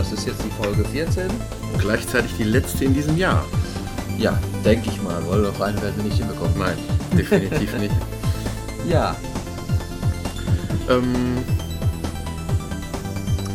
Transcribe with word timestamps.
Das 0.00 0.12
ist 0.12 0.26
jetzt 0.26 0.42
die 0.44 0.62
Folge 0.62 0.84
14. 0.84 1.26
Und 1.28 1.78
gleichzeitig 1.78 2.32
die 2.38 2.44
letzte 2.44 2.84
in 2.84 2.94
diesem 2.94 3.16
Jahr. 3.16 3.44
Ja, 4.18 4.38
denke 4.64 4.90
ich 4.90 5.02
mal, 5.02 5.22
weil 5.28 5.40
noch 5.40 5.60
eine 5.60 5.80
werden 5.80 5.94
wir 5.96 6.04
nicht 6.04 6.18
hinbekommen. 6.18 6.58
Nein, 6.58 6.76
definitiv 7.16 7.78
nicht. 7.78 7.94
Ja, 8.90 9.14
Ähm, 10.88 11.38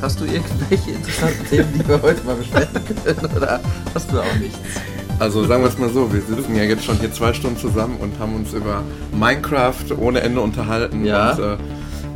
hast 0.02 0.22
du 0.22 0.24
irgendwelche 0.26 0.92
interessanten 0.92 1.46
Themen, 1.50 1.74
die 1.74 1.86
wir 1.86 2.02
heute 2.02 2.24
mal 2.24 2.36
besprechen 2.36 2.72
können? 3.04 3.36
Oder 3.36 3.60
hast 3.94 4.10
du 4.12 4.20
auch 4.20 4.36
nichts? 4.40 4.58
also 5.20 5.46
sagen 5.46 5.64
wir 5.64 5.70
es 5.70 5.78
mal 5.78 5.90
so, 5.90 6.12
wir 6.14 6.22
sitzen 6.22 6.56
ja 6.56 6.64
jetzt 6.64 6.86
schon 6.86 6.98
hier 7.00 7.12
zwei 7.12 7.34
Stunden 7.34 7.58
zusammen 7.58 7.98
und 7.98 8.18
haben 8.20 8.36
uns 8.36 8.54
über 8.54 8.84
Minecraft 9.12 9.92
ohne 10.00 10.22
Ende 10.22 10.40
unterhalten. 10.40 11.04
Ja. 11.04 11.32
Und, 11.32 11.40
äh, 11.40 11.58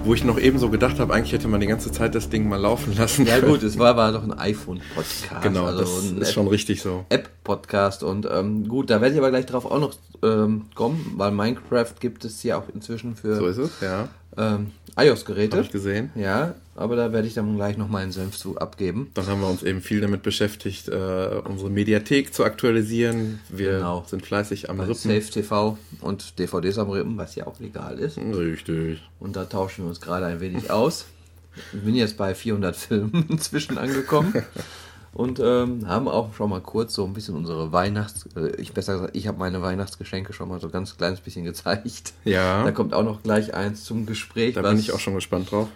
wo 0.04 0.14
ich 0.14 0.24
noch 0.24 0.40
eben 0.40 0.60
so 0.60 0.70
gedacht 0.70 1.00
habe, 1.00 1.14
eigentlich 1.14 1.34
hätte 1.34 1.48
man 1.48 1.60
die 1.60 1.68
ganze 1.68 1.92
Zeit 1.92 2.16
das 2.16 2.30
Ding 2.30 2.48
mal 2.48 2.60
laufen 2.60 2.96
lassen. 2.98 3.26
Ja 3.26 3.40
gut, 3.40 3.64
es 3.64 3.78
war, 3.78 3.96
war 3.98 4.12
doch 4.12 4.24
ein 4.24 4.34
iPhone-Podcast. 4.34 5.42
Genau, 5.42 5.66
also 5.66 5.82
das 5.82 6.12
ist 6.12 6.34
schon 6.34 6.48
richtig 6.48 6.82
so. 6.82 7.06
App-Podcast. 7.10 8.04
Und 8.04 8.28
ähm, 8.32 8.68
gut, 8.68 8.90
da 8.90 9.02
werde 9.02 9.14
ich 9.14 9.20
aber 9.20 9.30
gleich 9.30 9.46
drauf 9.46 9.66
auch 9.66 9.80
noch 9.80 9.94
ähm, 10.24 10.66
kommen, 10.76 11.14
weil 11.18 11.32
Minecraft 11.32 11.94
gibt 12.00 12.26
es 12.26 12.44
ja 12.44 12.58
auch 12.58 12.70
inzwischen 12.74 13.16
für 13.16 13.36
So 13.36 13.48
ist 13.48 13.58
es, 13.58 13.82
ja. 13.82 14.10
Ähm, 14.40 14.72
Habe 14.96 15.08
iOS-Geräte. 15.10 15.60
ich 15.62 15.70
gesehen. 15.72 16.10
Ja, 16.16 16.56
aber 16.76 16.96
da 16.96 17.12
werde 17.14 17.28
ich 17.28 17.34
dann 17.34 17.56
gleich 17.56 17.78
noch 17.78 17.88
meinen 17.90 18.12
Senf 18.12 18.38
zu 18.38 18.58
abgeben. 18.58 19.12
Dann 19.14 19.28
haben 19.28 19.42
wir 19.42 19.48
uns 19.50 19.64
eben 19.64 19.82
viel 19.82 20.02
damit 20.02 20.24
beschäftigt, 20.24 20.88
äh, 20.88 21.42
unsere 21.44 21.70
Mediathek 21.70 22.34
zu 22.34 22.44
aktualisieren. 22.46 23.40
Wir 23.50 23.74
Genau. 23.78 24.04
sind 24.08 24.26
fleißig 24.26 24.70
am 24.70 24.78
Bei 24.78 24.84
Rippen. 24.86 24.96
Safe 24.96 25.22
TV 25.32 25.78
und 26.02 26.40
DVDs 26.40 26.78
am 26.78 26.90
Rippen, 26.90 27.18
was 27.18 27.36
ja 27.36 27.46
auch 27.48 27.60
legal 27.60 28.00
ist. 28.00 28.18
Richtig. 28.18 29.02
Und 29.20 29.36
da 29.36 29.46
tauschen 29.46 29.84
wir 29.86 29.90
uns 29.90 30.02
gerade 30.02 30.26
ein 30.26 30.40
wenig 30.40 30.72
aus. 30.72 31.06
Ich 31.74 31.82
bin 31.82 31.96
jetzt 31.96 32.16
bei 32.16 32.34
400 32.34 32.76
Filmen 32.76 33.26
inzwischen 33.30 33.78
angekommen. 33.78 34.34
Und 35.14 35.40
ähm, 35.40 35.88
haben 35.88 36.08
auch 36.08 36.34
schon 36.36 36.50
mal 36.52 36.62
kurz 36.62 36.94
so 36.94 37.04
ein 37.06 37.14
bisschen 37.14 37.36
unsere 37.36 37.72
Weihnachts... 37.72 38.28
Äh, 38.36 38.56
ich 38.58 38.74
besser 38.74 38.94
gesagt, 38.94 39.16
ich 39.16 39.28
habe 39.28 39.40
meine 39.40 39.62
Weihnachtsgeschenke 39.62 40.34
schon 40.34 40.50
mal 40.50 40.60
so 40.60 40.70
ganz 40.70 40.96
kleines 40.98 41.20
bisschen 41.20 41.46
gezeigt. 41.46 42.14
Ja, 42.26 42.64
Da 42.64 42.72
kommt 42.72 42.94
auch 42.94 43.04
noch 43.04 43.24
gleich 43.24 43.54
eins 43.54 43.84
zum 43.86 44.06
Gespräch, 44.06 44.54
da 44.56 44.62
bin 44.62 44.78
ich 44.80 44.92
auch 44.92 45.00
schon 45.00 45.16
gespannt 45.16 45.52
drauf. 45.52 45.68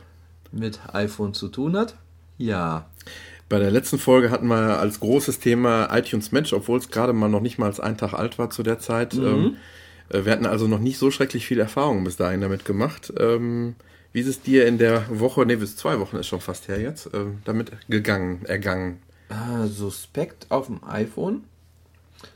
mit 0.52 0.80
iPhone 0.94 1.34
zu 1.34 1.48
tun 1.48 1.76
hat. 1.76 1.96
Ja, 2.38 2.86
Bei 3.50 3.60
der 3.60 3.72
letzten 3.72 3.98
Folge 4.00 4.32
hatten 4.32 4.48
wir 4.48 4.80
als 4.80 5.00
großes 5.00 5.40
Thema 5.40 5.90
iTunes 5.96 6.32
Match, 6.32 6.54
obwohl 6.54 6.80
es 6.80 6.90
gerade 6.90 7.14
mal 7.14 7.28
noch 7.28 7.42
nicht 7.42 7.58
mal 7.60 7.66
als 7.68 7.80
ein 7.80 7.98
Tag 7.98 8.14
alt 8.14 8.38
war 8.40 8.50
zu 8.50 8.64
der 8.64 8.80
Zeit. 8.80 9.14
Ähm, 9.16 9.58
äh, 10.10 10.26
wir 10.26 10.32
hatten 10.32 10.46
also 10.46 10.68
noch 10.68 10.80
nicht 10.80 10.98
so 10.98 11.12
schrecklich 11.12 11.46
viel 11.46 11.60
Erfahrung 11.60 12.04
bis 12.04 12.16
dahin 12.18 12.42
damit 12.42 12.66
gemacht. 12.66 13.12
Ähm, 13.20 13.76
wie 14.12 14.22
ist 14.22 14.28
es 14.28 14.42
dir 14.42 14.68
in 14.68 14.78
der 14.78 15.06
Woche, 15.10 15.46
nee, 15.46 15.56
bis 15.56 15.76
zwei 15.76 16.00
Wochen 16.00 16.18
ist 16.18 16.28
schon 16.28 16.42
fast 16.42 16.68
her 16.68 16.80
jetzt, 16.80 17.10
ähm, 17.14 17.40
damit 17.46 17.72
gegangen, 17.90 18.46
ergangen? 18.46 19.00
Ah, 19.34 19.68
suspekt 19.68 20.46
auf 20.50 20.68
dem 20.68 20.80
iPhone. 20.88 21.44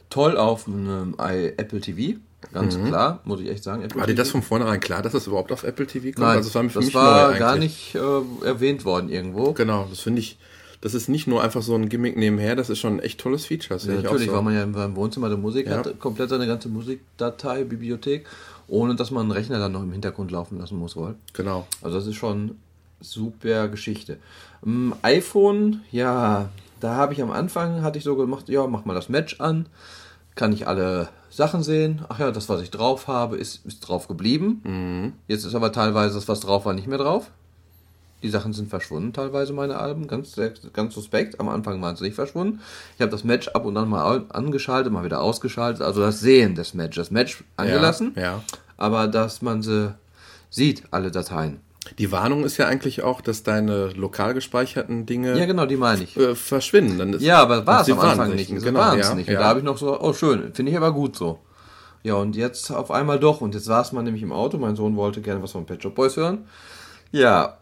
Toll 0.09 0.37
auf 0.37 0.67
einem 0.67 1.15
i- 1.19 1.53
Apple 1.57 1.81
TV. 1.81 2.17
Ganz 2.53 2.77
klar, 2.81 3.19
muss 3.25 3.41
ich 3.41 3.49
echt 3.49 3.63
sagen. 3.63 3.81
Apple 3.83 3.99
War 3.99 4.07
dir 4.07 4.15
das 4.15 4.29
von 4.29 4.41
vornherein 4.41 4.79
klar, 4.79 5.01
dass 5.01 5.11
das 5.13 5.27
überhaupt 5.27 5.51
auf 5.51 5.63
Apple 5.63 5.85
TV 5.85 6.05
kommt? 6.05 6.19
Nein, 6.19 6.37
also 6.37 6.47
es 6.47 6.55
war 6.55 6.63
das 6.81 6.93
war 6.93 7.33
gar 7.33 7.53
eigentlich. 7.53 7.93
nicht 7.93 7.95
äh, 7.95 8.45
erwähnt 8.45 8.85
worden 8.85 9.09
irgendwo. 9.09 9.51
Genau, 9.53 9.85
das 9.89 9.99
finde 9.99 10.21
ich, 10.21 10.37
das 10.81 10.93
ist 10.93 11.09
nicht 11.09 11.27
nur 11.27 11.43
einfach 11.43 11.61
so 11.61 11.75
ein 11.75 11.89
Gimmick 11.89 12.15
nebenher, 12.15 12.55
das 12.55 12.69
ist 12.69 12.79
schon 12.79 12.93
ein 12.97 12.99
echt 12.99 13.19
tolles 13.19 13.45
Feature. 13.47 13.75
Das 13.75 13.85
Ja, 13.85 13.95
ich 13.95 14.03
natürlich, 14.03 14.27
so. 14.27 14.33
weil 14.33 14.43
man 14.43 14.53
ja 14.53 14.63
im 14.63 14.95
Wohnzimmer 14.95 15.29
der 15.29 15.37
Musik 15.37 15.67
Ja. 15.67 15.77
hat, 15.77 15.99
komplett 15.99 16.29
seine 16.29 16.47
ganze 16.47 16.69
Musikdatei, 16.69 17.63
Bibliothek, 17.63 18.27
ohne 18.67 18.95
dass 18.95 19.11
man 19.11 19.23
einen 19.23 19.31
Rechner 19.31 19.59
dann 19.59 19.71
noch 19.73 19.83
im 19.83 19.91
Hintergrund 19.91 20.31
laufen 20.31 20.57
lassen 20.59 20.77
muss 20.77 20.95
wohl. 20.95 21.15
Genau. 21.33 21.67
Also 21.81 21.97
das 21.97 22.07
ist 22.07 22.15
schon 22.15 22.55
super 23.01 23.67
Geschichte. 23.67 24.17
Ähm, 24.65 24.93
iPhone, 25.01 25.81
ja, 25.91 26.49
da 26.79 26.95
habe 26.95 27.13
ich 27.13 27.21
am 27.21 27.31
Anfang, 27.31 27.81
hatte 27.81 27.97
ich 27.97 28.03
so 28.03 28.15
gemacht, 28.15 28.49
ja, 28.49 28.67
mach 28.67 28.85
mal 28.85 28.93
das 28.93 29.09
Match 29.09 29.39
an, 29.39 29.67
kann 30.35 30.53
ich 30.53 30.67
alle 30.67 31.09
Sachen 31.29 31.63
sehen. 31.63 32.05
Ach 32.09 32.19
ja, 32.19 32.31
das, 32.31 32.47
was 32.49 32.61
ich 32.61 32.71
drauf 32.71 33.07
habe, 33.07 33.37
ist, 33.37 33.65
ist 33.65 33.79
drauf 33.81 34.07
geblieben. 34.07 34.61
Mhm. 34.63 35.13
Jetzt 35.27 35.45
ist 35.45 35.55
aber 35.55 35.71
teilweise 35.71 36.15
das, 36.15 36.27
was 36.27 36.39
drauf 36.41 36.65
war, 36.65 36.73
nicht 36.73 36.87
mehr 36.87 36.97
drauf. 36.99 37.31
Die 38.23 38.29
Sachen 38.29 38.51
sind 38.51 38.69
verschwunden, 38.69 39.13
teilweise 39.13 39.53
meine 39.53 39.77
Alben, 39.77 40.07
ganz, 40.07 40.35
ganz 40.73 40.95
suspekt. 40.95 41.39
Am 41.39 41.49
Anfang 41.49 41.79
waren 41.83 41.95
sie 41.95 42.03
nicht 42.05 42.15
verschwunden. 42.15 42.61
Ich 42.95 43.01
habe 43.01 43.11
das 43.11 43.23
Match 43.23 43.47
ab 43.49 43.63
und 43.65 43.77
an 43.77 43.87
mal 43.89 44.25
angeschaltet, 44.29 44.91
mal 44.91 45.03
wieder 45.05 45.21
ausgeschaltet. 45.21 45.83
Also 45.83 46.01
das 46.01 46.19
Sehen 46.19 46.55
des 46.55 46.73
Matches. 46.73 46.95
Das 47.07 47.11
Match 47.11 47.43
angelassen, 47.57 48.13
Ja, 48.15 48.21
ja. 48.23 48.43
aber 48.75 49.07
dass 49.07 49.43
man 49.43 49.61
sie 49.61 49.93
sieht, 50.49 50.83
alle 50.89 51.11
Dateien. 51.11 51.59
Die 51.97 52.11
Warnung 52.11 52.43
ist 52.43 52.57
ja 52.57 52.67
eigentlich 52.67 53.03
auch, 53.03 53.21
dass 53.21 53.43
deine 53.43 53.87
lokal 53.89 54.33
gespeicherten 54.33 55.05
Dinge 55.05 55.37
Ja, 55.37 55.45
genau, 55.45 55.65
die 55.65 55.77
meine 55.77 56.03
ich. 56.03 56.15
äh, 56.17 56.35
verschwinden. 56.35 56.97
Dann 56.97 57.13
ist, 57.13 57.21
Ja, 57.21 57.41
aber 57.41 57.65
war 57.65 57.81
es 57.81 57.89
am 57.91 57.99
Anfang 57.99 58.35
nicht. 58.35 58.49
Genau, 58.49 58.79
waren 58.79 58.99
es 58.99 59.07
ja, 59.09 59.15
nicht. 59.15 59.27
ja. 59.29 59.35
Und 59.37 59.41
da 59.43 59.47
habe 59.49 59.59
ich 59.59 59.65
noch 59.65 59.77
so, 59.77 59.99
oh 59.99 60.13
schön, 60.13 60.53
finde 60.53 60.71
ich 60.71 60.77
aber 60.77 60.91
gut 60.93 61.15
so. 61.15 61.39
Ja, 62.03 62.15
und 62.15 62.35
jetzt 62.35 62.71
auf 62.71 62.91
einmal 62.91 63.19
doch. 63.19 63.41
Und 63.41 63.53
jetzt 63.55 63.65
saß 63.65 63.91
man 63.91 64.05
nämlich 64.05 64.23
im 64.23 64.31
Auto. 64.31 64.57
Mein 64.57 64.75
Sohn 64.75 64.95
wollte 64.95 65.21
gerne 65.21 65.41
was 65.43 65.51
von 65.51 65.65
Pet 65.65 65.81
Shop 65.83 65.95
Boys 65.95 66.15
hören. 66.15 66.45
Ja, 67.11 67.57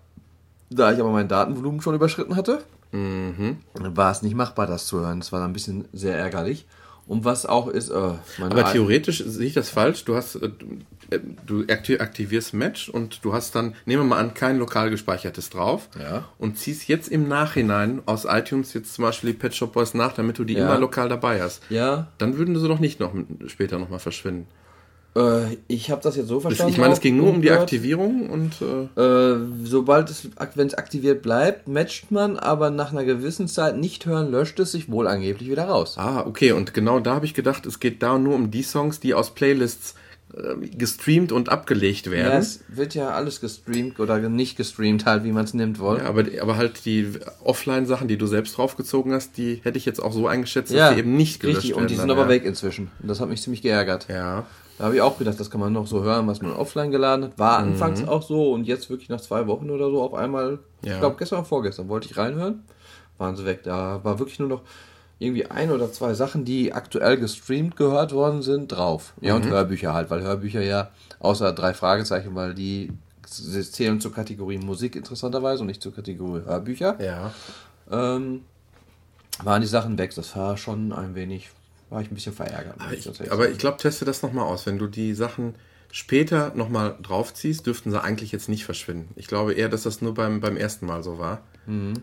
da 0.69 0.91
ich 0.91 0.99
aber 0.99 1.11
mein 1.11 1.27
Datenvolumen 1.27 1.81
schon 1.81 1.95
überschritten 1.95 2.35
hatte, 2.35 2.63
Mhm. 2.91 3.57
war 3.73 4.11
es 4.11 4.21
nicht 4.21 4.35
machbar, 4.35 4.67
das 4.67 4.85
zu 4.87 4.99
hören. 5.01 5.19
Das 5.19 5.31
war 5.31 5.39
dann 5.39 5.49
ein 5.49 5.53
bisschen 5.53 5.85
sehr 5.91 6.17
ärgerlich. 6.17 6.65
Und 7.07 7.23
was 7.25 7.45
auch 7.45 7.67
ist, 7.67 7.89
äh, 7.89 7.93
Aber 8.41 8.71
theoretisch 8.71 9.23
sehe 9.25 9.47
ich 9.47 9.53
das 9.53 9.69
falsch. 9.69 10.05
Du 10.05 10.15
hast, 10.15 10.35
äh, 10.35 10.49
du- 11.09 11.15
äh, 11.15 11.19
du 11.45 11.61
akti- 11.63 11.99
aktivierst 11.99 12.53
Match 12.53 12.89
und 12.89 13.23
du 13.23 13.33
hast 13.33 13.55
dann, 13.55 13.75
nehmen 13.85 14.03
wir 14.03 14.07
mal 14.15 14.19
an, 14.19 14.33
kein 14.33 14.57
lokal 14.59 14.89
gespeichertes 14.89 15.49
drauf 15.49 15.89
Ja. 15.99 16.25
und 16.37 16.57
ziehst 16.57 16.87
jetzt 16.87 17.07
im 17.09 17.27
Nachhinein 17.27 18.01
aus 18.05 18.25
iTunes 18.25 18.73
jetzt 18.73 18.93
zum 18.93 19.03
Beispiel 19.03 19.31
die 19.31 19.37
Pet 19.37 19.55
Shop 19.55 19.73
Boys 19.73 19.93
nach, 19.93 20.13
damit 20.13 20.37
du 20.39 20.43
die 20.43 20.53
Ja. 20.53 20.65
immer 20.65 20.79
lokal 20.79 21.09
dabei 21.09 21.41
hast. 21.41 21.61
Ja, 21.69 22.07
Dann 22.17 22.37
würden 22.37 22.57
sie 22.59 22.67
doch 22.67 22.79
nicht 22.79 22.99
noch 22.99 23.13
später 23.47 23.77
nochmal 23.79 23.99
verschwinden. 23.99 24.47
äh, 25.17 25.55
ich 25.69 25.91
habe 25.91 26.01
das 26.01 26.17
jetzt 26.17 26.27
so 26.27 26.41
verstanden. 26.41 26.73
ich 26.73 26.77
meine, 26.77 26.91
es 26.93 26.99
ging 26.99 27.15
nur 27.15 27.29
um 27.29 27.41
die. 27.41 27.49
Aktivierung 27.51 28.29
und 28.29 28.55
äh, 28.61 29.01
Äh, 29.01 29.37
sobald 29.63 30.09
es, 30.09 30.27
wenn 30.55 30.67
es 30.67 30.73
aktiviert 30.73 31.21
bleibt, 31.21 31.69
matcht 31.69 32.11
man, 32.11 32.37
aber 32.37 32.69
nach 32.69 32.91
einer 32.91 33.05
gewissen 33.05 33.47
Zeit 33.47 33.77
nicht 33.77 34.05
hören, 34.05 34.29
löscht 34.29 34.59
es 34.59 34.73
sich 34.73 34.91
wohl 34.91 35.07
angeblich 35.07 35.49
wieder 35.49 35.65
raus. 35.69 35.95
Ah, 35.97 36.25
okay. 36.25 36.51
Und 36.51 36.73
genau 36.73 36.99
da 36.99 37.15
habe 37.15 37.25
ich 37.25 37.33
gedacht, 37.33 37.65
es 37.65 37.79
geht 37.79 38.03
da 38.03 38.17
nur 38.17 38.35
um 38.35 38.51
die 38.51 38.63
Songs, 38.63 38.99
die 38.99 39.13
aus 39.13 39.33
Playlists 39.33 39.95
gestreamt 40.77 41.31
und 41.31 41.49
abgelegt 41.49 42.05
Ja, 42.07 42.11
werden. 42.11 42.39
es 42.39 42.59
wird 42.67 42.93
ja 42.93 43.09
alles 43.09 43.39
gestreamt 43.41 43.99
oder 43.99 44.17
nicht 44.29 44.57
gestreamt, 44.57 45.05
halt, 45.05 45.23
wie 45.23 45.31
man 45.31 45.45
es 45.45 45.53
nimmt 45.53 45.79
wollen. 45.79 46.01
Ja, 46.03 46.09
aber, 46.09 46.25
aber 46.41 46.57
halt 46.57 46.85
die 46.85 47.09
Offline-Sachen, 47.43 48.07
die 48.07 48.17
du 48.17 48.27
selbst 48.27 48.57
draufgezogen 48.57 49.13
hast, 49.13 49.37
die 49.37 49.61
hätte 49.63 49.77
ich 49.77 49.85
jetzt 49.85 50.01
auch 50.03 50.11
so 50.11 50.27
eingeschätzt, 50.27 50.71
dass 50.71 50.77
Ja, 50.77 50.93
die 50.93 50.99
eben 50.99 51.15
nicht 51.15 51.39
gelöscht 51.39 51.57
richtig. 51.59 51.71
werden. 51.71 51.81
Und 51.83 51.89
die 51.89 51.95
sind 51.95 52.07
dann, 52.09 52.17
aber 52.17 52.23
ja. 52.27 52.29
weg 52.35 52.45
inzwischen. 52.45 52.91
Und 53.01 53.07
das 53.07 53.19
hat 53.21 53.29
mich 53.29 53.41
ziemlich 53.41 53.61
geärgert. 53.61 54.07
Ja. 54.09 54.45
Da 54.77 54.83
habe 54.85 54.95
ich 54.95 55.01
auch 55.01 55.17
gedacht, 55.17 55.39
das 55.39 55.49
kann 55.49 55.61
man 55.61 55.71
noch 55.71 55.87
so 55.87 56.03
hören, 56.03 56.27
was 56.27 56.41
man 56.41 56.51
offline 56.51 56.91
geladen 56.91 57.25
hat. 57.25 57.39
War 57.39 57.61
Mhm. 57.61 57.71
anfangs 57.73 58.05
auch 58.05 58.21
so 58.27 58.51
und 58.51 58.65
jetzt 58.65 58.89
wirklich 58.89 59.07
nach 59.07 59.21
zwei 59.21 59.47
Wochen 59.47 59.69
oder 59.69 59.89
so 59.89 60.01
auf 60.01 60.13
einmal, 60.13 60.59
Ja. 60.83 60.93
ich 60.95 60.99
glaube 60.99 61.15
gestern 61.17 61.39
oder 61.39 61.47
vorgestern, 61.47 61.87
wollte 61.87 62.09
ich 62.09 62.17
reinhören, 62.17 62.63
waren 63.17 63.37
sie 63.37 63.45
weg. 63.45 63.61
Da 63.63 64.01
war 64.03 64.19
wirklich 64.19 64.37
nur 64.39 64.49
noch 64.49 64.61
irgendwie 65.19 65.45
ein 65.49 65.71
oder 65.71 65.91
zwei 65.91 66.13
Sachen, 66.13 66.43
die 66.45 66.73
aktuell 66.73 67.17
gestreamt 67.17 67.75
gehört 67.77 68.11
worden 68.11 68.41
sind, 68.41 68.67
drauf. 68.71 69.13
Ja, 69.21 69.35
Mhm. 69.37 69.43
und 69.45 69.49
Hörbücher 69.51 69.93
halt, 69.93 70.09
weil 70.09 70.21
Hörbücher 70.21 70.61
ja, 70.61 70.91
außer 71.19 71.53
drei 71.53 71.73
Fragezeichen, 71.73 72.35
weil 72.35 72.53
die 72.53 72.91
zählen 73.27 73.99
zur 74.01 74.13
Kategorie 74.13 74.57
Musik 74.57 74.95
interessanterweise 74.95 75.61
und 75.61 75.67
nicht 75.67 75.81
zur 75.81 75.95
Kategorie 75.95 76.41
Hörbücher, 76.45 76.97
Ja. 77.01 77.31
ähm, 77.91 78.41
waren 79.43 79.61
die 79.61 79.67
Sachen 79.67 79.97
weg. 79.97 80.13
Das 80.15 80.35
war 80.35 80.57
schon 80.57 80.93
ein 80.93 81.15
wenig, 81.15 81.49
war 81.89 82.01
ich 82.01 82.09
ein 82.11 82.15
bisschen 82.15 82.33
verärgert. 82.33 82.75
Aber 82.79 82.93
ich, 82.93 83.07
aber 83.07 83.15
sagen. 83.43 83.51
ich 83.51 83.57
glaube, 83.57 83.77
teste 83.77 84.05
das 84.05 84.21
nochmal 84.21 84.45
aus. 84.45 84.65
Wenn 84.65 84.77
du 84.77 84.87
die 84.87 85.13
Sachen 85.13 85.55
später 85.91 86.51
nochmal 86.55 86.95
draufziehst, 87.01 87.65
dürften 87.65 87.91
sie 87.91 88.01
eigentlich 88.01 88.31
jetzt 88.31 88.49
nicht 88.49 88.65
verschwinden. 88.65 89.09
Ich 89.15 89.27
glaube 89.27 89.53
eher, 89.53 89.69
dass 89.69 89.83
das 89.83 90.01
nur 90.01 90.13
beim, 90.13 90.39
beim 90.41 90.57
ersten 90.57 90.85
Mal 90.85 91.03
so 91.03 91.17
war. 91.19 91.41
Ähm, 91.67 91.93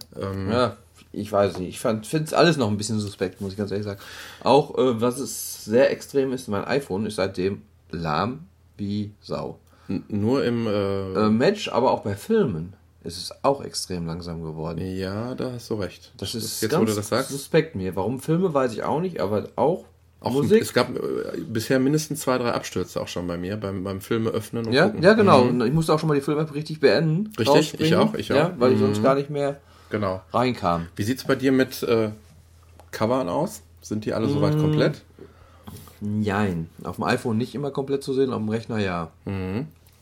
Ja, 0.51 0.77
ich 1.13 1.31
weiß 1.31 1.59
nicht. 1.59 1.69
Ich 1.69 1.81
finde 1.81 2.03
es 2.25 2.33
alles 2.35 2.57
noch 2.57 2.69
ein 2.69 2.77
bisschen 2.77 2.99
suspekt, 3.01 3.41
muss 3.41 3.53
ich 3.53 3.59
ganz 3.59 3.71
ehrlich 3.71 3.85
sagen. 3.87 4.01
Auch, 4.43 4.77
äh, 4.79 5.01
was 5.01 5.19
es 5.19 5.65
sehr 5.65 5.91
extrem 5.91 6.33
ist, 6.33 6.49
mein 6.49 6.65
iPhone 6.65 7.07
ist 7.07 7.17
seitdem 7.17 7.63
lahm 7.91 8.47
wie 8.79 9.13
Sau. 9.21 9.59
n- 9.89 10.05
nur 10.09 10.45
im. 10.45 10.67
Äh, 10.67 11.13
Äh, 11.27 11.29
Match, 11.31 11.69
aber 11.69 11.91
auch 11.91 12.01
bei 12.01 12.15
Filmen 12.17 12.75
ist 13.05 13.19
es 13.19 13.33
auch 13.45 13.63
extrem 13.65 14.07
langsam 14.07 14.43
geworden. 14.43 14.79
ja, 14.97 15.35
da 15.35 15.53
hast 15.53 15.69
du 15.71 15.75
recht. 15.75 16.13
Das 16.17 16.35
ist 16.35 16.63
jetzt, 16.63 16.71
ganz 16.71 16.83
wo 16.83 16.87
du 16.87 16.95
das 16.95 17.09
sagst. 17.09 17.31
suspekt 17.31 17.75
mir. 17.75 17.95
Warum 17.97 18.21
Filme, 18.21 18.55
weiß 18.55 18.73
ich 18.73 18.83
auch 18.85 19.01
nicht, 19.01 19.21
aber 19.21 19.49
auch 19.57 19.85
Auch 20.21 20.31
Musik. 20.33 20.63
Es 20.63 20.73
gab 20.73 20.89
äh, 20.97 21.41
bisher 21.49 21.81
mindestens 21.81 22.21
zwei, 22.21 22.39
drei 22.39 22.53
Abstürze 22.53 23.01
auch 23.01 23.09
schon 23.09 23.27
bei 23.27 23.37
mir 23.37 23.57
beim, 23.57 23.83
beim 23.83 24.01
Filme 24.01 24.31
öffnen 24.31 24.67
und 24.67 24.73
Ja, 24.73 24.87
gucken. 24.87 25.03
ja 25.03 25.15
genau. 25.15 25.45
Mhm. 25.47 25.61
Ich 25.63 25.73
musste 25.73 25.93
auch 25.93 25.99
schon 25.99 26.09
mal 26.09 26.15
die 26.15 26.21
Filme 26.21 26.47
richtig 26.55 26.79
beenden. 26.79 27.33
Richtig, 27.39 27.81
ich 27.81 27.97
auch, 27.97 28.15
ich 28.15 28.33
auch. 28.33 28.37
Ja, 28.37 28.55
weil 28.57 28.71
ich 28.73 28.79
Mhm. 28.79 28.85
sonst 28.85 29.03
gar 29.03 29.17
nicht 29.17 29.31
mehr 29.31 29.61
Genau. 29.93 30.21
reinkam. 30.33 30.89
Wie 30.97 31.05
sieht 31.05 31.19
es 31.19 31.25
bei 31.25 31.37
dir 31.37 31.53
mit 31.53 31.83
äh, 31.85 32.11
Covern 32.91 33.29
aus? 33.29 33.63
Sind 33.81 34.05
die 34.05 34.13
alle 34.15 34.29
soweit 34.29 34.57
Mm. 34.57 34.61
komplett? 34.61 35.03
Nein. 36.01 36.69
Auf 36.83 36.97
dem 36.97 37.05
iPhone 37.05 37.39
nicht 37.39 37.55
immer 37.55 37.71
komplett 37.71 38.03
zu 38.03 38.13
sehen, 38.13 38.33
auf 38.33 38.39
dem 38.41 38.49
Rechner 38.49 38.79
ja. 38.79 39.11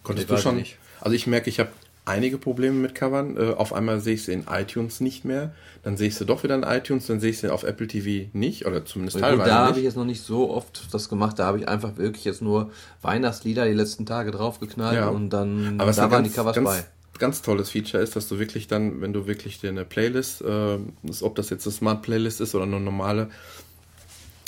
Konntest 0.02 0.30
Ich 0.30 0.34
du 0.36 0.40
schon? 0.40 0.56
nicht. 0.56 0.78
Also 1.00 1.14
ich 1.14 1.26
merke, 1.26 1.50
ich 1.50 1.60
habe 1.60 1.70
einige 2.06 2.38
Probleme 2.38 2.76
mit 2.76 2.94
Covern. 2.94 3.36
Äh, 3.36 3.52
auf 3.54 3.72
einmal 3.72 4.00
sehe 4.00 4.14
ich 4.14 4.24
sie 4.24 4.32
in 4.32 4.46
iTunes 4.50 5.00
nicht 5.00 5.24
mehr. 5.24 5.54
Dann 5.82 5.96
sehe 5.96 6.08
ich 6.08 6.14
sie 6.16 6.24
doch 6.24 6.42
wieder 6.42 6.54
in 6.54 6.62
iTunes. 6.62 7.06
Dann 7.06 7.20
sehe 7.20 7.30
ich 7.30 7.38
sie 7.38 7.52
auf 7.52 7.64
Apple 7.64 7.86
TV 7.86 8.28
nicht. 8.32 8.66
Oder 8.66 8.84
zumindest 8.84 9.16
Gut, 9.18 9.22
teilweise 9.24 9.50
da 9.50 9.66
habe 9.66 9.78
ich 9.78 9.84
jetzt 9.84 9.96
noch 9.96 10.04
nicht 10.06 10.22
so 10.22 10.50
oft 10.50 10.92
das 10.92 11.08
gemacht. 11.08 11.38
Da 11.38 11.46
habe 11.46 11.58
ich 11.58 11.68
einfach 11.68 11.96
wirklich 11.96 12.24
jetzt 12.24 12.40
nur 12.42 12.70
Weihnachtslieder 13.02 13.66
die 13.66 13.74
letzten 13.74 14.06
Tage 14.06 14.30
draufgeknallt 14.30 14.96
Ja. 14.96 15.08
und 15.08 15.30
dann 15.30 15.78
Aber 15.80 15.92
da 15.92 16.02
waren 16.02 16.10
ganz, 16.10 16.28
die 16.28 16.34
Covers 16.34 16.54
ganz, 16.56 16.68
bei. 16.68 16.84
Ganz 17.20 17.42
tolles 17.42 17.70
Feature 17.70 18.02
ist, 18.02 18.16
dass 18.16 18.26
du 18.28 18.38
wirklich 18.40 18.66
dann, 18.66 19.00
wenn 19.00 19.12
du 19.12 19.26
wirklich 19.28 19.60
dir 19.60 19.68
eine 19.70 19.84
Playlist, 19.84 20.42
äh, 20.42 20.78
das- 21.04 21.22
ob 21.22 21.36
das 21.36 21.50
jetzt 21.50 21.66
eine 21.66 21.72
Smart 21.72 22.02
Playlist 22.02 22.40
ist 22.40 22.54
oder 22.56 22.64
eine 22.64 22.80
normale, 22.80 23.30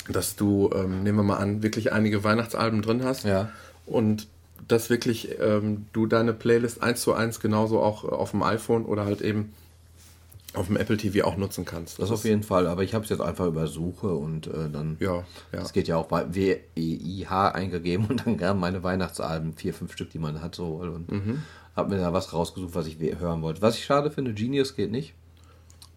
dass 0.09 0.35
du, 0.35 0.69
ähm, 0.75 1.03
nehmen 1.03 1.19
wir 1.19 1.23
mal 1.23 1.37
an, 1.37 1.63
wirklich 1.63 1.93
einige 1.93 2.23
Weihnachtsalben 2.23 2.81
drin 2.81 3.03
hast 3.05 3.23
Ja. 3.23 3.49
und 3.85 4.27
dass 4.67 4.89
wirklich 4.89 5.29
ähm, 5.39 5.85
du 5.93 6.05
deine 6.07 6.33
Playlist 6.33 6.81
eins 6.83 7.01
zu 7.01 7.13
eins 7.13 7.39
genauso 7.39 7.79
auch 7.81 8.03
äh, 8.03 8.07
auf 8.07 8.31
dem 8.31 8.43
iPhone 8.43 8.85
oder 8.85 9.05
halt 9.05 9.21
eben 9.21 9.53
auf 10.53 10.67
dem 10.67 10.77
Apple 10.77 10.97
TV 10.97 11.25
auch 11.27 11.35
nutzen 11.35 11.65
kannst. 11.65 11.97
Das 11.99 12.11
auf 12.11 12.25
jeden 12.25 12.43
Fall, 12.43 12.67
aber 12.67 12.83
ich 12.83 12.93
habe 12.93 13.03
es 13.03 13.09
jetzt 13.09 13.21
einfach 13.21 13.47
über 13.47 13.65
Suche 13.67 14.07
und 14.13 14.47
äh, 14.47 14.69
dann. 14.71 14.97
Ja, 14.99 15.15
ja. 15.15 15.23
Das 15.51 15.73
geht 15.73 15.87
ja 15.87 15.97
auch 15.97 16.05
bei 16.05 16.33
W-E-I-H 16.33 17.49
eingegeben 17.49 18.05
und 18.05 18.25
dann 18.25 18.37
kamen 18.37 18.59
meine 18.59 18.83
Weihnachtsalben, 18.83 19.53
vier, 19.53 19.73
fünf 19.73 19.93
Stück, 19.93 20.11
die 20.11 20.19
man 20.19 20.41
hat, 20.41 20.53
so 20.55 20.75
und 20.75 21.11
Mhm. 21.11 21.41
Habe 21.75 21.95
mir 21.95 22.01
da 22.01 22.13
was 22.13 22.33
rausgesucht, 22.33 22.75
was 22.75 22.87
ich 22.87 22.97
hören 23.19 23.41
wollte. 23.41 23.61
Was 23.61 23.75
ich 23.77 23.85
schade 23.85 24.11
finde, 24.11 24.33
Genius 24.33 24.75
geht 24.75 24.91
nicht. 24.91 25.13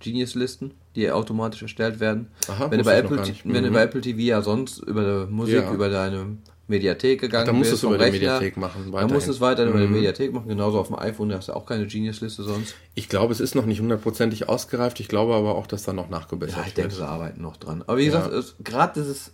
Genius-Listen, 0.00 0.73
die 0.94 1.11
automatisch 1.11 1.62
erstellt 1.62 2.00
werden. 2.00 2.28
Aha, 2.49 2.70
wenn, 2.70 2.78
du 2.78 2.84
wusste 2.84 2.84
bei 2.84 2.99
Apple, 2.99 3.34
wenn 3.44 3.64
du 3.64 3.70
Mhm. 3.70 3.75
bei 3.75 3.82
Apple 3.82 4.00
TV 4.02 4.19
ja 4.20 4.43
sonst 4.43 4.78
über 4.78 5.26
Musik, 5.26 5.55
Ja. 5.62 5.73
über 5.73 5.88
deine 5.88 6.37
Mediathek 6.69 7.20
gegangen 7.20 7.46
Da 7.46 7.52
musst 7.52 7.70
bist, 7.70 7.82
du 7.82 7.87
es 7.88 7.94
über 7.94 8.05
vom 8.05 8.12
die 8.12 8.19
Rechner, 8.19 8.32
Mediathek 8.34 8.56
machen, 8.58 8.93
Dann 8.93 9.11
musst 9.11 9.26
du 9.26 9.31
es 9.31 9.40
weiterhin 9.40 9.70
über 9.70 9.81
die 9.81 9.87
Mhm. 9.87 9.93
Mediathek 9.94 10.32
machen, 10.34 10.49
genauso 10.49 10.81
auf 10.81 10.88
dem 10.88 10.99
iPhone, 10.99 11.31
da 11.31 11.37
hast 11.38 11.49
du 11.49 11.55
auch 11.55 11.64
keine 11.64 11.87
Genius-Liste 11.87 12.43
sonst. 12.43 12.75
Ich 12.94 13.08
glaube, 13.08 13.32
es 13.32 13.40
ist 13.40 13.55
noch 13.55 13.64
nicht 13.64 13.81
hundertprozentig 13.81 14.49
ausgereift. 14.50 15.00
Ich 15.00 15.08
glaube 15.08 15.34
aber 15.34 15.55
auch, 15.55 15.67
dass 15.67 15.84
da 15.84 15.93
noch 15.94 16.11
nachgebessert 16.11 16.58
Ja, 16.58 16.64
ich 16.67 16.75
denke, 16.75 16.90
wird. 16.90 17.00
sie 17.00 17.06
arbeiten 17.08 17.40
noch 17.40 17.56
dran. 17.56 17.82
Aber 17.87 17.96
wie 17.96 18.02
Ja. 18.06 18.08
gesagt, 18.19 18.32
es- 18.34 18.55
gerade 18.62 19.00
dieses 19.00 19.31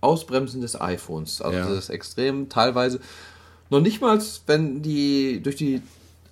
Ausbremsen 0.00 0.60
des 0.60 0.80
iPhones, 0.80 1.42
also 1.42 1.58
Ja. 1.58 1.68
das 1.68 1.78
ist 1.78 1.88
extrem 1.90 2.48
teilweise, 2.48 3.00
noch 3.70 3.80
nicht 3.80 4.00
mal, 4.00 4.20
wenn 4.46 4.82
die 4.82 5.40
durch 5.42 5.56
die 5.56 5.82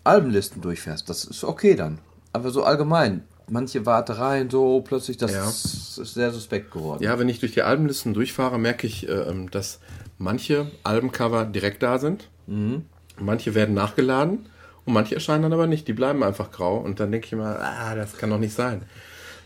Albenlisten 0.05 0.63
durchfährst, 0.63 1.09
das 1.09 1.25
ist 1.25 1.45
okay 1.45 1.75
dann. 1.75 1.99
Aber 2.33 2.51
so 2.51 2.63
allgemein, 2.65 3.25
manche 3.49 3.87
Wartereien, 3.87 4.51
so 4.51 4.81
plötzlich, 4.83 5.17
das 5.17 5.33
Ja. 5.33 5.49
ist 5.49 5.95
sehr 6.15 6.31
suspekt 6.33 6.71
geworden. 6.71 7.03
Ja, 7.03 7.19
wenn 7.19 7.29
ich 7.29 7.41
durch 7.41 7.53
die 7.53 7.63
Albenlisten 7.63 8.15
durchfahre, 8.15 8.59
merke 8.59 8.87
ich, 8.87 9.09
äh, 9.09 9.25
dass 9.51 9.81
manche 10.19 10.71
Albencover 10.85 11.45
direkt 11.45 11.83
da 11.83 11.99
sind. 11.99 12.29
Mhm. 12.47 12.85
Manche 13.19 13.55
werden 13.55 13.75
nachgeladen 13.75 14.47
und 14.85 14.93
manche 14.93 15.15
erscheinen 15.15 15.43
dann 15.45 15.53
aber 15.53 15.67
nicht. 15.67 15.89
Die 15.89 15.93
bleiben 15.95 16.23
einfach 16.23 16.51
grau. 16.51 16.77
Und 16.77 17.01
dann 17.01 17.11
denke 17.11 17.27
ich 17.27 17.33
immer, 17.33 17.59
ah, 17.61 17.95
das 17.95 18.17
kann 18.19 18.31
doch 18.31 18.39
nicht 18.39 18.55
sein. 18.55 18.83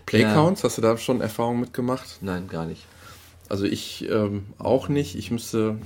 Playcounts, 0.06 0.64
hast 0.64 0.76
du 0.78 0.82
da 0.82 0.96
schon 0.96 1.20
Erfahrungen 1.20 1.60
mitgemacht? 1.60 2.18
Nein, 2.20 2.48
gar 2.48 2.66
nicht. 2.66 2.84
Also 3.48 3.64
ich 3.64 4.08
ähm, 4.10 4.46
auch 4.58 4.88
nicht. 4.88 5.14
Ich 5.14 5.30
müsste, 5.30 5.78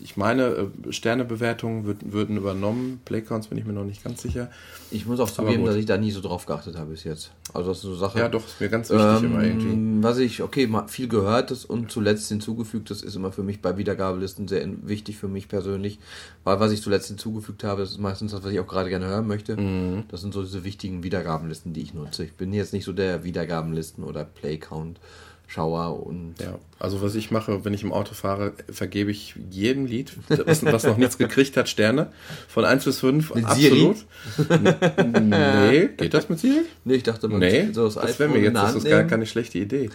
ich 0.00 0.16
meine, 0.16 0.42
äh, 0.44 0.92
Sternebewertungen 0.92 1.84
würden, 1.84 2.12
würden 2.12 2.36
übernommen. 2.36 3.00
Playcounts 3.04 3.48
bin 3.48 3.58
ich 3.58 3.64
mir 3.64 3.72
noch 3.72 3.84
nicht 3.84 4.04
ganz 4.04 4.22
sicher. 4.22 4.50
Ich 4.90 5.06
muss 5.06 5.20
auch 5.20 5.30
zugeben, 5.30 5.64
dass 5.64 5.76
ich 5.76 5.86
da 5.86 5.96
nie 5.96 6.10
so 6.10 6.20
drauf 6.20 6.46
geachtet 6.46 6.76
habe 6.76 6.90
bis 6.90 7.04
jetzt. 7.04 7.32
Also 7.52 7.70
das 7.70 7.78
ist 7.78 7.82
so 7.82 7.88
eine 7.90 7.98
Sache. 7.98 8.18
Ja, 8.18 8.28
doch, 8.28 8.44
ist 8.44 8.60
mir 8.60 8.68
ganz 8.68 8.90
wichtig 8.90 9.22
immer 9.22 9.42
irgendwie. 9.42 9.68
Ähm, 9.68 10.02
was 10.02 10.18
ich, 10.18 10.42
okay, 10.42 10.68
viel 10.86 11.08
gehörtes 11.08 11.64
und 11.64 11.90
zuletzt 11.90 12.28
hinzugefügtes 12.28 13.02
ist 13.02 13.16
immer 13.16 13.32
für 13.32 13.42
mich 13.42 13.60
bei 13.60 13.76
Wiedergabelisten 13.76 14.48
sehr 14.48 14.66
wichtig 14.82 15.16
für 15.16 15.28
mich 15.28 15.48
persönlich, 15.48 15.98
weil 16.44 16.60
was 16.60 16.72
ich 16.72 16.82
zuletzt 16.82 17.08
hinzugefügt 17.08 17.64
habe, 17.64 17.82
das 17.82 17.92
ist 17.92 17.98
meistens 17.98 18.32
das, 18.32 18.44
was 18.44 18.52
ich 18.52 18.60
auch 18.60 18.66
gerade 18.66 18.90
gerne 18.90 19.06
hören 19.06 19.26
möchte. 19.26 19.56
Mhm. 19.56 20.04
Das 20.08 20.20
sind 20.20 20.34
so 20.34 20.42
diese 20.42 20.64
wichtigen 20.64 21.02
Wiedergabenlisten, 21.02 21.72
die 21.72 21.82
ich 21.82 21.94
nutze. 21.94 22.24
Ich 22.24 22.34
bin 22.34 22.52
jetzt 22.52 22.72
nicht 22.72 22.84
so 22.84 22.92
der 22.92 23.24
Wiedergabenlisten 23.24 24.04
oder 24.04 24.24
Playcount 24.24 25.00
Schauer 25.46 26.04
und 26.04 26.34
Ja, 26.40 26.58
also 26.78 27.02
was 27.02 27.14
ich 27.14 27.30
mache, 27.30 27.64
wenn 27.64 27.72
ich 27.72 27.82
im 27.82 27.92
Auto 27.92 28.14
fahre, 28.14 28.52
vergebe 28.70 29.10
ich 29.10 29.34
jedem 29.50 29.86
Lied, 29.86 30.12
was, 30.28 30.64
was 30.64 30.84
noch 30.84 30.96
nichts 30.96 31.18
gekriegt 31.18 31.56
hat, 31.56 31.68
Sterne. 31.68 32.08
Von 32.48 32.64
1 32.64 32.84
bis 32.84 33.00
5, 33.00 33.34
Mit 33.34 33.44
absolut. 33.44 33.96
Nee, 35.20 35.88
geht 35.96 36.14
das 36.14 36.28
mit 36.28 36.40
Siri? 36.40 36.62
nee, 36.84 36.94
ich 36.94 37.02
dachte, 37.04 37.28
man 37.28 37.38
Nee, 37.38 37.68
so 37.72 37.84
das, 37.84 37.94
das 37.94 38.18
wäre 38.18 38.30
mir 38.30 38.40
jetzt, 38.40 38.56
das 38.56 38.74
ist 38.74 38.88
gar 38.88 39.04
keine 39.04 39.26
schlechte 39.26 39.58
Idee. 39.58 39.90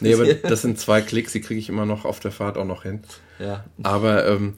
Nee, 0.00 0.14
aber 0.14 0.32
das 0.34 0.62
sind 0.62 0.78
zwei 0.78 1.00
Klicks, 1.00 1.32
die 1.32 1.40
kriege 1.40 1.60
ich 1.60 1.68
immer 1.68 1.86
noch 1.86 2.04
auf 2.04 2.20
der 2.20 2.30
Fahrt 2.30 2.58
auch 2.58 2.64
noch 2.66 2.82
hin. 2.82 3.00
Ja. 3.38 3.64
Aber 3.82 4.26
ähm, 4.26 4.54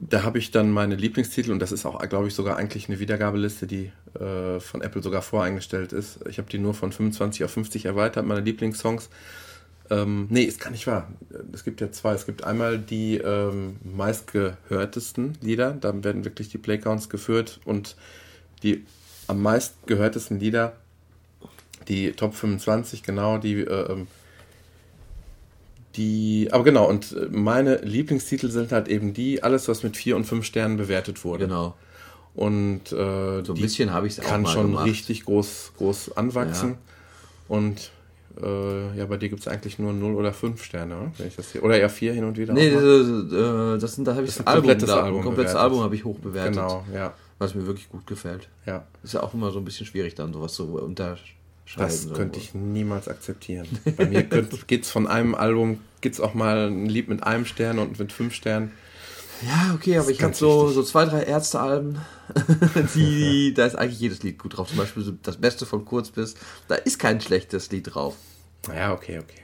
da 0.00 0.22
habe 0.22 0.38
ich 0.38 0.50
dann 0.50 0.70
meine 0.70 0.96
Lieblingstitel 0.96 1.52
und 1.52 1.60
das 1.60 1.72
ist 1.72 1.86
auch, 1.86 2.00
glaube 2.08 2.28
ich, 2.28 2.34
sogar 2.34 2.56
eigentlich 2.56 2.88
eine 2.88 2.98
Wiedergabeliste, 2.98 3.66
die 3.66 3.92
äh, 4.18 4.60
von 4.60 4.82
Apple 4.82 5.02
sogar 5.02 5.22
voreingestellt 5.22 5.92
ist. 5.92 6.18
Ich 6.28 6.38
habe 6.38 6.50
die 6.50 6.58
nur 6.58 6.74
von 6.74 6.92
25 6.92 7.44
auf 7.44 7.52
50 7.52 7.86
erweitert, 7.86 8.26
meine 8.26 8.40
Lieblingssongs. 8.40 9.08
Ähm, 9.90 10.26
nee, 10.30 10.42
ist 10.44 10.60
gar 10.60 10.70
nicht 10.70 10.86
wahr. 10.86 11.08
Es 11.52 11.64
gibt 11.64 11.80
ja 11.80 11.92
zwei. 11.92 12.14
Es 12.14 12.26
gibt 12.26 12.44
einmal 12.44 12.78
die 12.78 13.18
ähm, 13.18 13.76
meistgehörtesten 13.84 15.36
Lieder, 15.40 15.72
da 15.72 16.02
werden 16.02 16.24
wirklich 16.24 16.48
die 16.48 16.58
Playcounts 16.58 17.08
geführt 17.08 17.60
und 17.64 17.96
die 18.62 18.84
am 19.26 19.42
meistgehörtesten 19.42 20.38
Lieder, 20.38 20.74
die 21.88 22.12
Top 22.12 22.34
25, 22.34 23.02
genau, 23.02 23.38
die 23.38 23.60
äh, 23.60 23.92
ähm, 23.92 24.06
die, 25.96 26.48
aber 26.50 26.64
genau, 26.64 26.88
und 26.88 27.12
äh, 27.12 27.28
meine 27.30 27.76
Lieblingstitel 27.76 28.50
sind 28.50 28.72
halt 28.72 28.88
eben 28.88 29.14
die, 29.14 29.42
alles, 29.42 29.68
was 29.68 29.82
mit 29.82 29.96
vier 29.96 30.16
und 30.16 30.24
fünf 30.24 30.44
Sternen 30.44 30.76
bewertet 30.76 31.24
wurde. 31.24 31.46
Genau. 31.46 31.76
Und 32.34 32.90
äh, 32.90 33.44
So 33.44 33.54
ein 33.54 33.60
bisschen 33.60 33.92
habe 33.92 34.08
ich 34.08 34.14
es 34.14 34.20
auch 34.20 34.24
kann 34.24 34.46
schon 34.46 34.68
gemacht. 34.72 34.86
richtig 34.86 35.24
groß, 35.24 35.72
groß 35.76 36.16
anwachsen. 36.16 36.70
Ja. 36.70 36.76
Und 37.56 37.92
äh, 38.42 38.98
ja, 38.98 39.06
bei 39.06 39.16
dir 39.16 39.28
gibt 39.28 39.40
es 39.42 39.48
eigentlich 39.48 39.78
nur 39.78 39.92
0 39.92 40.14
oder 40.14 40.32
5 40.32 40.62
Sterne, 40.62 40.96
oder? 40.96 41.12
Wenn 41.18 41.28
ich 41.28 41.36
das 41.36 41.52
hier, 41.52 41.62
oder 41.62 41.78
eher 41.78 41.90
4 41.90 42.12
hin 42.14 42.24
und 42.24 42.36
wieder. 42.38 42.52
Nee, 42.54 42.68
äh, 42.68 43.78
das 43.78 43.94
sind, 43.94 44.06
da 44.06 44.12
habe 44.14 44.22
ich 44.24 44.28
Das 44.34 44.38
das, 44.38 44.46
Album, 44.46 44.62
komplettes 44.68 44.88
da, 44.88 45.02
Album 45.02 45.22
komplettes. 45.22 45.54
Album 45.54 45.80
habe 45.80 45.94
ich 45.94 46.04
hoch 46.04 46.18
bewertet, 46.18 46.54
Genau, 46.54 46.84
ja. 46.92 47.14
was 47.38 47.54
mir 47.54 47.66
wirklich 47.66 47.88
gut 47.88 48.06
gefällt. 48.06 48.48
ja. 48.66 48.84
Ist 49.02 49.14
ja 49.14 49.22
auch 49.22 49.34
immer 49.34 49.50
so 49.50 49.58
ein 49.58 49.64
bisschen 49.64 49.86
schwierig, 49.86 50.14
dann 50.14 50.32
sowas 50.32 50.54
zu 50.54 50.64
unterscheiden. 50.78 51.26
Das 51.76 52.12
könnte 52.12 52.38
ich 52.38 52.54
niemals 52.54 53.08
akzeptieren. 53.08 53.66
Bei 53.96 54.06
mir 54.06 54.22
geht 54.66 54.84
es 54.84 54.90
von 54.90 55.06
einem 55.06 55.34
Album, 55.34 55.80
gibt 56.00 56.14
es 56.14 56.20
auch 56.20 56.34
mal 56.34 56.68
ein 56.68 56.86
Lied 56.86 57.08
mit 57.08 57.22
einem 57.22 57.44
Stern 57.46 57.78
und 57.78 57.98
mit 57.98 58.12
fünf 58.12 58.34
Sternen. 58.34 58.72
Ja, 59.42 59.74
okay, 59.74 59.98
aber 59.98 60.10
ich 60.10 60.22
habe 60.22 60.34
so, 60.34 60.68
so 60.70 60.82
zwei, 60.82 61.04
drei 61.04 61.22
Ärztealben, 61.22 61.98
die, 62.94 63.52
da 63.54 63.66
ist 63.66 63.76
eigentlich 63.76 64.00
jedes 64.00 64.22
Lied 64.22 64.38
gut 64.38 64.56
drauf. 64.56 64.68
Zum 64.68 64.78
Beispiel 64.78 65.18
das 65.22 65.36
Beste 65.36 65.66
von 65.66 65.84
Kurz 65.84 66.10
bis, 66.10 66.34
da 66.68 66.76
ist 66.76 66.98
kein 66.98 67.20
schlechtes 67.20 67.70
Lied 67.70 67.94
drauf. 67.94 68.16
Ja, 68.74 68.92
okay, 68.92 69.18
okay. 69.18 69.42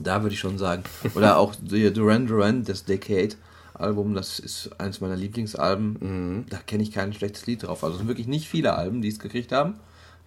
Da 0.00 0.22
würde 0.22 0.34
ich 0.34 0.40
schon 0.40 0.58
sagen. 0.58 0.82
Oder 1.14 1.38
auch 1.38 1.54
Duran 1.54 2.26
Duran, 2.26 2.64
das 2.64 2.84
Decade 2.84 3.36
Album, 3.74 4.14
das 4.14 4.38
ist 4.38 4.70
eins 4.78 5.00
meiner 5.00 5.16
Lieblingsalben. 5.16 5.96
Mhm. 6.00 6.46
Da 6.48 6.58
kenne 6.58 6.82
ich 6.82 6.92
kein 6.92 7.12
schlechtes 7.12 7.46
Lied 7.46 7.62
drauf. 7.62 7.84
Also 7.84 7.94
es 7.94 7.98
sind 7.98 8.08
wirklich 8.08 8.26
nicht 8.26 8.48
viele 8.48 8.74
Alben, 8.74 9.02
die 9.02 9.08
es 9.08 9.18
gekriegt 9.18 9.52
haben. 9.52 9.74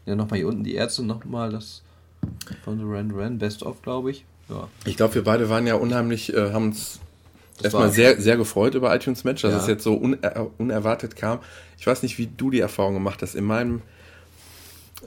Ja, 0.06 0.16
nochmal 0.16 0.40
hier 0.40 0.48
unten 0.48 0.64
die 0.64 0.76
Ärzte, 0.76 1.04
nochmal 1.04 1.52
das 1.52 1.82
von 2.64 2.80
Duran 2.80 3.10
Duran, 3.10 3.38
Best 3.38 3.64
of, 3.64 3.82
glaube 3.82 4.12
ich. 4.12 4.26
Ja. 4.50 4.68
Ich 4.86 4.98
glaube, 4.98 5.16
wir 5.16 5.24
beide 5.24 5.50
waren 5.50 5.68
ja 5.68 5.76
unheimlich, 5.76 6.34
äh, 6.34 6.52
haben 6.52 6.68
uns 6.68 7.00
erstmal 7.64 7.92
sehr, 7.92 8.20
sehr 8.22 8.38
gefreut 8.38 8.76
über 8.76 8.94
iTunes 8.96 9.24
Match, 9.24 9.42
dass 9.42 9.52
Ja. 9.54 9.60
es 9.60 9.68
jetzt 9.68 9.84
so 9.84 9.94
uner 9.96 10.18
unerwartet 10.58 11.16
kam. 11.16 11.40
Ich 11.78 11.88
weiß 11.88 12.04
nicht, 12.04 12.18
wie 12.18 12.28
du 12.28 12.50
die 12.50 12.60
Erfahrung 12.60 12.94
gemacht 12.96 13.22
hast. 13.22 13.36
In 13.36 13.46
meinem 13.46 13.82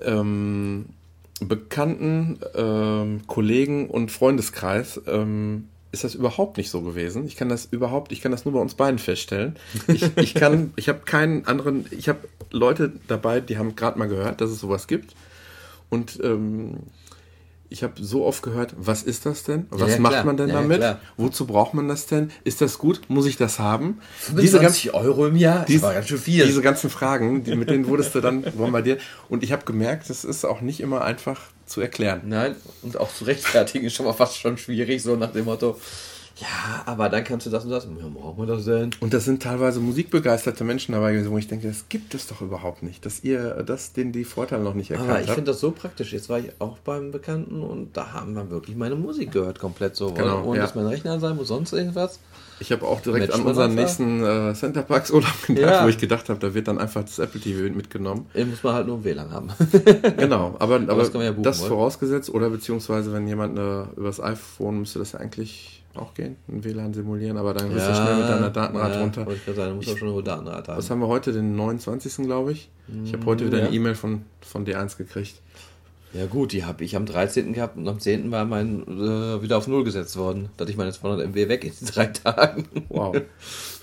ähm, 0.02 0.86
bekannten 1.40 2.38
ähm, 2.54 3.22
Kollegen 3.26 3.88
und 3.88 4.10
Freundeskreis 4.10 5.00
ähm, 5.06 5.68
ist 5.90 6.04
das 6.04 6.14
überhaupt 6.14 6.56
nicht 6.56 6.70
so 6.70 6.80
gewesen. 6.80 7.26
Ich 7.26 7.36
kann 7.36 7.48
das 7.48 7.66
überhaupt, 7.66 8.12
ich 8.12 8.20
kann 8.22 8.32
das 8.32 8.44
nur 8.44 8.54
bei 8.54 8.60
uns 8.60 8.74
beiden 8.74 8.98
feststellen. 8.98 9.56
Ich, 9.88 10.04
ich 10.16 10.34
kann, 10.34 10.72
ich 10.76 10.88
habe 10.88 11.00
keinen 11.04 11.46
anderen, 11.46 11.86
ich 11.90 12.08
habe 12.08 12.20
Leute 12.50 12.92
dabei, 13.08 13.40
die 13.40 13.58
haben 13.58 13.76
gerade 13.76 13.98
mal 13.98 14.08
gehört, 14.08 14.40
dass 14.40 14.50
es 14.50 14.60
sowas 14.60 14.86
gibt. 14.86 15.14
Und 15.90 16.18
ähm, 16.22 16.78
ich 17.72 17.82
habe 17.82 17.94
so 18.00 18.24
oft 18.24 18.42
gehört, 18.42 18.74
was 18.76 19.02
ist 19.02 19.26
das 19.26 19.42
denn? 19.44 19.66
Was 19.70 19.90
ja, 19.92 19.98
macht 19.98 20.12
klar. 20.12 20.24
man 20.24 20.36
denn 20.36 20.48
Ja, 20.48 20.54
ja, 20.56 20.60
damit? 20.62 20.78
klar. 20.78 21.00
Wozu 21.16 21.46
braucht 21.46 21.74
man 21.74 21.88
das 21.88 22.06
denn? 22.06 22.30
Ist 22.44 22.60
das 22.60 22.78
gut? 22.78 23.00
Muss 23.08 23.26
ich 23.26 23.36
das 23.36 23.58
haben? 23.58 23.98
Diese 24.40 24.60
ganzen, 24.60 24.90
Euro 24.90 25.26
im 25.26 25.36
Jahr, 25.36 25.64
dies- 25.64 25.80
das 25.80 25.88
war 25.88 25.94
ganz 25.94 26.08
schön 26.08 26.18
viel. 26.18 26.46
diese 26.46 26.62
ganzen 26.62 26.90
Fragen, 26.90 27.42
die, 27.44 27.56
mit 27.56 27.70
denen 27.70 27.86
wurdest 27.88 28.14
du 28.14 28.20
dann 28.20 28.42
bombardiert. 28.42 29.00
Und 29.28 29.42
ich 29.42 29.50
habe 29.52 29.64
gemerkt, 29.64 30.08
es 30.10 30.24
ist 30.24 30.44
auch 30.44 30.60
nicht 30.60 30.80
immer 30.80 31.02
einfach 31.02 31.40
zu 31.66 31.80
erklären. 31.80 32.22
Nein, 32.26 32.54
und 32.82 32.98
auch 32.98 33.12
zu 33.12 33.24
rechtfertigen 33.24 33.86
ist 33.86 33.94
schon 33.94 34.06
mal 34.06 34.12
fast 34.12 34.36
schon 34.38 34.58
schwierig, 34.58 35.02
so 35.02 35.16
nach 35.16 35.32
dem 35.32 35.46
Motto, 35.46 35.80
ja, 36.36 36.82
aber 36.86 37.08
dann 37.08 37.24
kannst 37.24 37.46
du 37.46 37.50
das 37.50 37.64
und 37.64 37.70
das. 37.70 37.84
Ja, 37.84 38.06
brauchen 38.12 38.38
wir 38.38 38.54
das 38.54 38.64
denn? 38.64 38.90
Und 39.00 39.12
das 39.12 39.24
sind 39.24 39.42
teilweise 39.42 39.80
musikbegeisterte 39.80 40.64
Menschen 40.64 40.92
dabei 40.92 41.12
gewesen, 41.12 41.30
wo 41.30 41.38
ich 41.38 41.48
denke, 41.48 41.68
das 41.68 41.88
gibt 41.88 42.14
es 42.14 42.26
doch 42.26 42.40
überhaupt 42.40 42.82
nicht, 42.82 43.04
dass 43.04 43.22
ihr 43.22 43.62
das 43.64 43.92
den 43.92 44.12
die 44.12 44.24
Vorteile 44.24 44.62
noch 44.62 44.74
nicht 44.74 44.90
erkannt 44.90 45.10
Aber 45.10 45.20
ich 45.20 45.26
habt. 45.28 45.34
finde 45.34 45.50
das 45.50 45.60
so 45.60 45.70
praktisch. 45.70 46.12
Jetzt 46.12 46.28
war 46.28 46.38
ich 46.38 46.50
auch 46.58 46.78
beim 46.78 47.10
Bekannten 47.10 47.62
und 47.62 47.96
da 47.96 48.12
haben 48.12 48.34
wir 48.34 48.50
wirklich 48.50 48.76
meine 48.76 48.94
Musik 48.94 49.32
gehört, 49.32 49.58
komplett 49.58 49.96
so. 49.96 50.12
Genau, 50.12 50.44
ohne 50.44 50.58
ja. 50.58 50.62
dass 50.62 50.74
mein 50.74 50.86
Rechner 50.86 51.20
sein 51.20 51.36
muss, 51.36 51.48
sonst 51.48 51.72
irgendwas. 51.72 52.18
Ich 52.60 52.70
habe 52.70 52.86
auch 52.86 53.00
direkt 53.00 53.28
Matchen 53.28 53.40
an 53.40 53.46
unseren 53.48 53.76
das 53.76 53.84
nächsten 53.84 54.22
äh, 54.22 54.54
Centerparks 54.54 55.10
Urlaub 55.10 55.46
gedacht, 55.46 55.64
Ja. 55.64 55.84
wo 55.84 55.88
ich 55.88 55.98
gedacht 55.98 56.28
habe, 56.28 56.38
da 56.38 56.54
wird 56.54 56.68
dann 56.68 56.78
einfach 56.78 57.02
das 57.02 57.18
Apple 57.18 57.40
TV 57.40 57.74
mitgenommen. 57.74 58.26
Hier 58.32 58.46
muss 58.46 58.62
man 58.62 58.74
halt 58.74 58.86
nur 58.86 58.98
ein 58.98 59.04
WLAN 59.04 59.30
haben. 59.32 59.48
Genau, 60.16 60.54
aber, 60.58 60.76
aber, 60.76 60.94
das 60.94 61.10
kann 61.10 61.18
man 61.18 61.26
ja 61.26 61.32
buchen, 61.32 61.42
das 61.42 61.60
vorausgesetzt 61.60 62.30
oder 62.30 62.50
beziehungsweise 62.50 63.12
wenn 63.12 63.26
jemand 63.26 63.58
äh, 63.58 63.82
übers 63.96 64.20
iPhone 64.20 64.80
müsste 64.80 65.00
das 65.00 65.12
ja 65.12 65.18
eigentlich 65.18 65.81
auch 65.94 66.14
gehen, 66.14 66.36
ein 66.48 66.64
WLAN 66.64 66.94
simulieren, 66.94 67.36
aber 67.36 67.54
dann 67.54 67.72
bist 67.72 67.86
du 67.86 67.94
schnell 67.94 68.16
mit 68.16 68.28
deiner 68.28 68.50
Datenrate 68.50 68.94
ja, 68.94 69.00
runter. 69.00 69.26
Ich 69.30 69.54
sagen, 69.54 69.70
du 69.70 69.76
musst 69.76 69.90
auch 69.90 69.98
schon 69.98 70.08
eine 70.08 70.16
hohe 70.16 70.22
Datenrate 70.22 70.70
haben. 70.72 70.78
Was 70.78 70.90
haben 70.90 71.00
wir 71.00 71.08
heute, 71.08 71.32
den 71.32 71.56
29. 71.56 72.24
glaube 72.24 72.52
ich? 72.52 72.70
Ich 73.04 73.12
habe 73.12 73.24
heute 73.26 73.46
wieder 73.46 73.58
ja. 73.58 73.66
eine 73.66 73.74
E-Mail 73.74 73.94
von, 73.94 74.22
von 74.40 74.66
D1 74.66 74.96
gekriegt. 74.96 75.34
Ja 76.14 76.26
gut, 76.26 76.52
die 76.52 76.64
habe 76.64 76.84
ich 76.84 76.94
am 76.94 77.06
13. 77.06 77.54
gehabt 77.54 77.76
und 77.76 77.88
am 77.88 77.98
10. 77.98 78.30
war 78.30 78.44
mein 78.44 78.82
äh, 78.82 79.42
wieder 79.42 79.56
auf 79.56 79.66
Null 79.66 79.82
gesetzt 79.84 80.16
worden. 80.16 80.50
Da 80.56 80.62
hatte 80.62 80.70
ich 80.70 80.76
meine 80.76 80.92
200 80.92 81.26
MB 81.26 81.48
weg 81.48 81.64
in 81.64 81.72
drei 81.86 82.06
Tagen. 82.24 82.66
Wow. 82.90 83.16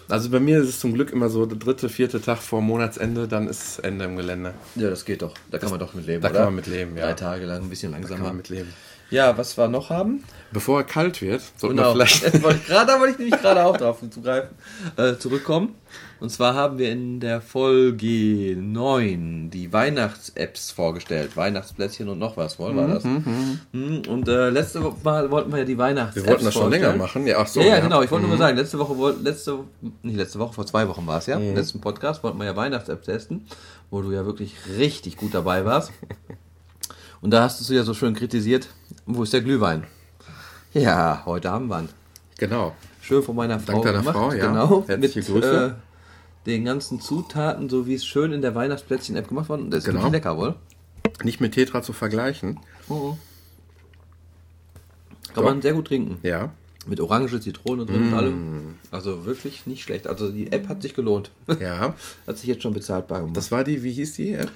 Also 0.09 0.29
bei 0.29 0.39
mir 0.39 0.59
ist 0.59 0.69
es 0.69 0.79
zum 0.79 0.93
Glück 0.93 1.11
immer 1.11 1.29
so, 1.29 1.45
der 1.45 1.57
dritte, 1.57 1.89
vierte 1.89 2.21
Tag 2.21 2.39
vor 2.39 2.61
Monatsende, 2.61 3.27
dann 3.27 3.47
ist 3.47 3.79
Ende 3.79 4.05
im 4.05 4.15
Gelände. 4.15 4.53
Ja, 4.75 4.89
das 4.89 5.05
geht 5.05 5.21
doch. 5.21 5.33
Da 5.51 5.59
kann 5.59 5.69
man 5.69 5.79
doch 5.79 5.93
mit 5.93 6.07
leben, 6.07 6.21
Da 6.21 6.29
oder? 6.29 6.37
kann 6.39 6.45
man 6.47 6.55
mit 6.55 6.67
leben, 6.67 6.97
ja. 6.97 7.05
Drei 7.05 7.13
Tage 7.13 7.45
lang, 7.45 7.63
ein 7.63 7.69
bisschen 7.69 7.91
Da 7.91 7.97
kann 7.99 8.09
langsamer. 8.09 8.27
man 8.29 8.37
mit 8.37 8.49
leben. 8.49 8.69
Ja, 9.11 9.37
was 9.37 9.57
wir 9.57 9.67
noch 9.67 9.89
haben? 9.89 10.23
Bevor 10.51 10.79
er 10.81 10.83
kalt 10.83 11.21
wird, 11.21 11.41
sollten 11.57 11.77
Genau. 11.77 11.95
wir 11.95 12.05
vielleicht 12.05 12.43
Wollte 12.43 12.59
ich 12.59 12.65
gerade, 12.67 12.87
da 12.91 12.99
wollte 12.99 13.13
ich 13.13 13.19
nämlich 13.19 13.39
gerade 13.41 13.65
auch 13.65 13.75
drauf 13.77 13.97
zugreifen, 14.09 14.49
äh, 14.97 15.15
zurückkommen. 15.17 15.75
Und 16.19 16.29
zwar 16.31 16.53
haben 16.53 16.77
wir 16.77 16.91
in 16.91 17.19
der 17.19 17.39
Folge 17.41 18.55
9 18.57 19.49
die 19.51 19.71
Weihnachts-Apps 19.71 20.71
vorgestellt. 20.71 21.37
Weihnachtsplätzchen 21.37 22.09
und 22.09 22.19
noch 22.19 22.35
was, 22.35 22.59
wohl 22.59 22.75
war 22.75 22.87
das. 22.87 23.03
Mhm, 23.03 23.59
Und 24.07 24.27
äh, 24.27 24.49
letzte 24.49 24.83
Woche 24.83 24.97
wollten 25.31 25.51
wir 25.51 25.59
ja 25.59 25.65
die 25.65 25.77
Weihnachts-Apps 25.77 26.25
Wir 26.25 26.29
wollten 26.31 26.45
das 26.45 26.53
schon 26.53 26.63
vorstellen. 26.63 26.83
länger 26.83 26.97
machen. 26.97 27.25
Ja, 27.27 27.37
ach 27.39 27.47
so. 27.47 27.61
ja, 27.61 27.67
ja, 27.67 27.79
genau. 27.79 28.01
Ich 28.01 28.11
wollte 28.11 28.27
nur 28.27 28.35
mal 28.35 28.43
sagen, 28.43 28.57
letzte 28.57 28.77
Woche, 28.79 29.15
letzte, 29.21 29.59
nicht 30.03 30.17
letzte 30.17 30.39
Woche, 30.39 30.53
vor 30.53 30.65
zwei 30.65 30.87
Wochen 30.87 31.07
war 31.07 31.19
es 31.19 31.25
ja, 31.27 31.37
im 31.37 31.55
letzten 31.55 31.79
Podcast 31.81 32.23
wollten 32.23 32.37
wir 32.37 32.45
ja 32.45 32.55
Weihnachts-App 32.55 33.01
testen, 33.03 33.45
wo 33.89 34.01
du 34.01 34.11
ja 34.11 34.25
wirklich 34.25 34.55
richtig 34.77 35.15
gut 35.17 35.33
dabei 35.33 35.63
warst. 35.65 35.91
Und 37.21 37.31
da 37.31 37.43
hast 37.43 37.67
du 37.67 37.73
ja 37.73 37.83
so 37.83 37.93
schön 37.93 38.13
kritisiert, 38.13 38.67
wo 39.11 39.23
ist 39.23 39.33
der 39.33 39.41
Glühwein? 39.41 39.85
Ja, 40.73 41.23
heute 41.25 41.49
haben 41.51 41.67
wir 41.67 41.79
ihn. 41.81 41.89
Genau. 42.37 42.75
Schön 43.01 43.23
von 43.23 43.35
meiner 43.35 43.59
Frau 43.59 43.73
Dank 43.73 43.83
deiner 43.85 43.99
gemacht, 43.99 44.15
Frau, 44.15 44.31
ja. 44.31 44.47
genau. 44.47 44.83
Herzliche 44.87 45.19
mit 45.19 45.27
Grüße. 45.27 45.75
Äh, 45.77 46.45
den 46.45 46.63
ganzen 46.65 47.01
Zutaten, 47.01 47.69
so 47.69 47.85
wie 47.87 47.95
es 47.95 48.05
schön 48.05 48.31
in 48.31 48.41
der 48.41 48.55
Weihnachtsplätzchen-App 48.55 49.27
gemacht 49.27 49.49
worden. 49.49 49.71
Das 49.71 49.79
ist 49.79 49.85
Genau. 49.85 49.99
wirklich 49.99 50.13
lecker, 50.13 50.37
wohl. 50.37 50.55
Nicht 51.23 51.41
mit 51.41 51.53
Tetra 51.53 51.81
zu 51.81 51.91
vergleichen. 51.91 52.59
Kann 55.33 55.43
man 55.43 55.61
sehr 55.61 55.73
gut 55.73 55.87
trinken. 55.87 56.17
Ja. 56.23 56.51
Mit 56.87 56.99
Orange, 57.01 57.39
Zitrone 57.41 57.85
drin 57.85 58.03
und 58.03 58.11
Mm. 58.11 58.15
allem. 58.15 58.75
Also 58.89 59.25
wirklich 59.25 59.65
nicht 59.67 59.83
schlecht. 59.83 60.07
Also 60.07 60.31
die 60.31 60.51
App 60.51 60.69
hat 60.69 60.81
sich 60.81 60.93
gelohnt. 60.95 61.31
Ja. 61.59 61.93
Hat 62.27 62.37
sich 62.37 62.47
jetzt 62.47 62.63
schon 62.63 62.73
bezahlbar 62.73 63.19
gemacht. 63.19 63.35
Das 63.37 63.51
war 63.51 63.63
die, 63.63 63.83
wie 63.83 63.91
hieß 63.91 64.13
die 64.13 64.33
App? 64.33 64.49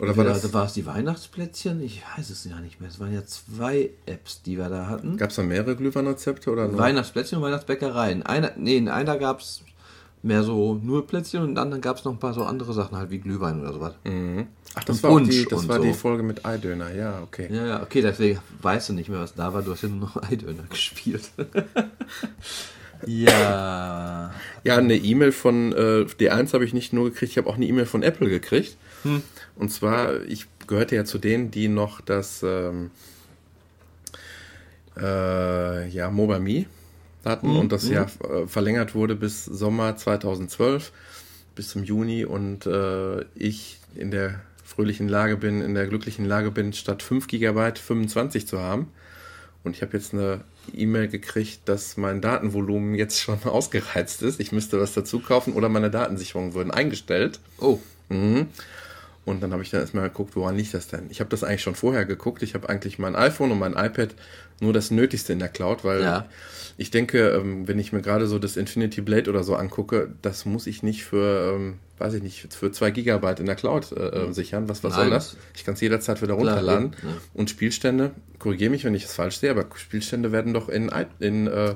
Oder 0.00 0.16
war 0.16 0.24
das, 0.24 0.52
war 0.52 0.66
es 0.66 0.72
die 0.72 0.86
Weihnachtsplätzchen? 0.86 1.80
Ich 1.82 2.02
weiß 2.16 2.30
es 2.30 2.48
gar 2.48 2.60
nicht 2.60 2.80
mehr. 2.80 2.90
Es 2.90 2.98
waren 2.98 3.12
ja 3.14 3.24
zwei 3.24 3.90
Apps, 4.06 4.42
die 4.42 4.58
wir 4.58 4.68
da 4.68 4.86
hatten. 4.88 5.16
gab 5.16 5.30
es 5.30 5.36
da 5.36 5.42
mehrere 5.42 5.76
Glühweinrezepte 5.76 6.50
oder 6.50 6.66
nur? 6.68 6.78
Weihnachtsplätzchen 6.78 7.38
und 7.38 7.44
Weihnachtsbäckereien. 7.44 8.24
Einer, 8.24 8.52
nee, 8.56 8.76
in 8.76 8.88
einer 8.88 9.16
gab 9.18 9.40
es 9.40 9.62
mehr 10.22 10.42
so 10.42 10.74
nur 10.82 11.06
Plätzchen 11.06 11.42
und 11.42 11.50
in 11.50 11.58
anderen 11.58 11.82
gab 11.82 11.98
es 11.98 12.04
noch 12.04 12.12
ein 12.12 12.18
paar 12.18 12.34
so 12.34 12.44
andere 12.44 12.72
Sachen, 12.72 12.96
halt 12.96 13.10
wie 13.10 13.18
Glühwein 13.18 13.60
oder 13.60 13.72
sowas. 13.74 13.94
Ach, 14.74 14.84
das 14.84 14.96
Und 14.96 15.02
war, 15.02 15.10
Punsch 15.10 15.28
die, 15.30 15.44
das 15.44 15.60
und 15.60 15.68
war 15.68 15.76
so. 15.76 15.82
die 15.82 15.92
Folge 15.92 16.22
mit 16.22 16.44
Eidöner. 16.44 16.92
Ja, 16.94 17.20
okay. 17.22 17.48
Ja, 17.52 17.66
ja, 17.66 17.82
okay, 17.82 18.00
deswegen 18.00 18.40
weißt 18.62 18.88
du 18.88 18.92
nicht 18.94 19.08
mehr, 19.10 19.20
was 19.20 19.34
da 19.34 19.52
war. 19.52 19.62
Du 19.62 19.70
hast 19.72 19.82
ja 19.82 19.88
nur 19.88 20.00
noch 20.00 20.22
Eidöner 20.30 20.64
gespielt. 20.68 21.30
ja. 23.06 24.03
Ja, 24.64 24.78
eine 24.78 24.96
E-Mail 24.96 25.30
von 25.30 25.72
äh, 25.72 26.06
D1 26.18 26.54
habe 26.54 26.64
ich 26.64 26.72
nicht 26.72 26.92
nur 26.92 27.10
gekriegt, 27.10 27.32
ich 27.32 27.38
habe 27.38 27.48
auch 27.48 27.56
eine 27.56 27.66
E-Mail 27.66 27.86
von 27.86 28.02
Apple 28.02 28.28
gekriegt. 28.28 28.76
Und 29.56 29.70
zwar, 29.70 30.22
ich 30.22 30.46
gehörte 30.66 30.96
ja 30.96 31.04
zu 31.04 31.18
denen, 31.18 31.50
die 31.50 31.68
noch 31.68 32.00
das 32.00 32.42
ähm, 32.42 32.90
äh, 34.96 35.88
ja, 35.88 36.10
Mobile 36.10 36.40
Me 36.40 36.66
hatten 37.24 37.50
und 37.56 37.72
das 37.72 37.88
ja 37.88 38.06
äh, 38.28 38.46
verlängert 38.46 38.94
wurde 38.94 39.14
bis 39.14 39.44
Sommer 39.44 39.96
2012, 39.96 40.92
bis 41.54 41.68
zum 41.68 41.84
Juni 41.84 42.24
und 42.24 42.66
äh, 42.66 43.24
ich 43.34 43.78
in 43.94 44.10
der 44.10 44.40
fröhlichen 44.64 45.08
Lage 45.08 45.36
bin, 45.36 45.60
in 45.60 45.74
der 45.74 45.86
glücklichen 45.86 46.24
Lage 46.24 46.50
bin, 46.50 46.72
statt 46.72 47.02
5 47.02 47.26
GB 47.26 47.74
25 47.76 48.46
zu 48.46 48.60
haben. 48.60 48.88
Und 49.62 49.76
ich 49.76 49.82
habe 49.82 49.96
jetzt 49.96 50.12
eine 50.12 50.40
E-Mail 50.72 51.08
gekriegt, 51.08 51.60
dass 51.66 51.96
mein 51.96 52.20
Datenvolumen 52.20 52.94
jetzt 52.94 53.20
schon 53.20 53.42
ausgereizt 53.44 54.22
ist. 54.22 54.40
Ich 54.40 54.52
müsste 54.52 54.80
was 54.80 54.94
dazu 54.94 55.20
kaufen 55.20 55.52
oder 55.54 55.68
meine 55.68 55.90
Datensicherungen 55.90 56.54
wurden 56.54 56.70
eingestellt. 56.70 57.40
Oh, 57.58 57.78
Mhm. 58.10 58.48
Und 59.24 59.42
dann 59.42 59.52
habe 59.52 59.62
ich 59.62 59.70
dann 59.70 59.80
erstmal 59.80 60.08
geguckt, 60.08 60.36
woran 60.36 60.54
liegt 60.56 60.74
das 60.74 60.86
denn? 60.88 61.06
Ich 61.08 61.20
habe 61.20 61.30
das 61.30 61.42
eigentlich 61.44 61.62
schon 61.62 61.74
vorher 61.74 62.04
geguckt. 62.04 62.42
Ich 62.42 62.54
habe 62.54 62.68
eigentlich 62.68 62.98
mein 62.98 63.16
iPhone 63.16 63.50
und 63.52 63.58
mein 63.58 63.72
iPad 63.72 64.10
nur 64.60 64.72
das 64.74 64.90
Nötigste 64.90 65.32
in 65.32 65.38
der 65.38 65.48
Cloud, 65.48 65.82
weil 65.82 66.02
Ja. 66.02 66.26
ich 66.76 66.90
denke, 66.90 67.30
ähm, 67.30 67.66
wenn 67.66 67.78
ich 67.78 67.92
mir 67.92 68.02
gerade 68.02 68.26
so 68.26 68.38
das 68.38 68.56
Infinity 68.58 69.00
Blade 69.00 69.30
oder 69.30 69.42
so 69.42 69.56
angucke, 69.56 70.10
das 70.20 70.44
muss 70.44 70.66
ich 70.66 70.82
nicht 70.82 71.04
für, 71.04 71.54
ähm, 71.54 71.78
weiß 71.98 72.12
ich 72.14 72.22
nicht, 72.22 72.52
für 72.52 72.70
zwei 72.70 72.90
Gigabyte 72.90 73.40
in 73.40 73.46
der 73.46 73.54
Cloud 73.56 73.92
äh, 73.92 74.08
äh, 74.28 74.32
sichern. 74.32 74.68
Was, 74.68 74.84
was 74.84 74.94
soll 74.94 75.08
das? 75.08 75.36
Ich 75.54 75.64
kann 75.64 75.72
es 75.74 75.80
jederzeit 75.80 76.20
wieder 76.20 76.36
Klar, 76.36 76.56
runterladen. 76.56 76.94
ja, 77.02 77.08
ja. 77.08 77.16
Und 77.32 77.48
Spielstände, 77.48 78.10
korrigiere 78.38 78.70
mich, 78.70 78.84
wenn 78.84 78.94
ich 78.94 79.04
es 79.04 79.14
falsch 79.14 79.38
sehe, 79.38 79.50
aber 79.50 79.64
Spielstände 79.74 80.32
werden 80.32 80.52
doch 80.52 80.68
in, 80.68 80.92
in, 81.18 81.46
äh, 81.46 81.74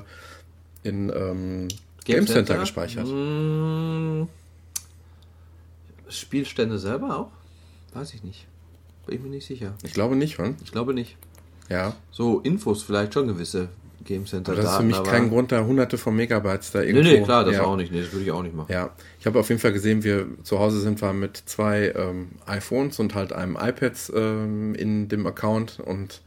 in 0.83 1.09
ähm, 1.09 1.67
Game 2.05 2.27
Center 2.27 2.57
gespeichert. 2.59 3.07
Mm, 3.07 4.27
Spielstände 6.09 6.77
selber 6.79 7.17
auch? 7.17 7.31
Weiß 7.93 8.13
ich 8.13 8.23
nicht. 8.23 8.47
Bin 9.05 9.15
ich 9.15 9.21
mir 9.23 9.29
nicht 9.29 9.45
sicher. 9.47 9.73
Ich 9.83 9.93
glaube 9.93 10.15
nicht, 10.15 10.37
hm? 10.37 10.55
Ich 10.63 10.71
glaube 10.71 10.93
nicht. 10.93 11.17
Ja. 11.69 11.95
So 12.11 12.39
Infos 12.39 12.83
vielleicht 12.83 13.13
schon 13.13 13.27
gewisse 13.27 13.69
Game 14.05 14.25
Center 14.25 14.53
Aber 14.53 14.61
das 14.61 14.71
ist 14.71 14.77
für 14.77 14.83
mich 14.83 15.03
kein 15.03 15.29
Grund, 15.29 15.51
da 15.51 15.63
hunderte 15.63 15.97
von 15.97 16.15
Megabytes 16.15 16.71
da 16.71 16.79
Nee, 16.79 16.87
irgendwo. 16.87 17.09
nee, 17.11 17.21
klar, 17.23 17.43
das 17.43 17.55
ja. 17.55 17.63
auch 17.63 17.75
nicht. 17.75 17.91
Nee, 17.91 18.01
das 18.01 18.11
würde 18.11 18.25
ich 18.25 18.31
auch 18.31 18.41
nicht 18.43 18.55
machen. 18.55 18.71
Ja, 18.71 18.91
ich 19.19 19.25
habe 19.25 19.39
auf 19.39 19.49
jeden 19.49 19.59
Fall 19.61 19.73
gesehen, 19.73 20.03
wir 20.03 20.27
zu 20.43 20.59
Hause 20.59 20.79
sind 20.79 21.01
wir 21.01 21.13
mit 21.13 21.37
zwei 21.45 21.93
ähm, 21.95 22.29
iPhones 22.45 22.99
und 22.99 23.13
halt 23.13 23.33
einem 23.33 23.55
iPad 23.59 23.93
ähm, 24.15 24.73
in 24.75 25.09
dem 25.09 25.27
Account 25.27 25.79
und 25.79 26.21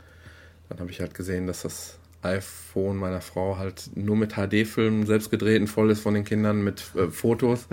dann 0.69 0.81
habe 0.81 0.91
ich 0.91 1.01
halt 1.01 1.15
gesehen, 1.15 1.47
dass 1.47 1.63
das 1.63 1.99
iPhone 2.23 2.97
meiner 2.97 3.21
Frau 3.21 3.59
halt 3.59 3.91
nur 3.95 4.17
mit 4.17 4.35
HD-Filmen 4.35 5.07
selbst 5.07 5.31
gedrehten 5.31 5.67
voll 5.67 5.91
ist 5.91 6.01
von 6.01 6.15
den 6.15 6.25
Kindern 6.25 6.63
mit 6.63 6.85
äh, 6.95 7.09
Fotos 7.09 7.67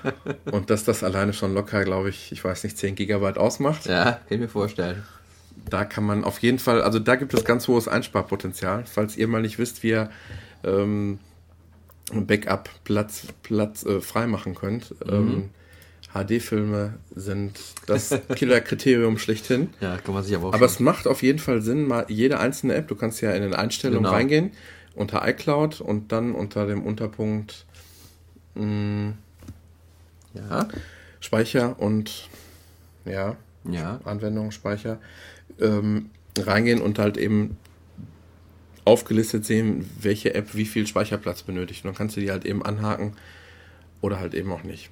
und 0.52 0.70
dass 0.70 0.84
das 0.84 1.02
alleine 1.02 1.32
schon 1.32 1.54
locker, 1.54 1.84
glaube 1.84 2.08
ich, 2.08 2.32
ich 2.32 2.44
weiß 2.44 2.64
nicht, 2.64 2.78
10 2.78 2.94
Gigabyte 2.94 3.38
ausmacht. 3.38 3.86
Ja, 3.86 4.04
kann 4.04 4.22
ich 4.30 4.40
mir 4.40 4.48
vorstellen. 4.48 5.02
Da 5.68 5.84
kann 5.84 6.04
man 6.04 6.22
auf 6.22 6.38
jeden 6.38 6.60
Fall, 6.60 6.82
also 6.82 6.98
da 7.00 7.16
gibt 7.16 7.34
es 7.34 7.44
ganz 7.44 7.66
hohes 7.66 7.88
Einsparpotenzial. 7.88 8.84
Falls 8.86 9.16
ihr 9.16 9.26
mal 9.26 9.42
nicht 9.42 9.58
wisst, 9.58 9.82
wie 9.82 9.90
ihr 9.90 10.10
ähm, 10.62 11.18
Backup 12.12 12.70
Platz, 12.84 13.26
Platz 13.42 13.84
äh, 13.84 14.00
freimachen 14.00 14.54
könnt. 14.54 14.94
Ähm, 15.08 15.50
HD-Filme 16.24 16.94
sind 17.14 17.58
das 17.86 18.14
Killerkriterium 18.34 19.18
schlechthin. 19.18 19.70
Ja, 19.80 19.96
kann 19.98 20.14
man 20.14 20.22
sich 20.24 20.34
aber 20.36 20.48
auch 20.48 20.54
Aber 20.54 20.68
schon- 20.68 20.74
es 20.74 20.80
macht 20.80 21.06
auf 21.06 21.22
jeden 21.22 21.38
Fall 21.38 21.62
Sinn, 21.62 21.86
mal 21.86 22.06
jede 22.08 22.38
einzelne 22.40 22.74
App, 22.74 22.88
du 22.88 22.94
kannst 22.94 23.20
ja 23.20 23.32
in 23.32 23.42
den 23.42 23.54
Einstellungen 23.54 24.04
Genau. 24.04 24.14
reingehen, 24.14 24.50
unter 24.94 25.26
iCloud 25.28 25.80
und 25.80 26.12
dann 26.12 26.34
unter 26.34 26.66
dem 26.66 26.82
Unterpunkt 26.84 27.66
mh, 28.54 29.12
ja, 30.34 30.68
Speicher 31.20 31.78
und 31.80 32.28
ja, 33.04 33.36
ja. 33.64 34.00
Anwendung, 34.04 34.50
Speicher, 34.50 34.98
ähm, 35.60 36.10
reingehen 36.38 36.80
und 36.80 36.98
halt 36.98 37.16
eben 37.16 37.56
aufgelistet 38.84 39.44
sehen, 39.44 39.88
welche 40.00 40.34
App 40.34 40.54
wie 40.54 40.64
viel 40.66 40.86
Speicherplatz 40.86 41.42
benötigt. 41.42 41.84
Und 41.84 41.88
dann 41.88 41.96
kannst 41.96 42.16
du 42.16 42.20
die 42.20 42.30
halt 42.30 42.44
eben 42.44 42.64
anhaken 42.64 43.14
oder 44.00 44.20
halt 44.20 44.34
eben 44.34 44.52
auch 44.52 44.62
nicht. 44.62 44.90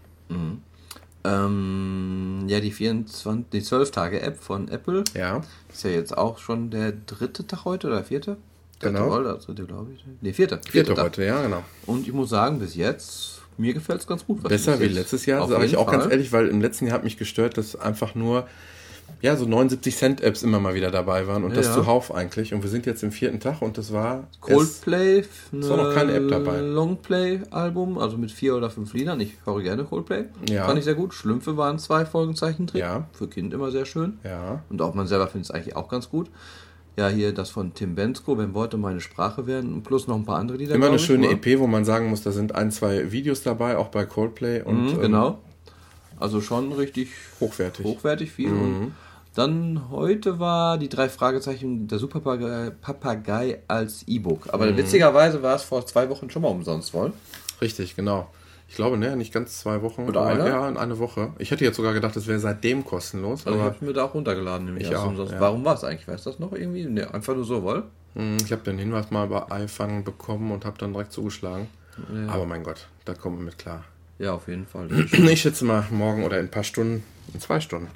Ähm, 1.24 2.44
ja, 2.48 2.60
die 2.60 2.70
24, 2.70 3.46
die 3.50 3.62
12-Tage-App 3.62 4.38
von 4.42 4.68
Apple 4.68 5.04
Ja, 5.14 5.40
ist 5.72 5.84
ja 5.84 5.90
jetzt 5.90 6.16
auch 6.16 6.38
schon 6.38 6.70
der 6.70 6.92
dritte 6.92 7.46
Tag 7.46 7.64
heute 7.64 7.86
oder 7.86 8.04
vierte? 8.04 8.36
Dritte 8.78 8.94
Genau. 8.94 9.10
also 9.12 9.46
dritte, 9.54 9.64
glaube 9.64 9.92
ich. 9.94 10.04
Nee, 10.20 10.32
vierte. 10.34 10.60
vierte 10.68 10.94
Tag. 10.94 11.04
heute, 11.04 11.24
ja, 11.24 11.40
genau. 11.42 11.64
Und 11.86 12.06
ich 12.06 12.12
muss 12.12 12.28
sagen, 12.28 12.58
bis 12.58 12.74
jetzt, 12.74 13.40
mir 13.56 13.72
gefällt 13.72 14.00
es 14.00 14.06
ganz 14.06 14.26
gut. 14.26 14.42
Besser 14.42 14.78
wie 14.80 14.86
letztes 14.86 15.24
Jahr, 15.24 15.46
sage 15.48 15.64
ich 15.64 15.76
auch 15.76 15.90
ganz 15.90 16.04
Fall. 16.04 16.12
ehrlich, 16.12 16.32
weil 16.32 16.48
im 16.48 16.60
letzten 16.60 16.86
Jahr 16.86 16.96
hat 16.96 17.04
mich 17.04 17.16
gestört, 17.16 17.56
dass 17.56 17.76
einfach 17.76 18.14
nur 18.14 18.46
ja, 19.24 19.36
so 19.36 19.46
79 19.46 19.96
Cent 19.96 20.20
Apps 20.20 20.42
immer 20.42 20.60
mal 20.60 20.74
wieder 20.74 20.90
dabei 20.90 21.26
waren 21.26 21.44
und 21.44 21.52
Ja, 21.52 21.56
das 21.56 21.72
zuhauf 21.72 22.14
eigentlich. 22.14 22.52
Und 22.52 22.62
wir 22.62 22.68
sind 22.68 22.84
jetzt 22.84 23.02
im 23.02 23.10
vierten 23.10 23.40
Tag 23.40 23.62
und 23.62 23.78
das 23.78 23.90
war 23.92 24.28
Coldplay, 24.40 25.20
ist 25.20 25.70
auch 25.70 25.76
noch 25.78 25.94
keine 25.94 26.12
App 26.12 26.28
dabei. 26.28 26.60
Longplay-Album, 26.60 27.96
also 27.96 28.18
mit 28.18 28.30
vier 28.30 28.54
oder 28.54 28.68
fünf 28.68 28.92
Liedern. 28.92 29.18
Ich 29.20 29.34
höre 29.46 29.62
gerne 29.62 29.84
Coldplay. 29.84 30.24
Ja. 30.50 30.66
Fand 30.66 30.78
ich 30.78 30.84
sehr 30.84 30.94
gut. 30.94 31.14
Schlümpfe 31.14 31.56
waren 31.56 31.78
zwei 31.78 32.04
Folgen 32.04 32.34
Zeichentrick. 32.36 32.82
Ja. 32.82 33.08
Für 33.12 33.26
Kind 33.26 33.54
immer 33.54 33.70
sehr 33.70 33.86
schön. 33.86 34.18
Ja. 34.24 34.62
Und 34.68 34.82
auch 34.82 34.92
man 34.92 35.06
selber 35.06 35.26
findet 35.26 35.48
es 35.48 35.50
eigentlich 35.50 35.74
auch 35.74 35.88
ganz 35.88 36.10
gut. 36.10 36.28
Ja, 36.96 37.08
hier 37.08 37.32
das 37.32 37.50
von 37.50 37.74
Tim 37.74 37.94
Bensko, 37.96 38.38
wenn 38.38 38.54
Worte 38.54 38.76
meine 38.76 39.00
Sprache 39.00 39.46
wären, 39.46 39.82
plus 39.82 40.06
noch 40.06 40.16
ein 40.16 40.24
paar 40.24 40.38
andere 40.38 40.58
Lieder. 40.58 40.74
Immer 40.74 40.88
eine 40.88 40.96
ich, 40.96 41.04
schöne 41.04 41.26
oder? 41.28 41.36
EP, 41.36 41.58
wo 41.58 41.66
man 41.66 41.84
sagen 41.84 42.08
muss, 42.08 42.22
da 42.22 42.30
sind 42.30 42.54
ein, 42.54 42.70
zwei 42.70 43.10
Videos 43.10 43.42
dabei, 43.42 43.78
auch 43.78 43.88
bei 43.88 44.04
Coldplay 44.04 44.62
und 44.62 44.84
Mhm, 44.84 44.88
ähm, 44.90 45.00
genau. 45.00 45.38
Also 46.24 46.40
schon 46.40 46.72
richtig 46.72 47.10
hochwertig. 47.38 47.84
hochwertig 47.84 48.32
viel. 48.32 48.50
Und 48.50 48.94
dann 49.34 49.90
heute 49.90 50.38
war 50.38 50.78
die 50.78 50.88
drei 50.88 51.10
Fragezeichen 51.10 51.86
der 51.86 51.98
Superpapagei 51.98 52.70
Papagei 52.80 53.58
als 53.68 54.04
E-Book. 54.08 54.48
Aber 54.52 54.74
witzigerweise 54.74 55.42
war 55.42 55.56
es 55.56 55.64
vor 55.64 55.84
zwei 55.84 56.08
Wochen 56.08 56.30
schon 56.30 56.40
mal 56.40 56.48
umsonst 56.48 56.94
wohl. 56.94 57.12
Richtig, 57.60 57.94
genau. 57.94 58.30
Ich 58.70 58.76
glaube, 58.76 58.96
ne, 58.96 59.14
nicht 59.16 59.34
ganz 59.34 59.60
zwei 59.60 59.82
Wochen. 59.82 60.08
Oder 60.08 60.24
eine? 60.24 60.48
Ja, 60.48 60.66
in 60.66 60.78
eine 60.78 60.98
Woche. 60.98 61.34
Ich 61.38 61.50
hätte 61.50 61.62
jetzt 61.62 61.76
sogar 61.76 61.92
gedacht, 61.92 62.16
es 62.16 62.26
wäre 62.26 62.40
seitdem 62.40 62.84
kostenlos. 62.86 63.46
Also 63.46 63.58
ich 63.58 63.62
aber 63.64 63.74
habe 63.74 63.84
mir 63.84 63.92
da 63.92 64.04
auch 64.04 64.14
runtergeladen. 64.14 64.64
Nämlich 64.64 64.88
Ich 64.88 64.96
auch, 64.96 65.06
umsonst. 65.06 65.34
ja. 65.34 65.40
Warum 65.40 65.62
war 65.64 65.74
es 65.74 65.84
eigentlich? 65.84 66.08
Weißt 66.08 66.24
du 66.24 66.30
das 66.30 66.38
noch 66.38 66.52
irgendwie? 66.52 66.86
Ne, 66.86 67.12
einfach 67.12 67.34
nur 67.34 67.44
so, 67.44 67.62
wohl. 67.62 67.82
mh, 68.14 68.38
ich 68.46 68.50
habe 68.50 68.62
den 68.62 68.78
Hinweis 68.78 69.10
mal 69.10 69.26
bei 69.28 69.64
iFun 69.64 70.04
bekommen 70.04 70.50
und 70.52 70.64
habe 70.64 70.78
dann 70.78 70.92
direkt 70.94 71.12
zugeschlagen. 71.12 71.68
Ja. 72.12 72.32
Aber 72.32 72.46
mein 72.46 72.62
Gott, 72.64 72.88
da 73.04 73.12
kommen 73.14 73.36
wir 73.38 73.44
mit 73.44 73.58
klar. 73.58 73.84
Ja, 74.18 74.32
auf 74.32 74.48
jeden 74.48 74.66
Fall. 74.66 74.88
Ich 75.12 75.40
schätze 75.40 75.64
mal, 75.64 75.86
morgen 75.90 76.24
oder 76.24 76.38
in 76.38 76.46
ein 76.46 76.50
paar 76.50 76.64
Stunden, 76.64 77.02
in 77.32 77.40
zwei 77.40 77.60
Stunden, 77.60 77.88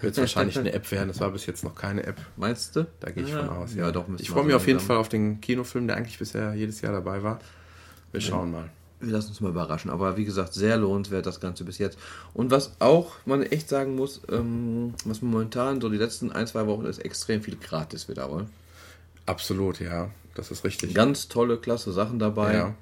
wird 0.00 0.12
es 0.12 0.18
wahrscheinlich 0.20 0.58
eine 0.58 0.72
App 0.72 0.90
werden. 0.90 1.08
Das 1.08 1.20
war 1.20 1.30
bis 1.30 1.46
jetzt 1.46 1.64
noch 1.64 1.74
keine 1.74 2.04
App. 2.04 2.20
Meinst 2.36 2.76
du? 2.76 2.86
Da 3.00 3.10
gehe 3.10 3.24
ich 3.24 3.30
ja. 3.30 3.44
von 3.44 3.48
aus. 3.48 3.74
Ja, 3.74 3.90
doch. 3.90 4.08
müssen 4.08 4.22
Ich 4.22 4.30
freue 4.30 4.44
mich 4.44 4.54
auf 4.54 4.66
jeden 4.66 4.80
Fall 4.80 4.96
auf 4.96 5.08
den 5.08 5.40
Kinofilm, 5.40 5.86
der 5.86 5.96
eigentlich 5.96 6.18
bisher 6.18 6.54
jedes 6.54 6.80
Jahr 6.80 6.92
dabei 6.92 7.22
war. 7.22 7.40
Wir 8.10 8.20
schauen 8.20 8.50
mal. 8.50 8.68
Wir 9.00 9.12
lassen 9.12 9.28
uns 9.30 9.40
mal 9.40 9.48
überraschen. 9.48 9.90
Aber 9.90 10.16
wie 10.16 10.24
gesagt, 10.24 10.54
sehr 10.54 10.76
lohnenswert 10.76 11.26
das 11.26 11.40
Ganze 11.40 11.64
bis 11.64 11.78
jetzt. 11.78 11.98
Und 12.34 12.50
was 12.50 12.76
auch 12.78 13.16
man 13.24 13.42
echt 13.42 13.68
sagen 13.68 13.96
muss, 13.96 14.20
ähm, 14.30 14.94
was 15.04 15.22
momentan 15.22 15.80
so 15.80 15.88
die 15.88 15.96
letzten 15.96 16.30
ein, 16.30 16.46
zwei 16.46 16.66
Wochen 16.66 16.84
ist, 16.84 16.98
extrem 16.98 17.42
viel 17.42 17.56
gratis 17.56 18.08
wieder 18.08 18.30
wohl. 18.30 18.46
Absolut, 19.26 19.80
ja. 19.80 20.10
Das 20.34 20.50
ist 20.50 20.64
richtig. 20.64 20.94
Ganz 20.94 21.28
tolle, 21.28 21.58
klasse 21.58 21.92
Sachen 21.92 22.18
dabei. 22.18 22.54
Ja. 22.54 22.74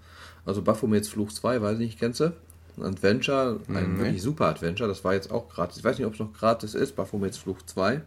Also 0.44 0.62
Baphomets 0.62 1.08
Fluch 1.08 1.32
2, 1.32 1.62
weiß 1.62 1.74
ich 1.74 1.86
nicht, 1.86 1.98
kennst 1.98 2.20
du? 2.20 2.32
Ein 2.80 2.92
Adventure, 2.94 3.60
ein 3.68 3.94
Nee. 3.96 4.02
wirklich 4.04 4.22
super 4.22 4.46
Adventure. 4.46 4.88
Das 4.88 5.04
war 5.04 5.14
jetzt 5.14 5.30
auch 5.30 5.48
gratis. 5.48 5.78
Ich 5.78 5.84
weiß 5.84 5.98
nicht, 5.98 6.06
ob 6.06 6.14
es 6.14 6.20
noch 6.20 6.32
gratis 6.32 6.74
ist, 6.74 6.96
Baphomets 6.96 7.38
Fluch 7.38 7.62
2. 7.66 8.00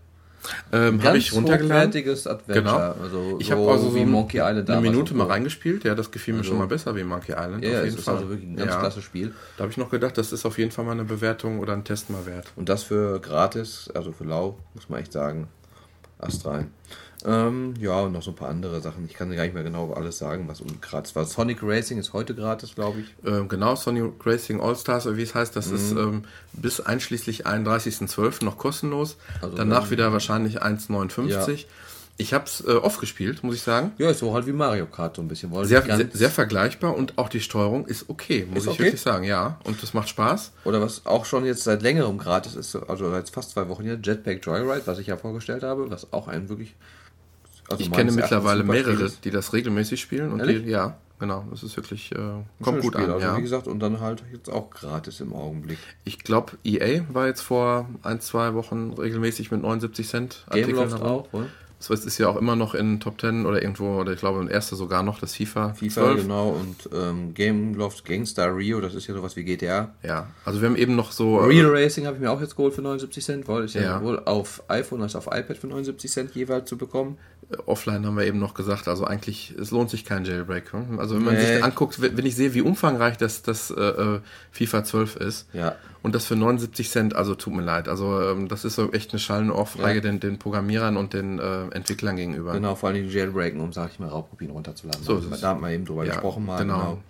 Ähm, 0.73 1.01
habe 1.03 1.17
ich 1.17 1.31
runtergeladen. 1.31 1.87
hochwertiges 1.89 2.27
Adventure. 2.27 2.63
Genau. 2.95 3.03
Also 3.05 3.37
Ich 3.39 3.47
so 3.47 3.53
habe 3.53 3.71
also 3.71 3.89
so 3.91 3.95
wie 3.95 4.03
Monkey 4.05 4.39
Island 4.39 4.69
eine 4.69 4.81
Minute 4.81 5.13
mal 5.13 5.27
reingespielt. 5.27 5.85
Ja, 5.85 5.95
das 5.95 6.11
gefiel 6.11 6.33
mir 6.33 6.41
Also- 6.41 6.49
schon 6.49 6.57
mal 6.59 6.67
besser 6.67 6.93
wie 6.97 7.03
Monkey 7.05 7.31
Island. 7.31 7.63
Ja, 7.63 7.79
auf 7.79 7.85
jeden 7.85 7.97
ist 7.97 8.03
Fall. 8.03 8.15
also 8.15 8.29
wirklich 8.29 8.49
ein 8.49 8.57
ganz 8.57 8.71
ja. 8.73 8.79
klasse 8.79 9.01
Spiel. 9.01 9.33
Da 9.55 9.61
habe 9.61 9.71
ich 9.71 9.77
noch 9.77 9.89
gedacht, 9.89 10.17
das 10.17 10.33
ist 10.33 10.45
auf 10.45 10.57
jeden 10.57 10.71
Fall 10.71 10.83
mal 10.83 10.91
eine 10.91 11.05
Bewertung 11.05 11.59
oder 11.59 11.71
ein 11.71 11.85
Test 11.85 12.09
mal 12.09 12.25
wert. 12.25 12.51
Und 12.57 12.67
das 12.67 12.83
für 12.83 13.21
gratis, 13.21 13.89
also 13.93 14.11
für 14.11 14.25
lau, 14.25 14.57
muss 14.73 14.89
man 14.89 14.99
echt 14.99 15.13
sagen. 15.13 15.47
Ast 16.19 16.45
rein. 16.45 16.71
Ähm, 17.25 17.73
ja, 17.79 18.01
und 18.01 18.11
noch 18.11 18.21
so 18.21 18.31
ein 18.31 18.35
paar 18.35 18.49
andere 18.49 18.81
Sachen. 18.81 19.05
Ich 19.05 19.13
kann 19.13 19.33
gar 19.33 19.43
nicht 19.43 19.53
mehr 19.53 19.63
genau 19.63 19.93
alles 19.93 20.17
sagen, 20.17 20.45
was 20.47 20.59
um 20.61 20.67
gratis 20.81 21.15
war. 21.15 21.25
Sonic 21.25 21.59
Racing 21.61 21.97
ist 21.97 22.11
heute 22.13 22.35
gratis, 22.35 22.75
glaube 22.75 22.99
ich. 23.01 23.07
Ähm, 23.25 23.47
genau, 23.47 23.75
Sony 23.75 24.03
Racing 24.25 24.59
All-Stars, 24.59 25.15
wie 25.15 25.21
es 25.23 25.33
heißt, 25.33 25.55
das 25.55 25.67
Mhm. 25.69 25.75
ist 25.75 25.91
ähm, 25.91 26.23
bis 26.53 26.81
einschließlich 26.81 27.47
31.12. 27.47 28.43
noch 28.43 28.57
kostenlos. 28.57 29.17
Also 29.41 29.55
Danach 29.55 29.89
wieder 29.91 30.11
wahrscheinlich 30.11 30.61
1,59. 30.61 31.65
Ich 32.17 32.31
habe 32.33 32.45
es 32.45 32.63
äh, 32.67 32.71
oft 32.73 32.99
gespielt, 32.99 33.43
muss 33.43 33.55
ich 33.55 33.63
sagen. 33.63 33.91
Ja, 33.97 34.11
ist 34.11 34.19
so 34.19 34.35
halt 34.35 34.45
wie 34.45 34.51
Mario 34.51 34.85
Kart 34.85 35.15
so 35.15 35.21
ein 35.23 35.27
bisschen. 35.27 35.51
Sehr, 35.65 35.81
sehr, 35.81 36.07
sehr 36.13 36.29
vergleichbar 36.29 36.95
und 36.95 37.17
auch 37.17 37.27
die 37.27 37.39
Steuerung 37.39 37.87
ist 37.87 38.07
okay, 38.07 38.45
muss 38.47 38.59
Ist 38.59 38.63
ich 38.65 38.69
okay? 38.73 38.83
wirklich 38.83 39.01
sagen, 39.01 39.23
ja. 39.23 39.57
Und 39.63 39.81
das 39.81 39.95
macht 39.95 40.09
Spaß. 40.09 40.51
Oder 40.63 40.79
was 40.79 41.07
auch 41.07 41.25
schon 41.25 41.43
jetzt 41.43 41.63
seit 41.63 41.81
längerem 41.81 42.19
gratis 42.19 42.53
ist, 42.53 42.75
also 42.75 43.09
seit 43.09 43.29
fast 43.31 43.51
zwei 43.51 43.67
Wochen 43.67 43.81
hier, 43.83 43.97
Jetpack 44.01 44.45
Joyride, 44.45 44.83
was 44.85 44.99
ich 44.99 45.07
ja 45.07 45.17
vorgestellt 45.17 45.63
habe, 45.63 45.89
was 45.89 46.13
auch 46.13 46.27
ein 46.27 46.49
wirklich. 46.49 46.75
Also 47.69 47.83
Ich 47.83 47.91
kenne 47.91 48.11
mittlerweile 48.11 48.63
mehrere, 48.63 49.11
die 49.23 49.31
das 49.31 49.53
regelmäßig 49.53 50.01
spielen. 50.01 50.31
Und 50.31 50.39
Ehrlich? 50.39 50.63
die, 50.63 50.69
ja, 50.69 50.97
genau, 51.19 51.45
das 51.51 51.63
ist 51.63 51.75
wirklich, 51.77 52.11
äh, 52.11 52.17
kommt 52.61 52.81
gut 52.81 52.93
Spiel, 52.93 53.05
an. 53.05 53.11
Also 53.11 53.25
ja. 53.25 53.37
wie 53.37 53.41
gesagt, 53.41 53.67
und 53.67 53.79
dann 53.79 53.99
halt 53.99 54.23
jetzt 54.31 54.49
auch 54.49 54.69
gratis 54.69 55.19
im 55.19 55.33
Augenblick. 55.33 55.77
Ich 56.03 56.19
glaube, 56.19 56.53
EA 56.63 57.03
war 57.11 57.27
jetzt 57.27 57.41
vor 57.41 57.89
ein, 58.03 58.19
zwei 58.21 58.53
Wochen 58.53 58.93
regelmäßig 58.93 59.51
mit 59.51 59.61
79 59.61 60.07
Cent 60.07 60.45
Gameloft 60.51 60.93
dabei. 60.93 61.05
auch, 61.05 61.33
oder? 61.33 61.47
Das 61.87 62.05
ist 62.05 62.17
ja 62.17 62.27
auch 62.29 62.37
immer 62.37 62.55
noch 62.55 62.73
in 62.75 62.99
Top 62.99 63.19
10 63.19 63.45
oder 63.45 63.61
irgendwo, 63.61 63.99
oder 63.99 64.13
ich 64.13 64.19
glaube, 64.19 64.39
ein 64.39 64.47
erster 64.47 64.75
sogar 64.75 65.03
noch, 65.03 65.19
das 65.19 65.35
FIFA, 65.35 65.73
FIFA, 65.73 66.01
12. 66.13 66.21
genau, 66.23 66.49
und 66.49 66.89
ähm, 66.93 67.33
Gameloft 67.33 68.05
Gangstar 68.05 68.55
Rio, 68.55 68.79
das 68.81 68.95
ist 68.95 69.07
ja 69.07 69.13
sowas 69.13 69.35
wie 69.35 69.43
GTA. 69.43 69.93
Ja, 70.03 70.27
also 70.45 70.61
wir 70.61 70.69
haben 70.69 70.75
eben 70.77 70.95
noch 70.95 71.11
so. 71.11 71.39
äh, 71.39 71.45
Real 71.45 71.69
Racing 71.69 72.05
habe 72.05 72.15
ich 72.15 72.21
mir 72.21 72.31
auch 72.31 72.41
jetzt 72.41 72.55
geholt 72.55 72.73
für 72.73 72.81
79 72.81 73.23
Cent, 73.23 73.47
weil 73.47 73.63
ist 73.65 73.75
ja, 73.75 73.81
Ja. 73.81 73.99
sowohl 73.99 74.19
auf 74.25 74.63
iPhone 74.69 75.01
als 75.01 75.15
auch 75.15 75.27
auf 75.27 75.37
iPad 75.37 75.57
für 75.57 75.67
79 75.67 76.11
Cent 76.11 76.35
jeweils 76.35 76.67
zu 76.69 76.77
bekommen. 76.77 77.17
Offline 77.65 78.05
haben 78.05 78.15
wir 78.17 78.25
eben 78.25 78.39
noch 78.39 78.53
gesagt, 78.55 78.87
also 78.87 79.03
eigentlich, 79.05 79.53
es 79.59 79.69
lohnt 79.71 79.89
sich 79.89 80.05
kein 80.05 80.25
Jailbreak. 80.25 80.71
hm? 80.73 80.97
Also 80.99 81.15
wenn 81.15 81.23
man 81.23 81.35
Nee. 81.35 81.45
sich 81.55 81.63
anguckt, 81.63 82.01
wenn 82.01 82.17
wenn 82.17 82.25
ich 82.25 82.35
sehe, 82.35 82.53
wie 82.53 82.61
umfangreich 82.61 83.17
das, 83.17 83.41
das 83.43 83.69
äh, 83.69 83.79
äh, 83.81 84.19
FIFA 84.51 84.83
12 84.83 85.15
ist 85.17 85.47
Ja. 85.53 85.75
Und 86.03 86.13
das 86.13 86.25
für 86.25 86.35
79 86.35 86.89
Cent, 86.91 87.15
also 87.15 87.33
tut 87.33 87.53
mir 87.55 87.63
leid. 87.63 87.87
Also 87.87 88.21
ähm, 88.21 88.47
das 88.49 88.63
ist 88.65 88.75
so 88.75 88.91
echt 88.91 89.11
eine 89.11 89.19
schallende 89.19 89.55
Ohrfeige 89.55 89.95
Ja. 89.95 90.01
den, 90.01 90.19
den 90.19 90.37
Programmierern 90.37 90.95
und 90.97 91.13
den 91.13 91.39
äh, 91.39 91.63
Entwicklern 91.69 92.15
gegenüber. 92.17 92.51
Genau, 92.53 92.75
vor 92.75 92.89
allem 92.89 93.09
Jailbreaken, 93.09 93.59
um, 93.59 93.73
sag 93.73 93.91
ich 93.91 93.99
mal, 93.99 94.09
Raubkopien 94.09 94.51
runterzuladen. 94.51 95.01
So 95.03 95.19
da, 95.19 95.35
es. 95.35 95.43
haben 95.43 95.61
wir 95.61 95.71
eben 95.71 95.85
drüber 95.85 96.03
Ja, 96.05 96.11
gesprochen 96.13 96.45
mal. 96.45 96.59
genau. 96.61 97.01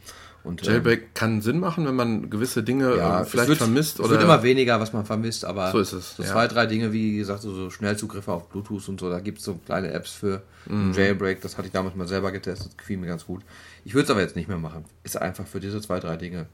Und, 0.45 0.61
ähm, 0.61 0.67
Jailbreak 0.73 1.15
kann 1.15 1.41
Sinn 1.41 1.57
machen, 1.61 1.85
wenn 1.85 1.95
man 1.95 2.29
gewisse 2.29 2.63
Dinge 2.63 2.97
ja, 2.97 3.19
äh, 3.19 3.23
es 3.23 3.29
vielleicht 3.29 3.47
wird, 3.47 3.59
vermisst 3.59 3.93
es 3.95 3.99
oder 4.01 4.09
wird 4.11 4.23
immer 4.23 4.43
weniger, 4.43 4.77
was 4.81 4.91
man 4.91 5.05
vermisst, 5.05 5.45
aber 5.45 5.71
So 5.71 5.79
ist 5.79 5.93
es, 5.93 6.17
so 6.17 6.23
ja. 6.23 6.29
zwei, 6.29 6.47
drei 6.49 6.65
Dinge, 6.65 6.91
wie 6.91 7.15
gesagt, 7.15 7.41
so, 7.43 7.53
so 7.53 7.69
Schnellzugriffe 7.69 8.29
auf 8.29 8.49
Bluetooth 8.49 8.89
und 8.89 8.99
so, 8.99 9.09
da 9.09 9.21
gibt 9.21 9.39
es 9.39 9.45
so 9.45 9.55
kleine 9.65 9.91
Apps 9.91 10.11
für 10.11 10.41
Mhm. 10.65 10.93
Jailbreak, 10.93 11.41
das 11.41 11.57
hatte 11.57 11.67
ich 11.67 11.73
damals 11.73 11.93
mal 11.95 12.07
selber 12.07 12.31
getestet, 12.31 12.77
gefiel 12.77 12.97
mir 12.97 13.07
ganz 13.07 13.25
gut. 13.25 13.41
Ich 13.85 13.93
würde 13.95 14.03
es 14.05 14.09
aber 14.11 14.21
jetzt 14.21 14.35
nicht 14.37 14.47
mehr 14.47 14.57
machen. 14.57 14.85
Ist 15.03 15.15
einfach 15.21 15.45
für 15.47 15.59
diese 15.59 15.81
zwei, 15.81 15.99
drei 15.99 16.15
Dinge 16.17 16.45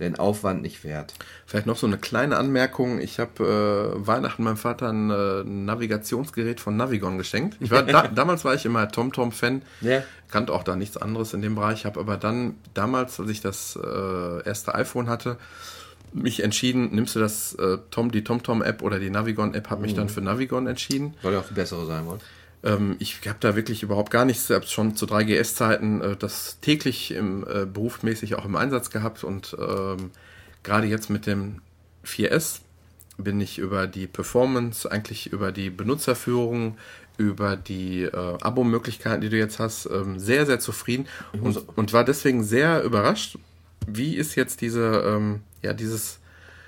den 0.00 0.18
Aufwand 0.18 0.62
nicht 0.62 0.84
wert. 0.84 1.14
Vielleicht 1.46 1.66
noch 1.66 1.76
so 1.76 1.86
eine 1.86 1.98
kleine 1.98 2.36
Anmerkung. 2.36 3.00
Ich 3.00 3.18
habe 3.18 3.94
äh, 3.96 4.06
Weihnachten 4.06 4.44
meinem 4.44 4.56
Vater 4.56 4.88
ein 4.92 5.10
äh, 5.10 5.42
Navigationsgerät 5.44 6.60
von 6.60 6.76
Navigon 6.76 7.18
geschenkt. 7.18 7.56
Ich 7.60 7.70
war 7.70 7.82
da, 7.82 8.08
damals 8.14 8.44
war 8.44 8.54
ich 8.54 8.64
immer 8.64 8.88
TomTom-Fan, 8.88 9.62
Ja. 9.80 10.02
kannte 10.30 10.52
auch 10.52 10.62
da 10.64 10.76
nichts 10.76 10.96
anderes 10.96 11.34
in 11.34 11.42
dem 11.42 11.54
Bereich, 11.54 11.84
habe 11.84 11.98
aber 12.00 12.16
dann 12.16 12.54
damals, 12.74 13.18
als 13.20 13.30
ich 13.30 13.40
das 13.40 13.76
äh, 13.82 14.42
erste 14.46 14.74
iPhone 14.74 15.08
hatte, 15.08 15.36
mich 16.12 16.42
entschieden, 16.42 16.90
nimmst 16.94 17.14
du 17.16 17.20
das 17.20 17.54
äh, 17.56 17.78
Tom, 17.90 18.10
die 18.10 18.24
TomTom-App 18.24 18.82
oder 18.82 18.98
die 18.98 19.10
Navigon-App, 19.10 19.68
habe 19.70 19.82
mich 19.82 19.94
dann 19.94 20.08
für 20.08 20.20
Navigon 20.22 20.66
entschieden. 20.66 21.14
Soll 21.22 21.34
ja 21.34 21.40
auch 21.40 21.46
die 21.48 21.54
bessere 21.54 21.84
sein, 21.86 22.06
wohl. 22.06 22.18
Ähm, 22.64 22.96
ich 22.98 23.20
habe 23.26 23.38
da 23.40 23.56
wirklich 23.56 23.82
überhaupt 23.82 24.10
gar 24.10 24.24
nichts, 24.24 24.46
selbst 24.46 24.72
schon 24.72 24.96
zu 24.96 25.06
3GS-Zeiten 25.06 26.00
äh, 26.00 26.16
das 26.16 26.58
täglich 26.60 27.12
im, 27.12 27.46
äh, 27.46 27.66
berufsmäßig 27.66 28.34
auch 28.34 28.44
im 28.44 28.56
Einsatz 28.56 28.90
gehabt 28.90 29.24
und 29.24 29.56
ähm, 29.58 30.10
gerade 30.62 30.86
jetzt 30.86 31.10
mit 31.10 31.26
dem 31.26 31.60
4S 32.04 32.60
bin 33.16 33.40
ich 33.40 33.58
über 33.58 33.86
die 33.86 34.06
Performance, 34.06 34.90
eigentlich 34.90 35.32
über 35.32 35.52
die 35.52 35.70
Benutzerführung, 35.70 36.78
über 37.16 37.56
die 37.56 38.04
äh, 38.04 38.38
Abo-Möglichkeiten, 38.40 39.20
die 39.20 39.28
du 39.28 39.36
jetzt 39.36 39.58
hast, 39.58 39.86
ähm, 39.86 40.18
sehr, 40.18 40.46
sehr 40.46 40.60
zufrieden 40.60 41.06
und, 41.40 41.56
und 41.76 41.92
war 41.92 42.04
deswegen 42.04 42.44
sehr 42.44 42.82
überrascht, 42.84 43.38
wie 43.86 44.14
ist 44.14 44.36
jetzt 44.36 44.60
diese, 44.60 45.02
ähm, 45.04 45.40
ja, 45.62 45.72
dieses, 45.72 46.18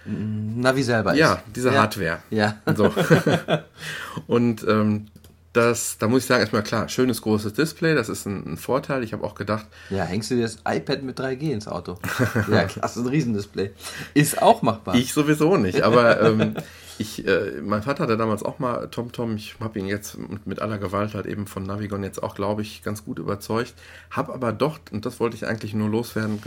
Navi 0.07 0.83
selber 0.83 1.15
ja, 1.15 1.35
ist. 1.35 1.43
diese 1.55 1.69
ja. 1.73 1.83
Hardware. 1.83 2.23
Ja. 2.31 2.57
So. 2.75 2.93
und 4.27 4.67
ähm, 4.67 5.07
das, 5.53 5.99
da 5.99 6.07
muss 6.07 6.23
ich 6.23 6.27
sagen, 6.27 6.41
erstmal 6.41 6.63
klar, 6.63 6.89
schönes 6.89 7.23
großes 7.23 7.55
Display, 7.55 7.95
das 7.95 8.09
ist 8.09 8.25
ein, 8.25 8.53
ein 8.53 8.57
Vorteil. 8.57 9.03
Ich 9.03 9.13
habe 9.13 9.25
auch 9.25 9.35
gedacht, 9.35 9.67
Ja, 9.91 10.05
hängst 10.05 10.31
du 10.31 10.37
dir 10.37 10.43
das 10.43 10.59
iPad 10.67 11.03
mit 11.03 11.19
3G 11.19 11.53
ins 11.53 11.67
Auto? 11.67 11.99
ja, 12.51 12.65
klasse, 12.65 13.01
ein 13.01 13.07
Riesendisplay. 13.09 13.71
Ist 14.15 14.41
auch 14.41 14.63
machbar. 14.63 14.95
ich 14.95 15.13
sowieso 15.13 15.57
nicht, 15.57 15.83
aber 15.83 16.21
ähm, 16.23 16.55
ich, 16.99 17.27
äh, 17.27 17.61
mein 17.63 17.83
Vater 17.83 18.05
hatte 18.05 18.17
damals 18.17 18.45
auch 18.45 18.61
mal 18.61 18.87
TomTom, 18.89 19.35
ich 19.35 19.57
habe 19.59 19.79
ihn 19.79 19.87
jetzt 19.87 20.19
mit, 20.45 20.61
aller 20.61 20.79
Gewalt 20.79 21.15
halt 21.15 21.27
eben 21.27 21.47
von 21.47 21.65
Navigon 21.65 22.05
jetzt 22.05 22.23
auch, 22.23 22.37
glaube 22.37 22.63
ich, 22.63 22.83
ganz 22.83 23.05
gut 23.05 23.19
überzeugt. 23.19 23.75
Habe 24.11 24.33
aber 24.35 24.53
doch, 24.53 24.79
und 24.93 25.05
das 25.05 25.19
wollte 25.19 25.35
ich 25.35 25.47
eigentlich 25.47 25.75
nur 25.75 25.89
loswerden, 25.89 26.41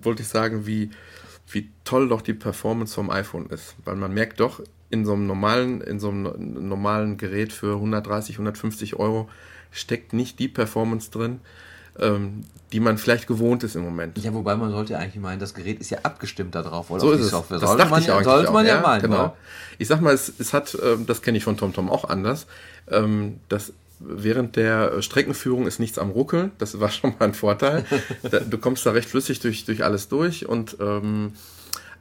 wollte 0.00 0.22
ich 0.22 0.28
sagen, 0.28 0.66
wie, 0.66 0.90
wie 1.50 1.70
toll 1.84 2.08
doch 2.08 2.22
die 2.22 2.34
Performance 2.34 2.94
vom 2.94 3.10
iPhone 3.10 3.50
ist. 3.50 3.74
Weil 3.84 3.96
man 3.96 4.14
merkt 4.14 4.40
doch, 4.40 4.60
in 4.90 5.04
so 5.04 5.12
einem 5.14 5.26
normalen, 5.26 5.80
in 5.80 5.98
so 5.98 6.10
einem 6.10 6.68
normalen 6.68 7.16
Gerät 7.16 7.52
für 7.52 7.74
130, 7.74 8.36
150 8.36 8.96
Euro 8.96 9.28
steckt 9.70 10.12
nicht 10.12 10.38
die 10.38 10.48
Performance 10.48 11.10
drin. 11.10 11.40
ähm, 11.98 12.44
die 12.72 12.80
man 12.80 12.98
vielleicht 12.98 13.26
gewohnt 13.26 13.62
ist 13.62 13.76
im 13.76 13.82
Moment. 13.82 14.18
Ja, 14.18 14.34
wobei 14.34 14.56
man 14.56 14.70
sollte 14.70 14.98
eigentlich 14.98 15.22
meinen, 15.22 15.38
das 15.38 15.54
Gerät 15.54 15.80
ist 15.80 15.90
ja 15.90 15.98
abgestimmt 16.02 16.54
darauf, 16.54 16.90
oder 16.90 17.00
So 17.00 17.06
auf 17.08 17.12
ist 17.14 17.18
die 17.20 17.24
es. 17.24 17.30
Software. 17.30 17.58
Das 17.58 17.68
sollte 17.70 17.82
dachte 17.82 17.90
man 17.92 18.00
ich 18.00 18.06
ja, 18.08 18.22
sollte 18.22 18.48
auch, 18.48 18.52
man 18.52 18.66
ja, 18.66 18.74
ja, 18.76 18.80
meinen, 18.82 19.02
genau. 19.02 19.16
oder? 19.16 19.36
Ich 19.78 19.88
sag 19.88 20.00
mal, 20.00 20.12
es, 20.12 20.32
es 20.38 20.52
hat, 20.52 20.76
ähm, 20.82 21.06
das 21.06 21.22
kenne 21.22 21.38
ich 21.38 21.44
von 21.44 21.56
TomTom 21.56 21.88
auch 21.88 22.04
anders, 22.04 22.46
ähm, 22.90 23.40
das 23.48 23.72
während 23.98 24.56
der 24.56 25.00
Streckenführung 25.00 25.66
ist 25.66 25.78
nichts 25.80 25.98
am 25.98 26.10
Ruckeln. 26.10 26.50
Das 26.58 26.78
war 26.80 26.90
schon 26.90 27.14
mal 27.18 27.26
ein 27.26 27.34
Vorteil. 27.34 27.86
du 28.50 28.58
kommst 28.58 28.84
da 28.84 28.90
recht 28.90 29.08
flüssig 29.08 29.40
durch, 29.40 29.64
durch 29.64 29.84
alles 29.84 30.08
durch 30.08 30.46
und 30.46 30.76
ähm, 30.80 31.32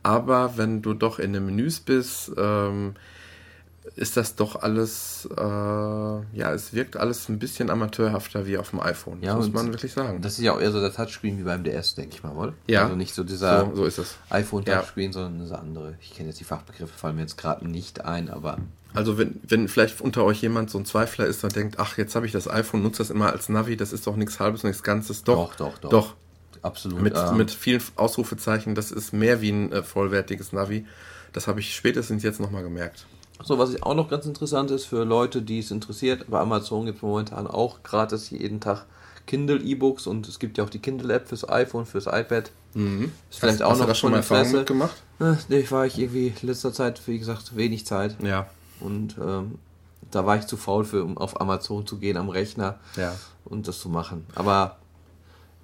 aber 0.06 0.56
wenn 0.56 0.84
du 0.84 0.94
doch 0.94 1.18
in 1.18 1.34
den 1.34 1.48
Menüs 1.48 1.80
bist, 1.80 2.32
ähm, 2.38 2.94
ist 3.96 4.18
das 4.18 4.36
doch 4.36 4.62
alles, 4.62 5.28
äh, 5.36 5.41
ja, 5.41 6.54
es 6.54 6.74
wirkt 6.74 6.96
alles 6.96 7.28
ein 7.28 7.39
bisschen 7.39 7.72
amateurhafter 7.72 8.46
wie 8.46 8.58
auf 8.58 8.70
dem 8.70 8.82
iPhone. 8.82 9.24
Ja, 9.24 9.36
muss 9.36 9.52
man 9.52 9.74
wirklich 9.74 9.94
sagen. 9.94 10.22
Das 10.22 10.34
ist 10.34 10.44
ja 10.44 10.54
auch 10.54 10.60
eher 10.60 10.72
so 10.72 10.80
der 10.80 10.94
Touchscreen 10.94 11.39
wie 11.39 11.44
beim 11.44 11.63
DS, 11.63 11.96
denke 11.96 12.15
ich 12.15 12.24
mal, 12.24 12.34
oder? 12.34 12.54
Ja. 12.68 12.84
Also 12.84 12.96
nicht 12.96 13.15
so 13.15 13.24
dieser 13.24 13.72
so, 13.74 13.89
so 13.89 14.04
iPhone-Touchscreen, 14.30 15.12
sondern 15.12 15.39
diese 15.39 15.58
andere. 15.58 15.96
Ich 16.02 16.15
kenne 16.15 16.30
jetzt 16.30 16.39
die 16.39 16.46
Fachbegriffe, 16.46 16.94
fallen 16.96 17.15
mir 17.15 17.22
jetzt 17.24 17.38
gerade 17.38 17.68
nicht 17.68 18.06
ein, 18.06 18.30
aber 18.30 18.60
Also 18.94 19.18
wenn, 19.18 19.39
wenn 19.48 19.68
vielleicht 19.68 20.02
unter 20.02 20.24
euch 20.24 20.39
jemand 20.41 20.70
so 20.70 20.78
ein 20.78 20.86
Zweifler 20.86 21.26
ist 21.26 21.44
und 21.44 21.56
denkt, 21.56 21.80
ach, 21.80 21.98
jetzt 21.98 22.15
habe 22.15 22.28
ich 22.28 22.32
das 22.32 22.48
iPhone, 22.48 22.84
nutze 22.84 23.00
das 23.00 23.10
immer 23.10 23.32
als 23.32 23.50
Navi, 23.50 23.76
das 23.76 23.91
ist 23.91 24.06
doch 24.06 24.18
nichts 24.18 24.39
Halbes, 24.39 24.63
nichts 24.63 24.84
Ganzes. 24.84 25.24
Doch, 25.24 25.56
Doch, 25.56 25.80
doch, 25.80 25.89
doch. 25.89 26.15
Absolut. 26.65 27.01
mit, 27.01 27.15
ähm, 27.15 27.38
mit 27.38 27.51
vielen 27.51 27.82
Ausrufezeichen, 27.95 28.75
das 28.75 28.91
ist 28.91 29.13
mehr 29.13 29.41
wie 29.41 29.51
ein 29.51 29.71
äh, 29.71 29.84
vollwertiges 29.84 30.51
Navi. 30.51 30.86
Das 31.34 31.47
habe 31.47 31.60
ich 31.60 31.75
spätestens 31.75 32.23
jetzt 32.23 32.39
nochmal 32.39 32.63
gemerkt. 32.63 33.06
So, 33.43 33.60
was 33.60 33.82
auch 33.84 33.95
noch 33.95 34.10
ganz 34.10 34.25
interessant 34.25 34.71
ist 34.71 34.86
für 34.86 35.04
Leute, 35.04 35.41
die 35.41 35.60
es 35.60 35.69
interessiert, 35.71 36.25
bei 36.30 36.39
Amazon 36.39 36.86
gibt 36.86 36.97
es 36.97 37.01
momentan 37.01 37.47
auch 37.47 37.84
gratis 37.84 38.30
jeden 38.30 38.62
Tag 38.62 38.86
Kindle-E-Books 39.28 40.08
und 40.08 40.28
es 40.28 40.39
gibt 40.39 40.58
ja 40.58 40.63
auch 40.63 40.69
die 40.69 40.80
Kindle-App 40.80 41.28
fürs 41.28 41.47
iPhone, 41.49 41.86
fürs 41.86 42.06
iPad. 42.08 42.51
Ist 42.73 43.39
vielleicht 43.39 43.60
hast, 43.60 43.62
auch 43.63 43.71
hast 43.71 43.78
noch 43.80 43.86
du 43.86 43.89
da 43.91 43.95
schon 43.95 44.12
mal 44.12 44.17
Erfahrung 44.17 44.51
mitgemacht? 44.51 44.95
Äh, 45.19 45.34
Nee, 45.49 45.65
war 45.69 45.86
ich 45.86 45.97
irgendwie 45.99 46.34
in 46.41 46.47
letzter 46.47 46.71
Zeit, 46.73 47.01
wie 47.08 47.17
gesagt, 47.19 47.56
wenig 47.56 47.86
Zeit. 47.86 48.15
Ja. 48.21 48.47
Und 48.80 49.15
ähm, 49.19 49.56
da 50.12 50.25
war 50.25 50.38
ich 50.38 50.45
zu 50.45 50.58
faul 50.58 50.86
für, 50.86 51.04
um 51.04 51.17
auf 51.17 51.39
Amazon 51.41 51.86
zu 51.88 51.97
gehen 51.97 52.17
am 52.17 52.30
Rechner 52.30 52.80
Ja. 52.95 53.15
und 53.45 53.67
das 53.67 53.80
zu 53.80 53.89
machen. 53.89 54.25
Aber 54.36 54.78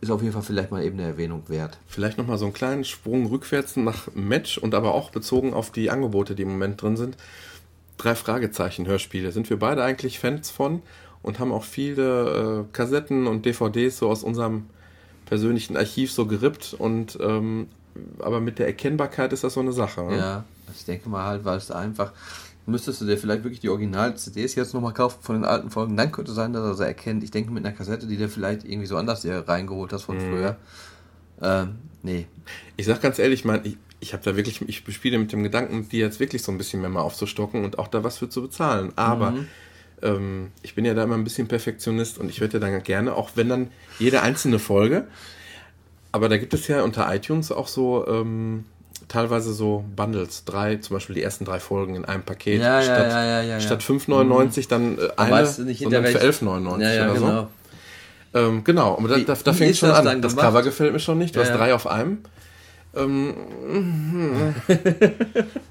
ist 0.01 0.09
auf 0.09 0.21
jeden 0.21 0.33
Fall 0.33 0.41
vielleicht 0.41 0.71
mal 0.71 0.83
eben 0.83 0.99
eine 0.99 1.07
Erwähnung 1.07 1.43
wert. 1.47 1.77
Vielleicht 1.87 2.17
nochmal 2.17 2.37
so 2.37 2.45
einen 2.45 2.53
kleinen 2.53 2.83
Sprung 2.83 3.27
rückwärts 3.27 3.77
nach 3.77 4.07
Match 4.15 4.57
und 4.57 4.73
aber 4.73 4.95
auch 4.95 5.11
bezogen 5.11 5.53
auf 5.53 5.71
die 5.71 5.91
Angebote, 5.91 6.35
die 6.35 6.41
im 6.41 6.49
Moment 6.49 6.81
drin 6.81 6.97
sind. 6.97 7.17
Drei 7.97 8.15
Fragezeichen 8.15 8.87
Hörspiele. 8.87 9.31
Sind 9.31 9.49
wir 9.49 9.59
beide 9.59 9.83
eigentlich 9.83 10.19
Fans 10.19 10.49
von 10.49 10.81
und 11.21 11.39
haben 11.39 11.51
auch 11.51 11.63
viele 11.63 12.65
äh, 12.67 12.73
Kassetten 12.73 13.27
und 13.27 13.45
DVDs 13.45 13.99
so 13.99 14.09
aus 14.09 14.23
unserem 14.23 14.65
persönlichen 15.27 15.77
Archiv 15.77 16.11
so 16.11 16.25
gerippt 16.25 16.75
und 16.77 17.17
ähm, 17.21 17.67
aber 18.19 18.39
mit 18.39 18.59
der 18.59 18.67
Erkennbarkeit 18.67 19.33
ist 19.33 19.43
das 19.43 19.53
so 19.53 19.59
eine 19.59 19.73
Sache. 19.73 20.03
ne? 20.03 20.17
Ja, 20.17 20.43
ich 20.75 20.85
denke 20.85 21.09
mal 21.09 21.25
halt, 21.25 21.45
weil 21.45 21.57
es 21.57 21.71
einfach, 21.71 22.11
müsstest 22.71 23.01
du 23.01 23.05
dir 23.05 23.17
vielleicht 23.17 23.43
wirklich 23.43 23.59
die 23.59 23.69
Original-CDs 23.69 24.55
jetzt 24.55 24.73
nochmal 24.73 24.93
kaufen 24.93 25.19
von 25.21 25.35
den 25.35 25.45
alten 25.45 25.69
Folgen, 25.69 25.95
dann 25.97 26.11
könnte 26.11 26.31
sein, 26.31 26.53
dass 26.53 26.63
er 26.63 26.73
sie 26.75 26.85
erkennt. 26.85 27.23
Ich 27.23 27.31
denke 27.31 27.51
mit 27.51 27.65
einer 27.65 27.75
Kassette, 27.75 28.07
die 28.07 28.17
du 28.17 28.27
vielleicht 28.27 28.63
irgendwie 28.65 28.87
so 28.87 28.97
anders 28.97 29.21
dir 29.21 29.43
reingeholt 29.47 29.93
hast 29.93 30.03
von 30.03 30.17
Mhm. 30.17 30.29
früher. 30.29 30.57
Ähm, 31.41 31.75
nee. 32.03 32.27
Ich 32.77 32.85
sag 32.85 33.01
ganz 33.01 33.19
ehrlich, 33.19 33.45
mein, 33.45 33.61
ich, 33.63 33.77
ich 33.99 34.13
habe 34.13 34.23
da 34.23 34.35
wirklich, 34.35 34.61
ich 34.67 34.83
spiele 34.93 35.19
mit 35.19 35.31
dem 35.31 35.43
Gedanken, 35.43 35.87
die 35.89 35.97
jetzt 35.97 36.19
wirklich 36.19 36.41
so 36.41 36.51
ein 36.51 36.57
bisschen 36.57 36.81
mehr 36.81 36.89
mal 36.89 37.01
aufzustocken 37.01 37.63
und 37.63 37.77
auch 37.79 37.87
da 37.87 38.03
was 38.03 38.17
für 38.17 38.29
zu 38.29 38.41
bezahlen. 38.41 38.91
Aber 38.95 39.33
ähm, 40.01 40.51
ich 40.63 40.73
bin 40.75 40.85
ja 40.85 40.93
da 40.93 41.03
immer 41.03 41.15
ein 41.15 41.23
bisschen 41.23 41.47
Perfektionist 41.47 42.17
und 42.17 42.29
ich 42.29 42.41
würde 42.41 42.53
ja 42.53 42.59
dann 42.59 42.81
gerne, 42.83 43.15
auch 43.15 43.31
wenn 43.35 43.49
dann 43.49 43.67
jede 43.99 44.21
einzelne 44.21 44.57
Folge, 44.59 45.07
aber 46.11 46.27
da 46.27 46.37
gibt 46.37 46.53
es 46.53 46.67
ja 46.67 46.83
unter 46.83 47.13
iTunes 47.13 47.51
auch 47.51 47.67
so 47.67 48.05
ähm, 48.07 48.65
teilweise 49.11 49.53
so 49.53 49.83
Bundles, 49.95 50.45
drei, 50.45 50.77
zum 50.77 50.95
Beispiel 50.95 51.15
die 51.15 51.21
ersten 51.23 51.45
drei 51.45 51.59
Folgen 51.59 51.95
in 51.95 52.05
einem 52.05 52.23
Paket. 52.23 52.61
Ja, 52.61 52.81
statt, 52.81 53.07
ja, 53.09 53.23
ja, 53.25 53.41
ja, 53.43 53.59
statt 53.59 53.81
5,99 53.83 54.67
dann 54.69 54.97
äh, 54.97 55.09
eine, 55.17 55.31
weißt 55.31 55.59
du 55.59 55.63
nicht, 55.63 55.81
sondern 55.83 56.05
für 56.05 56.21
welch- 56.21 56.41
11,99 56.41 56.81
Ja, 56.81 56.93
ja, 56.93 57.03
oder 57.05 57.13
genau. 57.13 57.47
so. 58.33 58.39
Ähm, 58.39 58.63
genau, 58.63 58.97
aber 58.97 59.09
da, 59.09 59.17
da, 59.17 59.35
da 59.43 59.53
fängt 59.53 59.75
schon 59.75 59.89
das 59.89 60.05
an. 60.05 60.21
Das? 60.21 60.35
Cover 60.37 60.61
gefällt 60.63 60.93
mir 60.93 60.99
schon 60.99 61.17
nicht. 61.17 61.35
Du 61.35 61.41
hast 61.41 61.51
drei 61.51 61.73
auf 61.73 61.85
einem. 61.87 62.19
Ähm, 62.93 63.33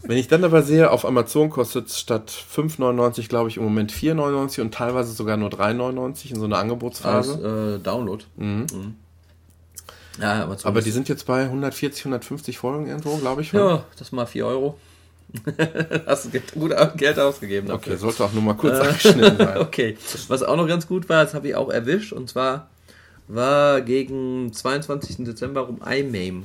wenn 0.03 0.17
ich 0.17 0.29
dann 0.29 0.43
aber 0.45 0.63
sehe, 0.63 0.91
auf 0.91 1.05
Amazon 1.05 1.51
kostet 1.51 1.89
es 1.89 1.99
statt 1.99 2.31
5,99 2.31 3.29
glaube 3.29 3.49
ich 3.51 3.57
im 3.59 3.63
Moment 3.65 3.93
4,99 3.93 4.61
und 4.63 4.73
teilweise 4.75 5.13
sogar 5.13 5.37
nur 5.37 5.51
3,99 5.51 6.31
in 6.31 6.37
so 6.41 6.45
einer 6.47 6.57
Als 6.57 6.63
Angebotsphase. 6.63 7.79
äh, 7.79 7.83
Download. 7.83 8.25
Mhm. 8.37 8.67
Ja, 10.21 10.45
aber, 10.45 10.57
aber 10.63 10.83
die 10.83 10.91
sind 10.91 11.09
jetzt 11.09 11.27
bei 11.27 11.43
140, 11.43 12.03
150 12.03 12.59
Folgen 12.59 12.87
irgendwo, 12.87 13.17
glaube 13.17 13.43
ich. 13.43 13.53
Ja, 13.53 13.85
das 13.99 14.13
mal 14.13 14.27
4 14.27 14.47
Euro. 14.47 14.79
Hast 16.07 16.27
du 16.27 16.41
gut 16.59 16.75
Geld 16.97 17.19
ausgegeben 17.19 17.69
dafür. 17.69 17.93
Okay, 17.93 17.97
sollte 17.97 18.25
auch 18.25 18.33
nur 18.33 18.43
mal 18.43 18.55
kurz 18.55 18.81
angeschnitten 18.81 19.39
sein. 19.39 19.57
Okay, 19.59 19.97
was 20.29 20.43
auch 20.43 20.57
noch 20.57 20.67
ganz 20.67 20.87
gut 20.87 21.09
war, 21.09 21.25
das 21.25 21.35
habe 21.35 21.49
ich 21.49 21.55
auch 21.55 21.71
erwischt, 21.71 22.13
und 22.13 22.29
zwar 22.29 22.69
war 23.29 23.81
gegen 23.81 24.53
22. 24.53 25.19
Dezember 25.19 25.69
um 25.69 25.81
iMame 25.83 26.45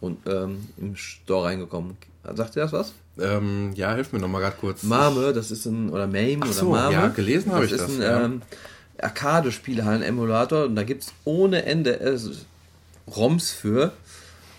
und, 0.00 0.18
ähm, 0.26 0.68
im 0.76 0.96
Store 0.96 1.46
reingekommen. 1.46 1.96
Sagt 2.34 2.56
ihr 2.56 2.62
das 2.62 2.72
was? 2.72 2.92
Ähm, 3.18 3.72
ja, 3.74 3.94
hilf 3.94 4.12
mir 4.12 4.18
nochmal 4.18 4.42
gerade 4.42 4.56
kurz. 4.60 4.82
Mame, 4.82 5.32
das 5.32 5.50
ist 5.50 5.64
ein, 5.66 5.90
oder 5.90 6.06
Mame 6.06 6.38
oder 6.38 6.52
so, 6.52 6.70
Mame. 6.70 6.92
ja, 6.92 7.08
gelesen 7.08 7.52
habe 7.52 7.64
ich 7.64 7.72
ist 7.72 7.80
das, 7.80 7.90
ein 7.90 8.02
ja. 8.02 8.24
ähm, 8.24 8.42
Arcade-Spielhallen-Emulator 9.00 10.64
und 10.64 10.74
da 10.74 10.82
gibt 10.82 11.04
es 11.04 11.12
ohne 11.24 11.64
Ende 11.64 12.00
äh, 12.00 12.18
ROMs 13.06 13.52
für. 13.52 13.92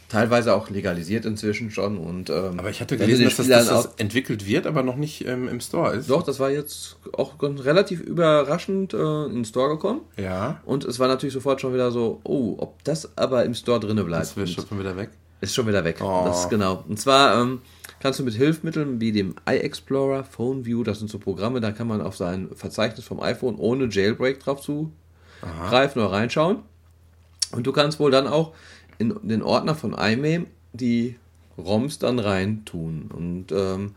Teilweise 0.10 0.56
auch 0.56 0.70
legalisiert 0.70 1.26
inzwischen 1.26 1.70
schon. 1.70 1.98
Und, 1.98 2.30
ähm, 2.30 2.58
aber 2.58 2.70
ich 2.70 2.80
hatte 2.80 2.96
gelesen, 2.96 3.26
dass 3.26 3.36
das, 3.36 3.48
dass 3.48 3.68
das 3.68 3.90
entwickelt 3.98 4.46
wird, 4.48 4.66
aber 4.66 4.82
noch 4.82 4.96
nicht 4.96 5.28
ähm, 5.28 5.50
im 5.50 5.60
Store 5.60 5.96
ist. 5.96 6.10
Doch, 6.10 6.24
das 6.24 6.40
war 6.40 6.50
jetzt 6.50 6.96
auch 7.12 7.34
relativ 7.42 8.00
überraschend 8.00 8.94
äh, 8.94 9.26
in 9.26 9.34
den 9.34 9.46
Store 9.46 9.68
gekommen. 9.70 10.02
Ja, 10.16 10.62
Und 10.64 10.86
es 10.86 10.98
war 11.00 11.10
natürlich 11.10 11.34
sofort 11.34 11.60
schon 11.60 11.74
wieder 11.74 11.92
so, 11.92 12.22
oh, 12.24 12.56
ob 12.58 12.82
das 12.86 13.18
aber 13.18 13.44
im 13.44 13.54
Store 13.54 13.82
drinne 13.82 14.06
bleibt. 14.06 14.22
das 14.22 14.38
wird 14.38 14.50
schon 14.50 14.80
wieder 14.80 14.96
weg. 14.96 15.10
ist 15.42 15.54
schon 15.54 15.68
wieder 15.68 15.84
weg. 15.84 15.98
Oh. 16.02 16.24
Das 16.26 16.42
ist 16.44 16.50
genau. 16.50 16.86
Und 16.88 16.98
zwar 16.98 17.42
ähm, 17.42 17.60
kannst 18.00 18.20
du 18.20 18.24
mit 18.24 18.34
Hilfsmitteln 18.34 19.02
wie 19.02 19.12
dem 19.12 19.36
iExplorer, 19.46 20.24
Phone 20.24 20.66
View, 20.66 20.84
das 20.84 21.00
sind 21.00 21.10
so 21.10 21.20
Programme, 21.20 21.60
da 21.60 21.72
kann 21.72 21.88
man 21.88 22.02
auf 22.02 22.16
sein 22.16 22.48
Verzeichnis 22.56 23.04
vom 23.04 23.20
iPhone 23.20 23.56
ohne 23.58 23.90
Jailbreak 23.90 24.40
drauf 24.40 24.62
zugreifen 24.62 26.02
oder 26.02 26.14
reinschauen. 26.14 26.60
Und 27.52 27.66
du 27.66 27.72
kannst 27.72 28.00
wohl 28.00 28.12
dann 28.12 28.28
auch 28.28 28.54
in 28.98 29.16
den 29.24 29.42
Ordner 29.44 29.76
von 29.76 29.94
iMame 29.94 30.46
die 30.74 31.16
ROMs 31.58 32.00
dann 32.00 32.20
reintun. 32.20 33.10
Und 33.14 33.52
ähm, 33.52 33.94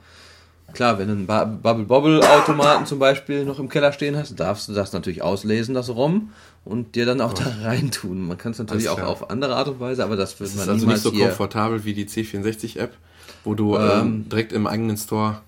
klar, 0.72 0.98
wenn 0.98 1.08
du 1.08 1.12
einen 1.14 1.26
Bu- 1.26 1.58
Bubble 1.62 1.84
Bobble 1.84 2.20
Automaten 2.30 2.86
zum 2.86 2.98
Beispiel 2.98 3.44
noch 3.44 3.58
im 3.58 3.68
Keller 3.68 3.92
stehen 3.92 4.16
hast, 4.16 4.38
darfst 4.38 4.68
du 4.68 4.72
das 4.72 4.92
natürlich 4.92 5.22
auslesen, 5.22 5.74
das 5.74 5.88
ROM, 5.90 6.30
und 6.64 6.94
dir 6.94 7.06
dann 7.06 7.20
auch 7.20 7.32
da 7.32 7.44
reintun. 7.62 8.26
Man 8.26 8.38
kann 8.38 8.52
es 8.52 8.58
natürlich 8.58 8.88
auch 8.88 8.98
auf 9.02 9.30
andere 9.30 9.56
Art 9.56 9.68
und 9.68 9.80
Weise, 9.80 10.04
aber 10.04 10.16
das 10.16 10.38
wird 10.38 10.50
Das 10.50 10.56
man 10.56 10.64
ist 10.64 10.68
also 10.68 10.86
nicht 10.86 11.02
so 11.02 11.10
komfortabel 11.12 11.84
wie 11.84 11.94
die 11.94 12.06
C64-App, 12.06 12.92
wo 13.44 13.54
du 13.54 13.76
ähm, 13.76 14.28
direkt 14.28 14.52
im 14.52 14.66
eigenen 14.66 14.96
Store. 14.96 15.40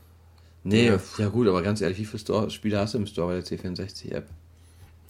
Nee, 0.65 0.89
Ja. 0.89 0.99
ja. 1.19 1.29
gut, 1.29 1.49
aber 1.49 1.63
ganz 1.63 1.81
ehrlich, 1.81 1.99
wie 1.99 2.05
viele 2.05 2.21
Store 2.21 2.51
Spiele 2.51 2.79
hast 2.79 2.95
du 2.95 2.99
im 2.99 3.07
Store 3.07 3.29
bei 3.29 3.41
der 3.41 3.45
C64-App? 3.45 4.27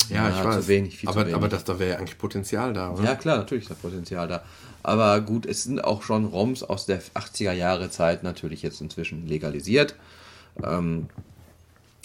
Ja, 0.09 0.29
Ja, 0.29 0.38
ich 0.38 0.45
weiß. 0.45 0.69
wenig, 0.69 1.09
aber, 1.09 1.23
wenig. 1.23 1.35
aber 1.35 1.49
das, 1.49 1.65
da 1.65 1.79
wäre 1.79 1.91
ja 1.93 1.97
eigentlich 1.99 2.19
Potenzial 2.19 2.73
da, 2.73 2.91
oder? 2.91 3.05
Ja, 3.05 3.15
klar, 3.15 3.38
natürlich 3.38 3.65
ist 3.65 3.71
da 3.71 3.75
Potenzial 3.75 4.29
da. 4.29 4.43
Aber 4.83 5.21
gut, 5.21 5.47
es 5.47 5.62
sind 5.65 5.83
auch 5.83 6.03
schon 6.03 6.25
ROMs 6.25 6.62
aus 6.62 6.87
der 6.87 7.01
80er 7.03 7.53
Jahre 7.53 7.88
Zeit 7.91 8.23
natürlich 8.25 8.62
jetzt 8.62 8.81
inzwischen 8.81 9.27
legalisiert. 9.29 9.95
Ähm, 10.62 11.07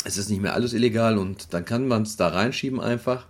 es 0.03 0.17
ist 0.17 0.29
nicht 0.29 0.41
mehr 0.41 0.53
alles 0.53 0.73
illegal 0.73 1.17
und 1.17 1.53
dann 1.53 1.65
kann 1.65 1.87
man 1.87 2.03
es 2.03 2.15
da 2.15 2.27
reinschieben 2.29 2.79
einfach. 2.79 3.25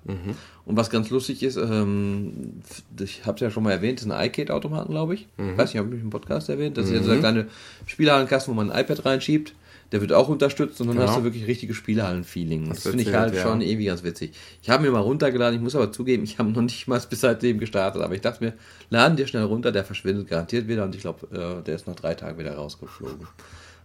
Und 0.65 0.75
was 0.75 0.89
ganz 0.89 1.09
lustig 1.09 1.41
ist, 1.43 1.55
ähm, 1.55 2.61
ich 2.99 3.25
habe 3.25 3.35
es 3.35 3.41
ja 3.41 3.49
schon 3.49 3.63
mal 3.63 3.71
erwähnt, 3.71 3.99
das 3.99 4.05
ist 4.05 4.11
ein 4.11 4.25
iCade-Automaten, 4.27 4.91
glaube 4.91 5.15
ich. 5.15 5.27
Ich 5.37 5.57
weiß 5.57 5.73
nicht, 5.73 5.81
habe 5.81 5.95
ich 5.95 6.01
im 6.01 6.09
Podcast 6.09 6.49
erwähnt. 6.49 6.77
Das 6.77 6.87
ist 6.87 6.91
ja 6.91 7.01
so 7.03 7.11
ein 7.11 7.19
kleiner 7.19 7.45
Spielhallenkasten, 7.87 8.51
wo 8.53 8.55
man 8.55 8.69
ein 8.69 8.81
iPad 8.83 9.05
reinschiebt. 9.05 9.53
Der 9.91 10.01
wird 10.01 10.11
auch 10.11 10.27
unterstützt 10.27 10.81
und 10.81 10.87
dann 10.87 10.97
Genau. 10.97 11.07
hast 11.07 11.17
du 11.17 11.23
wirklich 11.23 11.47
richtiges 11.47 11.77
Spielhallen-Feeling. 11.77 12.69
Das 12.69 12.83
du 12.83 12.89
finde 12.89 13.03
ich 13.03 13.13
halt 13.13 13.33
ja. 13.33 13.41
schon 13.41 13.61
irgendwie 13.61 13.85
ganz 13.85 14.03
witzig. 14.03 14.33
Ich 14.61 14.69
habe 14.69 14.83
mir 14.83 14.91
mal 14.91 14.99
runtergeladen, 14.99 15.55
ich 15.55 15.61
muss 15.63 15.75
aber 15.75 15.91
zugeben, 15.91 16.23
ich 16.23 16.39
habe 16.39 16.51
noch 16.51 16.61
nicht 16.61 16.87
mal 16.87 17.01
bis 17.09 17.21
seitdem 17.21 17.57
gestartet, 17.57 18.01
aber 18.01 18.13
ich 18.13 18.21
dachte 18.21 18.43
mir, 18.43 18.53
laden 18.89 19.15
dir 19.15 19.27
schnell 19.27 19.43
runter, 19.43 19.71
der 19.71 19.85
verschwindet 19.85 20.27
garantiert 20.27 20.67
wieder 20.67 20.83
und 20.83 20.93
ich 20.93 21.01
glaube, 21.01 21.27
äh, 21.31 21.63
der 21.63 21.75
ist 21.75 21.87
nach 21.87 21.95
drei 21.95 22.15
Tagen 22.15 22.37
wieder 22.37 22.55
rausgeflogen. 22.55 23.27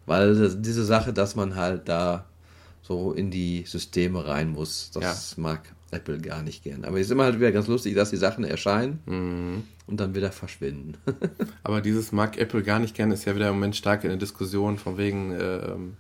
Weil 0.07 0.35
das, 0.35 0.61
diese 0.61 0.85
Sache, 0.85 1.12
dass 1.12 1.37
man 1.37 1.55
halt 1.55 1.88
da 1.88 2.25
so 2.83 3.12
in 3.12 3.31
die 3.31 3.62
Systeme 3.67 4.27
rein 4.27 4.51
muss, 4.51 4.91
das 4.93 5.37
mag 5.37 5.61
Apple 5.92 6.18
gar 6.18 6.42
nicht 6.42 6.64
gern. 6.64 6.85
Aber 6.85 6.98
es 6.98 7.07
ist 7.07 7.12
immer 7.12 7.24
halt 7.24 7.38
wieder 7.38 7.52
ganz 7.52 7.66
lustig, 7.68 7.94
dass 7.94 8.11
die 8.11 8.16
Sachen 8.16 8.44
erscheinen 8.44 8.98
Mhm. 9.07 9.64
und 9.87 10.00
dann 10.00 10.14
wieder 10.14 10.33
verschwinden. 10.33 10.96
Aber 11.62 11.81
dieses 11.81 12.12
mag 12.12 12.38
Apple 12.38 12.62
gar 12.62 12.78
nicht 12.78 12.94
gerne, 12.96 13.14
ist 13.14 13.24
ja 13.24 13.35
wieder 13.35 13.48
im 13.48 13.55
Moment 13.55 13.76
stark 13.76 14.02
in 14.05 14.11
der 14.11 14.18
Diskussion, 14.18 14.78
von 14.78 14.96
wegen 14.98 15.33
ähm, 15.38 15.96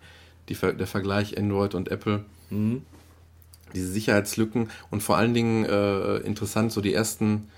die, 0.48 0.54
der 0.54 0.86
Vergleich 0.86 1.38
Android 1.38 1.74
und 1.74 1.90
Apple. 1.90 2.24
diese 3.74 3.88
Sicherheitslücken 3.88 4.68
und 4.90 5.02
vor 5.02 5.16
allen 5.16 5.32
Dingen 5.34 5.64
äh, 5.64 6.16
interessant, 6.18 6.72
so 6.72 6.80
die 6.82 6.92
ersten, 6.92 7.48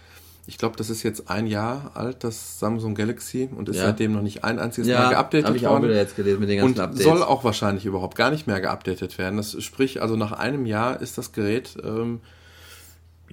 ich 0.47 0.59
glaube, 0.59 0.77
das 0.77 0.91
ist 0.91 1.03
jetzt 1.03 1.31
ein 1.31 1.47
Jahr 1.47 1.93
alt, 1.95 2.23
das 2.25 2.59
Samsung 2.61 2.95
Galaxy 2.95 3.49
und 3.57 3.69
ist 3.69 3.77
Ja. 3.77 3.85
seitdem 3.87 4.13
noch 4.13 4.21
nicht 4.23 4.45
ein 4.45 4.59
einziges 4.59 4.89
Ja, 4.89 5.05
Mal 5.05 5.11
geupdatet 5.11 5.47
hab 5.49 5.55
ich 5.57 5.67
auch 5.67 5.83
wieder 5.83 5.95
jetzt 5.97 6.17
gelesen 6.17 6.41
mit 6.41 6.49
den 6.51 6.59
ganzen 6.59 6.75
und 6.75 6.81
Updates. 6.81 7.05
soll 7.05 7.23
auch 7.23 7.45
wahrscheinlich 7.45 7.87
überhaupt 7.87 8.17
gar 8.17 8.31
nicht 8.31 8.47
mehr 8.47 8.61
geupdatet 8.61 9.17
werden. 9.19 9.37
Das 9.39 9.63
sprich, 9.63 10.03
also 10.03 10.17
nach 10.17 10.33
einem 10.33 10.67
Jahr 10.67 11.01
ist 11.01 11.17
das 11.19 11.33
Gerät 11.33 11.77
ähm, 11.83 12.21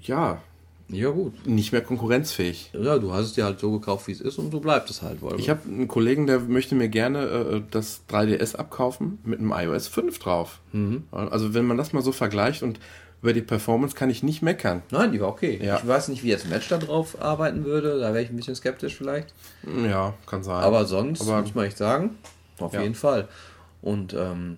ja 0.02 0.42
Ja, 0.88 1.10
gut. 1.10 1.46
nicht 1.48 1.72
mehr 1.72 1.82
konkurrenzfähig. 1.82 2.72
Ja, 2.74 2.98
du 2.98 3.14
hast 3.14 3.26
es 3.28 3.34
dir 3.34 3.46
halt 3.46 3.60
so 3.60 3.72
gekauft, 3.72 4.08
wie 4.08 4.12
es 4.14 4.22
ist 4.22 4.38
und 4.38 4.52
so 4.52 4.60
bleibt 4.60 4.90
es 4.90 5.02
halt. 5.02 5.22
Weil 5.22 5.40
Ich 5.40 5.50
habe 5.50 5.62
einen 5.68 5.88
Kollegen, 5.88 6.28
der 6.28 6.40
möchte 6.40 6.76
mir 6.76 6.90
gerne 6.90 7.20
äh, 7.26 7.62
das 7.72 8.02
3DS 8.10 8.56
abkaufen 8.56 9.20
mit 9.24 9.40
einem 9.40 9.52
iOS 9.56 9.88
5 9.88 10.18
drauf. 10.20 10.60
Mhm. 10.72 11.04
Also 11.12 11.54
wenn 11.54 11.66
man 11.66 11.78
das 11.78 11.94
mal 11.94 12.02
so 12.04 12.12
vergleicht 12.12 12.62
und 12.64 12.80
über 13.22 13.34
die 13.34 13.42
Performance 13.42 13.96
kann 13.96 14.10
ich 14.10 14.24
nicht 14.24 14.42
meckern. 14.42 14.82
Nein, 14.90 15.12
die 15.12 15.22
war 15.22 15.28
okay. 15.30 15.60
Ja. 15.64 15.78
Ich 15.78 15.88
weiß 15.88 16.08
nicht, 16.08 16.24
wie 16.24 16.30
jetzt 16.30 16.50
Match 16.50 16.68
da 16.70 16.78
drauf 16.78 17.22
arbeiten 17.22 17.66
würde. 17.66 18.00
Da 18.00 18.14
wäre 18.14 18.24
ich 18.24 18.30
ein 18.30 18.36
bisschen 18.36 18.56
skeptisch 18.56 18.96
vielleicht. 18.96 19.34
Ja, 19.88 20.14
kann 20.26 20.44
sein. 20.44 20.64
Aber 20.64 20.86
sonst 20.86 21.22
Aber- 21.22 21.42
muss 21.42 21.54
man 21.54 21.66
echt 21.66 21.78
sagen, 21.78 22.18
auf 22.60 22.74
Ja. 22.74 22.82
jeden 22.82 22.96
Fall. 22.96 23.28
Und 23.82 24.14
ähm, 24.14 24.58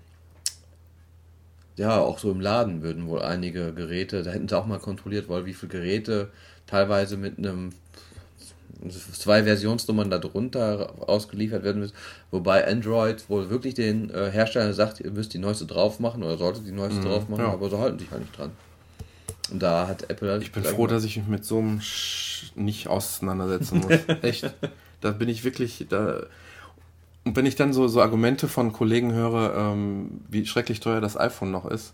ja, 1.76 1.98
auch 2.00 2.20
so 2.20 2.32
im 2.32 2.40
Laden 2.40 2.84
würden 2.84 3.08
wohl 3.08 3.22
einige 3.22 3.74
Geräte, 3.74 4.22
da 4.24 4.32
hätten 4.32 4.48
sie 4.48 4.58
auch 4.58 4.66
mal 4.68 4.80
kontrolliert 4.80 5.28
wollen, 5.28 5.46
wie 5.46 5.54
viele 5.54 5.72
Geräte 5.72 6.30
teilweise 6.68 7.18
mit 7.18 7.38
einem 7.40 7.72
zwei 8.90 9.44
Versionsnummern 9.44 10.10
darunter 10.10 10.94
ausgeliefert 11.08 11.64
werden 11.64 11.80
müssen. 11.82 11.94
Wobei 12.32 12.68
Android 12.68 13.30
wohl 13.30 13.50
wirklich 13.50 13.74
den 13.74 14.10
äh, 14.10 14.30
Hersteller 14.32 14.74
sagt, 14.74 15.00
ihr 15.00 15.12
müsst 15.12 15.34
die 15.34 15.40
neueste 15.40 15.66
drauf 15.66 16.00
machen 16.00 16.24
oder 16.24 16.38
solltet 16.38 16.68
die 16.68 16.72
neueste 16.72 17.02
drauf 17.02 17.30
machen, 17.30 17.42
Mhm, 17.42 17.48
ja. 17.48 17.54
aber 17.54 17.70
so 17.70 17.80
halten 17.80 18.00
sich 18.00 18.12
halt 18.12 18.22
nicht 18.22 18.38
dran. 18.38 18.52
Und 19.52 19.62
da 19.62 19.88
hat 19.88 20.10
Apple 20.10 20.32
halt 20.32 20.42
ich 20.42 20.52
bin 20.52 20.64
froh, 20.64 20.88
dass 20.88 21.04
ich 21.04 21.18
mich 21.18 21.28
mit 21.28 21.46
so 21.46 21.60
einem 21.60 21.82
Sch 21.82 22.52
nicht 22.56 22.88
auseinandersetzen 22.88 23.80
muss. 23.80 23.92
Echt. 24.22 24.54
Da 25.02 25.12
bin 25.12 25.30
ich 25.30 25.44
wirklich. 25.44 25.86
Da 25.90 26.24
und 27.26 27.36
wenn 27.38 27.46
ich 27.46 27.56
dann 27.56 27.72
so, 27.72 27.88
so 27.88 28.02
Argumente 28.02 28.48
von 28.50 28.74
Kollegen 28.74 29.14
höre, 29.14 29.56
ähm, 29.56 30.22
wie 30.30 30.46
schrecklich 30.46 30.82
teuer 30.82 31.00
das 31.00 31.18
iPhone 31.18 31.52
noch 31.52 31.66
ist, 31.66 31.94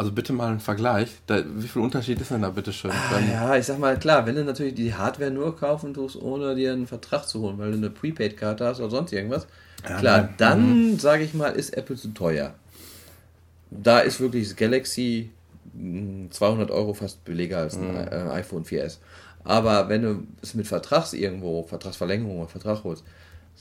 also 0.00 0.12
bitte 0.12 0.32
mal 0.32 0.48
einen 0.48 0.60
Vergleich. 0.60 1.10
Da, 1.26 1.44
wie 1.46 1.68
viel 1.68 1.82
Unterschied 1.82 2.18
ist 2.22 2.30
denn 2.30 2.40
da 2.40 2.48
bitte 2.48 2.72
schön? 2.72 2.90
Ah, 2.90 3.20
ja, 3.30 3.56
ich 3.56 3.66
sag 3.66 3.78
mal, 3.78 3.98
klar, 3.98 4.24
wenn 4.24 4.34
du 4.34 4.44
natürlich 4.44 4.72
die 4.72 4.94
Hardware 4.94 5.30
nur 5.30 5.54
kaufen 5.58 5.92
tust, 5.92 6.16
ohne 6.16 6.54
dir 6.54 6.72
einen 6.72 6.86
Vertrag 6.86 7.28
zu 7.28 7.42
holen, 7.42 7.58
weil 7.58 7.72
du 7.72 7.76
eine 7.76 7.90
Prepaid-Karte 7.90 8.64
hast 8.64 8.80
oder 8.80 8.88
sonst 8.88 9.12
irgendwas, 9.12 9.46
klar, 9.82 10.22
nein. 10.22 10.34
dann, 10.38 10.98
sage 10.98 11.24
ich 11.24 11.34
mal, 11.34 11.50
ist 11.50 11.76
Apple 11.76 11.96
zu 11.96 12.14
teuer. 12.14 12.54
Da 13.70 14.00
ist 14.00 14.20
wirklich 14.20 14.48
das 14.48 14.56
Galaxy 14.56 15.32
mh, 15.74 16.30
200 16.30 16.70
Euro 16.70 16.94
fast 16.94 17.22
billiger 17.26 17.58
als 17.58 17.76
ein 17.76 17.94
äh, 17.94 18.30
iPhone 18.30 18.64
4S. 18.64 19.00
Aber 19.44 19.90
wenn 19.90 20.00
du 20.00 20.26
es 20.40 20.54
mit 20.54 20.66
Vertrags 20.66 21.12
irgendwo, 21.12 21.64
Vertragsverlängerung 21.64 22.38
oder 22.38 22.48
Vertrag 22.48 22.84
holst, 22.84 23.04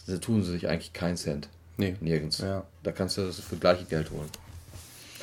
da 0.07 0.15
tun 0.15 0.41
sie 0.41 0.51
sich 0.51 0.69
eigentlich 0.69 0.93
keinen 0.93 1.17
Cent. 1.17 1.49
Nee. 1.75 1.97
Nirgends. 1.99 2.37
Ja. 2.37 2.63
Da 2.81 2.93
kannst 2.93 3.17
du 3.17 3.23
das 3.23 3.41
für 3.41 3.57
gleiche 3.57 3.83
Geld 3.83 4.09
holen. 4.11 4.29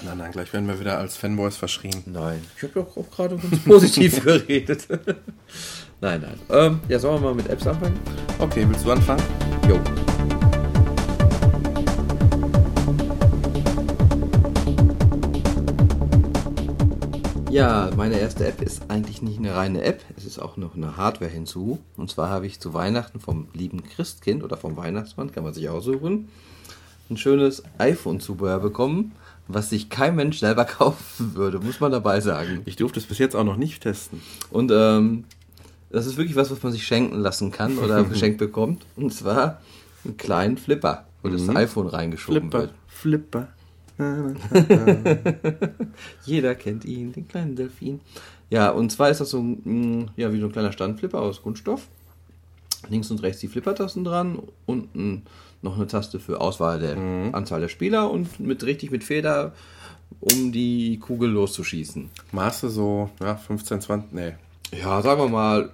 Nein, 0.05 0.19
nein, 0.19 0.31
gleich 0.31 0.53
werden 0.53 0.69
wir 0.69 0.79
wieder 0.79 0.99
als 0.99 1.17
Fanboys 1.17 1.57
verschrien. 1.57 2.03
Nein, 2.07 2.43
ich 2.57 2.63
habe 2.63 2.73
doch 2.75 2.97
auch 2.97 3.11
gerade 3.11 3.37
ganz 3.37 3.59
positiv 3.65 4.23
geredet. 4.25 4.87
nein, 6.01 6.21
nein. 6.21 6.39
Ähm, 6.51 6.81
ja, 6.89 6.99
sollen 6.99 7.23
wir 7.23 7.29
mal 7.29 7.35
mit 7.35 7.49
Apps 7.49 7.67
anfangen? 7.67 7.99
Okay, 8.39 8.67
willst 8.69 8.85
du 8.85 8.93
anfangen? 8.93 9.23
Jo. 9.69 9.81
Ja, 17.51 17.91
meine 17.97 18.19
erste 18.19 18.47
App 18.47 18.61
ist 18.61 18.91
eigentlich 18.91 19.23
nicht 19.23 19.39
eine 19.39 19.55
reine 19.55 19.83
App, 19.83 20.03
es 20.15 20.27
ist 20.27 20.39
auch 20.39 20.59
noch 20.59 20.77
eine 20.77 20.99
Hardware 20.99 21.31
hinzu. 21.31 21.79
Und 21.97 22.11
zwar 22.11 22.29
habe 22.29 22.47
ich 22.47 22.61
zu 22.61 22.75
Weihnachten 22.75 23.19
vom 23.19 23.49
lieben 23.55 23.83
Christkind 23.83 24.45
oder 24.45 24.59
vom 24.59 24.77
Weihnachtsmann, 24.77 25.33
kann 25.33 25.43
man 25.43 25.55
sich 25.55 25.71
aussuchen, 25.71 26.29
ein 27.09 27.17
schönes 27.17 27.63
iPhone-Zubehör 27.79 28.61
bekommen, 28.61 29.13
was 29.49 29.71
sich 29.71 29.89
kein 29.89 30.17
Mensch 30.17 30.39
selber 30.39 30.65
kaufen 30.67 31.35
würde, 31.35 31.59
muss 31.59 31.81
man 31.81 31.93
dabei 31.93 32.21
sagen. 32.21 32.63
Ich 32.65 32.77
durfte 32.77 33.01
es 33.01 33.07
bis 33.07 33.19
jetzt 33.19 33.37
auch 33.37 33.45
noch 33.45 33.57
nicht 33.57 33.83
testen. 33.83 34.21
Und 34.51 34.73
ähm, 34.73 35.25
das 35.91 36.07
ist 36.07 36.17
wirklich 36.17 36.37
was, 36.37 36.51
was 36.51 36.63
man 36.63 36.73
sich 36.73 36.87
schenken 36.87 37.19
lassen 37.21 37.53
kann 37.53 37.79
oder 37.79 38.05
geschenkt 38.09 38.39
bekommt. 38.39 38.85
Und 38.97 39.13
zwar 39.13 39.61
einen 40.05 40.17
kleinen 40.17 40.57
Flipper, 40.57 41.07
wo 41.23 41.29
das 41.29 41.49
iPhone 41.49 41.87
reingeschoben 41.87 42.53
wird. 42.53 42.73
Flipper. 42.87 43.49
Jeder 46.25 46.55
kennt 46.55 46.85
ihn, 46.85 47.13
den 47.13 47.27
kleinen 47.27 47.57
Delfin. 47.57 48.01
Ja, 48.51 48.71
und 48.71 48.93
zwar 48.93 49.11
ist 49.11 49.21
das 49.21 49.31
so 49.31 49.41
ein, 49.41 50.11
ja, 50.17 50.33
wie 50.33 50.41
so 50.41 50.47
ein 50.47 50.53
kleiner 50.53 50.73
Standflipper 50.73 51.21
aus 51.21 51.43
Kunststoff. 51.43 51.89
Links 52.89 53.11
und 53.11 53.23
rechts 53.23 53.41
die 53.41 53.49
Flippertasten 53.49 54.05
dran, 54.05 54.39
unten 54.67 55.23
noch 55.63 55.77
eine 55.77 55.87
Taste 55.87 56.21
für 56.21 56.41
Auswahl 56.41 56.79
der 56.79 56.97
Anzahl 57.33 57.61
der 57.61 57.69
Spieler 57.69 58.11
und 58.11 58.41
mit 58.41 58.65
richtig 58.65 58.91
mit 58.91 59.05
Feder, 59.05 59.53
um 60.21 60.53
die 60.53 60.99
Kugel 60.99 61.31
loszuschießen. 61.31 62.11
Maße 62.33 62.69
so, 62.69 63.11
ja, 63.21 63.37
15, 63.37 63.81
20, 63.81 64.13
nee. 64.13 64.33
Ja, 64.81 65.03
sagen 65.03 65.21
wir 65.21 65.29
mal, 65.29 65.71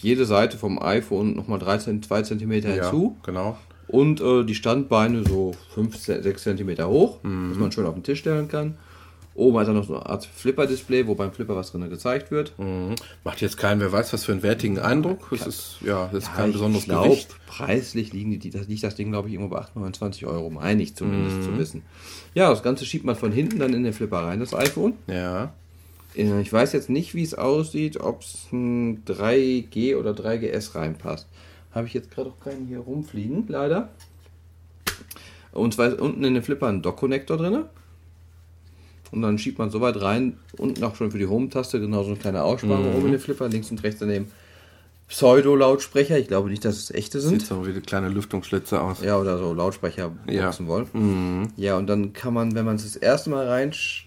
jede 0.00 0.24
Seite 0.26 0.58
vom 0.58 0.80
iPhone 0.80 1.34
nochmal 1.34 1.60
2 1.60 2.22
cm 2.22 2.50
hinzu. 2.50 3.16
Ja, 3.16 3.22
genau. 3.24 3.58
Und 3.88 4.20
äh, 4.20 4.44
die 4.44 4.54
Standbeine 4.54 5.24
so 5.24 5.52
5, 5.74 5.96
6 5.96 6.42
cm 6.42 6.84
hoch, 6.86 7.18
dass 7.22 7.58
man 7.58 7.72
schön 7.72 7.86
auf 7.86 7.94
den 7.94 8.02
Tisch 8.02 8.20
stellen 8.20 8.48
kann. 8.48 8.76
Oben 9.36 9.58
hat 9.58 9.66
er 9.66 9.72
noch 9.74 9.84
so 9.84 9.96
eine 9.96 10.06
Art 10.06 10.24
Flipper-Display, 10.26 11.08
wo 11.08 11.16
beim 11.16 11.32
Flipper 11.32 11.56
was 11.56 11.72
drin 11.72 11.88
gezeigt 11.90 12.30
wird. 12.30 12.56
Mhm. 12.58 12.94
Macht 13.24 13.40
jetzt 13.40 13.56
keinen, 13.56 13.80
wer 13.80 13.90
weiß, 13.90 14.12
was 14.12 14.24
für 14.24 14.30
einen 14.32 14.44
wertigen 14.44 14.78
Eindruck. 14.78 15.32
Es 15.32 15.44
ist, 15.46 15.76
ja, 15.84 16.08
das 16.12 16.24
ist 16.24 16.34
kein 16.34 16.50
ich 16.50 16.52
besonderes 16.52 16.84
glaub, 16.84 17.04
Gewicht. 17.06 17.34
Preislich 17.46 18.12
liegen 18.12 18.38
die, 18.38 18.50
das 18.50 18.68
liegt 18.68 18.84
das 18.84 18.94
Ding, 18.94 19.10
glaube 19.10 19.26
ich, 19.28 19.34
irgendwo 19.34 19.54
bei 19.54 19.60
28 19.60 20.26
Euro, 20.26 20.50
meine 20.50 20.82
ich 20.82 20.94
zumindest 20.94 21.38
Mhm. 21.38 21.42
zu 21.42 21.58
wissen. 21.58 21.82
Ja, 22.34 22.48
das 22.50 22.62
Ganze 22.62 22.84
schiebt 22.86 23.04
man 23.04 23.16
von 23.16 23.32
hinten 23.32 23.58
dann 23.58 23.74
in 23.74 23.82
den 23.82 23.92
Flipper 23.92 24.18
rein, 24.18 24.38
das 24.38 24.54
iPhone. 24.54 24.94
Ja. 25.08 25.52
Äh, 26.16 26.40
Ich 26.40 26.52
weiß 26.52 26.72
jetzt 26.72 26.88
nicht, 26.88 27.14
wie 27.16 27.22
es 27.24 27.34
aussieht, 27.34 27.98
ob 28.00 28.20
es 28.22 28.46
ein 28.52 29.04
3G 29.04 29.96
oder 29.96 30.12
3GS 30.12 30.76
reinpasst. 30.76 31.26
Habe 31.72 31.88
ich 31.88 31.94
jetzt 31.94 32.12
gerade 32.12 32.30
auch 32.30 32.38
keinen 32.38 32.68
hier 32.68 32.78
rumfliegen, 32.78 33.46
leider. 33.48 33.88
Und 35.50 35.74
zwar 35.74 35.88
ist 35.88 36.00
unten 36.00 36.22
in 36.22 36.34
den 36.34 36.42
Flipper 36.44 36.68
ein 36.68 36.82
Dock-Connector 36.82 37.36
drin. 37.36 37.64
Und 39.14 39.22
dann 39.22 39.38
schiebt 39.38 39.58
man 39.58 39.70
so 39.70 39.80
weit 39.80 40.00
rein, 40.02 40.38
unten 40.58 40.82
auch 40.82 40.96
schon 40.96 41.10
für 41.12 41.18
die 41.18 41.26
Home-Taste, 41.26 41.78
genauso 41.80 42.10
eine 42.10 42.18
kleine 42.18 42.42
Aussparung 42.42 42.94
oben 42.94 43.06
in 43.06 43.12
den 43.12 43.20
Flipper, 43.20 43.48
links 43.48 43.70
und 43.70 43.82
rechts 43.84 44.00
daneben 44.00 44.26
Pseudo-Lautsprecher. 45.08 46.18
Ich 46.18 46.28
glaube 46.28 46.48
nicht, 46.50 46.64
dass 46.64 46.76
es 46.76 46.90
echte 46.90 47.20
sind. 47.20 47.40
Sieht 47.40 47.48
so 47.48 47.66
wie 47.66 47.78
kleine 47.80 48.08
Lüftungsschlitze 48.08 48.80
aus. 48.80 49.02
Ja, 49.02 49.18
oder 49.18 49.38
so 49.38 49.52
Lautsprecher 49.54 50.10
Ja. 50.28 50.46
boxen 50.46 50.66
wollen. 50.66 51.52
Ja, 51.56 51.76
und 51.76 51.86
dann 51.86 52.12
kann 52.12 52.34
man, 52.34 52.54
wenn 52.54 52.64
man 52.64 52.76
es 52.76 52.82
das 52.84 52.96
erste 52.96 53.30
Mal 53.30 53.46
reinlegt, 53.46 54.06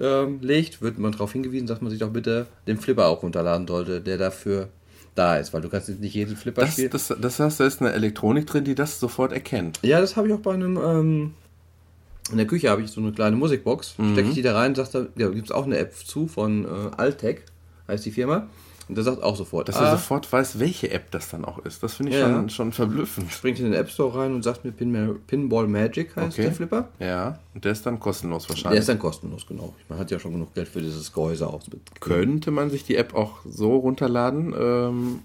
ähm, 0.00 0.40
wird 0.80 0.98
man 0.98 1.12
darauf 1.12 1.32
hingewiesen, 1.32 1.66
dass 1.66 1.80
man 1.80 1.90
sich 1.90 2.00
doch 2.00 2.10
bitte 2.10 2.46
den 2.66 2.78
Flipper 2.78 3.06
auch 3.08 3.22
runterladen 3.22 3.66
sollte, 3.66 4.00
der 4.00 4.16
dafür 4.16 4.68
da 5.14 5.36
ist, 5.36 5.52
weil 5.52 5.60
du 5.60 5.68
kannst 5.68 5.88
jetzt 5.88 6.00
nicht 6.00 6.14
jeden 6.14 6.36
Flipper 6.36 6.62
Das, 6.62 6.72
spielen. 6.72 6.90
das, 6.90 7.12
das 7.20 7.38
heißt, 7.38 7.60
da 7.60 7.66
ist 7.66 7.82
eine 7.82 7.92
Elektronik 7.92 8.46
drin, 8.46 8.64
die 8.64 8.74
das 8.74 8.98
sofort 8.98 9.32
erkennt. 9.32 9.78
ja, 9.82 10.00
das 10.00 10.16
habe 10.16 10.28
ich 10.28 10.32
auch 10.34 10.38
bei 10.40 10.54
einem, 10.54 10.78
ähm, 10.78 11.34
in 12.30 12.36
der 12.36 12.46
Küche 12.46 12.70
habe 12.70 12.82
ich 12.82 12.90
so 12.90 13.00
eine 13.00 13.12
kleine 13.12 13.36
Musikbox, 13.36 13.94
stecke 14.12 14.28
ich 14.28 14.34
die 14.34 14.42
da 14.42 14.54
rein, 14.54 14.74
sagt 14.74 14.94
da, 14.94 15.06
ja, 15.16 15.28
gibt 15.28 15.46
es 15.46 15.52
auch 15.52 15.64
eine 15.64 15.76
App 15.78 15.94
zu 15.94 16.28
von 16.28 16.64
äh, 16.64 16.68
Altec, 16.96 17.44
heißt 17.88 18.06
die 18.06 18.12
Firma, 18.12 18.46
und 18.88 18.96
der 18.96 19.04
sagt 19.04 19.22
auch 19.22 19.36
sofort, 19.36 19.68
Dass 19.68 19.76
ah, 19.76 19.84
er 19.84 19.90
sofort 19.92 20.30
weiß, 20.32 20.58
welche 20.58 20.90
App 20.90 21.10
das 21.12 21.30
dann 21.30 21.44
auch 21.44 21.58
ist. 21.60 21.82
Das 21.82 21.94
finde 21.94 22.12
ich 22.12 22.18
Ja. 22.18 22.28
schon, 22.28 22.50
schon 22.50 22.72
verblüffend. 22.72 23.32
springt 23.32 23.58
in 23.58 23.64
den 23.66 23.74
App 23.74 23.88
Store 23.90 24.18
rein 24.18 24.34
und 24.34 24.42
sagt 24.42 24.64
mir 24.64 24.72
Pin 24.72 25.18
Pinball 25.26 25.66
Magic 25.66 26.14
heißt 26.16 26.34
Okay. 26.34 26.42
der 26.42 26.52
Flipper. 26.52 26.88
Ja, 26.98 27.38
und 27.54 27.64
der 27.64 27.72
ist 27.72 27.86
dann 27.86 27.98
kostenlos 28.00 28.42
Der 28.44 28.50
wahrscheinlich. 28.50 28.80
ist 28.80 28.88
dann 28.88 28.98
kostenlos, 28.98 29.46
genau. 29.46 29.74
Man 29.88 29.98
hat 29.98 30.10
ja 30.10 30.18
schon 30.18 30.32
genug 30.32 30.52
Geld 30.54 30.68
für 30.68 30.80
dieses 30.82 31.12
Gehäuse 31.12 31.46
auch. 31.48 31.60
Könnte 32.00 32.50
man 32.50 32.70
sich 32.70 32.84
die 32.84 32.96
App 32.96 33.14
auch 33.14 33.38
so 33.48 33.76
runterladen, 33.76 34.54
ähm, 34.58 35.20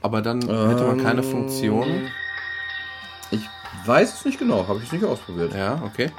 aber 0.00 0.22
dann 0.22 0.40
hätte 0.40 0.84
man 0.84 0.98
keine 0.98 1.20
Ähm, 1.22 1.28
Funktion. 1.30 2.08
Ich 3.30 3.42
weiß 3.86 4.14
es 4.20 4.24
nicht 4.24 4.38
genau, 4.38 4.66
habe 4.68 4.78
ich 4.78 4.86
es 4.86 4.92
nicht 4.92 5.04
ausprobiert. 5.04 5.52
Ja, 5.54 5.82
okay. 5.84 6.10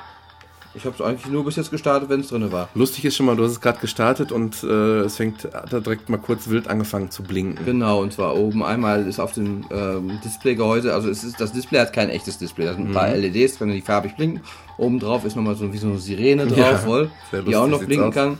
Ich 0.78 0.86
habe 0.86 0.94
es 0.96 1.02
eigentlich 1.02 1.32
nur 1.32 1.46
bis 1.46 1.56
jetzt 1.56 1.72
gestartet, 1.72 2.10
wenn 2.10 2.20
es 2.20 2.28
drin 2.28 2.52
war. 2.52 2.68
Lustig 2.76 3.06
ist 3.06 3.16
schon 3.16 3.26
mal, 3.26 3.36
du 3.36 3.44
hast 3.44 3.52
es 3.52 3.62
gerade 3.62 3.80
gestartet 3.80 4.32
und 4.34 4.62
äh, 4.64 5.02
es 5.02 5.16
fängt, 5.16 5.46
hat 5.46 5.72
er 5.72 5.80
direkt 5.82 6.10
mal 6.10 6.18
kurz 6.18 6.50
wild 6.50 6.68
angefangen 6.68 7.10
zu 7.12 7.24
blinken. 7.24 7.64
Genau, 7.66 8.02
und 8.02 8.12
zwar 8.12 8.36
oben 8.36 8.62
einmal 8.64 9.08
ist 9.08 9.20
auf 9.20 9.32
dem 9.32 9.66
ähm, 9.72 10.20
Displaygehäuse, 10.24 10.94
also 10.94 11.10
es 11.10 11.24
ist, 11.24 11.40
das 11.40 11.54
Display 11.54 11.80
hat 11.80 11.94
kein 11.94 12.10
echtes 12.10 12.38
Display, 12.38 12.66
da 12.66 12.74
sind 12.74 12.90
ein 12.90 12.94
paar 12.94 13.08
LEDs 13.16 13.58
drin, 13.58 13.72
die 13.72 13.82
farbig 13.82 14.16
blinken. 14.18 14.42
Oben 14.78 15.00
drauf 15.00 15.24
ist 15.24 15.36
nochmal 15.38 15.56
so 15.56 15.72
wie 15.72 15.78
so 15.78 15.88
eine 15.88 15.98
Sirene 15.98 16.46
drauf, 16.46 16.58
Ja, 16.58 16.78
voll, 16.78 17.10
sehr 17.32 17.42
die 17.44 17.56
auch 17.56 17.68
lustig 17.68 17.80
noch 17.82 17.88
blinken 17.88 18.08
aus. 18.10 18.14
kann. 18.14 18.38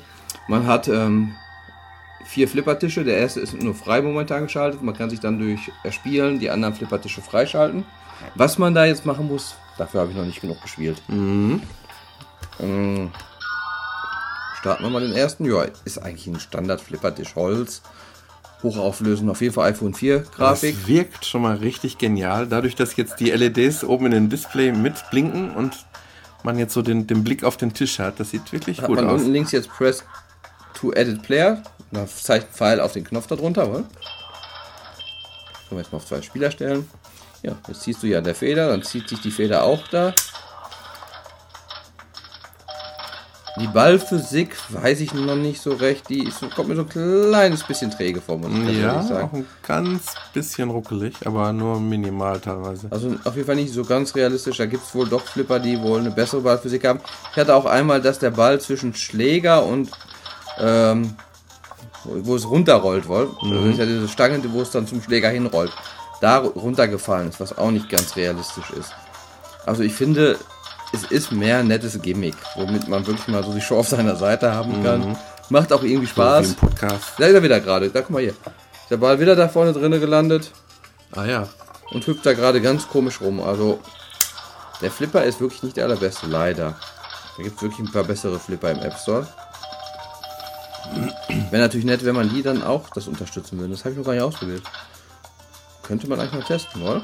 Man 0.50 0.68
hat 0.68 0.90
ähm, 0.90 1.32
vier 2.26 2.48
Flippertische, 2.50 3.06
der 3.06 3.18
erste 3.18 3.40
ist 3.40 3.54
nur 3.62 3.74
frei 3.76 4.02
momentan 4.02 4.44
geschaltet, 4.44 4.84
man 4.84 4.94
kann 4.96 5.10
sich 5.10 5.22
dann 5.22 5.40
durch 5.40 5.72
Erspielen 5.84 6.40
die 6.40 6.50
anderen 6.50 6.74
Flippertische 6.76 7.22
freischalten. 7.22 7.86
Was 8.36 8.58
man 8.58 8.74
da 8.74 8.86
jetzt 8.86 9.06
machen 9.06 9.28
muss, 9.28 9.56
dafür 9.78 10.02
habe 10.02 10.12
ich 10.12 10.18
noch 10.18 10.26
nicht 10.26 10.42
genug 10.42 10.62
gespielt. 10.62 11.02
Mhm. 11.08 11.62
Ähm, 12.60 13.12
starten 14.60 14.84
wir 14.84 14.90
mal 14.90 15.02
den 15.02 15.14
ersten. 15.14 15.46
Ja, 15.46 15.66
ist 15.84 15.98
eigentlich 16.00 16.28
ein 16.28 16.40
Standard-Flippertisch 16.40 17.36
Holz. 17.36 17.82
Hochauflösend, 18.64 19.30
auf 19.30 19.42
jeden 19.42 19.54
Fall 19.54 19.70
iPhone 19.72 19.94
4 19.94 20.20
Grafik. 20.22 20.76
Das 20.76 20.88
wirkt 20.88 21.26
schon 21.26 21.42
mal 21.44 21.58
richtig 21.58 21.98
genial. 21.98 22.48
Dadurch, 22.48 22.76
dass 22.76 22.96
jetzt 22.96 23.20
die 23.20 23.30
LEDs 23.30 23.84
oben 23.84 24.08
in 24.08 24.12
dem 24.14 24.30
Display 24.30 24.72
mitblinken 24.72 25.52
und 25.52 25.86
man 26.44 26.58
jetzt 26.58 26.74
so 26.74 26.82
den, 26.82 27.06
den 27.06 27.24
Blick 27.24 27.44
auf 27.44 27.58
den 27.58 27.74
Tisch 27.74 28.00
hat, 28.00 28.20
das 28.20 28.32
sieht 28.32 28.52
wirklich 28.52 28.80
Hat 28.82 28.88
gut 28.88 28.96
man 28.98 29.08
aus. 29.08 29.20
unten 29.22 29.34
links 29.34 29.52
jetzt 29.52 29.70
Press 29.70 30.04
to 30.74 30.92
Edit 30.94 31.22
Player. 31.24 31.62
Da 31.92 32.08
zeigt 32.08 32.56
Pfeil 32.56 32.80
auf 32.80 32.94
den 32.94 33.04
Knopf 33.04 33.28
darunter, 33.28 33.68
oder? 33.70 33.84
Können 33.84 33.88
wir 35.72 35.80
jetzt 35.80 35.92
mal 35.92 35.98
auf 35.98 36.06
zwei 36.06 36.22
Spieler 36.22 36.50
stellen. 36.52 36.88
Ja, 37.44 37.56
jetzt 37.68 37.82
ziehst 37.82 38.02
du 38.02 38.08
ja 38.08 38.20
an 38.20 38.24
der 38.24 38.36
Feder, 38.36 38.70
dann 38.70 38.82
zieht 38.84 39.08
sich 39.10 39.22
die 39.22 39.32
Feder 39.32 39.64
auch 39.64 39.88
da. 39.90 40.14
Die 43.58 43.68
Ballphysik 43.68 44.54
weiß 44.70 45.00
ich 45.00 45.14
noch 45.14 45.36
nicht 45.38 45.62
so 45.62 45.74
recht. 45.74 46.10
Die 46.10 46.24
ist, 46.28 46.42
kommt 46.56 46.68
mir 46.68 46.76
so 46.76 46.82
ein 46.82 46.90
kleines 46.90 47.64
bisschen 47.64 47.90
träge 47.90 48.20
vor, 48.20 48.38
muss 48.38 48.52
ich 48.70 48.78
Ja, 48.80 48.96
ehrlich 48.96 49.06
auch 49.06 49.10
sagen. 49.10 49.30
ein 49.34 49.46
ganz 49.66 50.14
bisschen 50.34 50.70
ruckelig, 50.70 51.16
aber 51.26 51.54
nur 51.54 51.80
minimal 51.80 52.40
teilweise. 52.42 52.88
Also 52.90 53.16
auf 53.24 53.34
jeden 53.36 53.48
Fall 53.48 53.56
nicht 53.56 53.74
so 53.74 53.86
ganz 53.86 54.14
realistisch. 54.14 54.58
Da 54.58 54.66
gibt 54.66 54.84
es 54.86 54.94
wohl 54.94 55.08
doch 55.08 55.22
Flipper, 55.22 55.60
die 55.60 55.80
wohl 55.82 56.00
eine 56.00 56.12
bessere 56.12 56.42
Ballphysik 56.42 56.86
haben. 56.86 57.00
Ich 57.32 57.38
hatte 57.38 57.56
auch 57.56 57.66
einmal, 57.66 58.02
dass 58.02 58.20
der 58.20 58.32
Ball 58.32 58.60
zwischen 58.60 58.94
Schläger 58.94 59.64
und 59.66 59.90
ähm, 60.60 61.16
wo 62.04 62.36
es 62.36 62.48
runterrollt, 62.50 63.08
wohl. 63.08 63.30
Also 63.42 63.56
ist 63.70 63.80
ja 63.80 63.86
diese 63.86 64.08
Stange, 64.10 64.42
wo 64.52 64.62
es 64.62 64.72
dann 64.72 64.86
zum 64.86 65.02
Schläger 65.02 65.30
hinrollt. 65.30 65.72
Da 66.20 66.40
ru- 66.40 66.54
runtergefallen 66.60 67.30
ist, 67.30 67.40
was 67.40 67.58
auch 67.58 67.72
nicht 67.72 67.90
ganz 67.90 68.16
realistisch 68.18 68.70
ist. 68.72 68.92
Also 69.66 69.82
ich 69.82 69.94
finde, 69.94 70.38
es 70.96 71.04
ist 71.12 71.32
mehr 71.32 71.60
ein 71.60 71.68
nettes 71.68 72.02
Gimmick, 72.02 72.36
womit 72.56 72.88
man 72.88 73.06
wirklich 73.06 73.28
mal 73.28 73.44
so 73.44 73.54
die 73.54 73.62
Show 73.62 73.78
auf 73.80 73.88
seiner 73.88 74.16
Seite 74.16 74.52
haben 74.54 74.84
kann. 74.84 75.18
Macht 75.50 75.72
auch 75.72 75.84
irgendwie 75.84 76.06
Wie 76.08 76.12
Spaß. 76.12 76.48
im 76.48 76.56
Podcast. 76.56 77.04
Da 77.18 77.26
ist 77.28 77.34
er 77.36 77.44
wieder 77.44 77.60
gerade. 77.60 77.90
Da 77.90 78.02
guck 78.02 78.10
mal 78.12 78.22
hier. 78.22 78.32
Ist 78.32 78.90
der 78.92 78.98
Ball 78.98 79.20
wieder 79.20 79.36
da 79.36 79.48
vorne 79.48 79.74
drinnen 79.74 80.00
gelandet 80.00 80.52
Ah 81.16 81.26
ja. 81.26 81.48
und 81.92 82.06
hüpft 82.08 82.26
da 82.26 82.34
gerade 82.34 82.62
ganz 82.62 82.88
komisch 82.88 83.22
rum. 83.22 83.40
Also 83.42 83.80
der 84.82 84.92
Flipper 84.92 85.24
ist 85.24 85.40
wirklich 85.40 85.62
nicht 85.64 85.78
der 85.78 85.86
allerbeste, 85.86 86.26
leider. 86.28 86.76
Da 87.38 87.44
gibt 87.44 87.58
es 87.58 87.62
wirklich 87.62 87.80
ein 87.88 87.92
paar 87.92 88.04
bessere 88.04 88.40
Flipper 88.40 88.72
im 88.72 88.80
App 88.80 88.98
Store. 88.98 89.28
Wäre 91.52 91.62
natürlich 91.64 91.86
nett, 91.86 92.06
wenn 92.06 92.16
man 92.16 92.30
die 92.30 92.42
dann 92.42 92.64
auch 92.64 92.90
das 92.92 93.08
unterstützen 93.08 93.58
würde. 93.60 93.72
Das 93.74 93.82
habe 93.82 93.92
ich 93.92 93.98
noch 93.98 94.06
gar 94.06 94.14
nicht 94.14 94.22
ausprobiert. 94.24 94.64
Könnte 95.84 96.08
man 96.08 96.20
eigentlich 96.20 96.34
mal 96.34 96.44
testen, 96.44 96.82
oder? 96.82 97.02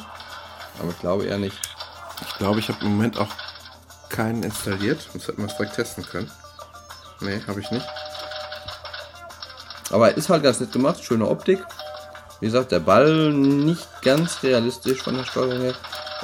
Aber 0.80 0.90
ich 0.90 1.00
glaube 1.00 1.26
eher 1.26 1.38
nicht. 1.38 1.56
Ich 2.28 2.38
glaube, 2.38 2.60
ich 2.60 2.70
habe 2.70 2.80
im 2.86 2.92
Moment 2.96 3.18
auch 3.18 3.28
keinen 4.12 4.44
installiert. 4.44 5.10
Das 5.14 5.28
hätten 5.28 5.42
wir 5.42 5.48
direkt 5.48 5.76
testen 5.76 6.06
können. 6.06 6.30
Nee, 7.22 7.42
habe 7.48 7.60
ich 7.60 7.72
nicht. 7.72 7.86
Aber 9.92 10.16
ist 10.16 10.30
halt 10.30 10.44
ganz 10.44 10.60
nett 10.60 10.72
gemacht, 10.72 11.04
schöne 11.04 11.28
Optik. 11.28 11.60
Wie 12.40 12.46
gesagt, 12.46 12.72
der 12.72 12.80
Ball 12.80 13.32
nicht 13.34 13.88
ganz 14.02 14.42
realistisch 14.42 15.02
von 15.02 15.16
der 15.16 15.26
Steuerung 15.26 15.62
her. 15.62 15.74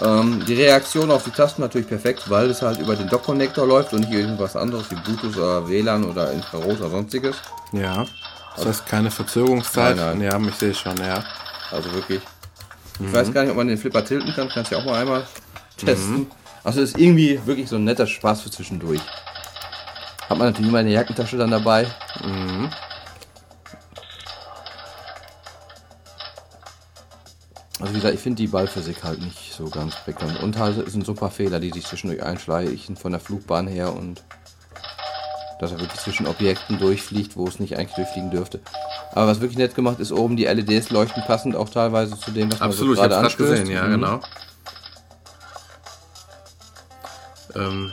Ähm, 0.02 0.43
die 0.45 0.56
Reaktion 0.56 1.12
auf 1.12 1.23
die 1.23 1.32
Tasten 1.32 1.62
natürlich 1.62 1.88
perfekt, 1.88 2.30
weil 2.30 2.50
es 2.50 2.62
halt 2.62 2.80
über 2.80 2.95
den 2.95 3.08
Dock-Connector 3.10 3.65
läuft 3.67 3.93
und 3.93 4.02
nicht 4.02 4.12
irgendwas 4.12 4.56
anderes 4.56 4.89
wie 4.91 4.95
Bluetooth 4.95 5.38
oder 5.38 5.67
WLAN 5.67 6.06
oder 6.06 6.32
Infrarot 6.32 6.80
oder 6.80 6.89
sonstiges. 6.89 7.36
Ja. 7.71 8.06
Das 8.56 8.65
heißt 8.65 8.86
keine 8.88 9.12
Verzögerungszeit. 9.12 9.95
Nein, 9.95 10.19
nein. 10.19 10.41
Ja, 10.41 10.47
ich 10.47 10.56
sehe 10.56 10.73
schon, 10.73 10.97
ja. 10.97 11.23
Also 11.71 11.91
wirklich. 11.93 12.21
Ich 13.00 13.13
weiß 13.13 13.32
gar 13.32 13.41
nicht, 13.41 13.52
ob 13.52 13.58
man 13.58 13.67
den 13.67 13.78
Flipper 13.78 14.04
tilten 14.04 14.34
kann. 14.34 14.50
Kannst 14.50 14.71
du 14.71 14.76
ja 14.76 14.82
auch 14.82 14.86
mal 14.86 15.02
einmal 15.02 15.28
testen. 15.78 16.32
Also 16.67 16.82
ist 16.82 16.97
irgendwie 16.99 17.39
wirklich 17.45 17.69
so 17.69 17.77
ein 17.77 17.86
netter 17.86 18.06
Spaß 18.06 18.41
für 18.41 18.51
zwischendurch. 18.51 18.99
Hat 20.30 20.38
man 20.38 20.47
natürlich 20.47 20.67
immer 20.67 20.80
eine 20.80 20.91
Jackentasche 20.91 21.38
dann 21.38 21.49
dabei. 21.49 21.88
Also 27.80 27.93
wie 27.93 27.97
gesagt, 27.97 28.15
ich 28.15 28.19
finde 28.19 28.38
die 28.41 28.47
Ballphysik 28.47 29.03
halt 29.03 29.21
nicht 29.21 29.53
so 29.53 29.69
ganz 29.69 29.95
prickelnd. 29.95 30.41
Und 30.41 30.58
halt 30.58 30.77
es 30.80 30.93
sind 30.93 31.06
so 31.06 31.12
ein 31.12 31.17
paar 31.17 31.30
Fehler, 31.32 31.60
die 31.60 31.69
sich 31.71 31.86
zwischendurch 31.86 32.23
einschleichen 32.23 32.95
von 32.97 33.12
der 33.12 33.21
Flugbahn 33.21 33.67
her 33.67 33.93
und 33.95 34.23
dass 35.60 35.71
er 35.71 35.80
wirklich 35.80 36.01
zwischen 36.01 36.27
Objekten 36.27 36.80
durchfliegt, 36.80 37.36
wo 37.38 37.47
es 37.47 37.60
nicht 37.60 37.77
eigentlich 37.77 37.95
durchfliegen 37.95 38.30
dürfte. 38.32 38.60
Aber 39.13 39.27
was 39.27 39.41
wirklich 39.41 39.58
nett 39.58 39.73
gemacht 39.73 39.99
ist, 39.99 40.12
oben 40.12 40.36
die 40.38 40.45
LEDs 40.45 40.89
leuchten 40.89 41.23
passend 41.23 41.56
auch 41.56 41.69
teilweise 41.69 42.19
zu 42.19 42.32
dem, 42.32 42.51
was 42.51 42.62
Absolut, 42.62 42.95
ich 42.97 43.01
man 43.01 43.10
so 43.10 43.15
habe 43.15 43.23
gerade 43.23 43.27
es 43.27 43.38
gerade 43.38 43.49
anstößt. 43.51 43.63
gesehen, 43.63 43.75
ja, 43.75 43.84
Mhm. 43.86 43.91
genau. 44.01 44.19
Ähm, 47.58 47.91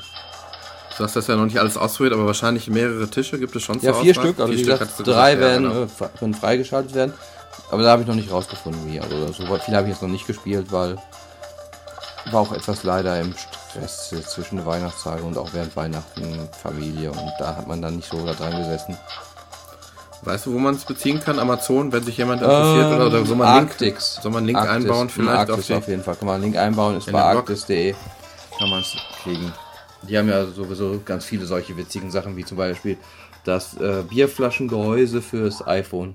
du 0.98 1.04
hast 1.04 1.16
das 1.16 1.26
ja 1.26 1.36
noch 1.36 1.44
nicht 1.46 1.58
alles 1.58 1.76
ausprobiert, 1.76 2.14
aber 2.14 2.26
wahrscheinlich 2.26 2.68
mehrere 2.68 3.08
Tische 3.08 3.38
gibt 3.38 3.54
es 3.56 3.62
schon 3.62 3.80
Ja, 3.80 3.92
vier 3.94 4.10
Auswahl? 4.12 4.24
Stück, 4.26 4.40
also 4.40 4.52
Vier 4.52 4.64
Stück 4.64 4.78
gesagt, 4.78 4.98
drei 5.06 5.34
gesagt, 5.34 5.40
werden 5.40 5.64
ja, 5.64 5.70
genau. 5.70 5.82
äh, 5.82 5.86
fre- 5.86 6.18
können 6.18 6.34
freigeschaltet 6.34 6.94
werden. 6.94 7.14
Aber 7.70 7.82
da 7.82 7.90
habe 7.90 8.02
ich 8.02 8.08
noch 8.08 8.14
nicht 8.14 8.30
rausgefunden, 8.30 8.80
wie. 8.86 9.00
Also 9.00 9.26
so 9.32 9.44
viel 9.58 9.74
habe 9.74 9.86
ich 9.86 9.92
jetzt 9.94 10.02
noch 10.02 10.08
nicht 10.08 10.26
gespielt, 10.26 10.66
weil 10.70 10.96
war 12.30 12.40
auch 12.40 12.52
etwas 12.52 12.84
leider 12.84 13.20
im 13.20 13.34
Stress 13.34 14.14
zwischen 14.28 14.56
der 14.56 14.66
Weihnachtszeit 14.66 15.20
und 15.22 15.36
auch 15.36 15.50
während 15.52 15.76
Weihnachten 15.76 16.48
Familie 16.62 17.10
und 17.10 17.20
da 17.38 17.54
hat 17.56 17.66
man 17.68 17.82
dann 17.82 17.96
nicht 17.96 18.08
so 18.10 18.24
da 18.24 18.32
dran 18.32 18.56
gesessen. 18.56 18.96
Weißt 20.22 20.46
du, 20.46 20.54
wo 20.54 20.58
man 20.58 20.74
es 20.74 20.86
beziehen 20.86 21.20
kann? 21.20 21.38
Amazon, 21.38 21.92
wenn 21.92 22.02
sich 22.02 22.16
jemand 22.16 22.40
interessiert? 22.40 22.86
oder, 22.94 23.06
oder 23.08 23.26
soll 23.26 23.36
man 23.36 23.46
einen 23.48 23.58
Link, 23.60 23.70
Arctics. 23.72 24.14
soll 24.22 24.32
man 24.32 24.38
einen 24.38 24.46
Link 24.46 24.58
Arctis. 24.58 24.74
einbauen 24.74 25.08
vielleicht 25.10 25.50
Arctis 25.50 25.70
auf 25.70 25.76
auf 25.78 25.88
jeden 25.88 26.02
Fall. 26.02 26.16
Kann 26.16 26.26
man 26.26 26.34
einen 26.36 26.44
Link 26.44 26.56
einbauen, 26.56 26.96
ist 26.96 27.12
bei 27.12 27.22
arctis.de. 27.22 27.94
Kann 28.58 28.70
man 28.70 28.80
es 28.80 28.96
kriegen. 29.22 29.52
Die 30.08 30.18
haben 30.18 30.28
ja 30.28 30.44
sowieso 30.46 31.00
ganz 31.04 31.24
viele 31.24 31.46
solche 31.46 31.76
witzigen 31.76 32.10
Sachen, 32.10 32.36
wie 32.36 32.44
zum 32.44 32.58
Beispiel 32.58 32.96
das 33.44 33.74
äh, 33.78 34.02
Bierflaschengehäuse 34.08 35.22
fürs 35.22 35.66
iPhone. 35.66 36.14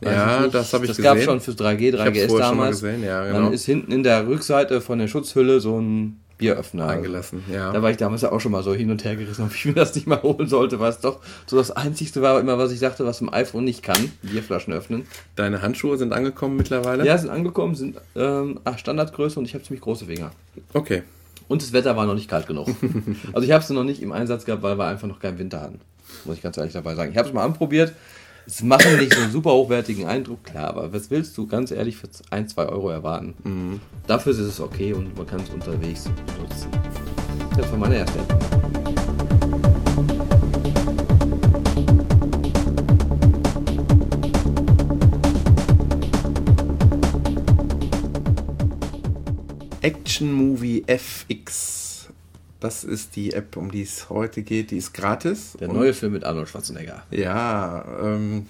Weiß 0.00 0.14
Ja, 0.14 0.46
das 0.48 0.72
habe 0.72 0.84
ich 0.84 0.90
Das 0.90 0.96
gesehen. 0.96 1.14
gab 1.14 1.22
schon 1.22 1.40
fürs 1.40 1.56
3G, 1.56 1.94
Ich 1.94 2.00
hab's 2.00 2.08
3GS 2.18 2.28
vorher 2.28 2.46
schon 2.48 2.56
mal 2.56 2.62
damals. 2.64 2.80
gesehen, 2.80 3.04
ja, 3.04 3.24
genau. 3.26 3.42
Dann 3.44 3.52
ist 3.52 3.66
hinten 3.66 3.92
in 3.92 4.02
der 4.02 4.26
Rückseite 4.26 4.80
von 4.80 4.98
der 4.98 5.08
Schutzhülle 5.08 5.60
so 5.60 5.78
ein 5.80 6.20
Bieröffner. 6.38 6.88
Eingelassen, 6.88 7.44
ja. 7.52 7.70
Da 7.70 7.82
war 7.82 7.90
ich 7.90 7.98
damals 7.98 8.22
ja 8.22 8.32
auch 8.32 8.40
schon 8.40 8.52
mal 8.52 8.62
so 8.62 8.72
hin 8.72 8.90
und 8.90 9.04
her 9.04 9.14
gerissen, 9.14 9.44
ob 9.44 9.54
ich 9.54 9.66
mir 9.66 9.74
das 9.74 9.94
nicht 9.94 10.06
mal 10.06 10.22
holen 10.22 10.48
sollte, 10.48 10.80
weil 10.80 10.88
es 10.90 11.00
doch 11.00 11.18
so 11.46 11.58
das 11.58 11.70
Einzigste 11.70 12.22
war 12.22 12.40
immer, 12.40 12.56
was 12.56 12.72
ich 12.72 12.80
dachte, 12.80 13.04
was 13.04 13.20
im 13.20 13.30
iPhone 13.32 13.64
nicht 13.64 13.82
kann. 13.82 14.10
Bierflaschen 14.22 14.72
öffnen. 14.72 15.06
Deine 15.36 15.60
Handschuhe 15.60 15.98
sind 15.98 16.14
angekommen 16.14 16.56
mittlerweile? 16.56 17.04
Ja, 17.04 17.18
sind 17.18 17.28
angekommen, 17.28 17.74
sind 17.74 17.96
ähm, 18.16 18.58
ach, 18.64 18.78
Standardgröße 18.78 19.38
und 19.38 19.44
ich 19.44 19.52
habe 19.52 19.64
ziemlich 19.64 19.82
große 19.82 20.06
Finger. 20.06 20.30
Okay. 20.72 21.02
Und 21.50 21.62
das 21.62 21.72
Wetter 21.72 21.96
war 21.96 22.06
noch 22.06 22.14
nicht 22.14 22.30
kalt 22.30 22.46
genug. 22.46 22.68
also 23.32 23.44
ich 23.44 23.50
habe 23.50 23.64
es 23.64 23.68
noch 23.70 23.82
nicht 23.82 24.00
im 24.02 24.12
Einsatz 24.12 24.44
gehabt, 24.44 24.62
weil 24.62 24.78
wir 24.78 24.86
einfach 24.86 25.08
noch 25.08 25.18
keinen 25.18 25.36
Winter 25.40 25.60
hatten. 25.60 25.80
Muss 26.24 26.36
ich 26.36 26.42
ganz 26.42 26.56
ehrlich 26.56 26.72
dabei 26.72 26.94
sagen. 26.94 27.10
Ich 27.10 27.18
habe 27.18 27.26
es 27.26 27.34
mal 27.34 27.42
anprobiert. 27.42 27.92
Es 28.46 28.62
machen 28.62 28.96
nicht 28.98 29.12
so 29.12 29.20
einen 29.20 29.32
super 29.32 29.50
hochwertigen 29.50 30.06
Eindruck, 30.06 30.44
klar, 30.44 30.68
aber 30.68 30.92
was 30.92 31.10
willst 31.10 31.36
du 31.36 31.48
ganz 31.48 31.72
ehrlich 31.72 31.96
für 31.96 32.08
1, 32.30 32.54
2 32.54 32.66
Euro 32.66 32.90
erwarten? 32.90 33.80
Dafür 34.06 34.32
ist 34.32 34.38
es 34.38 34.60
okay 34.60 34.92
und 34.92 35.16
man 35.16 35.26
kann 35.26 35.40
es 35.40 35.50
unterwegs 35.50 36.08
nutzen. 36.40 36.70
Das 37.56 37.70
war 37.70 37.78
meine 37.78 37.96
erste 37.96 38.20
App. 38.20 38.79
Action 49.82 50.32
Movie 50.32 50.84
FX. 50.86 52.08
Das 52.60 52.84
ist 52.84 53.16
die 53.16 53.32
App, 53.32 53.56
um 53.56 53.70
die 53.70 53.82
es 53.82 54.10
heute 54.10 54.42
geht. 54.42 54.70
Die 54.70 54.76
ist 54.76 54.92
gratis. 54.92 55.56
Der 55.58 55.68
neue 55.68 55.94
Film 55.94 56.12
mit 56.12 56.24
Arnold 56.24 56.48
Schwarzenegger. 56.48 57.02
Ja, 57.10 57.84
ähm, 58.02 58.46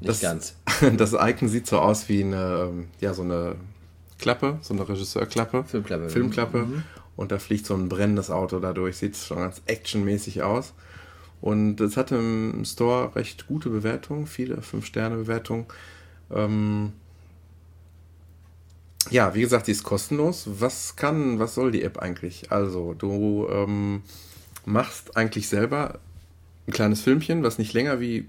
Nicht 0.00 0.10
Das- 0.10 0.20
ganz. 0.20 0.54
das 0.98 1.14
Icon 1.14 1.48
sieht 1.48 1.66
so 1.66 1.78
aus 1.78 2.08
wie 2.10 2.22
eine, 2.22 2.68
ähm, 2.70 2.88
ja, 3.00 3.14
so 3.14 3.22
eine 3.22 3.54
Klappe, 4.18 4.58
so 4.60 4.74
eine 4.74 4.86
Regisseurklappe. 4.86 5.64
Filmklappe. 5.64 6.10
Filmklappe. 6.10 6.66
Und 7.16 7.32
da 7.32 7.38
fliegt 7.38 7.64
so 7.64 7.74
ein 7.74 7.88
brennendes 7.88 8.30
Auto 8.30 8.58
dadurch. 8.60 8.96
Sieht 8.98 9.16
schon 9.16 9.38
ganz 9.38 9.62
actionmäßig 9.66 10.42
aus. 10.42 10.74
Und 11.40 11.80
es 11.80 11.96
hatte 11.96 12.16
im 12.16 12.64
Store 12.64 13.14
recht 13.16 13.46
gute 13.46 13.70
Bewertungen, 13.70 14.26
viele 14.26 14.56
5-Sterne-Bewertungen. 14.60 15.66
Ähm, 16.30 16.92
ja, 19.10 19.34
wie 19.34 19.40
gesagt, 19.40 19.66
die 19.66 19.72
ist 19.72 19.82
kostenlos. 19.82 20.44
Was 20.46 20.96
kann, 20.96 21.38
was 21.38 21.54
soll 21.54 21.70
die 21.70 21.82
App 21.82 21.98
eigentlich? 21.98 22.50
Also, 22.50 22.94
du 22.94 23.46
ähm, 23.50 24.02
machst 24.64 25.16
eigentlich 25.16 25.48
selber 25.48 25.98
ein 26.66 26.72
kleines 26.72 27.00
Filmchen, 27.02 27.42
was 27.42 27.58
nicht 27.58 27.72
länger 27.72 28.00
wie 28.00 28.26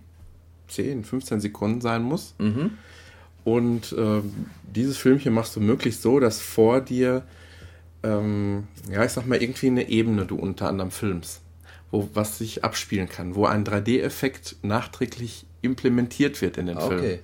10, 0.67 1.03
15 1.05 1.39
Sekunden 1.41 1.81
sein 1.81 2.03
muss. 2.03 2.35
Und 3.43 3.95
ähm, 3.97 4.47
dieses 4.63 4.97
Filmchen 4.97 5.33
machst 5.33 5.55
du 5.55 5.59
möglichst 5.59 6.01
so, 6.01 6.19
dass 6.19 6.41
vor 6.41 6.81
dir, 6.81 7.23
ähm, 8.03 8.67
ja, 8.91 9.05
ich 9.05 9.11
sag 9.11 9.27
mal, 9.27 9.41
irgendwie 9.41 9.67
eine 9.67 9.87
Ebene 9.87 10.25
du 10.25 10.35
unter 10.35 10.67
anderem 10.67 10.91
filmst, 10.91 11.41
wo 11.91 12.09
was 12.13 12.39
sich 12.39 12.63
abspielen 12.63 13.07
kann, 13.07 13.35
wo 13.35 13.45
ein 13.45 13.63
3D-Effekt 13.63 14.57
nachträglich 14.63 15.45
implementiert 15.61 16.41
wird 16.41 16.57
in 16.57 16.65
den 16.65 16.79
Film. 16.79 17.19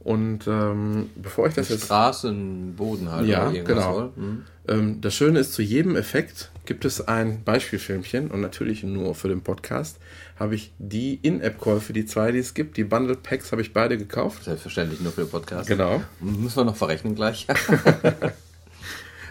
Und 0.00 0.46
ähm, 0.46 1.10
bevor 1.16 1.48
ich 1.48 1.54
das 1.54 1.68
jetzt. 1.68 1.86
Straßenboden 1.86 3.10
halt. 3.10 3.26
Ja, 3.26 3.50
genau. 3.50 4.12
Mhm. 4.16 4.44
Ähm, 4.68 5.00
das 5.00 5.14
Schöne 5.14 5.40
ist, 5.40 5.52
zu 5.52 5.62
jedem 5.62 5.96
Effekt 5.96 6.50
gibt 6.66 6.84
es 6.84 7.06
ein 7.06 7.42
Beispielfilmchen 7.44 8.30
und 8.30 8.40
natürlich 8.40 8.84
nur 8.84 9.14
für 9.14 9.28
den 9.28 9.42
Podcast 9.42 9.98
habe 10.38 10.54
ich 10.54 10.72
die 10.78 11.18
In-App-Käufe, 11.22 11.92
die 11.92 12.06
zwei, 12.06 12.30
die 12.30 12.38
es 12.38 12.54
gibt, 12.54 12.76
die 12.76 12.84
Bundle 12.84 13.16
Packs 13.16 13.50
habe 13.50 13.60
ich 13.60 13.72
beide 13.72 13.98
gekauft. 13.98 14.44
Selbstverständlich 14.44 15.00
nur 15.00 15.12
für 15.12 15.22
den 15.22 15.30
Podcast. 15.30 15.68
Genau. 15.68 16.02
Müssen 16.20 16.56
wir 16.56 16.64
noch 16.64 16.76
verrechnen 16.76 17.14
gleich. 17.14 17.46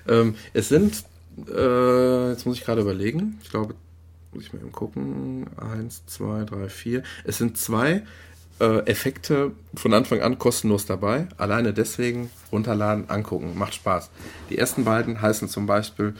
Ähm, 0.08 0.36
es 0.54 0.70
sind, 0.70 1.04
äh, 1.50 2.30
jetzt 2.30 2.46
muss 2.46 2.58
ich 2.58 2.64
gerade 2.64 2.82
überlegen, 2.82 3.40
ich 3.44 3.50
glaube, 3.50 3.76
muss 4.34 4.44
ich 4.44 4.54
mal 4.54 4.60
eben 4.60 4.72
gucken, 4.72 5.48
eins, 5.58 6.06
zwei, 6.06 6.44
drei, 6.44 6.70
vier. 6.70 7.04
Es 7.24 7.38
sind 7.38 7.58
zwei 7.58 8.04
äh, 8.60 8.80
Effekte 8.86 9.52
von 9.76 9.94
Anfang 9.94 10.22
an 10.22 10.40
kostenlos 10.40 10.86
dabei. 10.86 11.28
Alleine 11.38 11.74
deswegen 11.74 12.30
runterladen, 12.52 13.10
angucken, 13.10 13.58
macht 13.58 13.76
Spaß. 13.76 14.10
Die 14.50 14.58
ersten 14.58 14.84
beiden 14.84 15.22
heißen 15.22 15.48
zum 15.50 15.66
Beispiel 15.66 16.14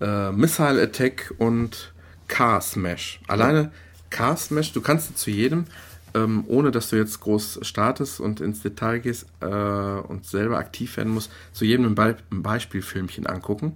äh, 0.00 0.32
Missile 0.32 0.82
Attack 0.82 1.34
und 1.38 1.92
Car 2.28 2.60
Smash. 2.60 3.20
Alleine 3.28 3.70
Car 4.10 4.36
Smash, 4.36 4.72
du 4.72 4.80
kannst 4.80 5.18
zu 5.18 5.30
jedem, 5.30 5.66
ähm, 6.14 6.44
ohne 6.46 6.70
dass 6.70 6.88
du 6.90 6.96
jetzt 6.96 7.20
groß 7.20 7.60
startest 7.62 8.20
und 8.20 8.40
ins 8.40 8.62
Detail 8.62 8.98
gehst 9.00 9.26
äh, 9.40 9.46
und 9.46 10.24
selber 10.24 10.58
aktiv 10.58 10.96
werden 10.96 11.12
musst, 11.12 11.30
zu 11.52 11.64
jedem 11.64 11.86
ein, 11.86 11.94
Be 11.94 12.16
ein 12.30 12.42
Beispielfilmchen 12.42 13.26
angucken. 13.26 13.74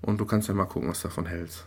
Und 0.00 0.18
du 0.20 0.24
kannst 0.24 0.48
ja 0.48 0.54
mal 0.54 0.64
gucken, 0.64 0.88
was 0.88 1.02
du 1.02 1.08
davon 1.08 1.26
hältst. 1.26 1.66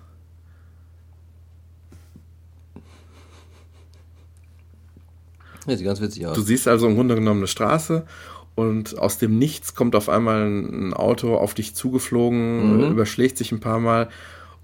Ja, 5.70 5.78
sieht 5.78 5.86
ganz 5.86 6.02
witzig 6.02 6.28
aus. 6.28 6.36
Du 6.36 6.42
siehst 6.42 6.68
also 6.68 6.88
im 6.88 6.96
Grunde 6.96 7.16
genommen 7.16 7.42
eine 7.42 7.48
Straße 7.48 8.06
und 8.56 8.98
aus 8.98 9.18
dem 9.18 9.38
Nichts 9.38 9.76
kommt 9.76 9.96
auf 9.96 10.10
einmal 10.10 10.48
ein 10.48 10.94
Auto 10.94 11.36
auf 11.36 11.54
dich 11.54 11.76
zugeflogen, 11.76 12.82
äh, 12.84 12.88
überschlägt 12.90 13.38
sich 13.38 13.52
ein 13.52 13.60
paar 13.60 13.80
Mal 13.80 14.10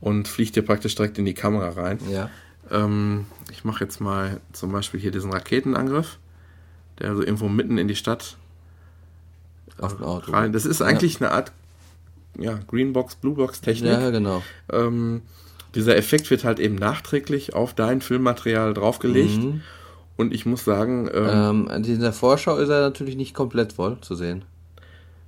und 0.01 0.27
fliegt 0.27 0.55
dir 0.55 0.63
praktisch 0.63 0.95
direkt 0.95 1.17
in 1.17 1.25
die 1.25 1.33
Kamera 1.33 1.69
rein. 1.69 1.99
ja. 2.11 2.29
Ähm, 2.71 3.25
ich 3.51 3.63
mache 3.63 3.83
jetzt 3.83 4.01
mal 4.01 4.41
zum 4.51 4.71
Beispiel 4.71 4.99
hier 4.99 5.11
diesen 5.11 5.31
Raketenangriff, 5.31 6.17
der 6.99 7.09
also 7.09 7.21
irgendwo 7.21 7.47
mitten 7.47 7.77
in 7.77 7.87
die 7.87 7.95
Stadt 7.95 8.37
Auf 9.79 9.99
ein 9.99 10.03
Auto. 10.03 10.31
rein. 10.31 10.51
Das 10.51 10.65
ist 10.65 10.81
eigentlich 10.81 11.21
eine 11.21 11.31
Art 11.31 11.51
ja, 12.39 12.59
Greenbox, 12.67 13.15
Bluebox-Technik. 13.15 13.91
Ja, 13.91 14.09
genau. 14.09 14.41
Ähm, 14.71 15.21
dieser 15.75 15.95
Effekt 15.95 16.29
wird 16.31 16.43
halt 16.43 16.59
eben 16.59 16.75
nachträglich 16.75 17.53
auf 17.53 17.73
dein 17.73 18.01
Filmmaterial 18.01 18.73
draufgelegt. 18.73 19.43
Mhm. 19.43 19.61
Und 20.17 20.33
ich 20.33 20.45
muss 20.45 20.63
sagen, 20.63 21.09
ähm, 21.13 21.27
Ähm, 21.29 21.69
in 21.75 21.83
dieser 21.83 22.13
Vorschau 22.13 22.57
ist 22.57 22.69
er 22.69 22.81
natürlich 22.81 23.15
nicht 23.17 23.33
komplett 23.33 23.73
voll 23.73 23.97
zu 24.01 24.15
sehen. 24.15 24.45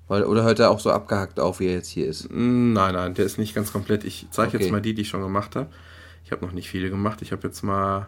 Weil, 0.07 0.23
oder 0.23 0.43
hört 0.43 0.59
er 0.59 0.71
auch 0.71 0.79
so 0.79 0.89
abgehackt 0.91 1.39
auf, 1.39 1.59
wie 1.59 1.65
er 1.65 1.73
jetzt 1.73 1.89
hier 1.89 2.07
ist? 2.07 2.29
Nein, 2.31 2.93
nein, 2.93 3.13
der 3.13 3.25
ist 3.25 3.37
nicht 3.37 3.53
ganz 3.53 3.73
komplett. 3.73 4.05
Ich 4.05 4.27
zeige 4.31 4.55
Okay. 4.55 4.63
jetzt 4.63 4.71
mal 4.71 4.81
die, 4.81 4.93
die 4.93 5.01
ich 5.01 5.09
schon 5.09 5.21
gemacht 5.21 5.55
habe. 5.57 5.67
Ich 6.23 6.31
habe 6.31 6.45
noch 6.45 6.53
nicht 6.53 6.69
viele 6.69 6.89
gemacht. 6.89 7.21
Ich 7.21 7.33
habe 7.33 7.45
jetzt 7.45 7.61
mal 7.63 8.07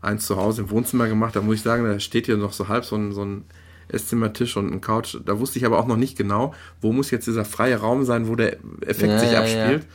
eins 0.00 0.26
zu 0.26 0.36
Hause 0.36 0.62
im 0.62 0.70
Wohnzimmer 0.70 1.08
gemacht. 1.08 1.36
Da 1.36 1.42
muss 1.42 1.56
ich 1.56 1.62
sagen, 1.62 1.84
da 1.84 2.00
steht 2.00 2.26
hier 2.26 2.38
noch 2.38 2.52
so 2.54 2.68
halb 2.68 2.86
so 2.86 2.96
ein, 2.96 3.12
so 3.12 3.22
ein 3.22 3.44
Esszimmertisch 3.88 4.56
und 4.56 4.72
ein 4.72 4.80
Couch. 4.80 5.18
Da 5.24 5.38
wusste 5.38 5.58
ich 5.58 5.66
aber 5.66 5.78
auch 5.78 5.86
noch 5.86 5.96
nicht 5.98 6.16
genau, 6.16 6.54
wo 6.80 6.92
muss 6.92 7.10
jetzt 7.10 7.26
dieser 7.26 7.44
freie 7.44 7.76
Raum 7.76 8.04
sein, 8.04 8.28
wo 8.28 8.34
der 8.34 8.56
Effekt 8.80 9.12
Ja, 9.12 9.18
sich 9.18 9.32
ja, 9.32 9.40
abspielt. 9.40 9.86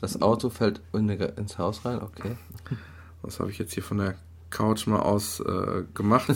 Das 0.00 0.22
Auto 0.22 0.50
fällt 0.50 0.80
in, 0.92 1.08
ins 1.08 1.58
Haus 1.58 1.84
rein, 1.84 2.00
okay. 2.00 2.36
Das 3.22 3.40
habe 3.40 3.50
ich 3.50 3.58
jetzt 3.58 3.74
hier 3.74 3.82
von 3.82 3.98
der 3.98 4.14
Couch 4.56 4.86
mal 4.86 5.00
aus 5.00 5.40
äh, 5.40 5.82
gemacht. 5.92 6.28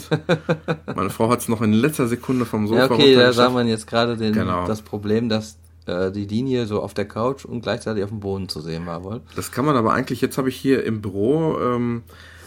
Meine 0.95 1.09
Frau 1.09 1.31
hat 1.31 1.41
es 1.41 1.49
noch 1.49 1.63
in 1.63 1.73
letzter 1.73 2.07
Sekunde 2.07 2.45
vom 2.45 2.69
Sofa 2.69 2.81
Ja, 2.81 2.91
okay, 2.91 3.15
da 3.15 3.33
sah 3.33 3.49
man 3.49 3.67
jetzt 3.67 3.87
gerade 3.87 4.17
Genau. 4.17 4.67
das 4.67 4.83
Problem, 4.83 5.31
dass 5.31 5.57
äh, 5.87 6.11
die 6.11 6.27
Linie 6.27 6.67
so 6.67 6.83
auf 6.83 6.93
der 6.93 7.07
Couch 7.07 7.47
und 7.47 7.63
gleichzeitig 7.63 8.05
auf 8.05 8.11
dem 8.11 8.21
Boden 8.21 8.51
zu 8.51 8.61
sehen 8.61 8.85
war 8.85 9.03
wohl. 9.05 9.23
Das 9.37 9.53
kann 9.53 9.65
man 9.65 9.75
aber 9.75 9.95
eigentlich, 9.95 10.21
jetzt 10.21 10.37
habe 10.37 10.51
ich 10.51 10.57
hier 10.57 10.85
im 10.85 11.01
Büro, 11.01 11.59
ähm, 11.61 12.03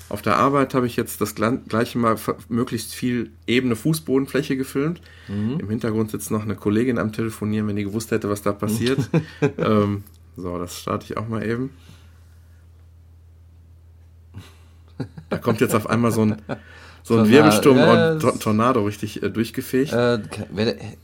auf 0.09 0.21
der 0.21 0.37
Arbeit 0.37 0.75
habe 0.75 0.85
ich 0.85 0.95
jetzt 0.95 1.21
das 1.21 1.33
gleiche 1.33 1.97
mal 1.97 2.17
möglichst 2.47 2.93
viel 2.93 3.31
ebene 3.47 3.75
Fußbodenfläche 3.75 4.55
gefilmt. 4.55 5.01
Im 5.27 5.69
Hintergrund 5.69 6.11
sitzt 6.11 6.29
noch 6.29 6.43
eine 6.43 6.55
Kollegin 6.55 6.99
am 6.99 7.13
Telefonieren, 7.13 7.67
wenn 7.67 7.77
die 7.77 7.85
gewusst 7.85 8.11
hätte, 8.11 8.29
was 8.29 8.43
da 8.43 8.51
passiert. 8.51 8.99
ähm, 9.57 10.03
so, 10.37 10.59
das 10.59 10.77
starte 10.79 11.05
ich 11.05 11.17
auch 11.17 11.27
mal 11.27 11.43
eben. 11.43 11.71
Da 15.33 15.37
kommt 15.39 15.61
jetzt 15.61 15.75
auf 15.75 15.89
einmal 15.89 16.11
so 16.11 16.21
ein, 16.21 16.35
so 17.03 17.15
ein 17.15 17.17
Tornado, 17.25 17.29
Wirbelsturm 17.31 17.77
ja, 17.77 18.11
und 18.13 18.41
Tornado 18.41 18.83
richtig 18.85 19.21
äh, 19.23 19.29
durchgefegt. 19.29 19.91
Äh, 19.93 20.19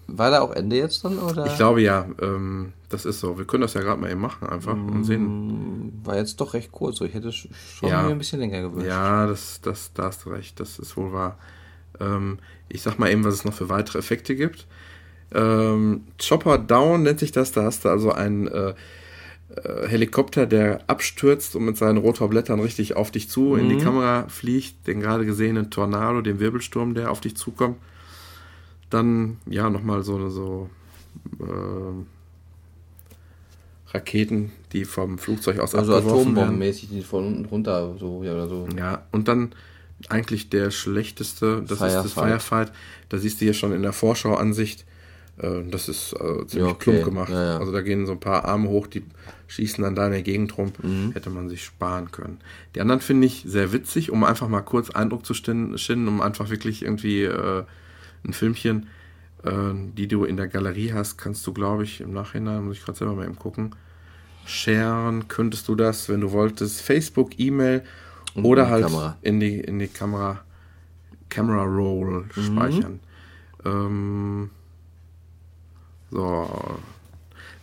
war 0.08 0.32
da 0.32 0.42
auch 0.42 0.52
Ende 0.52 0.78
jetzt 0.78 1.04
dann? 1.04 1.18
Oder? 1.20 1.46
Ich 1.48 1.56
glaube 1.58 1.82
ja, 1.82 2.06
ähm, 2.22 2.74
das 2.90 3.06
ist 3.06 3.20
so. 3.20 3.38
Wir 3.38 3.46
können 3.46 3.62
das 3.62 3.74
ja 3.74 3.82
gerade 3.82 4.00
mal 4.02 4.10
eben 4.10 4.22
machen 4.22 4.48
einfach 4.48 4.74
und 4.74 5.04
sehen, 5.04 5.26
Mm, 5.26 6.06
War 6.06 6.16
jetzt 6.18 6.40
doch 6.42 6.54
recht 6.54 6.72
kurz. 6.72 6.98
So. 6.98 7.06
Ich 7.06 7.14
hätte 7.14 7.30
sch- 7.30 7.50
schon 7.78 7.90
Ja. 7.90 8.04
mir 8.04 8.12
ein 8.12 8.18
bisschen 8.18 8.40
länger 8.40 8.62
gewünscht. 8.62 8.88
Ja, 8.88 9.28
das, 9.28 9.60
das, 9.62 9.92
da 9.94 10.04
hast 10.06 10.26
du 10.26 10.30
recht, 10.30 10.60
das 10.60 10.80
ist 10.80 10.96
wohl 10.98 11.12
wahr. 11.14 11.38
Ähm, 12.00 12.40
ich 12.70 12.82
sag 12.82 12.98
mal 13.00 13.12
eben, 13.12 13.24
was 13.24 13.34
es 13.34 13.46
noch 13.46 13.54
für 13.54 13.70
weitere 13.70 13.98
Effekte 14.00 14.36
gibt. 14.36 14.66
Ähm, 15.34 16.06
Chopper 16.18 16.58
Down 16.58 17.04
nennt 17.04 17.20
sich 17.20 17.32
das. 17.32 17.52
Da 17.52 17.64
hast 17.64 17.86
du 17.86 17.90
also 17.90 18.12
äh, 18.14 18.26
äh, 18.48 18.74
Helikopter, 19.88 20.46
der 20.46 20.82
abstürzt 20.88 21.56
und 21.56 21.66
mit 21.66 21.76
seinen 21.76 21.98
Rotorblättern 21.98 22.60
richtig 22.60 22.96
auf 22.96 23.10
dich 23.10 23.30
zu 23.30 23.56
in 23.56 23.68
die 23.70 23.78
Kamera 23.78 24.28
fliegt. 24.28 24.86
Den 24.88 25.00
gerade 25.00 25.26
gesehenen 25.26 25.72
Tornado, 25.72 26.22
den 26.22 26.40
Wirbelsturm, 26.40 26.94
der 26.94 27.12
auf 27.12 27.20
dich 27.20 27.36
zukommt. 27.36 27.78
Dann, 28.90 29.38
ja, 29.48 29.70
nochmal 29.70 30.04
so, 30.04 30.30
so 30.30 30.70
ähm, 31.42 32.06
Raketen, 33.88 34.52
die 34.72 34.86
vom 34.86 35.18
Flugzeug 35.18 35.60
aus 35.60 35.74
Also 35.74 35.96
abgeworfen 35.96 36.26
werden. 36.26 36.38
Atombombenmäßig, 36.38 36.90
die 36.90 37.02
von 37.02 37.26
unten 37.26 37.46
runter 37.46 37.96
so, 37.98 38.24
ja, 38.24 38.34
oder 38.34 38.48
so. 38.48 38.68
Ja, 38.78 39.06
und 39.12 39.28
dann 39.28 39.54
eigentlich 40.10 40.50
der 40.50 40.72
schlechteste, 40.72 41.64
das 41.64 41.82
ist 41.82 41.82
das 41.82 42.14
Firefight. 42.14 42.70
Firefight. 42.70 42.72
Da 43.10 43.18
siehst 43.18 43.42
du 43.42 43.46
hier 43.46 43.54
schon 43.54 43.74
in 43.74 43.82
der 43.82 43.94
Vorschauansicht, 43.94 44.82
äh, 44.82 44.86
das 45.70 45.88
ist 45.90 46.14
äh, 46.14 46.18
ziemlich 46.48 46.54
Ja, 46.54 46.66
okay. 46.68 46.76
plump 46.92 47.04
gemacht. 47.06 47.30
Ja, 47.30 47.44
ja. 47.54 47.58
Also 47.60 47.72
da 47.72 47.82
gehen 47.82 48.06
so 48.06 48.12
ein 48.14 48.20
paar 48.20 48.46
Arme 48.46 48.68
hoch, 48.70 48.88
die 48.88 49.04
schießen 49.48 49.84
an 49.84 49.96
deiner 49.96 50.22
Gegend 50.22 50.58
rum. 50.58 50.72
Mhm. 50.84 51.12
Hätte 51.14 51.30
man 51.30 51.50
sich 51.50 51.64
sparen 51.64 52.12
können. 52.12 52.40
Die 52.76 52.82
anderen 52.82 53.02
finde 53.02 53.26
ich 53.28 53.44
sehr 53.48 53.72
witzig, 53.74 54.12
um 54.12 54.24
einfach 54.24 54.48
mal 54.48 54.62
kurz 54.62 54.90
Eindruck 54.90 55.26
zu 55.26 55.34
schinden, 55.34 56.08
um 56.08 56.22
einfach 56.22 56.50
wirklich 56.50 56.84
irgendwie 56.84 57.24
äh, 57.24 57.64
ein 58.26 58.34
Filmchen, 58.34 58.88
äh, 59.44 59.50
die 59.98 60.08
du 60.08 60.26
in 60.26 60.36
der 60.38 60.48
Galerie 60.48 60.92
hast, 60.94 61.18
kannst 61.18 61.48
du, 61.48 61.54
glaube 61.54 61.84
ich, 61.86 62.02
im 62.02 62.12
Nachhinein, 62.14 62.66
muss 62.66 62.78
ich 62.78 62.84
gerade 62.86 62.98
selber 62.98 63.16
mal 63.16 63.26
eben 63.26 63.40
gucken, 63.40 63.76
sharen 64.46 65.28
könntest 65.28 65.68
du 65.68 65.76
das, 65.76 66.10
wenn 66.10 66.22
du 66.22 66.32
wolltest, 66.32 66.82
Facebook, 66.82 67.40
E-Mail 67.40 67.84
oder 68.36 68.64
in 68.64 68.70
halt 68.70 68.84
Kamera. 68.86 69.18
in 69.22 69.40
die 69.40 69.60
in 69.60 69.80
die 69.80 69.88
Kamera 69.88 70.42
Camera 71.30 71.64
Roll 71.64 72.26
Mhm. 72.36 72.42
speichern. 72.42 73.00
Ähm, 73.66 74.50
so, 76.12 76.78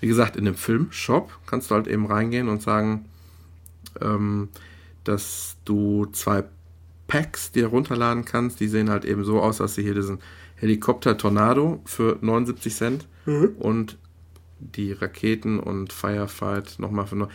wie 0.01 0.07
gesagt, 0.07 0.37
in 0.37 0.45
dem 0.45 0.55
Filmshop 0.55 1.31
kannst 1.47 1.71
du 1.71 1.75
halt 1.75 1.87
eben 1.87 2.07
reingehen 2.07 2.49
und 2.49 2.63
sagen, 2.63 3.07
ähm, 4.01 4.49
dass 5.05 5.57
du 5.65 6.07
zwei 6.07 6.45
Packs 7.07 7.53
dir 7.53 7.69
runterladen 7.69 8.25
kannst. 8.25 8.61
Die 8.61 8.69
sehen 8.69 8.91
halt 8.91 9.05
eben 9.05 9.25
so 9.25 9.41
aus, 9.41 9.59
dass 9.59 9.75
sie 9.75 9.83
hier 9.83 9.95
diesen 9.95 10.19
Helikopter 10.57 11.17
Tornado 11.17 11.81
für 11.85 12.19
79 12.21 12.75
Cent 12.75 13.09
und 13.59 13.99
die 14.59 14.93
Raketen 14.93 15.61
und 15.61 15.93
Firefight 15.93 16.79
nochmal 16.79 17.07
für 17.07 17.17
noch. 17.17 17.29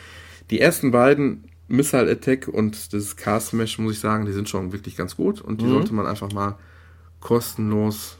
Die 0.49 0.59
ersten 0.59 0.91
beiden, 0.91 1.45
Missile 1.67 2.11
Attack 2.11 2.47
und 2.47 2.93
das 2.93 3.15
Car 3.15 3.39
Smash, 3.39 3.77
muss 3.77 3.93
ich 3.93 3.99
sagen, 3.99 4.25
die 4.25 4.33
sind 4.33 4.49
schon 4.49 4.73
wirklich 4.73 4.97
ganz 4.97 5.15
gut 5.15 5.39
und 5.39 5.61
die 5.61 5.67
sollte 5.67 5.93
man 5.93 6.05
einfach 6.05 6.31
mal 6.33 6.57
kostenlos 7.21 8.17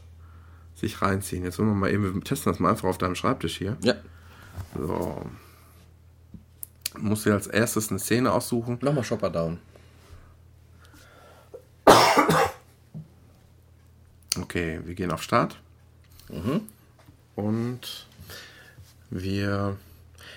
sich 0.82 1.02
reinziehen. 1.02 1.44
Jetzt 1.46 1.58
wollen 1.60 1.70
wir 1.70 1.76
mal 1.76 1.92
eben, 1.92 2.14
wir 2.14 2.22
testen 2.24 2.52
das 2.52 2.60
mal 2.60 2.70
einfach 2.72 2.90
auf 2.90 2.98
deinem 2.98 3.16
Schreibtisch 3.16 3.58
hier. 3.58 3.78
Ja, 3.84 3.96
So. 4.78 5.26
Musst 7.00 7.26
dir 7.26 7.34
als 7.34 7.48
erstes 7.48 7.90
eine 7.90 8.00
Szene 8.00 8.32
aussuchen. 8.34 8.78
nochmal 8.82 9.04
Shopper 9.06 9.30
down. 9.30 9.60
Okay, 14.40 14.80
wir 14.86 14.96
gehen 14.96 15.12
auf 15.12 15.24
Start. 15.24 15.58
Mhm. 16.30 16.62
Und 17.36 18.08
wir. 19.10 19.78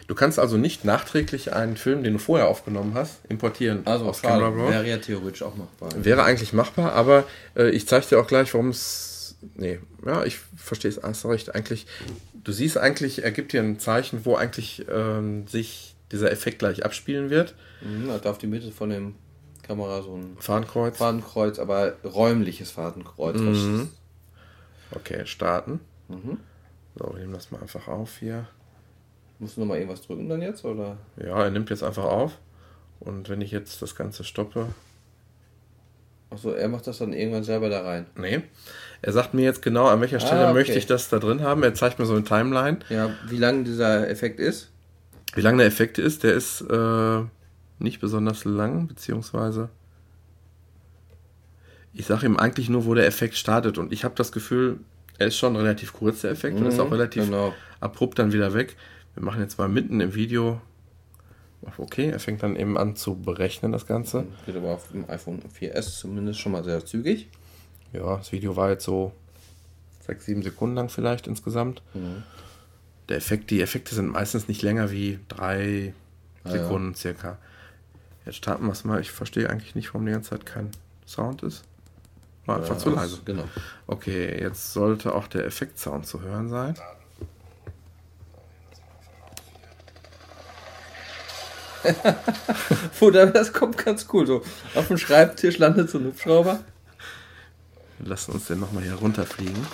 Du 0.07 0.15
kannst 0.15 0.39
also 0.39 0.57
nicht 0.59 0.85
nachträglich 0.85 1.53
einen 1.55 1.77
Film, 1.77 2.03
den 2.03 2.15
du 2.15 2.19
vorher 2.19 2.49
aufgenommen 2.49 2.93
hast, 2.95 3.25
importieren 3.29 3.87
Also, 3.87 4.07
aus 4.07 4.21
Camera. 4.21 4.49
Raw. 4.49 4.71
Wäre 4.71 4.87
ja 4.89 4.99
theoretisch 4.99 5.43
auch 5.43 5.57
machbar. 5.57 5.91
Wäre 5.97 6.25
eigentlich 6.25 6.53
machbar, 6.53 6.93
aber 6.93 7.25
äh, 7.57 7.71
ich 7.71 7.89
zeige 7.89 8.07
dir 8.07 8.21
auch 8.21 8.27
gleich, 8.27 8.53
warum 8.53 8.69
es. 8.69 9.11
Nee, 9.55 9.81
ja, 10.05 10.25
ich 10.25 10.39
verstehe 10.39 10.91
es, 10.91 11.21
du 11.23 11.29
recht. 11.29 11.55
Eigentlich, 11.55 11.87
du 12.33 12.53
siehst 12.53 12.79
eigentlich, 12.79 13.25
er 13.25 13.31
gibt 13.31 13.53
dir 13.53 13.63
ein 13.63 13.79
Zeichen, 13.79 14.25
wo 14.25 14.37
eigentlich 14.37 14.85
ähm, 14.91 15.47
sich 15.47 15.95
dieser 16.13 16.31
Effekt 16.31 16.59
gleich 16.59 16.85
abspielen 16.85 17.31
wird. 17.31 17.55
Mhm, 17.81 18.09
da 18.23 18.31
auf 18.31 18.39
die 18.39 18.47
Mitte 18.47 18.71
von 18.73 18.91
dem 18.91 19.15
Kamera 19.63 20.03
so 20.03 20.17
ein 20.17 20.37
Fahnenkreuz. 20.39 20.99
Fadenkreuz, 20.99 21.59
aber 21.59 21.97
räumliches 22.05 22.71
Fadenkreuz. 22.71 23.39
Mhm. 23.39 23.91
Okay, 24.93 25.27
starten. 25.27 25.81
So, 26.97 27.13
wir 27.13 27.21
nehmen 27.21 27.33
das 27.33 27.51
mal 27.51 27.61
einfach 27.61 27.89
auf 27.89 28.19
hier. 28.19 28.47
Musst 29.39 29.57
du 29.57 29.61
nochmal 29.61 29.79
irgendwas 29.79 30.03
drücken 30.03 30.29
dann 30.29 30.43
jetzt? 30.43 30.65
Oder? 30.65 30.97
Ja, 31.17 31.43
er 31.43 31.51
nimmt 31.51 31.71
jetzt 31.71 31.83
einfach 31.83 32.05
auf. 32.05 32.39
Und 33.01 33.29
wenn 33.29 33.41
ich 33.41 33.51
jetzt 33.51 33.83
das 33.83 33.97
Ganze 33.97 34.23
stoppe. 34.23 34.69
Achso, 36.31 36.51
er 36.51 36.69
macht 36.69 36.87
das 36.87 36.99
dann 36.99 37.13
irgendwann 37.13 37.45
selber 37.45 37.69
da 37.69 37.83
rein. 37.83 38.07
Nee. 38.17 38.43
Er 39.05 39.13
sagt 39.13 39.35
mir 39.35 39.43
jetzt 39.43 39.61
genau, 39.61 39.87
an 39.89 40.01
welcher 40.01 40.19
Stelle 40.19 40.47
Ah, 40.47 40.51
okay. 40.51 40.55
möchte 40.55 40.79
ich 40.79 40.87
das 40.87 41.11
da 41.11 41.19
drin 41.19 41.43
haben. 41.43 41.63
Er 41.63 41.75
zeigt 41.75 41.99
mir 41.99 42.07
so 42.07 42.15
eine 42.15 42.25
Timeline. 42.25 42.79
Ja, 42.89 43.11
wie 43.29 43.37
lang 43.37 43.65
dieser 43.65 44.09
Effekt 44.09 44.41
ist? 44.41 44.71
Wie 45.35 45.43
lang 45.43 45.59
der 45.59 45.67
Effekt 45.67 45.99
ist, 45.99 46.23
der 46.23 46.33
ist 46.33 46.63
äh, 46.63 47.21
nicht 47.79 48.01
besonders 48.01 48.47
lang, 48.47 48.87
beziehungsweise 48.87 49.69
ich 51.93 52.07
sage 52.07 52.25
ihm 52.25 52.39
eigentlich 52.39 52.71
nur, 52.71 52.87
wo 52.87 52.95
der 52.95 53.07
Effekt 53.07 53.35
startet. 53.37 53.77
Und 53.77 53.93
ich 53.93 54.05
habe 54.05 54.15
das 54.17 54.33
Gefühl, 54.33 54.81
er 55.19 55.27
ist 55.27 55.37
schon 55.37 55.55
relativ 55.55 55.93
kurz, 55.93 56.23
der 56.23 56.31
Effekt, 56.31 56.57
und 56.57 56.65
ist 56.65 56.81
auch 56.81 56.91
relativ 56.91 57.27
genau. 57.27 57.53
abrupt 57.81 58.19
dann 58.19 58.33
wieder 58.33 58.55
weg. 58.55 58.75
Wir 59.15 59.23
machen 59.23 59.43
jetzt 59.43 59.59
mal 59.59 59.69
mitten 59.69 60.01
im 60.01 60.15
Video. 60.15 60.63
Okay, 61.77 62.09
er 62.09 62.21
fängt 62.21 62.43
dann 62.43 62.57
eben 62.57 62.79
an 62.79 62.97
zu 62.97 63.17
berechnen, 63.17 63.71
das 63.71 63.87
Ganze. 63.87 64.25
Geht 64.47 64.57
aber 64.57 64.71
auf 64.71 64.89
dem 64.93 65.09
iPhone 65.11 65.43
4S 65.43 65.99
zumindest 65.99 66.41
schon 66.41 66.53
mal 66.53 66.65
sehr 66.65 66.83
zügig. 66.87 67.29
Ja, 67.95 68.17
das 68.17 68.33
Video 68.33 68.57
war 68.57 68.71
jetzt 68.71 68.85
so 68.85 69.13
sechs, 70.01 70.27
sieben 70.27 70.43
Sekunden 70.43 70.75
lang 70.75 70.89
vielleicht 70.89 71.29
insgesamt. 71.29 71.81
Der 73.09 73.17
Effekt, 73.17 73.51
die 73.51 73.63
Effekte 73.63 73.95
sind 73.95 74.09
meistens 74.09 74.49
nicht 74.49 74.63
länger 74.63 74.91
wie 74.91 75.21
drei 75.29 75.95
ja. 76.45 76.51
Sekunden 76.51 76.95
circa. 76.95 77.39
Jetzt 78.27 78.37
starten 78.37 78.67
wir 78.67 78.73
es 78.73 78.85
mal. 78.85 79.01
Ich 79.01 79.13
verstehe 79.13 79.49
eigentlich 79.49 79.75
nicht, 79.75 79.95
warum 79.95 80.07
die 80.07 80.13
ganze 80.13 80.31
Zeit 80.31 80.45
kein 80.45 80.71
Sound 81.07 81.43
ist. 81.43 81.63
War 82.47 82.57
einfach 82.57 82.77
zu 82.79 82.91
Ja, 82.91 82.97
leise. 82.97 83.21
Genau. 83.25 83.45
Okay, 83.87 84.41
jetzt 84.41 84.73
sollte 84.73 85.15
auch 85.15 85.29
der 85.29 85.45
Effektsound 85.47 86.07
zu 86.07 86.21
hören 86.21 86.49
sein. 86.49 86.75
Oder 93.01 93.27
das 93.27 93.53
kommt 93.53 93.79
ganz 93.79 94.07
cool. 94.13 94.27
So 94.27 94.43
auf 94.75 94.89
dem 94.89 94.99
Schreibtisch 94.99 95.59
landet 95.59 95.91
so 95.91 95.99
ein 95.99 96.07
Hubschrauber. 96.07 96.61
Wir 97.99 98.09
lassen 98.09 98.33
uns 98.33 98.47
den 98.47 98.61
nochmal 98.61 98.83
hier 98.83 98.95
runterfliegen. 98.95 99.67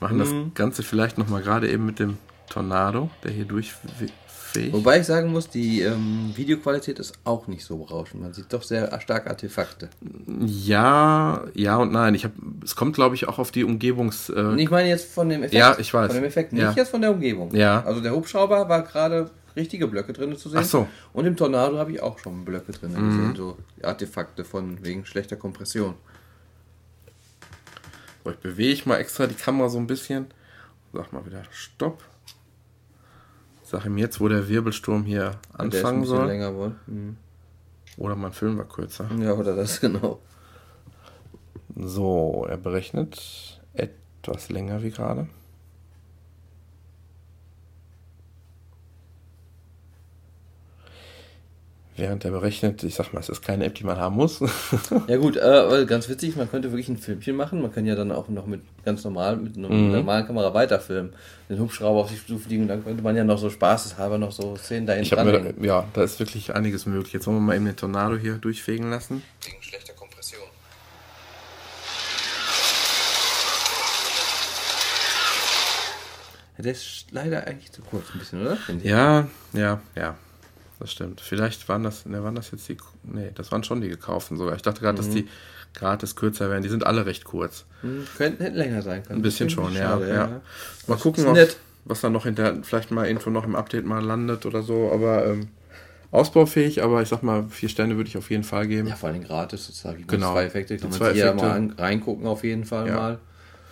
Machen 0.00 0.18
das 0.18 0.28
Ganze 0.54 0.82
vielleicht 0.82 1.16
nochmal 1.18 1.42
gerade 1.42 1.70
eben 1.70 1.86
mit 1.86 1.98
dem 1.98 2.18
Tornado, 2.50 3.10
der 3.22 3.30
hier 3.30 3.46
durchfegt. 3.46 4.12
Wobei 4.70 5.00
ich 5.00 5.06
sagen 5.06 5.32
muss, 5.32 5.48
die 5.48 5.80
ähm, 5.80 6.32
Videoqualität 6.36 7.00
ist 7.00 7.14
auch 7.24 7.48
nicht 7.48 7.64
so 7.64 7.78
berauschend. 7.78 8.22
Man 8.22 8.32
sieht 8.32 8.52
doch 8.52 8.62
sehr 8.62 9.00
stark 9.00 9.26
Artefakte. 9.26 9.88
Ja, 10.46 11.42
ja 11.54 11.76
und 11.78 11.90
nein. 11.90 12.14
Ich 12.14 12.24
hab, 12.24 12.32
es 12.62 12.76
kommt, 12.76 12.94
glaube 12.94 13.16
ich, 13.16 13.26
auch 13.26 13.38
auf 13.40 13.50
die 13.50 13.64
Umgebungs. 13.64 14.28
Äh, 14.28 14.34
Und 14.34 14.58
ich 14.60 14.70
meine 14.70 14.88
jetzt 14.88 15.12
von 15.12 15.28
dem 15.28 15.42
Effekt. 15.42 15.54
Ja, 15.54 15.76
ich 15.78 15.92
weiß. 15.92 16.06
Von 16.12 16.16
dem 16.20 16.24
Effekt, 16.24 16.52
nicht 16.52 16.62
Ja. 16.62 16.72
jetzt 16.72 16.90
von 16.90 17.00
der 17.00 17.10
Umgebung. 17.10 17.52
Ja. 17.52 17.82
Also 17.84 18.00
der 18.00 18.12
Hubschrauber 18.14 18.68
war 18.68 18.82
gerade 18.82 19.28
richtige 19.56 19.86
Blöcke 19.86 20.12
drin 20.12 20.36
zu 20.36 20.48
sehen. 20.48 20.60
Ach 20.62 20.64
so. 20.64 20.88
Und 21.12 21.26
im 21.26 21.36
Tornado 21.36 21.78
habe 21.78 21.92
ich 21.92 22.02
auch 22.02 22.18
schon 22.18 22.44
Blöcke 22.44 22.72
drin 22.72 22.94
gesehen. 22.94 23.34
So 23.36 23.56
Artefakte 23.82 24.44
von 24.44 24.84
wegen 24.84 25.04
schlechter 25.06 25.36
Kompression. 25.36 25.94
So, 28.24 28.30
ich 28.30 28.38
bewege 28.38 28.88
mal 28.88 28.96
extra 28.98 29.26
die 29.26 29.34
Kamera 29.34 29.68
so 29.68 29.78
ein 29.78 29.86
bisschen. 29.86 30.26
Sag 30.92 31.12
mal 31.12 31.26
wieder 31.26 31.42
Stopp. 31.50 32.02
Sag 33.62 33.86
ihm 33.86 33.98
jetzt, 33.98 34.20
wo 34.20 34.28
der 34.28 34.48
Wirbelsturm 34.48 35.04
hier 35.04 35.38
anfangen 35.52 36.00
bisschen 36.00 36.04
soll. 36.04 36.26
länger 36.26 36.54
wohl. 36.54 36.74
Mhm. 36.86 37.16
Oder 37.96 38.16
mein 38.16 38.32
Film 38.32 38.58
war 38.58 38.68
kürzer. 38.68 39.08
Ja, 39.18 39.32
oder 39.32 39.54
das 39.54 39.80
genau. 39.80 40.20
So, 41.76 42.46
er 42.48 42.56
berechnet 42.56 43.60
etwas 43.72 44.48
länger 44.48 44.82
wie 44.82 44.90
gerade. 44.90 45.28
Während 51.96 52.24
er 52.24 52.32
berechnet, 52.32 52.82
ich 52.82 52.96
sag 52.96 53.12
mal, 53.12 53.20
es 53.20 53.28
ist 53.28 53.42
keine 53.42 53.64
App, 53.66 53.76
die 53.76 53.84
man 53.84 53.96
haben 53.98 54.16
muss. 54.16 54.40
Ja 55.06 55.16
gut, 55.16 55.36
äh, 55.36 55.84
ganz 55.86 56.08
witzig, 56.08 56.34
man 56.34 56.50
könnte 56.50 56.70
wirklich 56.72 56.88
ein 56.88 56.96
Filmchen 56.98 57.36
machen. 57.36 57.62
Man 57.62 57.72
kann 57.72 57.86
ja 57.86 57.94
dann 57.94 58.10
auch 58.10 58.28
noch 58.28 58.46
mit 58.46 58.62
ganz 58.84 59.04
normal, 59.04 59.36
mit 59.36 59.56
einer 59.56 59.68
normalen 59.68 60.26
Kamera 60.26 60.52
weiterfilmen. 60.54 61.12
Den 61.48 61.60
Hubschrauber 61.60 62.00
auf 62.00 62.10
sich 62.10 62.26
zu 62.26 62.38
fliegen, 62.38 62.66
dann 62.66 62.82
könnte 62.82 63.02
man 63.02 63.14
ja 63.14 63.22
noch 63.22 63.38
so 63.38 63.48
spaßeshalber 63.48 64.18
noch 64.18 64.32
so 64.32 64.56
Szenen 64.56 64.86
dahin 64.86 65.02
Ich 65.04 65.10
mir, 65.12 65.16
dran. 65.24 65.54
da, 65.56 65.64
ja, 65.64 65.84
da 65.92 66.02
ist 66.02 66.18
wirklich 66.18 66.52
einiges 66.54 66.86
möglich. 66.86 67.12
Jetzt 67.12 67.26
wollen 67.28 67.36
wir 67.36 67.42
mal 67.42 67.54
eben 67.56 67.66
den 67.66 67.76
Tornado 67.76 68.16
hier 68.16 68.34
durchfegen 68.34 68.90
lassen. 68.90 69.22
Wegen 69.44 69.62
schlechter 69.62 69.92
Kompression. 69.92 70.42
Ja, 76.56 76.62
der 76.64 76.72
ist 76.72 77.06
leider 77.10 77.46
eigentlich 77.46 77.72
zu 77.72 77.82
kurz 77.82 78.04
ein 78.14 78.18
bisschen, 78.18 78.42
oder? 78.42 78.58
Ja, 78.82 79.26
ja, 79.52 79.80
ja. 79.94 80.16
Das 80.84 80.92
stimmt. 80.92 81.22
Vielleicht 81.22 81.66
waren 81.70 81.82
das, 81.82 82.04
ne, 82.04 82.22
waren 82.22 82.34
das 82.34 82.50
jetzt 82.50 82.68
die, 82.68 82.76
nee, 83.04 83.30
das 83.34 83.50
waren 83.50 83.64
schon 83.64 83.80
die 83.80 83.88
gekauften 83.88 84.36
sogar. 84.36 84.54
Ich 84.54 84.60
dachte 84.60 84.82
gerade, 84.82 84.98
dass 84.98 85.08
die 85.08 85.26
gratis 85.72 86.14
kürzer 86.14 86.50
wären. 86.50 86.62
Die 86.62 86.68
sind 86.68 86.84
alle 86.84 87.06
recht 87.06 87.24
kurz. 87.24 87.64
Hm, 87.80 88.04
Könnten 88.18 88.42
hätten 88.44 88.56
länger 88.56 88.82
sein 88.82 89.02
können. 89.02 89.20
Ein 89.20 89.22
bisschen 89.22 89.48
schon, 89.48 89.72
ja, 89.72 89.92
schade, 89.92 90.08
ja. 90.10 90.26
Mal 90.26 90.40
Das 90.88 91.00
gucken, 91.00 91.26
ob, 91.26 91.38
was 91.86 92.02
da 92.02 92.10
noch 92.10 92.24
hinter, 92.24 92.56
vielleicht 92.62 92.90
mal 92.90 93.06
irgendwo 93.06 93.30
noch 93.30 93.44
im 93.44 93.56
Update 93.56 93.86
mal 93.86 94.04
landet 94.04 94.44
oder 94.44 94.62
so. 94.62 94.90
Aber 94.92 95.24
ähm, 95.24 95.48
ausbaufähig, 96.10 96.82
aber 96.82 97.00
ich 97.00 97.08
sag 97.08 97.22
mal, 97.22 97.44
vier 97.48 97.70
Sterne 97.70 97.96
würde 97.96 98.08
ich 98.08 98.18
auf 98.18 98.28
jeden 98.28 98.44
Fall 98.44 98.66
geben. 98.66 98.88
Ja, 98.88 98.94
vor 98.96 99.08
allem 99.08 99.24
gratis 99.24 99.64
sozusagen. 99.64 100.00
Die 100.00 100.06
Genau. 100.06 100.32
Zwei 100.34 100.44
Effekte, 100.44 100.76
kann 100.76 100.90
man 100.90 100.98
hier 100.98 101.08
Effekte. 101.24 101.34
mal 101.46 101.50
an, 101.50 101.70
reingucken 101.78 102.26
auf 102.26 102.44
jeden 102.44 102.66
Fall 102.66 102.88
Ja. 102.88 102.94
mal. 102.94 103.18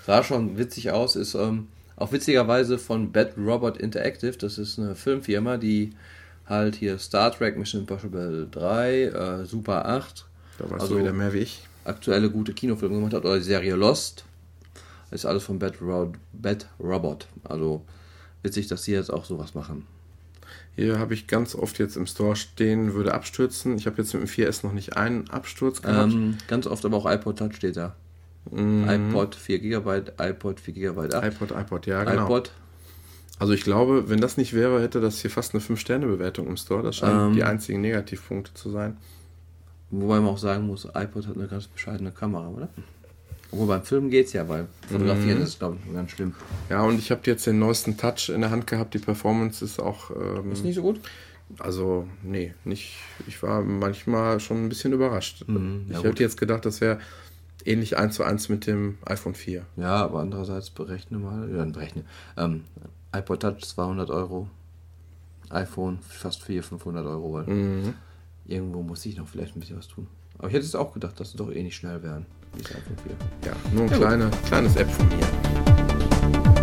Sah 0.07 0.25
schon 0.25 0.57
witzig 0.57 0.93
aus, 0.93 1.15
ist 1.15 1.35
ähm, 1.35 1.69
auch 1.97 2.11
witzigerweise 2.11 2.79
von 2.79 3.13
Bad 3.13 3.35
Robot 3.37 3.77
Interactive. 3.77 4.39
Das 4.39 4.57
ist 4.57 4.79
eine 4.79 4.95
Filmfirma, 4.95 5.59
die 5.59 5.93
halt 6.53 6.77
hier 6.77 6.99
Star 6.99 7.33
Trek, 7.33 7.57
Mission 7.59 7.81
Impossible 7.83 8.47
3, 8.51 9.03
äh, 9.05 9.45
Super 9.45 9.87
8, 9.87 10.27
Da 10.59 10.65
weißt 10.71 10.83
Also- 10.83 10.95
du 10.95 11.01
wieder 11.01 11.13
mehr 11.13 11.33
wie 11.33 11.39
ich. 11.39 11.67
aktuelle 11.85 12.31
gute 12.31 12.53
Kinofilme 12.53 12.95
gemacht 12.97 13.15
hat, 13.15 13.25
oder 13.25 13.37
die 13.39 13.43
Serie 13.45 13.75
Lost. 13.75 14.25
Das 15.11 15.21
ist 15.23 15.27
alles 15.27 15.43
von 15.45 15.59
Bad, 15.59 15.81
Ro 15.83 16.13
Bad 16.33 16.69
Robot. 16.79 17.27
Also 17.45 17.83
witzig, 18.43 18.67
dass 18.69 18.85
sie 18.85 18.93
jetzt 18.93 19.11
auch 19.13 19.25
sowas 19.25 19.55
machen. 19.55 19.87
Hier 20.77 20.99
habe 20.99 21.13
ich 21.15 21.27
ganz 21.27 21.55
oft 21.55 21.79
jetzt 21.79 21.97
im 21.97 22.07
Store 22.07 22.35
stehen, 22.37 22.95
würde 22.95 23.13
abstürzen. 23.13 23.77
Ich 23.77 23.87
habe 23.87 24.01
jetzt 24.01 24.15
mit 24.15 24.23
dem 24.23 24.29
4S 24.29 24.63
noch 24.65 24.73
nicht 24.73 24.97
einen 24.97 25.29
Absturz 25.29 25.83
gehabt. 25.83 26.13
Ähm, 26.13 26.39
ganz 26.49 26.67
oft 26.67 26.85
aber 26.87 26.97
auch 26.97 27.07
iPod 27.11 27.39
Touch 27.39 27.55
steht 27.57 27.77
da. 27.77 27.95
iPod 28.51 29.35
4 29.35 29.59
GB, 29.59 30.03
iPod 30.19 30.61
4 30.61 30.75
GB 30.75 31.15
8. 31.15 31.25
iPod, 31.27 31.51
iPod, 31.53 31.87
ja, 31.87 32.05
genau. 32.05 32.25
iPod 32.25 32.53
Also 33.43 33.55
ich 33.55 33.63
glaube, 33.65 34.09
wenn 34.09 34.21
das 34.21 34.37
nicht 34.37 34.53
wäre, 34.55 34.81
hätte 34.81 35.01
das 35.01 35.19
hier 35.21 35.29
fast 35.31 35.53
eine 35.53 35.61
5-Sterne-Bewertung 35.61 36.47
im 36.47 36.57
Store. 36.57 36.81
Das 36.85 36.95
scheinen 36.95 37.31
Ähm. 37.31 37.35
die 37.35 37.43
einzigen 37.43 37.81
Negativpunkte 37.81 38.55
zu 38.55 38.71
sein. 38.71 38.97
Wobei 39.91 40.21
man 40.21 40.29
auch 40.29 40.39
sagen 40.39 40.65
muss, 40.69 40.85
iPod 40.95 41.27
hat 41.27 41.35
eine 41.37 41.49
ganz 41.49 41.67
bescheidene 41.67 42.13
Kamera, 42.13 42.47
oder? 42.49 42.69
Obwohl 43.51 43.67
beim 43.67 43.83
Filmen 43.83 44.11
geht's 44.11 44.33
ja, 44.33 44.49
weil 44.49 44.69
Fotografieren 44.89 45.39
Mhm. 45.39 45.45
ist, 45.45 45.59
glaube 45.59 45.77
ich, 45.85 45.93
ganz 45.93 46.13
schlimm. 46.13 46.35
Ja, 46.71 46.83
und 46.85 47.01
ich 47.01 47.11
habe 47.11 47.21
jetzt 47.25 47.45
den 47.45 47.59
neuesten 47.59 47.97
Touch 47.97 48.29
in 48.33 48.43
der 48.43 48.51
Hand 48.53 48.69
gehabt. 48.69 48.95
Die 48.95 48.99
Performance 49.01 49.65
ist 49.65 49.81
auch, 49.81 50.11
ähm, 50.13 50.53
Ist 50.53 50.65
nicht 50.65 50.77
so 50.77 50.83
gut? 50.83 51.01
also 51.59 52.07
nee, 52.23 52.55
nicht. 52.65 52.95
Ich 53.27 53.43
war 53.43 53.61
manchmal 53.63 54.39
schon 54.39 54.65
ein 54.65 54.69
bisschen 54.69 54.93
überrascht. 54.93 55.45
Mhm, 55.49 55.87
ja 55.91 55.99
ich 55.99 56.05
hätte 56.05 56.23
jetzt 56.23 56.39
gedacht, 56.39 56.65
das 56.65 56.81
wäre 56.81 57.01
ähnlich 57.65 57.99
1 57.99 58.15
zu 58.15 58.23
1 58.23 58.49
mit 58.49 58.69
dem 58.69 58.99
iPhone 59.05 59.35
4. 59.35 59.67
Ja, 59.77 59.97
aber 59.97 60.21
andererseits 60.21 60.71
berechne 60.71 61.19
mal, 61.19 61.51
ja, 61.55 61.65
berechne. 61.65 62.05
Ähm, 62.39 62.65
iPod 63.13 63.41
Touch 63.41 63.61
200 63.65 64.11
Euro, 64.11 64.49
iPhone 65.51 65.99
fast 66.01 66.43
400, 66.43 66.65
500 66.81 67.07
Euro, 67.07 67.33
weil 67.35 67.45
Mhm. 67.45 67.95
irgendwo 68.47 68.83
muss 68.83 69.05
ich 69.07 69.17
noch 69.17 69.29
vielleicht 69.29 69.57
ein 69.57 69.61
bisschen 69.61 69.77
was 69.79 69.89
tun. 69.89 70.07
Aber 70.39 70.49
ich 70.49 70.55
hätte 70.55 70.65
es 70.65 70.75
auch 70.75 70.93
gedacht, 70.93 71.19
dass 71.21 71.33
sie 71.33 71.37
doch 71.37 71.51
eh 71.53 71.63
nicht 71.63 71.77
schnell 71.77 72.03
wären, 72.03 72.27
wie 72.55 72.63
das 72.63 72.73
iPhone 72.73 72.97
4. 73.43 73.51
Ja, 73.51 73.57
nur 73.73 73.83
ein 73.85 73.89
Ja, 73.91 73.97
gut. 73.97 74.07
kleine, 74.07 74.31
kleines 74.47 74.77
App 74.77 74.91
von 74.91 75.07
mir. 75.09 76.62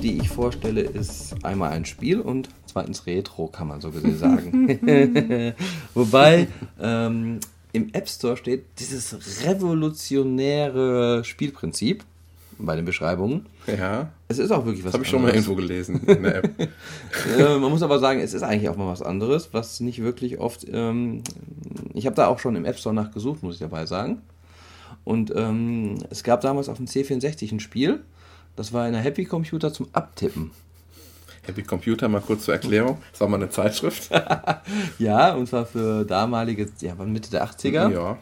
Die 0.00 0.18
ich 0.18 0.28
vorstelle, 0.28 0.82
ist 0.82 1.44
einmal 1.44 1.70
ein 1.70 1.84
Spiel 1.84 2.20
und 2.20 2.48
zweitens 2.66 3.06
Retro, 3.06 3.46
kann 3.48 3.68
man 3.68 3.80
so 3.80 3.90
gesehen 3.90 4.18
sagen. 4.18 5.54
Wobei 5.94 6.48
ähm, 6.80 7.40
im 7.72 7.90
App 7.92 8.08
Store 8.08 8.36
steht 8.36 8.64
dieses 8.78 9.44
revolutionäre 9.46 11.24
Spielprinzip 11.24 12.04
bei 12.58 12.76
den 12.76 12.84
Beschreibungen. 12.84 13.46
Ja, 13.66 14.10
Es 14.28 14.38
ist 14.38 14.50
auch 14.50 14.64
wirklich 14.64 14.84
was 14.84 14.92
das 14.92 14.94
habe 14.94 15.04
ich 15.04 15.10
schon 15.10 15.22
mal 15.22 15.30
irgendwo 15.30 15.54
gelesen 15.54 16.00
in 16.06 16.22
der 16.22 16.36
App. 16.36 16.50
äh, 17.38 17.58
man 17.58 17.70
muss 17.70 17.82
aber 17.82 17.98
sagen, 17.98 18.20
es 18.20 18.34
ist 18.34 18.42
eigentlich 18.42 18.68
auch 18.68 18.76
mal 18.76 18.88
was 18.88 19.02
anderes, 19.02 19.50
was 19.52 19.80
nicht 19.80 20.02
wirklich 20.02 20.38
oft. 20.38 20.66
Ähm, 20.70 21.22
ich 21.94 22.06
habe 22.06 22.16
da 22.16 22.26
auch 22.26 22.38
schon 22.38 22.56
im 22.56 22.64
App 22.64 22.78
Store 22.78 22.94
nachgesucht, 22.94 23.42
muss 23.42 23.54
ich 23.54 23.60
dabei 23.60 23.86
sagen. 23.86 24.22
Und 25.04 25.32
ähm, 25.34 25.98
es 26.10 26.22
gab 26.22 26.42
damals 26.42 26.68
auf 26.68 26.76
dem 26.76 26.86
C64 26.86 27.52
ein 27.52 27.60
Spiel, 27.60 28.00
das 28.56 28.72
war 28.72 28.86
in 28.86 28.92
der 28.92 29.02
Happy 29.02 29.24
Computer 29.24 29.72
zum 29.72 29.88
Abtippen. 29.92 30.50
Happy 31.42 31.62
Computer, 31.62 32.08
mal 32.08 32.20
kurz 32.20 32.44
zur 32.44 32.54
Erklärung. 32.54 32.98
Das 33.12 33.20
war 33.20 33.28
mal 33.28 33.36
eine 33.36 33.50
Zeitschrift. 33.50 34.10
Ja, 34.98 35.34
und 35.34 35.48
zwar 35.48 35.66
für 35.66 36.04
damalige, 36.04 36.68
ja, 36.80 36.94
Mitte 36.94 37.30
der 37.30 37.44
80er. 37.46 37.90
Ja. 37.90 38.18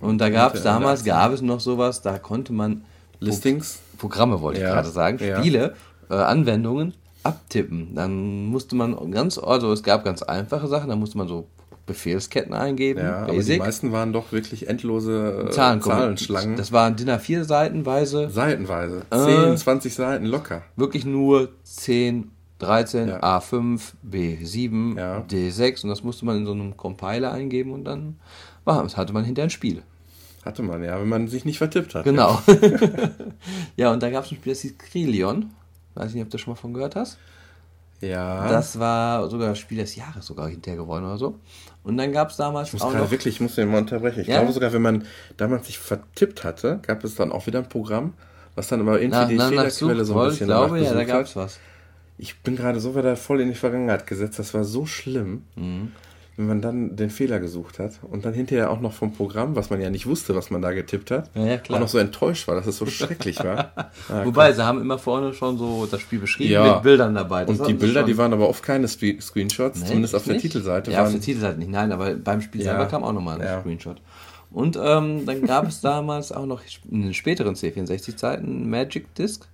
Und 0.00 0.18
da 0.18 0.30
gab 0.30 0.54
es 0.54 0.62
damals, 0.62 1.02
80er. 1.02 1.06
gab 1.06 1.32
es 1.32 1.42
noch 1.42 1.60
sowas, 1.60 2.00
da 2.02 2.18
konnte 2.18 2.52
man 2.52 2.84
Listings. 3.18 3.80
Programme, 3.98 4.40
wollte 4.40 4.60
ich 4.60 4.64
Ja, 4.64 4.74
gerade 4.74 4.88
sagen, 4.88 5.18
ja. 5.22 5.38
Spiele, 5.38 5.74
äh, 6.08 6.14
Anwendungen 6.14 6.94
abtippen. 7.22 7.94
Dann 7.94 8.46
musste 8.46 8.76
man 8.76 9.10
ganz, 9.10 9.36
also 9.38 9.72
es 9.72 9.82
gab 9.82 10.04
ganz 10.04 10.22
einfache 10.22 10.68
Sachen, 10.68 10.88
da 10.88 10.96
musste 10.96 11.18
man 11.18 11.28
so 11.28 11.48
Befehlsketten 11.90 12.54
eingeben, 12.54 13.00
Ja, 13.00 13.18
aber 13.22 13.32
die 13.32 13.36
Basic, 13.38 13.58
meisten 13.58 13.90
waren 13.92 14.12
doch 14.12 14.30
wirklich 14.32 14.68
endlose 14.68 15.46
äh, 15.48 15.50
Zahlen, 15.50 15.82
Zahlenschlangen. 15.82 16.56
Das 16.56 16.70
waren 16.70 16.94
DIN 16.94 17.10
A4 17.10 17.42
Seitenweise, 17.44 18.30
Seitenweise. 18.30 19.02
Äh. 19.10 19.46
10, 19.48 19.56
20 19.56 19.94
Seiten 19.94 20.26
locker. 20.26 20.62
wirklich 20.76 21.04
nur 21.04 21.48
10, 21.64 22.30
13, 22.60 23.08
Ja. 23.08 23.20
A5, 23.38 23.80
B7, 24.08 24.96
Ja. 24.98 25.24
D6 25.28 25.82
und 25.82 25.90
das 25.90 26.04
musste 26.04 26.24
man 26.24 26.36
in 26.36 26.46
so 26.46 26.52
einem 26.52 26.76
Compiler 26.76 27.32
eingeben 27.32 27.72
und 27.72 27.84
dann 27.84 28.16
war, 28.64 28.86
hatte 28.96 29.12
man 29.12 29.24
hinterher 29.24 29.46
ein 29.48 29.50
Spiel. 29.50 29.82
Hatte 30.44 30.62
man, 30.62 30.82
ja, 30.84 30.98
wenn 31.00 31.08
man 31.08 31.26
sich 31.28 31.44
nicht 31.44 31.58
vertippt 31.58 31.94
hat. 31.94 32.04
Genau. 32.04 32.40
ja, 33.76 33.92
und 33.92 34.02
da 34.02 34.10
gab 34.10 34.24
es 34.24 34.30
ein 34.30 34.36
Spiel, 34.36 34.52
das 34.52 34.60
hieß 34.60 34.78
Krilion. 34.78 35.50
Weiß 35.94 36.14
nicht, 36.14 36.22
ob 36.22 36.30
du 36.30 36.38
schon 36.38 36.52
mal 36.52 36.56
von 36.56 36.72
gehört 36.72 36.96
hast. 36.96 37.18
Ja. 38.00 38.48
Das 38.48 38.78
war 38.78 39.28
sogar 39.28 39.54
Spiel 39.54 39.78
des 39.78 39.96
Jahres 39.96 40.26
sogar 40.26 40.48
hinterher 40.48 40.78
geworden 40.78 41.04
oder 41.04 41.18
so. 41.18 41.38
Und 41.84 41.96
dann 41.96 42.12
gab 42.12 42.30
es 42.30 42.36
damals 42.36 42.68
Ich 42.68 42.72
muss 42.74 42.82
auch 42.82 42.90
gerade 42.90 43.04
noch... 43.04 43.10
wirklich, 43.10 43.34
ich 43.34 43.40
muss 43.40 43.54
den 43.54 43.70
mal 43.70 43.78
unterbrechen. 43.78 44.20
Ich 44.20 44.26
Ja? 44.26 44.38
glaube 44.38 44.52
sogar, 44.52 44.72
wenn 44.72 44.82
man 44.82 45.04
damals 45.36 45.66
sich 45.66 45.78
vertippt 45.78 46.44
hatte, 46.44 46.80
gab 46.86 47.04
es 47.04 47.14
dann 47.14 47.32
auch 47.32 47.46
wieder 47.46 47.58
ein 47.60 47.68
Programm, 47.68 48.14
was 48.54 48.68
dann 48.68 48.80
aber 48.80 49.00
irgendwie 49.00 49.18
Na, 49.18 49.24
die 49.26 49.38
Fehlerquelle 49.38 50.04
so 50.04 50.18
ein 50.18 50.28
bisschen 50.28 50.46
ich 50.48 50.52
glaube, 50.52 50.78
ja, 50.80 50.84
da 50.92 51.04
nachgesucht 51.04 51.06
gab 51.08 51.24
es 51.24 51.30
hat. 51.30 51.36
was. 51.36 51.58
Ich 52.18 52.38
bin 52.40 52.56
gerade 52.56 52.80
so 52.80 52.94
wieder 52.94 53.16
voll 53.16 53.40
in 53.40 53.48
die 53.48 53.54
Vergangenheit 53.54 54.06
gesetzt. 54.06 54.38
Das 54.38 54.52
war 54.52 54.64
so 54.64 54.84
schlimm, 54.86 55.44
Mhm. 55.56 55.92
Wenn 56.36 56.46
man 56.46 56.60
dann 56.62 56.96
den 56.96 57.10
Fehler 57.10 57.38
gesucht 57.40 57.78
hat 57.78 57.92
und 58.02 58.24
dann 58.24 58.32
hinterher 58.32 58.70
auch 58.70 58.80
noch 58.80 58.92
vom 58.92 59.12
Programm, 59.12 59.56
was 59.56 59.68
man 59.70 59.80
ja 59.80 59.90
nicht 59.90 60.06
wusste, 60.06 60.34
was 60.34 60.50
man 60.50 60.62
da 60.62 60.72
getippt 60.72 61.10
hat, 61.10 61.30
Ja, 61.34 61.44
ja, 61.44 61.58
auch 61.68 61.78
noch 61.80 61.88
so 61.88 61.98
enttäuscht 61.98 62.48
war, 62.48 62.54
dass 62.54 62.66
es 62.66 62.76
so 62.78 62.86
schrecklich 62.86 63.38
war. 63.44 63.72
Ah, 64.08 64.24
Wobei, 64.24 64.52
sie 64.52 64.64
haben 64.64 64.80
immer 64.80 64.98
vorne 64.98 65.32
schon 65.34 65.58
so 65.58 65.86
das 65.90 66.00
Spiel 66.00 66.18
beschrieben 66.18 66.52
Ja. 66.52 66.74
mit 66.74 66.82
Bildern 66.82 67.14
dabei. 67.14 67.44
Das 67.44 67.58
Und 67.60 67.68
die 67.68 67.74
Bilder, 67.74 68.02
die 68.02 68.16
waren 68.16 68.32
aber 68.32 68.48
oft 68.48 68.62
keine 68.62 68.88
Screen- 68.88 69.20
Screenshots, 69.20 69.80
Nee, 69.80 69.86
zumindest 69.86 70.14
auf 70.14 70.24
der 70.24 70.32
nicht? 70.34 70.42
Titelseite. 70.42 70.90
Ja, 70.90 71.04
auf 71.04 71.10
der 71.12 71.20
Titelseite 71.20 71.58
nicht, 71.58 71.70
nein, 71.70 71.92
aber 71.92 72.14
beim 72.14 72.40
Spiel 72.40 72.62
selber 72.62 72.86
kam 72.86 73.04
auch 73.04 73.12
nochmal 73.12 73.40
ein. 73.40 73.60
Screenshot. 73.60 74.00
Und 74.52 74.76
ähm, 74.82 75.26
dann 75.26 75.42
gab 75.46 75.68
es 75.68 75.80
damals 75.82 76.32
auch 76.32 76.46
noch 76.46 76.62
in 76.90 77.02
den 77.02 77.14
späteren 77.14 77.54
C64-Zeiten 77.54 78.68
Magic 78.68 79.14
Disc. 79.14 79.46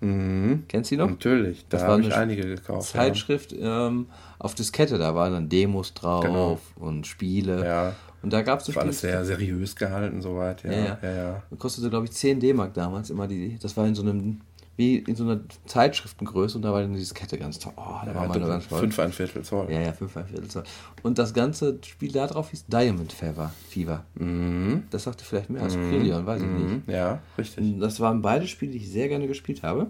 Mhm. 0.00 0.64
Kennst 0.68 0.90
du 0.90 0.94
die 0.94 1.00
noch? 1.02 1.10
Natürlich, 1.10 1.66
da 1.68 1.80
habe 1.80 2.02
ich 2.02 2.14
einige 2.14 2.42
gekauft. 2.42 2.88
Zeitschrift 2.90 3.54
ähm, 3.58 4.06
auf 4.38 4.54
Diskette, 4.54 4.98
da 4.98 5.14
waren 5.14 5.32
dann 5.32 5.48
Demos 5.48 5.94
drauf 5.94 6.24
Genau. 6.24 6.58
und 6.76 7.06
Spiele. 7.06 7.64
Ja. 7.64 7.94
Und 8.22 8.32
da 8.32 8.42
gab 8.42 8.60
es 8.60 8.66
Das 8.66 8.74
war 8.76 8.82
alles 8.82 9.00
sehr 9.00 9.24
seriös 9.24 9.76
gehalten, 9.76 10.20
soweit. 10.22 10.62
Ja, 10.64 10.70
Ja, 10.72 10.78
ja. 10.78 10.98
ja. 11.02 11.14
ja, 11.14 11.42
kostete, 11.58 11.88
glaube 11.90 12.06
ich, 12.06 12.12
10 12.12 12.40
D-Mark 12.40 12.74
damals 12.74 13.10
immer 13.10 13.28
die. 13.28 13.58
Das 13.60 13.76
war 13.76 13.86
in 13.86 13.94
so 13.94 14.02
einem, 14.02 14.40
wie 14.78 14.96
in 14.96 15.16
so 15.16 15.24
einer 15.24 15.40
Zeitschriftengröße 15.66 16.56
und 16.56 16.62
da 16.62 16.72
war 16.72 16.80
dann 16.80 16.92
die 16.92 17.00
Diskette 17.00 17.36
ganz 17.36 17.58
toll. 17.58 17.72
Oh, 17.76 17.96
da 18.06 18.14
war 18.14 18.28
man 18.28 18.38
nur 18.40 18.48
ganz 18.48 18.64
stolz. 18.64 18.80
Fünf 18.80 18.98
ein 19.00 19.12
Viertel 19.12 19.42
Zoll. 19.42 19.70
Ja, 19.70 19.80
ja, 19.80 19.92
5 19.92 20.16
ein 20.16 20.26
Viertel 20.26 20.48
Zoll. 20.48 20.62
Und 21.02 21.18
das 21.18 21.34
ganze 21.34 21.78
Spiel 21.84 22.12
da 22.12 22.26
drauf 22.28 22.50
hieß 22.50 22.66
Diamond 22.68 23.12
Fever. 23.12 23.52
Fever. 23.68 24.04
Mhm. 24.14 24.84
Das 24.90 25.02
sagte 25.02 25.24
vielleicht 25.24 25.50
mehr 25.50 25.62
als 25.62 25.74
Brillion, 25.74 26.24
weiß 26.24 26.40
ich 26.42 26.48
nicht. 26.48 26.68
Mhm. 26.68 26.82
Ja, 26.86 27.20
richtig. 27.36 27.58
Und 27.58 27.80
Das 27.80 28.00
waren 28.00 28.22
beide 28.22 28.46
Spiele, 28.46 28.72
die 28.72 28.78
ich 28.78 28.88
sehr 28.88 29.08
gerne 29.08 29.26
gespielt 29.26 29.62
habe. 29.62 29.88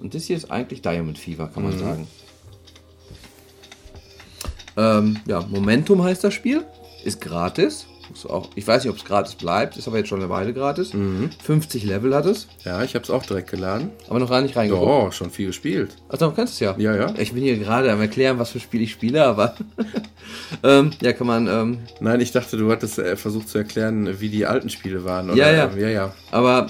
Und 0.00 0.14
das 0.14 0.24
hier 0.24 0.36
ist 0.36 0.50
eigentlich 0.50 0.80
Diamond 0.80 1.18
Fever, 1.18 1.48
kann 1.48 1.64
man 1.64 1.74
Mhm. 1.74 1.78
sagen. 1.80 2.08
Ähm, 4.76 5.16
ja, 5.26 5.40
Momentum 5.40 6.02
heißt 6.04 6.22
das 6.22 6.34
Spiel. 6.34 6.64
Ist 7.04 7.20
gratis. 7.20 7.86
Ist 8.12 8.28
auch, 8.28 8.50
ich 8.54 8.66
weiß 8.66 8.84
nicht, 8.84 8.90
ob 8.90 8.98
es 8.98 9.04
gratis 9.04 9.34
bleibt. 9.34 9.76
Ist 9.76 9.88
aber 9.88 9.98
jetzt 9.98 10.08
schon 10.08 10.20
eine 10.20 10.30
Weile 10.30 10.52
gratis. 10.52 10.94
Mhm. 10.94 11.30
50 11.42 11.84
Level 11.84 12.14
hat 12.14 12.26
es. 12.26 12.48
Ja, 12.64 12.82
ich 12.82 12.94
habe 12.94 13.04
es 13.04 13.10
auch 13.10 13.24
direkt 13.24 13.50
geladen. 13.50 13.90
Aber 14.08 14.18
noch 14.18 14.30
gar 14.30 14.40
nicht 14.40 14.56
reingeguckt. 14.56 14.86
Oh, 14.86 15.10
schon 15.10 15.30
viel 15.30 15.48
gespielt. 15.48 15.96
Ach, 16.08 16.18
du 16.18 16.30
kennst 16.30 16.54
es 16.54 16.60
ja. 16.60 16.74
Ja, 16.78 16.94
ja. 16.94 17.14
Ich 17.18 17.32
bin 17.32 17.42
hier 17.42 17.58
gerade 17.58 17.92
am 17.92 18.00
erklären, 18.00 18.38
was 18.38 18.50
für 18.50 18.60
Spiel 18.60 18.82
ich 18.82 18.92
spiele, 18.92 19.24
aber 19.24 19.54
ähm, 20.62 20.90
ja, 21.00 21.12
kann 21.12 21.26
man. 21.26 21.46
Ähm, 21.46 21.78
Nein, 22.00 22.20
ich 22.20 22.32
dachte, 22.32 22.56
du 22.56 22.70
hattest 22.70 22.98
äh, 22.98 23.16
versucht 23.16 23.48
zu 23.48 23.58
erklären, 23.58 24.20
wie 24.20 24.28
die 24.28 24.46
alten 24.46 24.68
Spiele 24.68 25.04
waren. 25.04 25.34
Ja, 25.36 25.50
ja. 25.50 25.70
ähm, 25.70 25.78
ja, 25.78 25.88
ja. 25.88 26.14
aber 26.30 26.68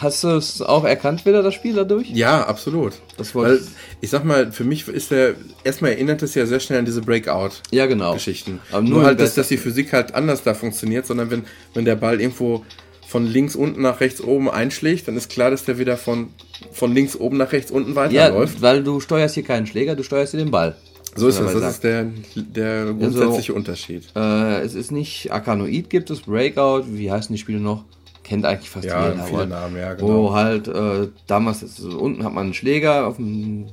hast 0.00 0.24
du 0.24 0.28
es 0.28 0.62
auch 0.62 0.84
erkannt 0.84 1.24
wieder, 1.26 1.42
das 1.42 1.54
Spiel 1.54 1.74
dadurch? 1.74 2.10
Ja, 2.10 2.46
absolut. 2.46 2.94
Das 3.16 3.34
wollte 3.34 3.60
Weil, 3.60 3.60
ich 4.00 4.10
sag 4.10 4.24
mal, 4.24 4.52
für 4.52 4.64
mich 4.64 4.86
ist 4.88 5.10
der, 5.10 5.34
erstmal 5.64 5.92
erinnert 5.92 6.22
es 6.22 6.34
ja 6.34 6.46
sehr 6.46 6.60
schnell 6.60 6.78
an 6.78 6.84
diese 6.84 7.00
Breakout-Geschichten. 7.02 7.70
Ja, 7.74 7.86
genau. 7.86 8.10
Aber 8.12 8.78
Aber 8.78 8.82
nur, 8.82 8.98
nur 8.98 9.04
halt, 9.06 9.20
dass, 9.20 9.34
dass 9.34 9.48
die 9.48 9.56
Physik 9.56 9.92
halt 9.92 10.14
anders 10.14 10.42
da 10.42 10.54
funktioniert, 10.54 11.06
sondern 11.06 11.30
wenn, 11.30 11.44
wenn 11.74 11.84
der 11.84 11.96
Ball 11.96 12.20
irgendwo 12.20 12.64
von 13.06 13.24
links 13.26 13.54
unten 13.54 13.82
nach 13.82 14.00
rechts 14.00 14.20
oben 14.20 14.50
einschlägt, 14.50 15.06
dann 15.08 15.16
ist 15.16 15.30
klar, 15.30 15.50
dass 15.50 15.64
der 15.64 15.78
wieder 15.78 15.96
von, 15.96 16.28
von 16.72 16.92
links 16.92 17.14
oben 17.16 17.36
nach 17.36 17.52
rechts 17.52 17.70
unten 17.70 17.90
Ja, 17.90 17.96
weiterläuft. 17.96 18.60
weil 18.62 18.82
du 18.82 19.00
steuerst 19.00 19.34
hier 19.34 19.44
keinen 19.44 19.66
Schläger, 19.66 19.94
du 19.94 20.02
steuerst 20.02 20.32
hier 20.32 20.40
den 20.40 20.50
Ball. 20.50 20.76
so 21.14 21.28
ist 21.28 21.40
man 21.40 21.54
Das 21.54 21.74
ist 21.74 21.84
der, 21.84 22.08
der 22.34 22.86
grundsätzliche 22.86 23.54
Unterschied. 23.54 24.02
Äh, 24.16 24.60
es 24.62 24.74
ist 24.74 24.90
nicht 24.90 25.30
Arkanoid 25.30 25.88
gibt 25.88 26.10
es, 26.10 26.22
Breakout, 26.22 26.84
wie 26.88 27.10
heißen 27.10 27.32
die 27.34 27.38
Spiele 27.40 27.60
noch? 27.60 27.84
Kennt 28.26 28.44
eigentlich 28.44 28.68
fast 28.70 28.84
Ja, 28.86 29.10
jeder. 29.10 29.22
viele 29.24 29.46
Namen, 29.46 29.76
ja, 29.76 30.00
Wo 30.00 30.06
genau. 30.06 30.32
halt 30.34 30.66
äh, 30.66 31.08
damals 31.28 31.62
ist, 31.62 31.76
so 31.76 31.96
unten 31.98 32.24
hat 32.24 32.32
man 32.32 32.46
einen 32.46 32.54
Schläger 32.54 33.06
auf 33.06 33.16
dem 33.16 33.66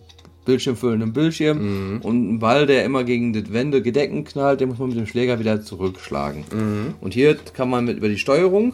Bildschirm 0.46 0.76
füllenden 0.76 1.12
Bildschirm 1.12 1.58
Mhm. 1.96 2.02
und 2.02 2.16
einen 2.28 2.40
Ball, 2.40 2.68
der 2.68 2.84
immer 2.86 3.04
gegen 3.04 3.34
die 3.34 3.52
Wände 3.52 3.82
gedecken 3.82 4.26
knallt, 4.26 4.60
den 4.62 4.70
muss 4.70 4.78
man 4.78 4.90
mit 4.90 4.98
dem 4.98 5.08
Schläger 5.08 5.40
wieder 5.40 5.64
zurückschlagen. 5.64 6.44
Mhm. 6.54 6.96
Und 7.02 7.14
hier 7.16 7.36
kann 7.36 7.70
man 7.70 7.86
mit 7.86 7.98
über 7.98 8.10
die 8.10 8.18
Steuerung 8.20 8.74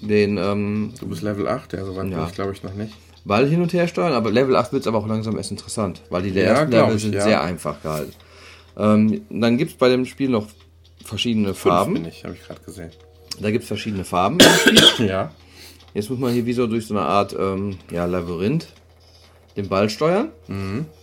den 0.00 0.36
ähm, 0.38 0.92
Du 1.00 1.08
bist 1.08 1.22
Level 1.22 1.48
8, 1.48 1.72
ja, 1.72 1.84
so 1.84 1.96
weit 1.96 2.10
Ja. 2.10 2.18
bin 2.18 2.26
ich 2.28 2.34
glaube 2.34 2.52
ich 2.52 2.62
noch 2.62 2.74
nicht. 2.74 2.94
Ball 3.24 3.48
hin 3.48 3.60
und 3.62 3.72
her 3.72 3.88
steuern, 3.88 4.12
aber 4.12 4.30
Level 4.30 4.54
8 4.54 4.72
wird 4.72 4.82
es 4.82 4.86
aber 4.86 4.98
auch 4.98 5.08
langsam 5.08 5.36
erst 5.36 5.50
interessant, 5.50 6.02
weil 6.10 6.22
die 6.22 6.28
Ja, 6.30 6.42
ersten 6.42 6.70
Level 6.70 6.94
ich, 6.96 7.02
sind 7.02 7.14
ja. 7.14 7.22
sehr 7.22 7.42
einfach 7.42 7.82
gehalten. 7.82 8.12
Ähm, 8.78 9.22
dann 9.30 9.56
gibt 9.56 9.72
es 9.72 9.76
bei 9.76 9.88
dem 9.88 10.04
Spiel 10.04 10.28
noch 10.28 10.46
verschiedene 11.04 11.48
Fünf 11.48 11.58
Farben. 11.74 11.94
bin 11.94 12.04
ich, 12.04 12.22
habe 12.24 12.34
ich 12.34 12.46
gerade 12.46 12.60
gesehen. 12.60 12.90
Da 13.40 13.50
gibt 13.50 13.62
es 13.62 13.68
verschiedene 13.68 14.04
Farben. 14.04 14.38
Ja. 14.98 15.30
Jetzt 15.94 16.10
muss 16.10 16.18
man 16.18 16.32
hier 16.32 16.44
wie 16.44 16.52
so 16.52 16.66
durch 16.66 16.86
so 16.86 16.94
eine 16.94 17.06
Art 17.06 17.34
ähm, 17.38 17.78
ja, 17.90 18.04
Labyrinth 18.04 18.66
den 19.56 19.68
Ball 19.68 19.88
steuern. 19.88 20.28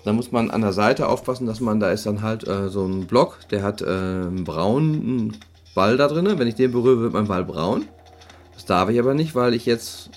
Da 0.03 0.13
muss 0.13 0.31
man 0.31 0.51
an 0.51 0.61
der 0.61 0.73
Seite 0.73 1.09
aufpassen, 1.09 1.47
dass 1.47 1.59
man, 1.59 1.79
da 1.79 1.89
ist 1.91 2.05
dann 2.05 2.21
halt 2.21 2.47
äh, 2.47 2.69
so 2.69 2.85
ein 2.85 3.07
Block, 3.07 3.39
der 3.49 3.63
hat 3.63 3.81
äh, 3.81 3.85
einen 3.85 4.43
braunen 4.43 5.37
Ball 5.73 5.97
da 5.97 6.07
drin. 6.07 6.37
Wenn 6.37 6.47
ich 6.47 6.53
den 6.53 6.71
berühre, 6.71 7.01
wird 7.01 7.13
mein 7.13 7.27
Ball 7.27 7.43
braun. 7.43 7.85
Das 8.53 8.65
darf 8.65 8.89
ich 8.89 8.99
aber 8.99 9.15
nicht, 9.15 9.33
weil 9.33 9.55
ich 9.55 9.65
jetzt 9.65 10.11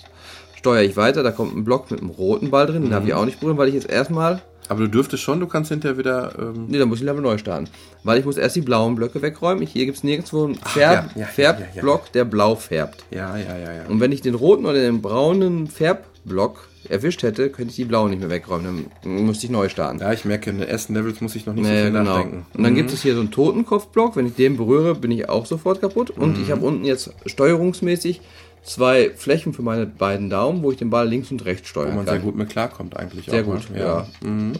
steuere 0.55 0.83
ich 0.83 0.97
weiter, 0.97 1.23
da 1.23 1.31
kommt 1.31 1.55
ein 1.55 1.63
Block 1.63 1.89
mit 1.91 2.01
einem 2.01 2.09
roten 2.09 2.51
Ball 2.51 2.67
drin, 2.67 2.83
den 2.83 2.91
darf 2.91 3.05
ich 3.05 3.13
auch 3.13 3.25
nicht 3.25 3.39
berühren, 3.39 3.57
weil 3.57 3.69
ich 3.69 3.73
jetzt 3.73 3.89
erstmal, 3.89 4.41
Aber 4.69 4.81
du 4.81 4.87
dürftest 4.89 5.23
schon, 5.23 5.39
du 5.39 5.47
kannst 5.47 5.69
hinterher 5.69 5.97
wieder. 5.97 6.33
Ähm, 6.39 6.65
nee, 6.67 6.77
dann 6.77 6.89
muss 6.89 6.99
ich 6.99 7.05
Level 7.05 7.21
neu 7.21 7.37
starten. 7.37 7.67
Weil 8.03 8.19
ich 8.19 8.25
muss 8.25 8.37
erst 8.37 8.55
die 8.55 8.61
blauen 8.61 8.95
Blöcke 8.95 9.21
wegräumen. 9.21 9.65
Hier 9.65 9.85
gibt 9.85 9.97
es 9.97 10.03
nirgendwo 10.03 10.45
einen 10.45 10.55
ja, 10.55 10.59
Färb, 10.69 11.09
ja, 11.15 11.21
ja, 11.21 11.27
Färbblock, 11.27 12.11
der 12.11 12.25
blau 12.25 12.55
färbt. 12.55 13.05
ja, 13.11 13.37
ja, 13.37 13.57
ja, 13.57 13.73
ja. 13.73 13.81
Und 13.87 13.99
wenn 13.99 14.11
ich 14.11 14.21
den 14.21 14.35
roten 14.35 14.65
oder 14.65 14.79
den 14.79 15.01
braunen 15.01 15.67
Färbblock 15.67 16.67
erwischt 16.89 17.21
hätte, 17.23 17.49
könnte 17.49 17.71
ich 17.71 17.75
die 17.75 17.83
blauen 17.85 18.09
nicht 18.11 18.19
mehr 18.19 18.29
wegräumen. 18.29 18.85
Dann 19.03 19.25
müsste 19.25 19.45
ich 19.45 19.51
neu 19.51 19.67
starten. 19.67 19.99
Ja, 19.99 20.13
ich 20.13 20.23
merke, 20.23 20.49
in 20.51 20.59
den 20.59 20.69
ersten 20.69 20.93
Levels 20.93 21.19
muss 21.19 21.35
ich 21.35 21.45
noch 21.45 21.53
nicht 21.53 21.65
so 21.65 21.69
Nee, 21.71 21.81
viel 21.83 21.91
genau. 21.91 22.03
nachdenken. 22.03 22.45
Und 22.53 22.63
dann 22.63 22.75
gibt 22.75 22.93
es 22.93 23.01
hier 23.01 23.13
so 23.13 23.19
einen 23.19 23.31
Totenkopfblock. 23.31 24.15
Wenn 24.15 24.25
ich 24.27 24.35
den 24.35 24.55
berühre, 24.55 24.95
bin 24.95 25.11
ich 25.11 25.27
auch 25.27 25.45
sofort 25.45 25.81
kaputt. 25.81 26.11
Und 26.11 26.37
Mhm. 26.37 26.43
ich 26.43 26.51
habe 26.51 26.65
unten 26.65 26.85
jetzt 26.85 27.11
steuerungsmäßig 27.25 28.21
zwei 28.67 29.11
Flächen 29.15 29.53
für 29.53 29.61
meine 29.61 29.85
beiden 29.85 30.29
Daumen, 30.29 30.61
wo 30.61 30.71
ich 30.71 30.77
den 30.77 30.89
Ball 30.89 31.07
links 31.07 31.31
und 31.31 31.43
rechts 31.45 31.69
Wo 31.69 31.81
steuern 31.81 31.95
man 31.95 32.05
kann. 32.05 32.15
sehr 32.15 32.23
gut 32.23 32.35
mit 32.35 32.49
klarkommt 32.49 32.97
eigentlich 32.97 33.25
Sehr 33.25 33.41
auch. 33.41 33.45
gut, 33.45 33.69
ne? 33.71 33.79
ja. 33.79 34.05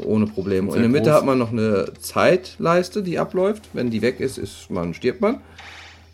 Ohne 0.03 0.27
Probleme. 0.27 0.69
Und 0.69 0.75
in 0.77 0.81
der 0.83 0.89
Mitte 0.89 1.09
groß. 1.09 1.13
hat 1.19 1.25
man 1.25 1.37
noch 1.37 1.51
eine 1.51 1.91
Zeitleiste, 1.99 3.03
die 3.03 3.19
abläuft. 3.19 3.63
Wenn 3.73 3.89
die 3.89 4.01
weg 4.01 4.19
ist, 4.19 4.37
ist 4.37 4.69
man, 4.69 4.93
stirbt 4.93 5.21
man. 5.21 5.41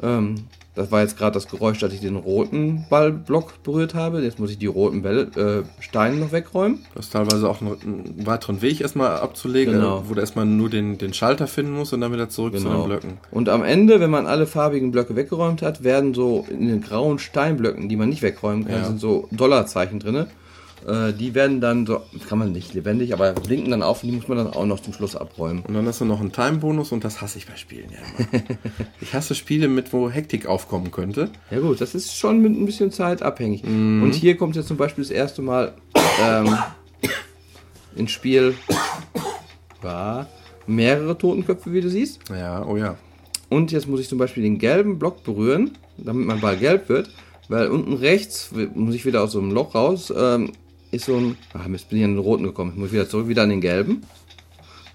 Ähm, 0.01 0.35
das 0.75 0.91
war 0.91 1.01
jetzt 1.01 1.17
gerade 1.17 1.33
das 1.33 1.47
Geräusch, 1.47 1.79
dass 1.79 1.93
ich 1.93 1.99
den 2.01 2.15
roten 2.15 2.85
Ballblock 2.89 3.61
berührt 3.63 3.93
habe. 3.93 4.21
Jetzt 4.21 4.39
muss 4.39 4.49
ich 4.51 4.57
die 4.57 4.65
roten 4.65 5.01
Bälle, 5.03 5.21
äh, 5.35 5.81
Steine 5.81 6.15
noch 6.17 6.31
wegräumen. 6.31 6.79
Du 6.93 6.99
hast 6.99 7.11
teilweise 7.13 7.47
auch 7.49 7.61
einen, 7.61 7.71
einen 7.81 8.25
weiteren 8.25 8.61
Weg 8.61 8.81
erstmal 8.81 9.17
abzulegen, 9.17 9.73
Genau. 9.75 10.03
wo 10.07 10.13
du 10.13 10.19
erstmal 10.19 10.45
nur 10.45 10.69
den, 10.69 10.97
den 10.97 11.13
Schalter 11.13 11.47
finden 11.47 11.73
musst 11.73 11.93
und 11.93 12.01
dann 12.01 12.11
wieder 12.11 12.29
zurück 12.29 12.57
zu 12.57 12.67
den 12.67 12.83
Blöcken. 12.85 13.17
Und 13.31 13.49
am 13.49 13.63
Ende, 13.63 13.99
wenn 13.99 14.09
man 14.09 14.25
alle 14.25 14.47
farbigen 14.47 14.91
Blöcke 14.91 15.15
weggeräumt 15.15 15.61
hat, 15.61 15.83
werden 15.83 16.13
so 16.13 16.45
in 16.49 16.67
den 16.67 16.81
grauen 16.81 17.19
Steinblöcken, 17.19 17.87
die 17.89 17.95
man 17.95 18.09
nicht 18.09 18.21
wegräumen 18.21 18.65
kann, 18.65 18.75
Ja. 18.81 18.85
sind 18.85 18.99
so 18.99 19.27
Dollarzeichen 19.31 19.99
drin. 19.99 20.25
Äh, 20.87 21.13
die 21.13 21.33
werden 21.33 21.61
dann 21.61 21.85
so, 21.85 22.01
kann 22.27 22.39
man 22.39 22.51
nicht 22.51 22.73
lebendig, 22.73 23.13
aber 23.13 23.33
blinken 23.33 23.71
dann 23.71 23.83
auf 23.83 24.03
und 24.03 24.09
die 24.09 24.15
muss 24.15 24.27
man 24.27 24.37
dann 24.37 24.47
auch 24.47 24.65
noch 24.65 24.79
zum 24.79 24.93
Schluss 24.93 25.15
abräumen. 25.15 25.63
Und 25.63 25.73
dann 25.73 25.85
hast 25.87 26.01
du 26.01 26.05
noch 26.05 26.19
einen 26.19 26.31
Time-Bonus 26.31 26.91
und 26.91 27.03
das 27.03 27.21
hasse 27.21 27.37
ich 27.37 27.47
bei 27.47 27.55
Spielen 27.55 27.89
ja 27.91 27.99
immer. 27.99 28.43
ich 29.01 29.13
hasse 29.13 29.35
Spiele 29.35 29.67
mit, 29.67 29.93
wo 29.93 30.09
Hektik 30.09 30.45
aufkommen 30.45 30.91
könnte. 30.91 31.29
Ja 31.51 31.59
gut, 31.59 31.81
das 31.81 31.95
ist 31.95 32.15
schon 32.15 32.41
mit 32.41 32.51
ein 32.51 32.65
bisschen 32.65 32.91
Zeit 32.91 33.21
abhängig. 33.21 33.63
Und 33.63 34.13
hier 34.13 34.37
kommt 34.37 34.55
jetzt 34.55 34.67
zum 34.67 34.77
Beispiel 34.77 35.03
das 35.03 35.11
erste 35.11 35.41
Mal 35.41 35.73
ähm, 36.21 36.57
ins 37.95 38.11
Spiel 38.11 38.55
war 39.81 40.27
mehrere 40.67 41.17
Totenköpfe, 41.17 41.73
wie 41.73 41.81
du 41.81 41.89
siehst. 41.89 42.21
Ja, 42.29 42.65
oh 42.65 42.77
ja. 42.77 42.97
Und 43.49 43.71
jetzt 43.71 43.87
muss 43.87 43.99
ich 43.99 44.09
zum 44.09 44.17
Beispiel 44.17 44.43
den 44.43 44.57
gelben 44.57 44.97
Block 44.97 45.23
berühren, 45.23 45.71
damit 45.97 46.25
mein 46.25 46.41
Ball 46.41 46.57
gelb 46.57 46.89
wird. 46.89 47.09
Weil 47.49 47.67
unten 47.67 47.93
rechts, 47.93 48.51
muss 48.73 48.95
ich 48.95 49.05
wieder 49.05 49.21
aus 49.21 49.33
so 49.33 49.39
einem 49.39 49.51
Loch 49.51 49.75
raus, 49.75 50.13
ähm, 50.15 50.53
ist 50.93 51.05
so 51.05 51.15
ein. 51.15 51.37
Ah, 51.53 51.67
jetzt 51.69 51.89
bin 51.89 51.99
ich 51.99 52.05
an 52.05 52.11
den 52.11 52.19
roten 52.19 52.43
gekommen. 52.43 52.71
Ich 52.73 52.79
muss 52.79 52.91
wieder 52.91 53.09
zurück, 53.09 53.27
wieder 53.27 53.43
an 53.43 53.49
den 53.49 53.61
gelben. 53.61 54.03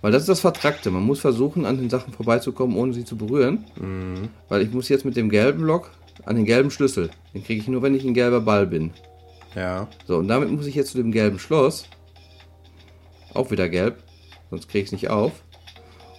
Weil 0.00 0.12
das 0.12 0.22
ist 0.22 0.28
das 0.28 0.40
Vertrackte. 0.40 0.90
Man 0.90 1.02
muss 1.02 1.20
versuchen, 1.20 1.64
an 1.64 1.76
den 1.76 1.90
Sachen 1.90 2.12
vorbeizukommen, 2.12 2.76
ohne 2.76 2.94
sie 2.94 3.04
zu 3.04 3.16
berühren. 3.16 3.64
Mhm. 3.80 4.28
Weil 4.48 4.62
ich 4.62 4.72
muss 4.72 4.88
jetzt 4.88 5.04
mit 5.04 5.16
dem 5.16 5.28
gelben 5.28 5.62
Block 5.62 5.90
an 6.24 6.36
den 6.36 6.44
gelben 6.44 6.70
Schlüssel. 6.70 7.10
Den 7.34 7.42
kriege 7.42 7.60
ich 7.60 7.68
nur, 7.68 7.82
wenn 7.82 7.94
ich 7.94 8.04
ein 8.04 8.14
gelber 8.14 8.40
Ball 8.40 8.66
bin. 8.66 8.92
Ja. 9.54 9.88
So, 10.06 10.18
und 10.18 10.28
damit 10.28 10.50
muss 10.50 10.66
ich 10.66 10.74
jetzt 10.74 10.92
zu 10.92 10.98
dem 10.98 11.10
gelben 11.10 11.38
Schloss. 11.38 11.86
Auch 13.34 13.50
wieder 13.50 13.68
gelb. 13.68 14.02
Sonst 14.50 14.68
kriege 14.68 14.82
ich 14.82 14.88
es 14.88 14.92
nicht 14.92 15.10
auf. 15.10 15.32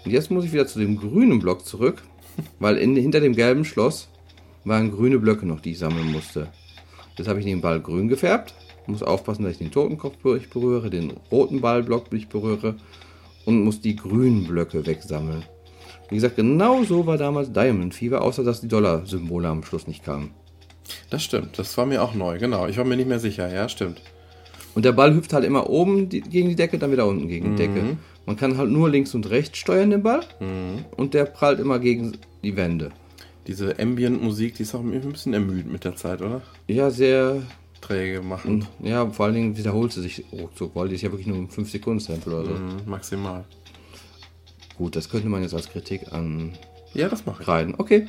Und 0.04 0.12
jetzt 0.12 0.32
muss 0.32 0.46
ich 0.46 0.54
wieder 0.54 0.68
zu 0.68 0.80
dem 0.80 0.98
grünen 0.98 1.40
Block 1.40 1.66
zurück. 1.66 2.04
Weil 2.60 2.78
in, 2.78 2.96
hinter 2.96 3.22
dem 3.22 3.36
gelben 3.36 3.66
Schloss 3.66 4.10
waren 4.66 4.92
grüne 4.92 5.20
Blöcke 5.20 5.46
noch, 5.46 5.62
die 5.62 5.72
ich 5.72 5.80
sammeln 5.80 6.12
musste. 6.12 6.50
Jetzt 7.18 7.28
habe 7.28 7.40
ich 7.40 7.46
den 7.46 7.62
Ball 7.62 7.80
grün 7.80 8.08
gefärbt. 8.08 8.54
Muss 8.90 9.04
aufpassen, 9.04 9.44
dass 9.44 9.54
ich 9.54 9.60
den 9.60 9.72
Totenkopf 9.72 10.24
nicht 10.24 10.50
berühre, 10.50 10.90
den 10.90 11.14
roten 11.32 11.62
Ballblock 11.62 12.12
nicht 12.12 12.30
berühre 12.30 12.76
und 13.46 13.64
muss 13.64 13.82
die 13.82 13.96
grünen 13.96 14.48
Blöcke 14.48 14.86
wegsammeln. 14.86 15.44
Wie 16.10 16.16
gesagt, 16.16 16.38
genau 16.38 16.84
so 16.84 17.06
war 17.06 17.18
damals 17.18 17.54
Diamond 17.54 17.94
Fever, 17.94 18.24
außer 18.24 18.44
dass 18.44 18.62
die 18.62 18.68
Dollar-Symbole 18.68 19.48
am 19.48 19.64
Schluss 19.64 19.86
nicht 19.86 20.04
kamen. 20.04 20.32
Das 21.12 21.24
stimmt, 21.24 21.60
das 21.60 21.78
war 21.78 21.86
mir 21.86 22.02
auch 22.02 22.16
neu, 22.16 22.40
genau. 22.40 22.68
Ich 22.68 22.78
war 22.78 22.84
mir 22.86 22.98
nicht 22.98 23.08
mehr 23.08 23.20
sicher, 23.20 23.54
ja, 23.54 23.70
stimmt. 23.70 24.02
Und 24.74 24.86
der 24.86 24.92
Ball 24.92 25.14
hüpft 25.14 25.34
halt 25.34 25.46
immer 25.46 25.70
oben 25.70 26.10
die, 26.10 26.22
gegen 26.22 26.50
die 26.50 26.56
Decke, 26.56 26.80
dann 26.80 26.92
wieder 26.92 27.06
unten 27.06 27.28
gegen 27.28 27.56
die 27.56 27.64
Decke. 27.64 27.98
Man 28.26 28.38
kann 28.38 28.58
halt 28.58 28.72
nur 28.72 28.90
links 28.90 29.14
und 29.14 29.30
rechts 29.30 29.60
steuern 29.60 29.92
den 29.92 30.02
Ball 30.02 30.22
und 30.98 31.14
der 31.14 31.26
prallt 31.26 31.60
immer 31.60 31.78
gegen 31.78 32.14
die 32.44 32.56
Wände. 32.56 32.90
Diese 33.46 33.80
Ambient-Musik, 33.80 34.56
die 34.56 34.64
ist 34.64 34.76
auch 34.76 34.82
ein 34.82 35.12
bisschen 35.12 35.34
ermüdend 35.34 35.72
mit 35.72 35.84
der 35.84 35.96
Zeit, 35.96 36.22
oder? 36.22 36.42
Ja, 36.68 36.92
sehr. 36.92 37.42
Träge 37.82 38.22
machen. 38.22 38.68
Ja, 38.82 39.10
vor 39.10 39.26
allen 39.26 39.36
Dingen 39.36 39.58
wiederholt 39.58 39.92
sie 39.92 40.02
sich 40.02 40.24
ruckzuck, 40.32 40.76
weil 40.76 40.90
die 40.90 40.96
ist 40.96 41.02
ja 41.02 41.12
wirklich 41.12 41.28
nur 41.28 41.38
ein 41.38 41.50
5-Sekunden-Sample 41.50 42.34
oder 42.36 42.46
so. 42.46 42.52
Mhm, 42.54 42.78
maximal. 42.86 43.46
Gut, 44.78 44.96
das 44.96 45.10
könnte 45.10 45.28
man 45.30 45.42
jetzt 45.42 45.54
als 45.54 45.70
Kritik 45.70 46.12
ankreiden. 46.12 46.54
Ja, 46.94 47.08
das 47.10 47.26
mache 47.26 47.44
ich. 47.68 47.80
Okay. 47.80 48.08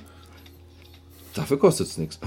Dafür 1.35 1.59
kostet 1.59 1.87
es 1.89 1.99
nichts. 1.99 2.19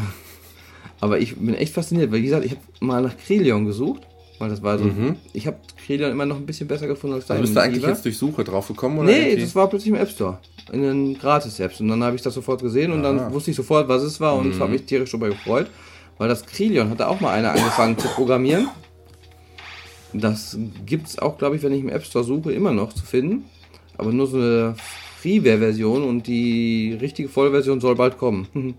Aber 1.00 1.20
ich 1.20 1.36
bin 1.36 1.56
echt 1.56 1.74
fasziniert, 1.74 2.12
weil 2.12 2.20
wie 2.20 2.26
gesagt, 2.26 2.46
ich 2.46 2.52
habe 2.52 2.62
mal 2.80 3.02
nach 3.02 3.18
Krilion 3.18 3.66
gesucht. 3.66 4.04
Weil 4.40 4.50
das 4.50 4.64
war 4.64 4.78
so. 4.80 4.90
Ich 5.32 5.46
habe 5.48 5.58
Krilion 5.86 6.12
immer 6.12 6.26
noch 6.26 6.38
ein 6.38 6.46
bisschen 6.46 6.68
besser 6.68 6.88
gefunden 6.88 7.16
als 7.16 7.30
Also 7.30 7.42
bist 7.42 7.56
du 7.56 7.62
eigentlich 7.62 7.84
jetzt 7.84 8.04
durch 8.04 8.18
Suche 8.18 8.44
drauf 8.44 8.68
gekommen? 8.68 8.98
Oder 8.98 9.08
Nee, 9.08 9.30
irgendwie? 9.30 9.42
das 9.44 9.56
war 9.56 9.70
plötzlich 9.70 9.90
im 9.90 9.96
App 9.96 10.10
Store. 10.10 10.40
In 10.72 10.82
den 10.82 11.18
Gratis-Apps. 11.18 11.80
Und 11.82 11.90
dann 11.90 12.04
habe 12.04 12.16
ich 12.16 12.22
das 12.24 12.34
sofort 12.34 12.62
gesehen 12.62 12.92
und 12.92 13.02
Ah. 13.06 13.14
dann 13.14 13.34
wusste 13.34 13.52
ich 13.52 13.58
sofort, 13.58 13.88
was 13.88 14.02
es 14.02 14.20
war 14.20 14.36
und 14.36 14.52
es 14.52 14.60
hat 14.60 14.70
mich 14.70 14.84
tierisch 14.86 15.12
darüber 15.12 15.30
gefreut. 15.30 15.68
Weil 16.18 16.30
das 16.30 16.46
Krilion 16.46 16.90
hatte 16.90 17.08
auch 17.08 17.20
mal 17.20 17.32
einer 17.34 17.52
angefangen 17.52 17.98
zu 17.98 18.08
programmieren. 18.08 18.68
Das 20.14 20.58
gibt 20.86 21.08
es 21.08 21.18
auch, 21.20 21.38
glaube 21.38 21.56
ich, 21.56 21.64
wenn 21.64 21.74
ich 21.74 21.82
im 21.82 21.90
App 21.90 22.06
Store 22.06 22.24
suche, 22.24 22.52
immer 22.54 22.72
noch 22.72 22.94
zu 22.94 23.04
finden. 23.04 23.46
Aber 23.98 24.12
nur 24.12 24.28
so 24.28 24.38
eine 24.38 24.76
Freeware-Version 25.22 26.04
und 26.04 26.28
die 26.28 26.98
richtige 27.00 27.30
Vollversion 27.30 27.80
soll 27.82 27.96
bald 27.96 28.18
kommen. 28.18 28.48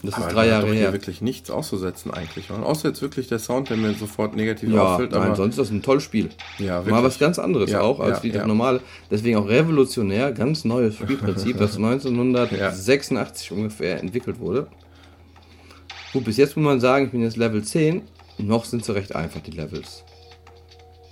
Das 0.00 0.10
ist 0.16 0.18
Aber 0.22 0.32
drei 0.32 0.46
da 0.46 0.58
hat 0.58 0.62
Jahre 0.62 0.74
her. 0.76 0.92
wirklich 0.92 1.22
nichts 1.22 1.50
auszusetzen 1.50 2.14
eigentlich. 2.14 2.52
Oder? 2.52 2.64
Außer 2.64 2.86
jetzt 2.86 3.02
wirklich 3.02 3.26
der 3.26 3.40
Sound, 3.40 3.68
der 3.68 3.76
mir 3.76 3.94
sofort 3.94 4.36
negativ 4.36 4.70
Ja, 4.72 4.94
auffällt. 4.94 5.10
nein, 5.10 5.22
Aber 5.22 5.34
sonst 5.34 5.54
ist 5.54 5.58
das 5.58 5.70
ein 5.70 5.82
tolles 5.82 6.04
Spiel. 6.04 6.28
Ja, 6.60 6.74
Mal 6.82 6.86
wirklich. 6.86 7.02
was 7.02 7.18
ganz 7.18 7.40
anderes 7.40 7.68
Ja, 7.72 7.80
auch 7.80 7.98
als 7.98 8.18
ja, 8.18 8.22
wie 8.22 8.30
das 8.30 8.46
normale. 8.46 8.80
Deswegen 9.10 9.38
auch 9.38 9.48
revolutionär, 9.48 10.30
ganz 10.30 10.64
neues 10.64 10.94
Spielprinzip, 10.94 11.58
das 11.58 11.74
1986 11.78 13.50
ungefähr 13.50 13.98
entwickelt 14.00 14.38
wurde. 14.38 14.68
Gut, 16.12 16.24
bis 16.24 16.36
jetzt 16.36 16.56
muss 16.56 16.64
man 16.64 16.80
sagen, 16.80 17.06
ich 17.06 17.10
bin 17.10 17.22
jetzt 17.22 17.36
Level 17.36 17.62
10. 17.62 18.02
Noch 18.38 18.64
sind 18.64 18.84
sie 18.84 18.94
recht 18.94 19.14
einfach, 19.14 19.40
die 19.40 19.50
Levels. 19.50 20.04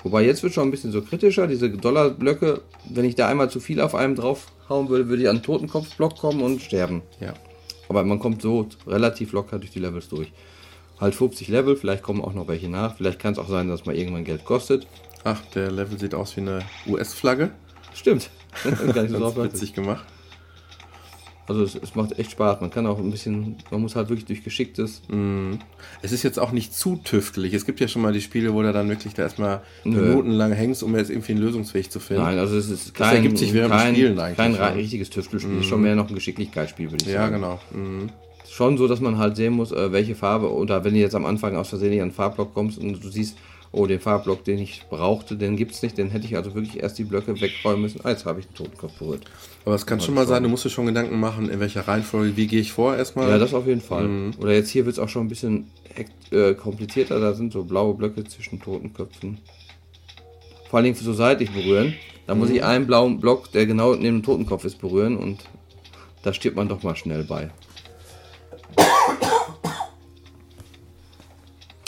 Wobei 0.02 0.24
jetzt 0.24 0.42
wird 0.42 0.54
schon 0.54 0.68
ein 0.68 0.70
bisschen 0.70 0.92
so 0.92 1.02
kritischer. 1.02 1.46
Diese 1.46 1.68
Dollarblöcke, 1.68 2.62
wenn 2.88 3.04
ich 3.04 3.16
da 3.16 3.28
einmal 3.28 3.50
zu 3.50 3.60
viel 3.60 3.80
auf 3.80 3.94
einem 3.94 4.14
draufhauen 4.14 4.88
würde, 4.88 5.08
würde 5.08 5.22
ich 5.22 5.28
an 5.28 5.38
den 5.38 5.42
Totenkopfblock 5.42 6.16
kommen 6.16 6.42
und 6.42 6.62
sterben. 6.62 7.02
ja. 7.20 7.34
Aber 7.88 8.02
man 8.02 8.18
kommt 8.18 8.42
so 8.42 8.68
relativ 8.86 9.30
locker 9.30 9.60
durch 9.60 9.70
die 9.70 9.78
Levels 9.78 10.08
durch. 10.08 10.32
Halt 11.00 11.14
50 11.14 11.46
Level, 11.46 11.76
vielleicht 11.76 12.02
kommen 12.02 12.20
auch 12.20 12.34
noch 12.34 12.48
welche 12.48 12.68
nach. 12.68 12.96
Vielleicht 12.96 13.20
kann 13.20 13.32
es 13.32 13.38
auch 13.38 13.48
sein, 13.48 13.68
dass 13.68 13.86
mal 13.86 13.94
irgendwann 13.94 14.24
Geld 14.24 14.44
kostet. 14.44 14.88
Ach, 15.22 15.40
der 15.54 15.70
Level 15.70 15.96
sieht 15.96 16.12
aus 16.12 16.36
wie 16.36 16.40
eine 16.40 16.62
US-Flagge. 16.88 17.52
Stimmt. 17.94 18.30
Gar 18.92 19.04
nicht 19.04 19.12
so 19.14 19.36
witzig 19.36 19.72
gemacht. 19.72 20.04
Also 21.48 21.62
es, 21.62 21.76
es 21.76 21.94
macht 21.94 22.18
echt 22.18 22.32
Spaß. 22.32 22.60
Man 22.60 22.70
kann 22.70 22.86
auch 22.86 22.98
ein 22.98 23.10
bisschen, 23.10 23.56
man 23.70 23.80
muss 23.80 23.94
halt 23.94 24.08
wirklich 24.08 24.26
durch 24.26 24.42
geschicktes. 24.42 25.02
Es 26.02 26.10
ist 26.12 26.22
jetzt 26.24 26.38
auch 26.38 26.50
nicht 26.52 26.74
zu 26.74 26.96
tüftelig. 26.96 27.54
Es 27.54 27.64
gibt 27.64 27.78
ja 27.80 27.86
schon 27.88 28.02
mal 28.02 28.12
die 28.12 28.20
Spiele, 28.20 28.52
wo 28.52 28.62
du 28.62 28.72
dann 28.72 28.88
wirklich 28.88 29.14
da 29.14 29.22
erstmal 29.22 29.60
minutenlang 29.84 30.52
hängst, 30.52 30.82
um 30.82 30.96
jetzt 30.96 31.10
irgendwie 31.10 31.32
einen 31.32 31.42
Lösungsweg 31.42 31.90
zu 31.90 32.00
finden. 32.00 32.24
Nein, 32.24 32.38
also 32.38 32.56
es 32.56 32.68
ist 32.68 32.88
Das 32.88 32.94
kein, 32.94 33.16
ergibt 33.16 33.38
sich 33.38 33.52
während 33.52 33.72
kein, 33.72 33.94
Spielen 33.94 34.18
eigentlich, 34.18 34.36
kein 34.36 34.54
ja. 34.54 34.68
richtiges 34.68 35.10
Tüftelspiel. 35.10 35.60
Ist 35.60 35.66
schon 35.66 35.82
mehr 35.82 35.94
noch 35.94 36.08
ein 36.08 36.14
Geschicklichkeitsspiel, 36.14 36.90
würde 36.90 37.04
ich 37.04 37.12
Ja, 37.12 37.22
sagen. 37.22 37.34
genau. 37.36 37.60
Mhm. 37.72 38.10
Schon 38.50 38.78
so, 38.78 38.88
dass 38.88 39.00
man 39.00 39.18
halt 39.18 39.36
sehen 39.36 39.52
muss, 39.52 39.70
äh, 39.70 39.92
welche 39.92 40.14
Farbe, 40.14 40.52
oder 40.52 40.82
wenn 40.84 40.94
du 40.94 41.00
jetzt 41.00 41.14
am 41.14 41.26
Anfang 41.26 41.56
aus 41.56 41.68
Versehen 41.68 41.92
an 42.00 42.08
den 42.08 42.14
Farbblock 42.14 42.54
kommst 42.54 42.78
und 42.78 43.04
du 43.04 43.08
siehst, 43.08 43.36
oh, 43.70 43.86
den 43.86 44.00
Farbblock, 44.00 44.44
den 44.44 44.58
ich 44.58 44.84
brauchte, 44.88 45.36
den 45.36 45.56
gibt's 45.56 45.82
nicht, 45.82 45.98
den 45.98 46.10
hätte 46.10 46.24
ich 46.26 46.36
also 46.36 46.54
wirklich 46.54 46.82
erst 46.82 46.98
die 46.98 47.04
Blöcke 47.04 47.38
wegräumen 47.40 47.82
müssen. 47.82 48.00
Ah, 48.04 48.10
jetzt 48.10 48.24
habe 48.24 48.40
ich 48.40 48.46
den 48.46 48.54
Totenkopf 48.54 48.98
berührt. 48.98 49.24
Aber 49.66 49.74
es 49.74 49.84
kann 49.84 50.00
schon 50.00 50.14
mal 50.14 50.28
sein, 50.28 50.44
du 50.44 50.48
musst 50.48 50.64
dir 50.64 50.70
schon 50.70 50.86
Gedanken 50.86 51.18
machen, 51.18 51.50
in 51.50 51.58
welcher 51.58 51.88
Reihenfolge, 51.88 52.36
wie 52.36 52.46
gehe 52.46 52.60
ich 52.60 52.70
vor 52.72 52.96
erstmal. 52.96 53.28
Ja, 53.28 53.36
das 53.36 53.52
auf 53.52 53.66
jeden 53.66 53.80
Fall. 53.80 54.04
Mhm. 54.06 54.34
Oder 54.38 54.52
jetzt 54.54 54.70
hier 54.70 54.86
wird 54.86 54.92
es 54.94 55.00
auch 55.00 55.08
schon 55.08 55.26
ein 55.26 55.28
bisschen 55.28 55.68
äh, 56.30 56.54
komplizierter. 56.54 57.18
Da 57.18 57.34
sind 57.34 57.52
so 57.52 57.64
blaue 57.64 57.94
Blöcke 57.94 58.22
zwischen 58.22 58.60
Totenköpfen. 58.62 59.38
Vor 60.70 60.76
allen 60.76 60.84
Dingen 60.84 60.96
so 60.96 61.12
seitlich 61.12 61.50
berühren. 61.52 61.94
Da 62.28 62.36
muss 62.36 62.48
Mhm. 62.48 62.54
ich 62.54 62.64
einen 62.64 62.86
blauen 62.86 63.18
Block, 63.20 63.50
der 63.50 63.66
genau 63.66 63.94
neben 63.96 64.18
dem 64.18 64.22
Totenkopf 64.22 64.64
ist, 64.64 64.78
berühren 64.80 65.16
und 65.16 65.40
da 66.22 66.32
stirbt 66.32 66.56
man 66.56 66.68
doch 66.68 66.84
mal 66.84 66.94
schnell 66.94 67.24
bei. 67.24 67.50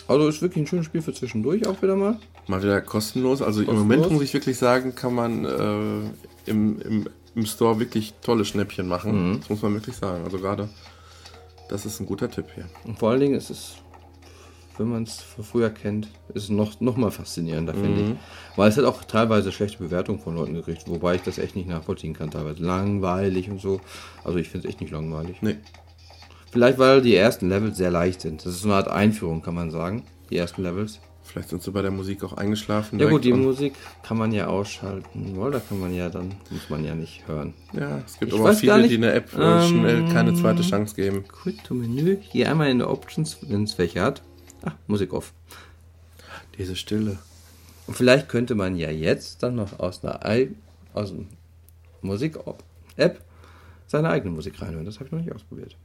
Also 0.08 0.26
ist 0.26 0.40
wirklich 0.42 0.64
ein 0.64 0.66
schönes 0.66 0.86
Spiel 0.86 1.02
für 1.02 1.12
zwischendurch 1.12 1.66
auch 1.66 1.80
wieder 1.82 1.94
mal. 1.94 2.18
Mal 2.48 2.62
wieder 2.62 2.80
kostenlos. 2.80 3.42
Also 3.42 3.60
im 3.60 3.66
Kostenlos. 3.66 3.88
Moment 3.98 4.10
muss 4.12 4.22
ich 4.22 4.34
wirklich 4.34 4.56
sagen, 4.56 4.94
kann 4.94 5.14
man 5.14 5.44
äh, 5.44 6.50
im, 6.50 6.80
im, 6.80 7.08
im 7.34 7.46
Store 7.46 7.78
wirklich 7.78 8.14
tolle 8.22 8.44
Schnäppchen 8.44 8.88
machen. 8.88 9.30
Mhm. 9.32 9.40
Das 9.40 9.48
muss 9.50 9.62
man 9.62 9.74
wirklich 9.74 9.96
sagen. 9.96 10.24
Also 10.24 10.38
gerade, 10.38 10.68
das 11.68 11.86
ist 11.86 12.00
ein 12.00 12.06
guter 12.06 12.30
Tipp 12.30 12.46
hier. 12.54 12.66
Und 12.84 12.98
vor 12.98 13.10
allen 13.10 13.20
Dingen 13.20 13.34
ist 13.34 13.50
es, 13.50 13.74
wenn 14.78 14.88
man 14.88 15.02
es 15.02 15.20
von 15.20 15.44
früher 15.44 15.70
kennt, 15.70 16.08
ist 16.34 16.44
es 16.44 16.48
noch, 16.50 16.80
noch 16.80 16.96
mal 16.96 17.10
faszinierender, 17.10 17.74
finde 17.74 18.02
Mhm. 18.02 18.12
ich. 18.12 18.18
Weil 18.56 18.68
es 18.70 18.76
hat 18.76 18.84
auch 18.84 19.02
teilweise 19.04 19.50
schlechte 19.52 19.78
Bewertungen 19.78 20.20
von 20.20 20.36
Leuten 20.36 20.54
gekriegt, 20.54 20.84
wobei 20.86 21.16
ich 21.16 21.22
das 21.22 21.38
echt 21.38 21.56
nicht 21.56 21.68
nachvollziehen 21.68 22.14
kann, 22.14 22.30
teilweise 22.30 22.62
langweilig 22.62 23.50
und 23.50 23.60
so. 23.60 23.80
Also 24.24 24.38
ich 24.38 24.48
finde 24.48 24.66
es 24.66 24.72
echt 24.72 24.80
nicht 24.80 24.92
langweilig. 24.92 25.38
Nee. 25.42 25.56
Vielleicht, 26.50 26.78
weil 26.78 27.02
die 27.02 27.14
ersten 27.14 27.48
Levels 27.50 27.76
sehr 27.76 27.90
leicht 27.90 28.20
sind. 28.22 28.44
Das 28.46 28.54
ist 28.54 28.62
so 28.62 28.68
eine 28.68 28.76
Art 28.76 28.88
Einführung, 28.88 29.42
kann 29.42 29.54
man 29.54 29.70
sagen. 29.70 30.04
Die 30.30 30.36
ersten 30.36 30.62
Levels. 30.62 31.00
Vielleicht 31.28 31.50
sind 31.50 31.62
sie 31.62 31.70
bei 31.70 31.82
der 31.82 31.90
Musik 31.90 32.24
auch 32.24 32.32
eingeschlafen. 32.32 32.98
Ja 32.98 33.10
gut, 33.10 33.22
die 33.22 33.34
Musik 33.34 33.74
kann 34.02 34.16
man 34.16 34.32
ja 34.32 34.46
ausschalten. 34.46 35.34
Da 35.52 35.60
kann 35.60 35.78
man 35.78 35.94
ja 35.94 36.08
dann, 36.08 36.34
muss 36.50 36.70
man 36.70 36.84
ja 36.84 36.94
nicht 36.94 37.28
hören. 37.28 37.52
Ja, 37.74 37.98
es 38.06 38.18
gibt 38.18 38.32
Ich 38.32 38.38
aber 38.38 38.54
viele, 38.54 38.78
nicht, 38.78 38.90
die 38.90 38.94
in 38.94 39.02
der 39.02 39.14
App 39.14 39.34
äh, 39.34 39.40
ähm, 39.40 39.68
schnell 39.68 40.08
keine 40.08 40.32
zweite 40.32 40.62
Chance 40.62 40.96
geben. 40.96 41.28
Quit 41.28 41.62
to 41.64 41.74
Menü. 41.74 42.16
Hier 42.22 42.50
einmal 42.50 42.70
in 42.70 42.78
der 42.78 42.90
Options, 42.90 43.36
wenn 43.42 43.64
es 43.64 43.76
welche 43.76 44.00
hat. 44.00 44.22
Ah, 44.62 44.72
Musik 44.86 45.12
off. 45.12 45.34
Diese 46.56 46.74
Stille. 46.76 47.18
Und 47.86 47.94
vielleicht 47.94 48.28
könnte 48.28 48.54
man 48.54 48.76
ja 48.76 48.90
jetzt 48.90 49.42
dann 49.42 49.54
noch 49.54 49.78
aus 49.78 50.02
einer 50.02 50.20
I 50.24 50.56
aus 50.94 51.12
einer 51.12 51.24
Musik-App 52.00 53.20
seine 53.86 54.08
eigene 54.08 54.34
Musik 54.34 54.60
reinhören. 54.62 54.86
Das 54.86 54.96
habe 54.96 55.06
ich 55.06 55.12
noch 55.12 55.20
nicht 55.20 55.34
ausprobiert. 55.34 55.76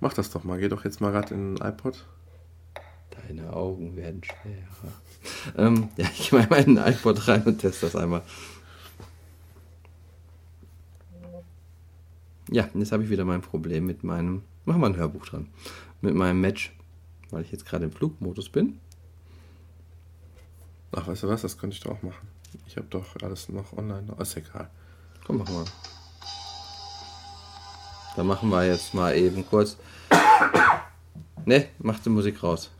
Mach 0.00 0.12
das 0.12 0.30
doch 0.30 0.44
mal. 0.44 0.58
Geh 0.58 0.68
doch 0.68 0.84
jetzt 0.84 1.00
mal 1.00 1.12
gerade 1.12 1.34
in 1.34 1.56
den 1.56 1.66
iPod. 1.66 2.04
Deine 3.10 3.52
Augen 3.52 3.96
werden 3.96 4.22
schwerer. 4.22 4.92
Ähm, 5.56 5.88
ja, 5.96 6.06
ich 6.18 6.32
mache 6.32 6.48
mal 6.48 6.62
in 6.62 6.76
den 6.76 6.84
iPod 6.84 7.26
rein 7.28 7.42
und 7.44 7.58
teste 7.58 7.86
das 7.86 7.96
einmal. 7.96 8.22
Ja, 12.50 12.68
jetzt 12.74 12.92
habe 12.92 13.02
ich 13.02 13.10
wieder 13.10 13.24
mein 13.24 13.42
Problem 13.42 13.86
mit 13.86 14.04
meinem. 14.04 14.42
Mach 14.64 14.76
mal 14.76 14.88
ein 14.88 14.96
Hörbuch 14.96 15.26
dran. 15.26 15.48
Mit 16.00 16.14
meinem 16.14 16.40
Match. 16.40 16.72
Weil 17.30 17.42
ich 17.42 17.50
jetzt 17.50 17.66
gerade 17.66 17.84
im 17.84 17.92
Flugmodus 17.92 18.48
bin. 18.50 18.78
Ach, 20.92 21.06
weißt 21.08 21.24
du 21.24 21.28
was? 21.28 21.42
Das 21.42 21.58
könnte 21.58 21.74
ich 21.74 21.82
doch 21.82 21.92
auch 21.92 22.02
machen. 22.02 22.28
Ich 22.66 22.76
habe 22.76 22.86
doch 22.88 23.16
alles 23.22 23.48
noch 23.48 23.72
online. 23.76 24.14
Ist 24.18 24.36
egal. 24.36 24.70
Komm, 25.24 25.38
mach 25.38 25.48
mal. 25.48 25.64
Dann 28.16 28.26
machen 28.26 28.48
wir 28.48 28.66
jetzt 28.66 28.94
mal 28.94 29.14
eben 29.14 29.46
kurz. 29.46 29.76
Ne, 31.44 31.66
mach 31.78 31.98
die 32.00 32.08
Musik 32.08 32.42
raus. 32.42 32.70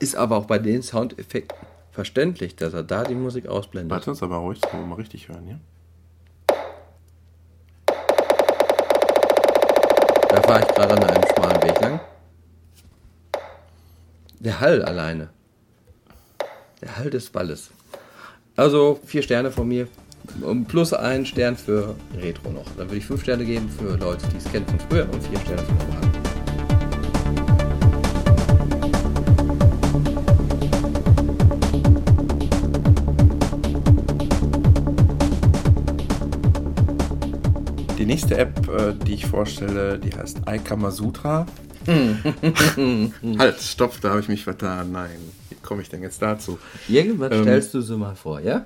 Ist 0.00 0.16
aber 0.16 0.36
auch 0.36 0.46
bei 0.46 0.58
den 0.58 0.82
Soundeffekten 0.82 1.56
verständlich, 1.92 2.56
dass 2.56 2.74
er 2.74 2.82
da 2.82 3.04
die 3.04 3.14
Musik 3.14 3.46
ausblendet. 3.46 3.90
Warte 3.90 4.10
uns 4.10 4.22
aber 4.22 4.36
ruhig, 4.36 4.60
das 4.60 4.72
wir 4.72 4.80
mal 4.80 4.96
richtig 4.96 5.28
hören, 5.28 5.48
ja? 5.48 5.58
Da 10.28 10.42
fahre 10.42 10.60
ich 10.60 10.68
gerade 10.68 10.94
an 10.94 11.04
einem 11.04 11.24
schmalen 11.34 11.62
Weg 11.62 11.80
lang. 11.80 12.00
Der 14.38 14.60
Hall 14.60 14.82
alleine. 14.82 15.28
Der 16.80 16.96
Hall 16.96 17.10
des 17.10 17.30
Balles. 17.30 17.70
Also 18.56 18.98
vier 19.04 19.22
Sterne 19.22 19.50
von 19.50 19.68
mir. 19.68 19.88
Plus 20.68 20.92
ein 20.92 21.26
Stern 21.26 21.56
für 21.56 21.94
Retro 22.16 22.50
noch. 22.50 22.64
Dann 22.76 22.88
würde 22.88 22.96
ich 22.96 23.06
fünf 23.06 23.22
Sterne 23.22 23.44
geben 23.44 23.68
für 23.68 23.96
Leute, 23.96 24.26
die 24.32 24.36
es 24.36 24.44
kennen 24.50 24.66
von 24.66 24.78
früher 24.88 25.08
und 25.12 25.22
vier 25.22 25.38
Sterne 25.40 25.62
für 25.62 25.72
normal. 25.72 26.00
Die 37.98 38.06
nächste 38.06 38.38
App, 38.38 38.66
äh, 38.68 38.94
die 39.06 39.14
ich 39.14 39.26
vorstelle, 39.26 39.98
die 39.98 40.14
heißt 40.14 40.38
iKamasutra. 40.48 41.46
halt, 43.38 43.60
stopp, 43.60 44.00
da 44.00 44.10
habe 44.10 44.20
ich 44.20 44.28
mich 44.28 44.44
vertan. 44.44 44.92
Nein, 44.92 45.10
wie 45.48 45.56
komme 45.56 45.82
ich 45.82 45.88
denn 45.88 46.02
jetzt 46.02 46.20
dazu? 46.22 46.58
Irgendwann 46.88 47.32
Ähm. 47.32 47.42
stellst 47.42 47.74
du 47.74 47.80
sie 47.80 47.96
mal 47.96 48.14
vor, 48.14 48.40
ja? 48.40 48.64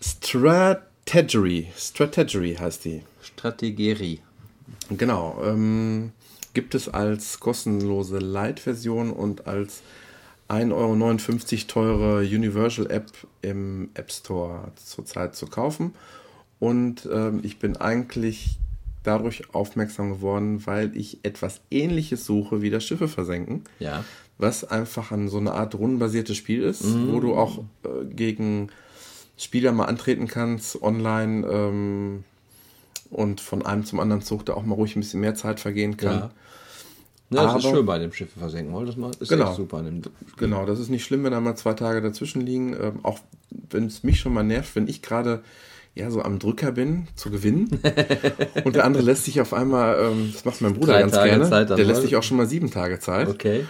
Strategery. 0.00 1.68
Strategery 1.76 2.56
heißt 2.56 2.84
die. 2.84 3.02
Strategerie. 3.22 4.20
Genau. 4.90 5.42
Ähm, 5.44 6.12
gibt 6.54 6.74
es 6.74 6.88
als 6.88 7.40
kostenlose 7.40 8.18
Light-Version 8.18 9.12
und 9.12 9.46
als 9.46 9.82
1,59 10.48 10.72
Euro 10.72 11.64
teure 11.66 12.18
Universal 12.20 12.90
App 12.90 13.10
im 13.42 13.90
App 13.94 14.12
Store 14.12 14.72
zurzeit 14.76 15.34
zu 15.34 15.46
kaufen. 15.46 15.94
Und 16.58 17.08
ähm, 17.12 17.40
ich 17.42 17.58
bin 17.58 17.76
eigentlich 17.76 18.58
dadurch 19.02 19.54
aufmerksam 19.54 20.10
geworden, 20.10 20.66
weil 20.66 20.96
ich 20.96 21.18
etwas 21.22 21.60
ähnliches 21.70 22.26
suche 22.26 22.62
wie 22.62 22.70
das 22.70 22.84
Schiffe 22.84 23.08
versenken. 23.08 23.64
Ja. 23.78 24.04
Was 24.38 24.64
einfach 24.64 25.12
an 25.12 25.28
so 25.28 25.38
eine 25.38 25.52
Art 25.52 25.74
rundenbasiertes 25.74 26.36
Spiel 26.36 26.62
ist, 26.62 26.84
wo 27.08 27.20
du 27.20 27.34
auch 27.34 27.58
äh, 27.84 28.04
gegen 28.06 28.68
Spieler 29.36 29.72
mal 29.72 29.84
antreten 29.84 30.26
kannst, 30.28 30.80
online 30.82 31.46
ähm, 31.46 32.24
und 33.10 33.40
von 33.40 33.64
einem 33.64 33.84
zum 33.84 34.00
anderen 34.00 34.22
Zug 34.22 34.44
da 34.46 34.54
auch 34.54 34.64
mal 34.64 34.74
ruhig 34.74 34.96
ein 34.96 35.00
bisschen 35.00 35.20
mehr 35.20 35.34
Zeit 35.34 35.60
vergehen 35.60 35.96
kann. 35.96 36.14
Ja. 36.18 36.30
Ja, 37.30 37.42
das 37.42 37.56
ist 37.56 37.66
Aber- 37.66 37.76
schön 37.76 37.86
bei 37.86 37.98
dem 37.98 38.12
Schiffe 38.12 38.38
versenken. 38.38 38.72
wollen. 38.72 38.86
Das 38.86 38.96
mal- 38.96 39.10
ist 39.18 39.28
Genau. 39.28 39.52
super. 39.52 39.82
Genau, 40.36 40.64
das 40.64 40.78
ist 40.78 40.90
nicht 40.90 41.04
schlimm, 41.04 41.24
wenn 41.24 41.32
da 41.32 41.40
mal 41.40 41.56
zwei 41.56 41.74
Tage 41.74 42.00
dazwischen 42.00 42.40
liegen. 42.40 42.72
Ähm, 42.80 43.00
auch 43.02 43.18
wenn 43.70 43.86
es 43.86 44.04
mich 44.04 44.20
schon 44.20 44.32
mal 44.32 44.44
nervt, 44.44 44.76
wenn 44.76 44.86
ich 44.86 45.02
gerade 45.02 45.42
ja 45.96 46.08
so 46.10 46.22
am 46.22 46.38
Drücker 46.38 46.70
bin 46.72 47.08
zu 47.16 47.30
gewinnen 47.30 47.80
und 48.64 48.76
der 48.76 48.84
andere 48.84 49.02
lässt 49.02 49.24
sich 49.24 49.40
auf 49.40 49.52
einmal, 49.54 49.98
ähm, 50.00 50.30
das 50.32 50.44
macht 50.44 50.60
mein 50.60 50.74
Bruder 50.74 50.92
Drei 50.92 51.00
ganz 51.00 51.14
Tage 51.14 51.30
gerne, 51.30 51.48
Zeit 51.48 51.70
der 51.70 51.84
lässt 51.84 52.02
sich 52.02 52.14
auch 52.16 52.22
schon 52.22 52.36
mal 52.36 52.46
sieben 52.46 52.70
Tage 52.70 53.00
Zeit. 53.00 53.28
Okay. 53.28 53.64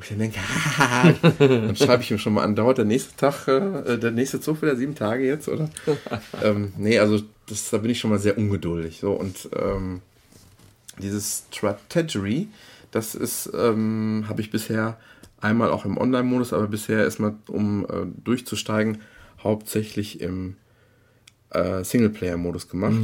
Wo 0.00 0.02
ich 0.02 0.08
dann 0.08 0.18
denke, 0.18 0.38
haha, 0.78 1.12
dann 1.38 1.76
schreibe 1.76 2.02
ich 2.02 2.10
ihm 2.10 2.16
schon 2.16 2.32
mal 2.32 2.42
an, 2.42 2.56
dauert 2.56 2.78
der 2.78 2.86
nächste 2.86 3.14
Tag, 3.16 3.46
äh, 3.48 3.98
der 3.98 4.10
nächste 4.10 4.40
Zug 4.40 4.62
wieder 4.62 4.74
sieben 4.74 4.94
Tage 4.94 5.26
jetzt, 5.26 5.46
oder? 5.46 5.68
ähm, 6.42 6.72
nee, 6.78 6.98
also 6.98 7.20
das, 7.46 7.68
da 7.68 7.76
bin 7.76 7.90
ich 7.90 8.00
schon 8.00 8.08
mal 8.08 8.18
sehr 8.18 8.38
ungeduldig. 8.38 8.98
So, 8.98 9.12
und 9.12 9.50
ähm, 9.54 10.00
dieses 11.02 11.44
Strategery, 11.52 12.48
das 12.92 13.14
ist, 13.14 13.50
ähm, 13.54 14.24
habe 14.26 14.40
ich 14.40 14.50
bisher 14.50 14.96
einmal 15.38 15.70
auch 15.70 15.84
im 15.84 15.98
Online-Modus, 15.98 16.54
aber 16.54 16.66
bisher 16.66 17.00
erstmal, 17.00 17.34
um 17.48 17.84
äh, 17.84 18.06
durchzusteigen, 18.24 19.02
hauptsächlich 19.42 20.22
im 20.22 20.56
äh, 21.50 21.84
Singleplayer-Modus 21.84 22.70
gemacht. 22.70 22.96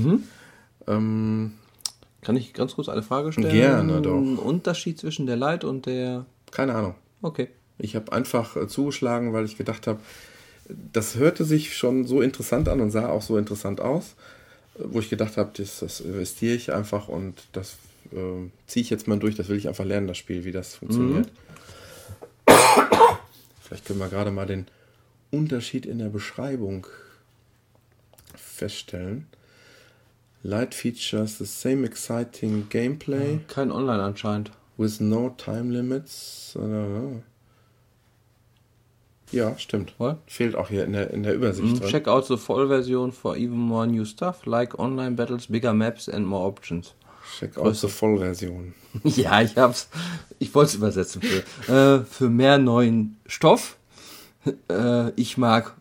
Ähm, 0.87 1.53
Kann 2.23 2.37
ich 2.37 2.55
ganz 2.55 2.75
kurz 2.75 2.89
eine 2.89 3.03
Frage 3.03 3.33
stellen? 3.33 3.53
Gerne 3.53 4.01
doch. 4.01 4.17
Unterschied 4.17 4.99
zwischen 4.99 5.27
der 5.27 5.37
Light 5.37 5.63
und 5.63 5.85
der. 5.85 6.25
Keine 6.57 6.75
Ahnung. 6.75 6.95
Okay. 7.21 7.49
Ich 7.77 7.95
habe 7.97 8.13
einfach 8.13 8.57
äh, 8.57 8.67
zugeschlagen, 8.67 9.35
weil 9.35 9.45
ich 9.45 9.59
gedacht 9.59 9.87
habe, 9.87 10.01
das 10.69 11.17
hörte 11.17 11.45
sich 11.45 11.77
schon 11.77 12.07
so 12.07 12.23
interessant 12.23 12.71
an 12.71 12.81
und 12.81 12.91
sah 12.91 13.11
auch 13.11 13.21
so 13.21 13.37
interessant 13.37 13.83
aus, 13.83 14.17
äh, 14.79 14.85
wo 14.85 15.01
ich 15.01 15.11
gedacht 15.11 15.37
habe, 15.37 15.51
das, 15.55 15.81
das 15.81 16.01
investiere 16.01 16.55
ich 16.55 16.73
einfach 16.73 17.09
und 17.09 17.47
das 17.53 17.77
äh, 18.11 18.49
ziehe 18.67 18.83
ich 18.83 18.89
jetzt 18.89 19.07
mal 19.07 19.19
durch. 19.19 19.35
Das 19.35 19.51
will 19.51 19.59
ich 19.59 19.69
einfach 19.69 19.85
lernen, 19.85 20.09
das 20.09 20.17
Spiel, 20.17 20.47
wie 20.47 20.53
das 20.53 20.77
funktioniert. 20.77 21.29
Vielleicht 23.61 23.85
können 23.85 23.99
wir 23.99 24.09
gerade 24.09 24.31
mal 24.31 24.47
den 24.47 24.67
Unterschied 25.31 25.85
in 25.85 25.99
der 25.99 26.09
Beschreibung 26.09 26.87
feststellen. 28.35 29.27
Light 30.43 30.75
features 30.75 31.37
the 31.37 31.45
same 31.45 31.85
exciting 31.85 32.71
gameplay 32.71 33.41
Kein 33.49 33.71
Online 33.71 34.03
anscheinend. 34.03 34.53
With 34.77 35.01
no 35.01 35.31
time 35.31 35.71
limits. 35.71 36.57
Äh, 36.57 37.21
Ja, 39.33 39.59
stimmt. 39.59 39.93
What? 39.99 40.19
Fehlt 40.29 40.55
auch 40.55 40.69
hier 40.69 40.85
in 40.85 40.93
der, 40.93 41.11
in 41.11 41.25
der 41.25 41.35
Übersicht 41.35 41.81
drin. 41.81 41.89
Check 41.89 42.07
out 42.07 42.27
the 42.27 42.37
full 42.37 42.69
version 42.69 43.11
for 43.11 43.37
even 43.37 43.59
more 43.59 43.85
new 43.85 44.05
stuff, 44.05 44.47
like 44.47 44.79
online 44.79 45.17
battles, 45.17 45.49
bigger 45.49 45.73
maps 45.73 46.09
and 46.09 46.25
more 46.27 46.47
options. 46.47 46.95
Check 47.39 47.59
out 47.59 47.75
the 47.75 47.89
Vollversion. 47.89 48.75
Ja, 49.05 49.43
ich 49.43 49.57
hab's. 49.57 49.89
Ich 50.39 50.55
wollte 50.55 50.69
es 50.71 50.75
übersetzen 50.77 51.21
für, 51.23 52.01
äh, 52.01 52.05
für 52.05 52.29
mehr 52.31 52.59
neuen 52.59 53.17
Stoff. 53.27 53.77
Äh, 54.71 55.11
ich 55.17 55.37
mag 55.39 55.75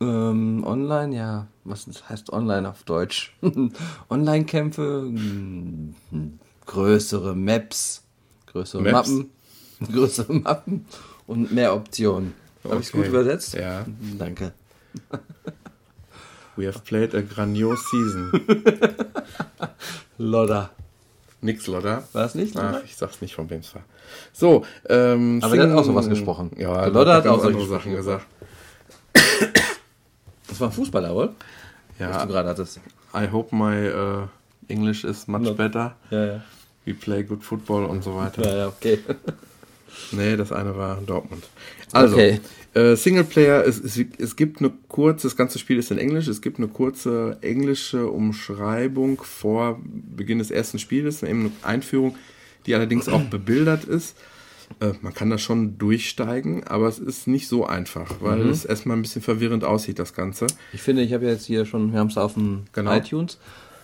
ähm, 0.00 0.62
online, 0.64 1.16
ja, 1.16 1.48
was 1.64 1.88
heißt 2.08 2.32
online 2.32 2.68
auf 2.68 2.84
Deutsch? 2.84 3.36
Online-Kämpfe, 4.10 5.02
mm, 5.10 5.94
größere 6.68 7.34
Maps, 7.34 8.02
größere 8.46 8.82
Maps? 8.82 9.08
Mappen, 9.08 9.30
größere 9.92 10.32
Mappen 10.32 10.86
und 11.26 11.50
mehr 11.52 11.74
Optionen. 11.74 12.34
Habe 12.64 12.80
ich's 12.80 12.92
gut 12.92 13.00
Okay. 13.00 13.08
übersetzt? 13.10 13.54
Ja. 13.54 13.84
Danke. 14.18 14.52
We 16.56 16.66
have 16.66 16.80
played 16.80 17.14
a 17.14 17.20
grandiose 17.22 17.82
season. 17.90 18.32
Lodder. 20.18 20.70
Nix, 21.40 21.66
Lodder. 21.68 22.02
War 22.12 22.24
es 22.24 22.34
nicht? 22.34 22.56
Ach, 22.56 22.82
ich 22.84 22.96
sag's 22.96 23.20
nicht, 23.20 23.34
von 23.34 23.48
wem 23.48 23.60
es 23.60 23.72
war. 23.74 23.82
So, 24.32 24.64
ähm, 24.88 25.38
Aber 25.42 25.56
der 25.56 25.70
hat 25.70 25.76
auch 25.78 25.84
sowas 25.84 26.08
gesprochen. 26.08 26.50
Ja, 26.56 26.72
Der 26.74 26.82
der 26.84 26.92
Lodder 26.92 27.14
hat 27.14 27.24
ganz 27.24 27.36
auch 27.38 27.42
solche 27.44 27.58
andere 27.58 27.78
Sachen 27.78 27.94
gesagt. 27.94 28.26
Das 30.48 30.60
war 30.60 30.68
ein 30.68 30.72
Fußballer, 30.72 31.14
wohl? 31.14 31.30
Was 31.98 31.98
Ja, 31.98 32.26
du 32.26 32.32
gerade 32.32 32.48
hattest. 32.48 32.80
I 33.14 33.28
hope 33.30 33.54
my 33.54 33.88
uh, 33.90 34.26
English 34.68 35.04
is 35.04 35.28
much 35.28 35.42
No. 35.42 35.54
better. 35.54 35.94
Ja, 36.10 36.24
ja. 36.24 36.42
We 36.84 36.94
play 36.94 37.22
good 37.22 37.42
football 37.42 37.84
und 37.84 38.02
so 38.02 38.14
weiter. 38.16 38.42
Ja, 38.46 38.56
ja, 38.56 38.68
okay. 38.68 38.98
Nee, 40.12 40.36
das 40.36 40.52
eine 40.52 40.76
war 40.76 41.00
Dortmund. 41.04 41.44
Also, 41.92 42.16
Okay. 42.16 42.40
äh, 42.74 42.94
Singleplayer, 42.94 43.64
es, 43.66 43.78
es, 43.80 43.98
es 44.18 44.36
gibt 44.36 44.60
eine 44.60 44.70
kurze, 44.88 45.26
das 45.26 45.36
ganze 45.36 45.58
Spiel 45.58 45.78
ist 45.78 45.90
in 45.90 45.98
Englisch, 45.98 46.28
es 46.28 46.40
gibt 46.40 46.58
eine 46.58 46.68
kurze 46.68 47.38
englische 47.40 48.06
Umschreibung 48.08 49.20
vor 49.22 49.80
Beginn 49.82 50.38
des 50.38 50.50
ersten 50.50 50.78
Spieles, 50.78 51.22
eben 51.22 51.40
eine 51.40 51.50
Einführung, 51.62 52.16
die 52.66 52.74
allerdings 52.74 53.08
auch 53.08 53.22
bebildert 53.30 53.84
ist. 53.84 54.16
Äh, 54.80 54.92
man 55.00 55.14
kann 55.14 55.30
da 55.30 55.38
schon 55.38 55.78
durchsteigen, 55.78 56.64
aber 56.64 56.86
es 56.88 56.98
ist 56.98 57.26
nicht 57.26 57.48
so 57.48 57.66
einfach, 57.66 58.16
weil 58.20 58.44
Mhm. 58.44 58.50
es 58.50 58.64
erstmal 58.64 58.96
ein 58.96 59.02
bisschen 59.02 59.22
verwirrend 59.22 59.64
aussieht, 59.64 59.98
das 59.98 60.14
Ganze. 60.14 60.46
Ich 60.72 60.82
finde, 60.82 61.02
ich 61.02 61.12
habe 61.12 61.26
jetzt 61.26 61.46
hier 61.46 61.64
schon, 61.66 61.92
wir 61.92 61.98
haben 61.98 62.08
es 62.08 62.18
auf 62.18 62.34
dem 62.34 62.64
Genau. 62.72 62.94
iTunes. 62.94 63.38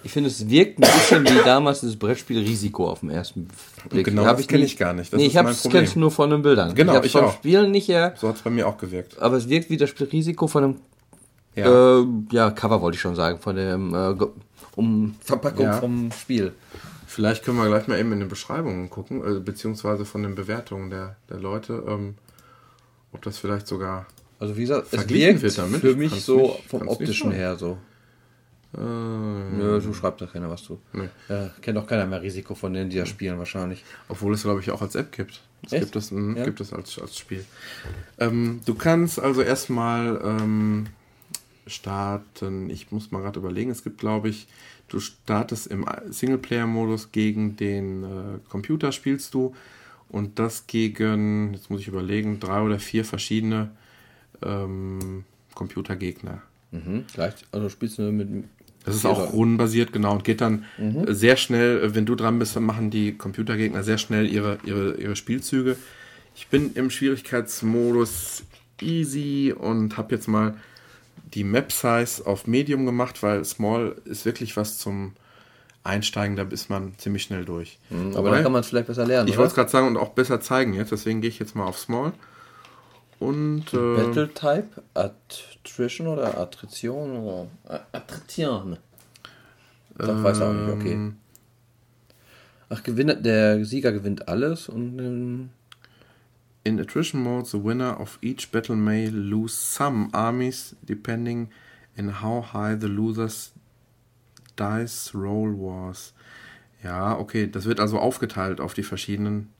Ich 0.04 0.12
finde, 0.12 0.28
es 0.28 0.48
wirkt 0.48 0.78
ein 0.78 0.82
bisschen 0.82 1.24
wie 1.24 1.42
damals 1.44 1.80
das 1.80 1.96
Brettspiel 1.96 2.38
Risiko 2.40 2.88
auf 2.90 3.00
dem 3.00 3.10
ersten 3.10 3.48
Blick. 3.88 4.04
genau 4.06 4.24
Hab 4.26 4.36
das 4.36 4.46
kenn 4.46 4.60
nie- 4.60 4.66
ich 4.66 4.76
gar 4.76 4.92
nicht. 4.92 5.12
Das 5.12 5.18
nee, 5.18 5.26
ich 5.26 5.34
mein 5.34 5.46
es 5.46 5.96
nur 5.96 6.10
von 6.10 6.30
den 6.30 6.42
Bildern. 6.42 6.74
Genau, 6.74 6.98
ich 7.00 7.06
ich 7.06 7.12
vom 7.12 7.24
auch. 7.24 7.34
Spielen 7.34 7.70
nicht 7.70 7.88
her, 7.88 8.14
So 8.16 8.28
hat 8.28 8.36
es 8.36 8.42
bei 8.42 8.50
mir 8.50 8.68
auch 8.68 8.76
gewirkt. 8.78 9.18
aber 9.18 9.36
es 9.36 9.48
wirkt 9.48 9.70
wie 9.70 9.76
das 9.78 9.90
Spiel 9.90 10.06
Risiko 10.06 10.46
von 10.46 10.62
dem 10.62 10.76
Ja. 11.56 12.00
äh, 12.00 12.06
ja, 12.32 12.50
Cover 12.50 12.80
wollte 12.82 12.96
ich 12.96 13.00
schon 13.00 13.14
sagen, 13.16 13.38
von 13.40 13.56
dem 13.56 13.94
äh, 13.94 14.14
um 14.76 15.14
Verpackung 15.20 15.64
Ja. 15.66 15.72
vom 15.80 16.10
Spiel. 16.12 16.52
Vielleicht 17.06 17.44
können 17.44 17.58
wir 17.58 17.66
gleich 17.68 17.86
mal 17.86 17.98
eben 17.98 18.12
in 18.12 18.18
den 18.20 18.28
Beschreibungen 18.28 18.90
gucken, 18.90 19.22
äh, 19.24 19.38
beziehungsweise 19.40 20.04
von 20.04 20.22
den 20.22 20.34
Bewertungen 20.34 20.90
der, 20.90 21.16
der 21.30 21.38
Leute, 21.38 21.82
ähm, 21.86 22.16
ob 23.12 23.22
das 23.22 23.38
vielleicht 23.38 23.68
sogar. 23.68 24.06
Also 24.40 24.56
wie 24.56 24.62
gesagt, 24.62 24.88
es 24.90 25.08
wirkt 25.08 25.42
wird 25.42 25.56
damit. 25.58 25.80
für 25.80 25.94
mich 25.94 26.10
so 26.24 26.36
nicht- 26.38 26.68
vom 26.68 26.88
optischen 26.88 27.30
her 27.30 27.56
so. 27.56 27.78
Äh, 28.76 28.80
Nö, 28.80 29.80
du 29.80 29.94
schreibst 29.94 30.20
da 30.20 30.26
keiner 30.26 30.50
was 30.50 30.62
zu. 30.64 30.80
Nee. 30.92 31.08
Ja, 31.28 31.50
kennt 31.60 31.78
auch 31.78 31.86
keiner 31.86 32.06
mehr 32.06 32.22
Risiko 32.22 32.54
von 32.54 32.72
denen, 32.72 32.90
die 32.90 32.96
da 32.96 33.06
spielen 33.06 33.38
wahrscheinlich. 33.38 33.84
obwohl 34.08 34.34
es, 34.34 34.42
glaube 34.42 34.60
ich, 34.60 34.70
auch 34.70 34.82
als 34.82 34.94
App 34.94 35.12
gibt. 35.12 35.40
Es 35.64 35.72
Echt? 35.72 35.84
gibt 35.84 35.96
es, 35.96 36.10
mh, 36.10 36.38
Ja. 36.38 36.44
gibt 36.44 36.60
es 36.60 36.72
als, 36.72 36.98
als 36.98 37.16
Spiel. 37.16 37.44
Ähm, 38.18 38.60
du 38.66 38.74
kannst 38.74 39.18
also 39.18 39.42
erstmal 39.42 40.20
ähm, 40.24 40.86
starten. 41.66 42.70
Ich 42.70 42.90
muss 42.92 43.10
mal 43.10 43.20
gerade 43.22 43.38
überlegen. 43.40 43.70
Es 43.70 43.82
gibt, 43.84 43.98
glaube 43.98 44.28
ich, 44.28 44.46
du 44.88 45.00
startest 45.00 45.66
im 45.68 45.86
Singleplayer-Modus 46.10 47.12
gegen 47.12 47.56
den 47.56 48.04
äh, 48.04 48.08
Computer, 48.48 48.92
spielst 48.92 49.34
du. 49.34 49.54
Und 50.08 50.38
das 50.38 50.66
gegen, 50.66 51.54
jetzt 51.54 51.70
muss 51.70 51.80
ich 51.80 51.88
überlegen, 51.88 52.38
drei 52.40 52.60
oder 52.60 52.78
vier 52.78 53.04
verschiedene 53.04 53.70
ähm, 54.42 55.24
Computergegner. 55.54 56.42
Mhm. 56.70 57.04
Gleich, 57.12 57.34
also 57.52 57.68
spielst 57.68 57.98
du 57.98 58.02
mit. 58.12 58.44
Das 58.84 58.94
ist 58.94 59.06
auch 59.06 59.32
rundenbasiert, 59.32 59.92
genau, 59.92 60.12
und 60.12 60.24
geht 60.24 60.40
dann 60.42 60.64
Mhm. 60.78 61.08
äh, 61.08 61.14
sehr 61.14 61.36
schnell, 61.36 61.82
äh, 61.82 61.94
wenn 61.94 62.04
du 62.06 62.14
dran 62.14 62.38
bist, 62.38 62.54
dann 62.54 62.64
machen 62.64 62.90
die 62.90 63.16
Computergegner 63.16 63.82
sehr 63.82 63.98
schnell 63.98 64.26
ihre, 64.30 64.58
ihre, 64.64 64.94
ihre 64.96 65.16
Spielzüge. 65.16 65.76
Ich 66.36 66.48
bin 66.48 66.72
im 66.74 66.90
Schwierigkeitsmodus 66.90 68.44
easy 68.80 69.54
und 69.56 69.96
habe 69.96 70.14
jetzt 70.14 70.28
mal 70.28 70.54
die 71.32 71.44
Map 71.44 71.72
Size 71.72 72.26
auf 72.26 72.46
Medium 72.46 72.86
gemacht, 72.86 73.22
weil 73.22 73.44
Small 73.44 73.96
ist 74.04 74.24
wirklich 74.24 74.56
was 74.56 74.78
zum 74.78 75.12
Einsteigen, 75.82 76.36
da 76.36 76.42
ist 76.44 76.70
man 76.70 76.92
ziemlich 76.98 77.22
schnell 77.22 77.44
durch. 77.44 77.78
Mhm, 77.90 78.10
Aber 78.16 78.28
Wobei- 78.28 78.30
dann 78.36 78.42
kann 78.44 78.52
man 78.52 78.60
es 78.62 78.68
vielleicht 78.68 78.86
besser 78.86 79.06
lernen. 79.06 79.28
ich 79.28 79.36
wollte 79.36 79.48
es 79.48 79.54
gerade 79.54 79.70
sagen 79.70 79.86
und 79.86 79.96
auch 79.96 80.10
besser 80.10 80.40
zeigen 80.40 80.74
jetzt, 80.74 80.92
deswegen 80.92 81.20
gehe 81.20 81.30
ich 81.30 81.38
jetzt 81.38 81.54
mal 81.56 81.64
auf 81.64 81.78
Small. 81.78 82.12
Und 83.18 83.72
äh, 83.72 83.96
Battle 83.96 84.28
Type, 84.34 84.82
Attrition 85.64 86.06
oder 86.08 86.38
Attrition 86.38 87.16
oder 87.16 87.46
A- 87.68 87.80
Attrition. 87.92 88.76
Das 89.96 90.22
weiß 90.22 90.40
er 90.40 90.48
auch 90.48 90.52
nicht, 90.52 90.68
okay. 90.74 90.92
ähm, 90.92 91.16
Ach, 92.68 92.82
gewinnt, 92.82 93.24
der 93.24 93.64
Sieger 93.64 93.92
gewinnt 93.92 94.28
alles 94.28 94.68
und 94.68 94.98
ähm, 94.98 95.50
In 96.64 96.80
attrition 96.80 97.22
mode, 97.22 97.46
the 97.46 97.62
winner 97.62 98.00
of 98.00 98.18
each 98.22 98.50
battle 98.50 98.74
may 98.76 99.06
lose 99.08 99.54
some 99.54 100.08
armies 100.12 100.74
depending 100.82 101.50
in 101.96 102.20
how 102.22 102.42
high 102.52 102.76
the 102.78 102.86
loser's 102.88 103.52
dice 104.58 105.12
roll 105.14 105.52
was. 105.54 106.12
Ja, 106.82 107.18
okay, 107.18 107.50
das 107.50 107.64
wird 107.66 107.80
also 107.80 107.98
aufgeteilt 107.98 108.60
auf 108.60 108.74
die 108.74 108.82
verschiedenen. 108.82 109.50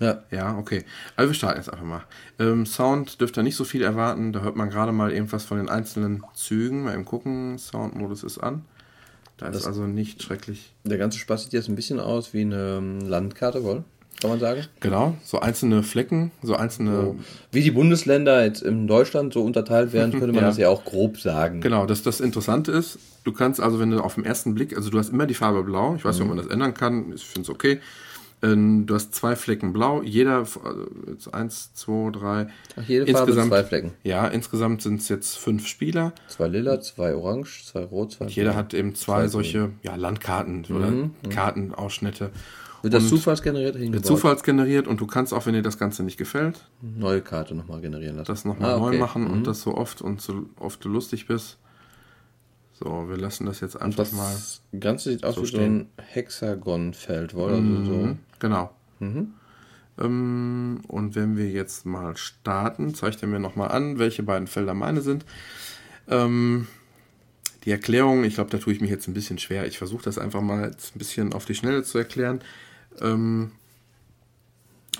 Ja. 0.00 0.22
Ja, 0.30 0.58
okay. 0.58 0.84
Also 1.16 1.30
wir 1.30 1.34
starten 1.34 1.58
jetzt 1.58 1.72
einfach 1.72 1.84
mal. 1.86 2.02
Ähm, 2.38 2.66
Sound 2.66 3.20
dürft 3.20 3.36
ihr 3.38 3.42
nicht 3.42 3.56
so 3.56 3.64
viel 3.64 3.82
erwarten. 3.82 4.32
Da 4.32 4.40
hört 4.40 4.56
man 4.56 4.70
gerade 4.70 4.92
mal 4.92 5.12
irgendwas 5.12 5.44
von 5.44 5.56
den 5.58 5.68
einzelnen 5.68 6.22
Zügen. 6.34 6.84
Mal 6.84 6.94
eben 6.94 7.04
gucken. 7.04 7.58
Soundmodus 7.58 8.22
ist 8.22 8.38
an. 8.38 8.62
Da 9.38 9.46
ist 9.46 9.56
Das- 9.56 9.66
also 9.66 9.82
nicht 9.86 10.22
schrecklich. 10.22 10.72
Der 10.84 10.98
ganze 10.98 11.18
Spaß 11.18 11.44
sieht 11.44 11.52
jetzt 11.52 11.68
ein 11.68 11.74
bisschen 11.76 12.00
aus 12.00 12.32
wie 12.34 12.40
eine 12.42 12.76
ähm, 12.78 13.00
Landkarte, 13.00 13.62
wohl? 13.64 13.84
Kann 14.18 14.30
man 14.30 14.40
sagen? 14.40 14.62
Genau, 14.80 15.14
so 15.24 15.40
einzelne 15.40 15.82
Flecken, 15.82 16.30
so 16.42 16.56
einzelne. 16.56 16.90
So, 17.02 17.16
wie 17.52 17.60
die 17.60 17.70
Bundesländer 17.70 18.46
jetzt 18.46 18.62
in 18.62 18.86
Deutschland 18.86 19.34
so 19.34 19.42
unterteilt 19.42 19.92
werden, 19.92 20.10
könnte 20.18 20.28
man 20.28 20.36
Ja. 20.36 20.40
das 20.48 20.56
ja 20.56 20.70
auch 20.70 20.86
grob 20.86 21.18
sagen. 21.20 21.60
Genau, 21.60 21.84
das, 21.84 22.02
das 22.02 22.20
Interessante 22.20 22.72
ist, 22.72 22.98
du 23.24 23.32
kannst 23.32 23.60
also, 23.60 23.78
wenn 23.78 23.90
du 23.90 24.00
auf 24.00 24.14
den 24.14 24.24
ersten 24.24 24.54
Blick, 24.54 24.74
also 24.74 24.88
du 24.88 24.98
hast 24.98 25.10
immer 25.10 25.26
die 25.26 25.34
Farbe 25.34 25.62
blau, 25.64 25.96
ich 25.96 26.04
weiß 26.06 26.14
nicht, 26.16 26.22
ob 26.22 26.28
man 26.28 26.38
das 26.38 26.46
ändern 26.46 26.72
kann, 26.72 27.12
ich 27.14 27.26
finde 27.26 27.42
es 27.42 27.50
okay. 27.50 27.78
Ähm, 28.52 28.86
Du 28.86 28.94
hast 28.94 29.14
zwei 29.14 29.34
Flecken 29.36 29.72
blau, 29.72 30.02
jeder, 30.02 30.38
also 30.38 30.86
jetzt 31.08 31.32
eins, 31.34 31.72
zwei, 31.74 32.10
drei. 32.10 32.46
Ach, 32.76 32.82
jede 32.86 33.06
Farbe 33.12 33.32
zwei 33.32 33.64
Flecken. 33.64 33.92
Ja, 34.04 34.26
insgesamt 34.28 34.82
sind 34.82 35.00
es 35.00 35.08
jetzt 35.08 35.36
fünf 35.38 35.66
Spieler. 35.66 36.12
Zwei 36.28 36.48
lila, 36.48 36.80
zwei 36.80 37.14
orange, 37.14 37.64
zwei 37.64 37.84
rot, 37.84 38.12
zwei 38.12 38.26
Jeder 38.26 38.50
blau. 38.50 38.58
hat 38.58 38.74
eben 38.74 38.94
zwei 38.94 39.28
solche 39.28 39.70
ja, 39.82 39.96
Landkarten 39.96 40.64
oder 40.70 40.92
Kartenausschnitte. 41.30 42.30
Wird 42.82 42.94
das 42.94 43.04
und 43.04 43.08
zufallsgeneriert 43.08 43.70
oder 43.70 43.80
Wird 43.80 43.84
hingebaut? 43.84 44.06
zufallsgeneriert 44.06 44.86
und 44.86 45.00
du 45.00 45.06
kannst 45.06 45.32
auch, 45.34 45.46
wenn 45.46 45.54
dir 45.54 45.62
das 45.62 45.78
Ganze 45.78 46.02
nicht 46.04 46.18
gefällt, 46.18 46.68
Neue 46.82 47.20
Karte 47.22 47.54
nochmal 47.54 47.80
generieren 47.80 48.16
lassen. 48.16 48.28
das 48.28 48.44
nochmal 48.44 48.74
Ah, 48.74 48.78
neu 48.78 48.88
okay. 48.88 48.98
machen 48.98 49.24
Mhm. 49.24 49.30
und 49.30 49.46
das 49.46 49.62
so 49.62 49.74
oft 49.74 50.02
und 50.02 50.20
so 50.20 50.46
oft 50.60 50.84
du 50.84 50.88
lustig 50.88 51.26
bist. 51.26 51.58
So, 52.78 53.08
wir 53.08 53.16
lassen 53.16 53.46
das 53.46 53.60
jetzt 53.60 53.80
einfach 53.80 53.96
Das 54.04 54.12
mal. 54.12 54.36
Ganze 54.78 55.10
sieht 55.10 55.24
aus 55.24 55.36
so 55.36 55.42
wie 55.42 55.46
so 55.46 55.56
ein 55.58 55.88
Hexagonfeld, 55.96 57.34
wohl. 57.34 57.52
Also 57.54 57.84
so. 57.84 58.16
Genau. 58.38 58.74
Ähm, 59.98 60.80
und 60.88 61.14
wenn 61.14 61.36
wir 61.36 61.50
jetzt 61.50 61.86
mal 61.86 62.16
starten, 62.16 62.94
zeigt 62.94 63.22
er 63.22 63.28
mir 63.28 63.40
nochmal 63.40 63.70
an, 63.70 63.98
welche 63.98 64.22
beiden 64.22 64.46
Felder 64.46 64.74
meine 64.74 65.00
sind. 65.00 65.24
Ähm, 66.08 66.66
die 67.64 67.70
Erklärung, 67.70 68.24
ich 68.24 68.34
glaube, 68.34 68.50
da 68.50 68.58
tue 68.58 68.72
ich 68.72 68.80
mich 68.80 68.90
jetzt 68.90 69.08
ein 69.08 69.14
bisschen 69.14 69.38
schwer. 69.38 69.66
Ich 69.66 69.78
versuche 69.78 70.04
das 70.04 70.18
einfach 70.18 70.40
mal 70.40 70.70
jetzt 70.70 70.94
ein 70.94 70.98
bisschen 70.98 71.32
auf 71.32 71.46
die 71.46 71.54
Schnelle 71.54 71.82
zu 71.82 71.98
erklären. 71.98 72.40
Ähm, 73.00 73.52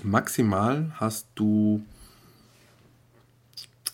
maximal 0.02 0.92
hast 0.94 1.28
du. 1.34 1.84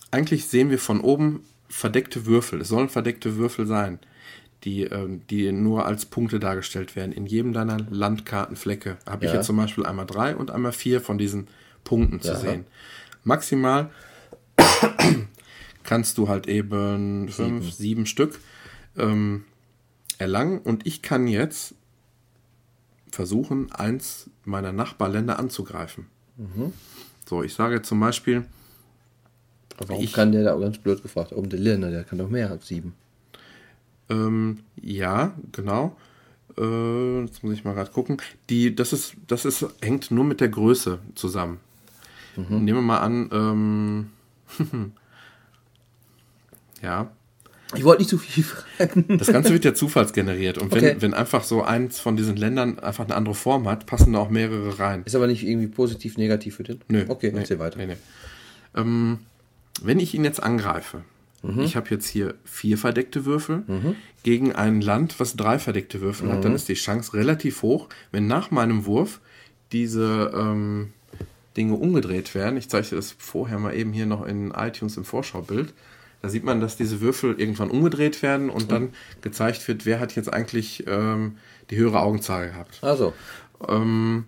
Eigentlich 0.09 0.47
sehen 0.47 0.69
wir 0.69 0.79
von 0.79 1.01
oben 1.01 1.43
verdeckte 1.69 2.25
Würfel. 2.25 2.61
Es 2.61 2.69
sollen 2.69 2.89
verdeckte 2.89 3.35
Würfel 3.35 3.67
sein, 3.67 3.99
die, 4.63 4.83
ähm, 4.83 5.21
die 5.29 5.51
nur 5.51 5.85
als 5.85 6.05
Punkte 6.05 6.39
dargestellt 6.39 6.95
werden. 6.95 7.11
In 7.11 7.25
jedem 7.25 7.53
deiner 7.53 7.77
Landkartenflecke 7.89 8.97
habe 9.05 9.25
ich 9.25 9.31
Ja. 9.31 9.37
jetzt 9.37 9.47
zum 9.47 9.57
Beispiel 9.57 9.85
einmal 9.85 10.05
drei 10.05 10.35
und 10.35 10.51
einmal 10.51 10.71
vier 10.71 11.01
von 11.01 11.17
diesen 11.17 11.47
Punkten 11.83 12.21
zu 12.21 12.29
Ja. 12.29 12.35
sehen. 12.39 12.65
Maximal 13.23 13.89
kannst 15.83 16.17
du 16.17 16.27
halt 16.27 16.47
eben 16.47 17.29
fünf, 17.29 17.71
sieben 17.73 18.05
Stück 18.05 18.39
ähm, 18.97 19.43
erlangen 20.17 20.59
und 20.59 20.85
ich 20.85 21.01
kann 21.01 21.27
jetzt 21.27 21.75
versuchen, 23.11 23.71
eins 23.71 24.29
meiner 24.45 24.71
Nachbarländer 24.71 25.39
anzugreifen. 25.39 26.07
So, 27.27 27.43
ich 27.43 27.53
sage 27.53 27.81
zum 27.81 27.99
Beispiel, 27.99 28.45
Aber 29.77 29.89
Warum 29.89 30.03
Ich- 30.03 30.13
kann 30.13 30.31
der 30.31 30.43
da 30.43 30.55
ganz 30.55 30.77
blöd 30.77 31.01
gefragt? 31.01 31.31
Oben 31.33 31.49
der 31.49 31.59
Lirne, 31.59 31.89
der 31.91 32.03
kann 32.03 32.19
doch 32.19 32.29
mehr 32.29 32.49
als 32.51 32.67
sieben. 32.67 32.93
Ähm, 34.09 34.59
ja, 34.81 35.33
genau. 35.51 35.95
Äh, 36.57 37.21
jetzt 37.21 37.43
muss 37.43 37.53
ich 37.53 37.63
mal 37.63 37.73
gerade 37.73 37.91
gucken. 37.91 38.17
Die, 38.49 38.75
das 38.75 38.93
ist, 38.93 39.15
das 39.27 39.45
ist, 39.45 39.65
hängt 39.81 40.11
nur 40.11 40.23
mit 40.23 40.39
der 40.41 40.49
Größe 40.49 40.99
zusammen. 41.15 41.59
Nehmen 42.35 42.65
wir 42.67 42.81
mal 42.81 42.97
an, 42.99 43.29
ähm, 43.31 44.09
ja, 46.81 47.11
Ich 47.75 47.83
wollte 47.83 48.01
nicht 48.01 48.09
zu 48.09 48.17
viel 48.17 48.43
fragen. 48.43 49.17
das 49.17 49.27
Ganze 49.27 49.51
wird 49.53 49.65
ja 49.65 49.73
zufallsgeneriert. 49.73 50.57
Und 50.57 50.71
wenn, 50.71 50.83
Okay. 50.83 50.95
wenn 50.99 51.13
einfach 51.13 51.43
so 51.43 51.63
eins 51.63 51.99
von 51.99 52.17
diesen 52.17 52.35
Ländern 52.35 52.79
einfach 52.79 53.05
eine 53.05 53.15
andere 53.15 53.35
Form 53.35 53.67
hat, 53.67 53.85
passen 53.85 54.13
da 54.13 54.19
auch 54.19 54.29
mehrere 54.29 54.79
rein. 54.79 55.03
Ist 55.05 55.15
aber 55.15 55.27
nicht 55.27 55.43
irgendwie 55.43 55.67
positiv, 55.67 56.17
negativ 56.17 56.55
für 56.55 56.63
den? 56.63 56.81
Nö. 56.87 57.05
Okay, 57.07 57.31
nee, 57.31 57.39
erzähl 57.39 57.59
weiter. 57.59 57.77
Nee, 57.77 57.85
nee. 57.87 57.97
Ähm, 58.75 59.19
wenn 59.81 59.99
ich 59.99 60.13
ihn 60.13 60.23
jetzt 60.23 60.41
angreife, 60.41 61.03
Mhm. 61.43 61.59
ich 61.59 61.75
habe 61.75 61.89
jetzt 61.91 62.07
hier 62.07 62.35
vier 62.45 62.77
verdeckte 62.77 63.25
Würfel 63.25 63.63
gegen 64.23 64.53
ein 64.53 64.79
Land, 64.81 65.19
was 65.19 65.35
drei 65.35 65.59
verdeckte 65.59 65.99
Würfel 66.01 66.29
hat, 66.29 66.37
Mhm. 66.39 66.41
dann 66.43 66.55
ist 66.55 66.69
die 66.69 66.73
Chance 66.73 67.13
relativ 67.13 67.61
hoch, 67.61 67.89
wenn 68.11 68.25
nach 68.27 68.49
meinem 68.49 68.85
Wurf 68.85 69.19
diese 69.71 70.31
ähm, 70.35 70.93
Dinge 71.57 71.73
umgedreht 71.75 72.33
werden. 72.33 72.57
Ich 72.57 72.69
zeige 72.69 72.87
dir 72.89 72.95
das 72.95 73.13
vorher 73.17 73.59
mal 73.59 73.75
eben 73.75 73.91
hier 73.93 74.05
noch 74.05 74.25
in 74.25 74.51
iTunes 74.51 74.97
im 74.97 75.03
Vorschaubild. 75.05 75.73
Da 76.21 76.29
sieht 76.29 76.45
man, 76.45 76.61
dass 76.61 76.77
diese 76.77 77.01
Würfel 77.01 77.37
irgendwann 77.37 77.69
umgedreht 77.69 78.21
werden 78.23 78.49
und 78.49 78.71
dann 78.71 78.93
gezeigt 79.21 79.67
wird, 79.67 79.85
wer 79.85 79.99
hat 79.99 80.15
jetzt 80.15 80.31
eigentlich 80.31 80.85
ähm, 80.87 81.37
die 81.69 81.75
höhere 81.75 81.99
Augenzahl 81.99 82.47
gehabt. 82.47 82.79
Also, 82.81 83.13
Ähm, 83.67 84.25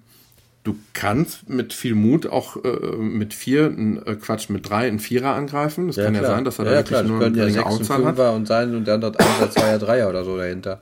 du 0.66 0.76
kannst 0.93 1.47
mit 1.47 1.74
viel 1.74 1.95
Mut 1.95 2.28
auch 2.28 2.57
äh, 2.66 2.97
mit 2.97 3.34
vier, 3.34 3.68
äh, 3.68 4.16
Quatsch, 4.16 4.49
mit 4.49 4.68
drei 4.68 4.88
einen 4.88 4.99
Vierer 4.99 5.34
angreifen. 5.36 5.88
Das 5.88 5.95
kann 5.95 6.16
ja 6.16 6.24
sein, 6.24 6.43
dass 6.43 6.59
er 6.59 6.66
da 6.66 6.72
ja, 6.72 6.78
wirklich 6.78 6.89
klar, 6.89 7.03
nur 7.03 7.24
eine 7.24 7.38
ja 7.38 7.45
geringe 7.45 7.66
Augenzahl 7.66 8.03
hat. 8.03 8.20
Und 8.20 8.47
sein 8.47 8.76
und 8.76 8.86
der 8.86 8.95
andere 8.95 9.18
Einser, 9.18 9.51
Zweier, 9.51 9.80
Dreier 9.80 10.09
oder 10.09 10.26
so 10.26 10.36
dahinter. 10.36 10.82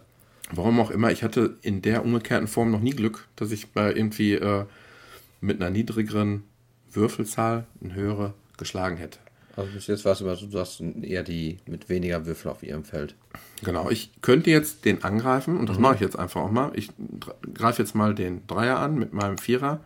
Warum 0.52 0.80
auch 0.80 0.90
immer, 0.90 1.12
ich 1.12 1.24
hatte 1.24 1.58
in 1.62 1.82
der 1.82 2.04
umgekehrten 2.04 2.48
Form 2.48 2.72
noch 2.72 2.80
nie 2.80 2.92
Glück, 2.92 3.28
dass 3.36 3.52
ich 3.52 3.72
bei 3.72 3.94
irgendwie 3.94 4.34
äh, 4.34 4.66
mit 5.42 5.62
einer 5.62 5.70
niedrigeren 5.70 6.44
Würfelzahl 6.92 7.66
eine 7.84 7.94
höhere 7.94 8.34
geschlagen 8.58 8.98
hätte. 8.98 9.20
Also 9.56 9.72
bis 9.72 9.88
jetzt 9.88 10.04
war 10.04 10.14
es 10.14 10.22
immer 10.22 10.36
so, 10.36 10.48
du 10.48 10.58
hast 10.60 10.82
eher 10.82 11.22
die 11.24 11.58
mit 11.68 11.88
weniger 11.90 12.26
Würfeln 12.26 12.52
auf 12.52 12.64
ihrem 12.64 12.84
Feld. 12.84 13.14
Genau, 13.64 13.90
ich 13.92 14.10
könnte 14.22 14.50
jetzt 14.50 14.84
den 14.86 15.04
angreifen 15.04 15.54
Mhm. 15.54 15.60
und 15.62 15.70
das 15.70 15.78
mache 15.80 15.96
ich 15.96 16.02
jetzt 16.02 16.18
einfach 16.18 16.42
auch 16.42 16.52
mal. 16.52 16.72
Ich 16.76 16.90
greife 17.54 17.82
jetzt 17.82 17.94
mal 17.94 18.16
den 18.16 18.46
Dreier 18.48 18.80
an 18.80 18.96
mit 18.96 19.14
meinem 19.14 19.38
Vierer. 19.38 19.80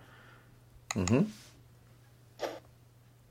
Mhm. 0.96 1.26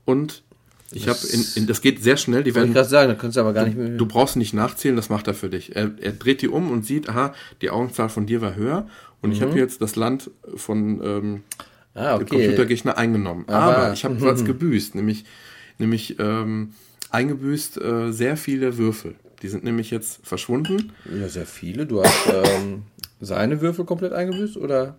Und 0.05 0.43
ich 0.91 1.09
habe, 1.09 1.19
das 1.67 1.81
geht 1.81 2.01
sehr 2.01 2.15
schnell, 2.15 2.43
die 2.43 2.51
Wollte 2.55 2.69
ich 2.69 2.69
werden 2.69 2.73
gerade 2.73 2.87
sagen, 2.89 3.09
da 3.09 3.15
kannst 3.15 3.35
du 3.35 3.41
aber 3.41 3.51
gar 3.53 3.65
nicht 3.65 3.75
mehr. 3.77 3.89
Du 3.89 4.05
brauchst 4.05 4.37
nicht 4.37 4.53
nachzählen, 4.53 4.95
das 4.95 5.09
macht 5.09 5.27
er 5.27 5.33
für 5.33 5.49
dich. 5.49 5.75
Er, 5.75 5.91
er 5.99 6.13
dreht 6.13 6.41
die 6.41 6.47
um 6.47 6.71
und 6.71 6.85
sieht, 6.85 7.09
aha, 7.09 7.33
die 7.61 7.69
Augenzahl 7.71 8.07
von 8.07 8.25
dir 8.25 8.39
war 8.41 8.55
höher 8.55 8.87
und 9.21 9.33
ich 9.33 9.41
habe 9.41 9.57
jetzt 9.57 9.81
das 9.81 9.97
Land 9.97 10.31
von 10.55 11.01
ähm, 11.03 11.43
ah, 11.93 12.13
dem 12.17 12.21
okay. 12.23 12.35
Computergegner 12.35 12.97
eingenommen. 12.97 13.43
Aber- 13.49 13.77
Aber 13.77 13.93
ich 13.93 14.05
habe 14.05 14.21
was 14.21 14.45
gebüßt, 14.45 14.95
nämlich, 14.95 15.25
nämlich 15.77 16.17
ähm, 16.19 16.73
eingebüßt 17.11 17.81
äh, 17.81 18.11
sehr 18.11 18.37
viele 18.37 18.77
Würfel. 18.77 19.15
Die 19.41 19.47
sind 19.49 19.63
nämlich 19.63 19.91
jetzt 19.91 20.19
verschwunden. 20.23 20.91
Ja, 21.19 21.27
sehr 21.29 21.45
viele. 21.45 21.85
Du 21.85 22.03
hast 22.03 22.27
ähm, 22.27 22.83
seine 23.21 23.61
Würfel 23.61 23.85
komplett 23.85 24.13
eingebüßt 24.13 24.57
oder? 24.57 24.95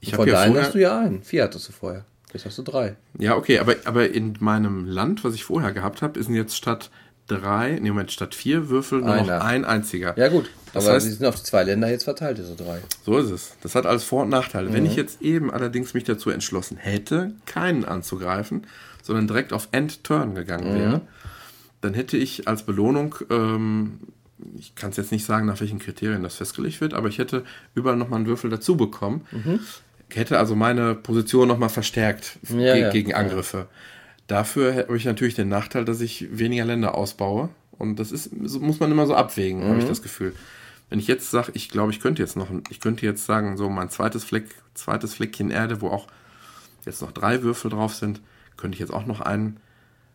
Ich 0.00 0.12
habe 0.12 0.28
ja 0.30 0.44
vorher, 0.44 0.62
hast 0.62 0.74
du 0.74 0.80
ja 0.80 1.00
einen. 1.00 1.22
Vier 1.22 1.44
hattest 1.44 1.68
du 1.68 1.72
vorher. 1.72 2.04
Jetzt 2.32 2.44
hast 2.44 2.58
du 2.58 2.62
drei. 2.62 2.96
ja 3.18 3.34
okay, 3.36 3.58
aber, 3.58 3.76
aber 3.84 4.10
in 4.10 4.36
meinem 4.40 4.84
Land, 4.86 5.24
was 5.24 5.34
ich 5.34 5.44
vorher 5.44 5.72
gehabt 5.72 6.02
habe, 6.02 6.18
ist 6.20 6.28
jetzt 6.28 6.56
statt 6.56 6.90
drei, 7.28 7.78
nee, 7.80 7.88
Moment, 7.88 8.12
statt 8.12 8.34
vier 8.34 8.68
Würfel 8.68 9.00
nur 9.00 9.16
noch 9.16 9.22
Einer. 9.22 9.42
ein 9.44 9.64
einziger. 9.64 10.14
Ja 10.18 10.28
gut, 10.28 10.50
Das 10.72 10.86
aber 10.86 10.96
heißt- 10.96 11.00
sie 11.00 11.12
sind 11.12 11.24
auf 11.26 11.36
die 11.36 11.42
zwei 11.44 11.64
Länder 11.64 11.88
jetzt 11.90 12.04
verteilt, 12.04 12.38
diese 12.38 12.54
drei. 12.54 12.78
So 13.04 13.16
ist 13.18 13.30
es. 13.30 13.54
Das 13.62 13.74
hat 13.74 13.86
alles 13.86 14.04
Vor- 14.04 14.24
und 14.24 14.28
Nachteile. 14.28 14.72
Wenn 14.72 14.84
Mhm. 14.84 14.90
ich 14.90 14.96
jetzt 14.96 15.22
eben 15.22 15.50
allerdings 15.50 15.94
mich 15.94 16.04
dazu 16.04 16.30
entschlossen 16.30 16.76
hätte, 16.76 17.32
keinen 17.46 17.84
anzugreifen, 17.84 18.66
sondern 19.06 19.26
direkt 19.28 19.52
auf 19.52 19.68
End-Turn 19.72 20.34
gegangen 20.34 20.72
Mhm. 20.72 20.78
wäre, 20.78 21.00
dann 21.80 21.94
hätte 21.94 22.16
ich 22.16 22.48
als 22.48 22.64
Belohnung, 22.64 23.14
ähm, 23.30 24.00
ich 24.58 24.74
kann 24.74 24.90
es 24.90 24.96
jetzt 24.96 25.12
nicht 25.12 25.24
sagen, 25.24 25.46
nach 25.46 25.60
welchen 25.60 25.78
Kriterien 25.78 26.22
das 26.22 26.34
festgelegt 26.36 26.80
wird, 26.80 26.92
aber 26.94 27.08
ich 27.08 27.18
hätte 27.18 27.44
überall 27.74 27.96
nochmal 27.96 28.18
einen 28.18 28.26
Würfel 28.26 28.50
dazu 28.50 28.76
bekommen. 28.76 29.22
Hätte 30.12 30.38
also 30.38 30.54
meine 30.54 30.94
Position 30.94 31.48
nochmal 31.48 31.68
verstärkt 31.68 32.38
Mhm. 32.48 32.60
Ja, 32.60 32.72
ge 32.74 32.82
ja. 32.82 32.90
gegen 32.90 33.14
Angriffe. 33.14 33.66
Dafür 34.26 34.74
habe 34.74 34.96
ich 34.96 35.04
natürlich 35.04 35.34
den 35.34 35.48
Nachteil, 35.48 35.84
dass 35.84 36.00
ich 36.00 36.26
weniger 36.36 36.64
Länder 36.64 36.94
ausbaue. 36.96 37.48
Und 37.78 37.98
das 37.98 38.10
ist, 38.12 38.32
muss 38.34 38.80
man 38.80 38.90
immer 38.90 39.06
so 39.06 39.14
abwägen, 39.14 39.62
habe 39.64 39.74
Mhm. 39.74 39.80
ich 39.80 39.86
das 39.86 40.02
Gefühl. 40.02 40.34
Wenn 40.90 40.98
ich 40.98 41.06
jetzt 41.08 41.30
sage, 41.30 41.52
ich 41.54 41.68
glaube, 41.68 41.92
ich 41.92 42.00
könnte 42.00 42.22
jetzt 42.22 42.36
noch, 42.36 42.48
ich 42.70 42.80
könnte 42.80 43.04
jetzt 43.06 43.26
sagen, 43.26 43.56
so 43.56 43.68
mein 43.68 43.90
zweites 43.90 44.22
Fleck, 44.24 44.46
zweites 44.74 45.14
Fleckchen 45.14 45.50
Erde, 45.50 45.80
wo 45.80 45.88
auch 45.88 46.06
jetzt 46.84 47.02
noch 47.02 47.12
drei 47.12 47.42
Würfel 47.42 47.70
drauf 47.70 47.94
sind, 47.94 48.20
könnte 48.56 48.74
ich 48.74 48.80
jetzt 48.80 48.92
auch 48.92 49.06
noch 49.06 49.20
einen 49.20 49.58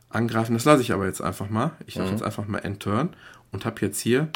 angreifen. 0.10 0.54
Das 0.54 0.66
lasse 0.66 0.82
ich 0.82 0.92
aber 0.92 1.06
jetzt 1.06 1.22
einfach 1.22 1.50
mal. 1.50 1.72
Ich 1.88 1.98
Mhm. 1.98 2.06
jetzt 2.08 2.24
einfach 2.24 2.48
mal 2.48 2.60
End-Turn 2.60 3.10
und 3.52 3.66
habe 3.66 3.82
jetzt 3.82 4.00
hier 4.00 4.28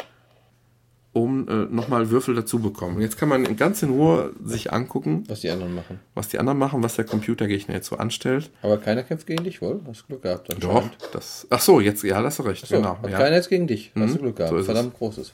um 1.12 1.48
äh, 1.48 1.64
nochmal 1.74 2.10
Würfel 2.10 2.34
dazu 2.34 2.58
bekommen. 2.58 3.00
Jetzt 3.00 3.16
kann 3.16 3.30
man 3.30 3.56
ganz 3.56 3.82
in 3.82 3.88
Ruhe 3.88 4.32
sich 4.44 4.72
angucken, 4.74 5.24
Was 5.28 5.40
die 5.40 5.50
anderen 5.50 5.74
machen. 5.74 5.98
was 6.14 6.28
die 6.28 6.38
anderen 6.38 6.58
machen, 6.58 6.82
was 6.82 6.96
der 6.96 7.06
Computergegner 7.06 7.74
jetzt 7.74 7.86
so 7.88 7.96
anstellt. 7.96 8.50
Aber 8.60 8.76
keiner 8.76 9.02
kämpft 9.02 9.26
gegen 9.26 9.42
dich 9.42 9.62
wohl? 9.62 9.80
Hast 9.88 10.06
Glück 10.08 10.22
gehabt 10.22 10.54
Doch, 10.60 10.84
das. 11.12 11.46
Ach 11.48 11.60
so, 11.60 11.80
jetzt, 11.80 12.02
ja, 12.04 12.22
hast 12.22 12.38
du 12.38 12.42
recht. 12.42 12.66
So, 12.66 12.76
genau. 12.76 12.98
hat 13.00 13.10
Ja. 13.10 13.16
keiner 13.18 13.36
jetzt 13.36 13.48
gegen 13.48 13.66
dich. 13.66 13.92
Hast 13.94 14.12
du 14.14 14.18
Mhm, 14.18 14.22
Glück 14.24 14.36
gehabt. 14.36 14.50
so 14.50 14.56
ist 14.56 14.62
es. 14.62 14.66
Verdammt 14.66 14.92
großes. 14.94 15.32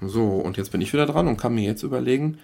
So, 0.00 0.26
und 0.38 0.56
jetzt 0.56 0.72
bin 0.72 0.80
ich 0.80 0.92
wieder 0.92 1.04
dran 1.06 1.28
und 1.28 1.36
kann 1.36 1.54
mir 1.54 1.64
jetzt 1.64 1.82
überlegen, 1.82 2.38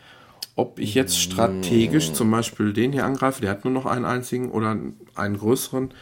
ob 0.59 0.81
ich 0.81 0.93
jetzt 0.95 1.17
strategisch 1.21 2.13
zum 2.13 2.33
Beispiel 2.33 2.73
den 2.73 2.91
hier 2.93 3.05
angreife, 3.05 3.41
der 3.41 3.51
hat 3.51 3.65
nur 3.65 3.73
noch 3.73 3.87
einen 3.87 4.05
einzigen 4.05 4.51
oder 4.51 4.77
einen 5.15 5.39
größeren. 5.39 5.95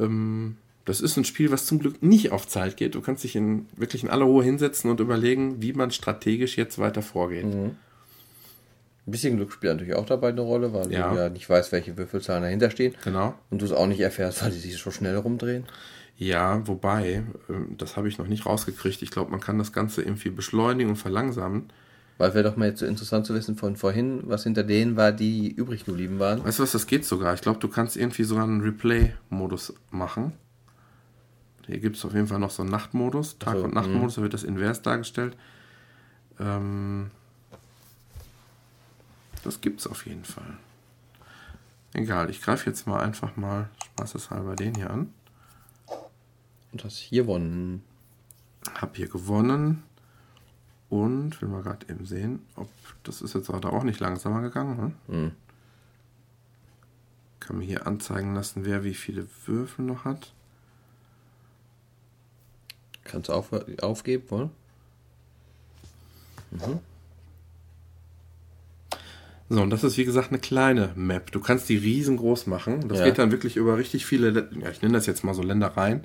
Ähm, 0.00 0.56
das 0.84 1.00
ist 1.00 1.16
ein 1.16 1.24
Spiel, 1.24 1.52
was 1.52 1.64
zum 1.64 1.78
Glück 1.78 2.02
nicht 2.02 2.32
auf 2.32 2.48
Zeit 2.48 2.76
geht. 2.76 2.96
Du 2.96 3.00
kannst 3.00 3.22
dich 3.22 3.36
in, 3.36 3.66
wirklich 3.76 4.02
in 4.02 4.10
aller 4.10 4.24
Ruhe 4.24 4.42
hinsetzen 4.42 4.90
und 4.90 4.98
überlegen, 4.98 5.62
wie 5.62 5.72
man 5.74 5.92
strategisch 5.92 6.56
jetzt 6.58 6.80
weiter 6.80 7.02
vorgeht. 7.02 7.44
Ein 7.44 7.76
bisschen 9.06 9.36
Glück 9.36 9.52
spielt 9.52 9.74
natürlich 9.74 9.94
auch 9.94 10.06
dabei 10.06 10.30
eine 10.30 10.40
Rolle, 10.40 10.72
weil 10.72 10.90
Ja. 10.92 11.10
du 11.10 11.16
ja 11.20 11.28
nicht 11.28 11.48
weißt, 11.48 11.70
welche 11.70 11.96
Würfelzahlen 11.96 12.42
dahinter 12.42 12.68
stehen. 12.70 12.96
Genau. 13.04 13.34
Und 13.50 13.62
du 13.62 13.64
es 13.64 13.70
auch 13.72 13.86
nicht 13.86 14.00
erfährst, 14.00 14.42
weil 14.42 14.50
die 14.50 14.58
sich 14.58 14.76
so 14.76 14.90
schnell 14.90 15.16
rumdrehen. 15.16 15.66
Ja, 16.18 16.66
wobei, 16.66 17.22
ähm, 17.48 17.76
das 17.78 17.96
habe 17.96 18.08
ich 18.08 18.18
noch 18.18 18.26
nicht 18.26 18.44
rausgekriegt. 18.44 19.02
Ich 19.02 19.12
glaube, 19.12 19.30
man 19.30 19.40
kann 19.40 19.58
das 19.58 19.72
Ganze 19.72 20.02
irgendwie 20.02 20.30
beschleunigen 20.30 20.90
und 20.90 20.96
verlangsamen. 20.96 21.70
Weil 22.18 22.34
wäre 22.34 22.44
doch 22.44 22.56
mal 22.56 22.68
jetzt 22.68 22.80
so 22.80 22.86
interessant 22.86 23.26
zu 23.26 23.34
wissen 23.34 23.56
von 23.56 23.76
vorhin, 23.76 24.20
was 24.24 24.44
hinter 24.44 24.62
denen 24.62 24.96
war, 24.96 25.12
die 25.12 25.50
übrig 25.50 25.84
geblieben 25.84 26.18
waren. 26.18 26.44
Weißt 26.44 26.58
du 26.58 26.62
was, 26.62 26.72
das 26.72 26.86
geht 26.86 27.04
sogar. 27.04 27.34
Ich 27.34 27.40
glaube, 27.40 27.58
du 27.58 27.68
kannst 27.68 27.96
irgendwie 27.96 28.24
sogar 28.24 28.44
einen 28.44 28.60
Replay-Modus 28.60 29.74
machen. 29.90 30.32
Hier 31.66 31.78
gibt 31.78 31.96
es 31.96 32.04
auf 32.04 32.12
jeden 32.12 32.26
Fall 32.26 32.38
noch 32.38 32.50
so 32.50 32.62
einen 32.62 32.70
Nachtmodus, 32.70 33.38
Tag- 33.38 33.56
so, 33.56 33.64
und 33.64 33.74
Nachtmodus, 33.74 34.16
da 34.16 34.22
wird 34.22 34.34
das 34.34 34.44
invers 34.44 34.82
dargestellt. 34.82 35.36
Ähm, 36.38 37.10
das 39.44 39.60
gibt 39.60 39.80
es 39.80 39.86
auf 39.86 40.06
jeden 40.06 40.24
Fall. 40.24 40.58
Egal, 41.94 42.30
ich 42.30 42.40
greife 42.40 42.68
jetzt 42.68 42.86
mal 42.86 43.00
einfach 43.00 43.36
mal 43.36 43.68
spaßeshalber 43.84 44.56
den 44.56 44.74
hier 44.74 44.90
an. 44.90 45.12
Und 46.72 46.84
hast 46.84 46.96
hier 46.96 47.22
gewonnen. 47.22 47.84
Hab 48.80 48.96
hier 48.96 49.08
gewonnen. 49.08 49.82
Und 50.92 51.40
will 51.40 51.48
mal 51.48 51.62
gerade 51.62 51.86
eben 51.88 52.04
sehen, 52.04 52.40
ob 52.54 52.68
das 53.02 53.22
ist 53.22 53.34
jetzt 53.34 53.48
aber 53.48 53.72
auch 53.72 53.82
nicht 53.82 53.98
langsamer 53.98 54.42
gegangen. 54.42 54.76
Ne? 54.76 54.92
Hm. 55.08 55.32
Kann 57.40 57.56
mir 57.56 57.64
hier 57.64 57.86
anzeigen 57.86 58.34
lassen, 58.34 58.66
wer 58.66 58.84
wie 58.84 58.92
viele 58.92 59.26
Würfel 59.46 59.86
noch 59.86 60.04
hat. 60.04 60.34
Kannst 63.04 63.30
du 63.30 63.32
auf, 63.32 63.48
aufgeben 63.80 64.24
wollen? 64.28 64.50
So, 69.48 69.62
und 69.62 69.70
das 69.70 69.84
ist 69.84 69.96
wie 69.96 70.04
gesagt 70.04 70.28
eine 70.28 70.40
kleine 70.40 70.92
Map. 70.94 71.32
Du 71.32 71.40
kannst 71.40 71.70
die 71.70 71.78
riesengroß 71.78 72.46
machen. 72.48 72.86
Das 72.90 72.98
Ja. 72.98 73.06
geht 73.06 73.16
dann 73.16 73.32
wirklich 73.32 73.56
über 73.56 73.78
richtig 73.78 74.04
viele, 74.04 74.50
ja, 74.60 74.68
ich 74.68 74.82
nenne 74.82 74.92
das 74.92 75.06
jetzt 75.06 75.24
mal 75.24 75.32
so 75.32 75.42
Ländereien, 75.42 76.04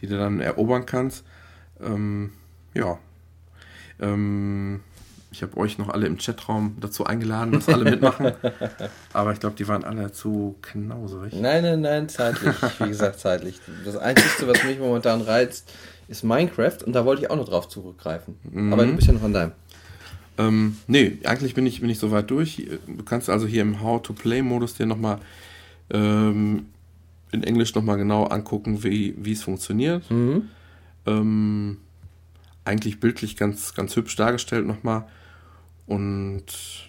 die 0.00 0.08
du 0.08 0.18
dann 0.18 0.40
erobern 0.40 0.86
kannst. 0.86 1.24
Ähm, 1.80 2.32
ja. 2.74 2.98
Ähm, 4.00 4.80
ich 5.34 5.42
habe 5.42 5.56
euch 5.56 5.78
noch 5.78 5.88
alle 5.88 6.06
im 6.06 6.16
Chatraum 6.18 6.76
dazu 6.80 7.06
eingeladen, 7.06 7.52
dass 7.52 7.68
alle 7.68 7.84
mitmachen. 7.90 8.32
Aber 9.12 9.32
ich 9.32 9.40
glaube, 9.40 9.56
die 9.56 9.66
waren 9.66 9.82
alle 9.82 10.12
zu 10.12 10.54
knauserig. 10.62 11.34
Nein, 11.34 11.64
nein, 11.64 11.80
nein, 11.80 12.08
zeitlich. 12.08 12.54
Wie 12.78 12.88
gesagt, 12.88 13.18
zeitlich. 13.18 13.60
Das 13.84 13.96
Einzige, 13.96 14.46
was 14.46 14.62
mich 14.62 14.78
momentan 14.78 15.22
reizt, 15.22 15.72
ist 16.06 16.22
Minecraft 16.22 16.78
und 16.86 16.92
da 16.92 17.04
wollte 17.04 17.22
ich 17.22 17.30
auch 17.30 17.36
noch 17.36 17.48
drauf 17.48 17.68
zurückgreifen. 17.68 18.36
Aber 18.72 18.86
du 18.86 18.92
bist 18.94 19.08
ja 19.08 19.14
noch 19.14 19.24
an 19.24 19.32
deinem. 19.32 19.52
Ähm, 20.38 20.76
nee, 20.86 21.18
eigentlich 21.24 21.54
bin 21.54 21.66
ich, 21.66 21.80
bin 21.80 21.90
ich 21.90 21.98
soweit 21.98 22.30
durch. 22.30 22.68
Du 22.86 23.02
kannst 23.04 23.28
also 23.28 23.46
hier 23.46 23.62
im 23.62 23.80
How-to-Play-Modus 23.80 24.74
dir 24.74 24.86
nochmal 24.86 25.18
ähm, 25.90 26.66
in 27.32 27.42
Englisch 27.42 27.74
nochmal 27.74 27.96
genau 27.96 28.24
angucken, 28.24 28.84
wie 28.84 29.14
wie 29.18 29.32
es 29.32 29.42
funktioniert. 29.42 30.04
Ähm, 31.06 31.78
eigentlich 32.64 33.00
bildlich 33.00 33.36
ganz, 33.36 33.74
ganz 33.74 33.94
hübsch 33.96 34.16
dargestellt 34.16 34.66
nochmal. 34.66 35.06
Und 35.86 36.44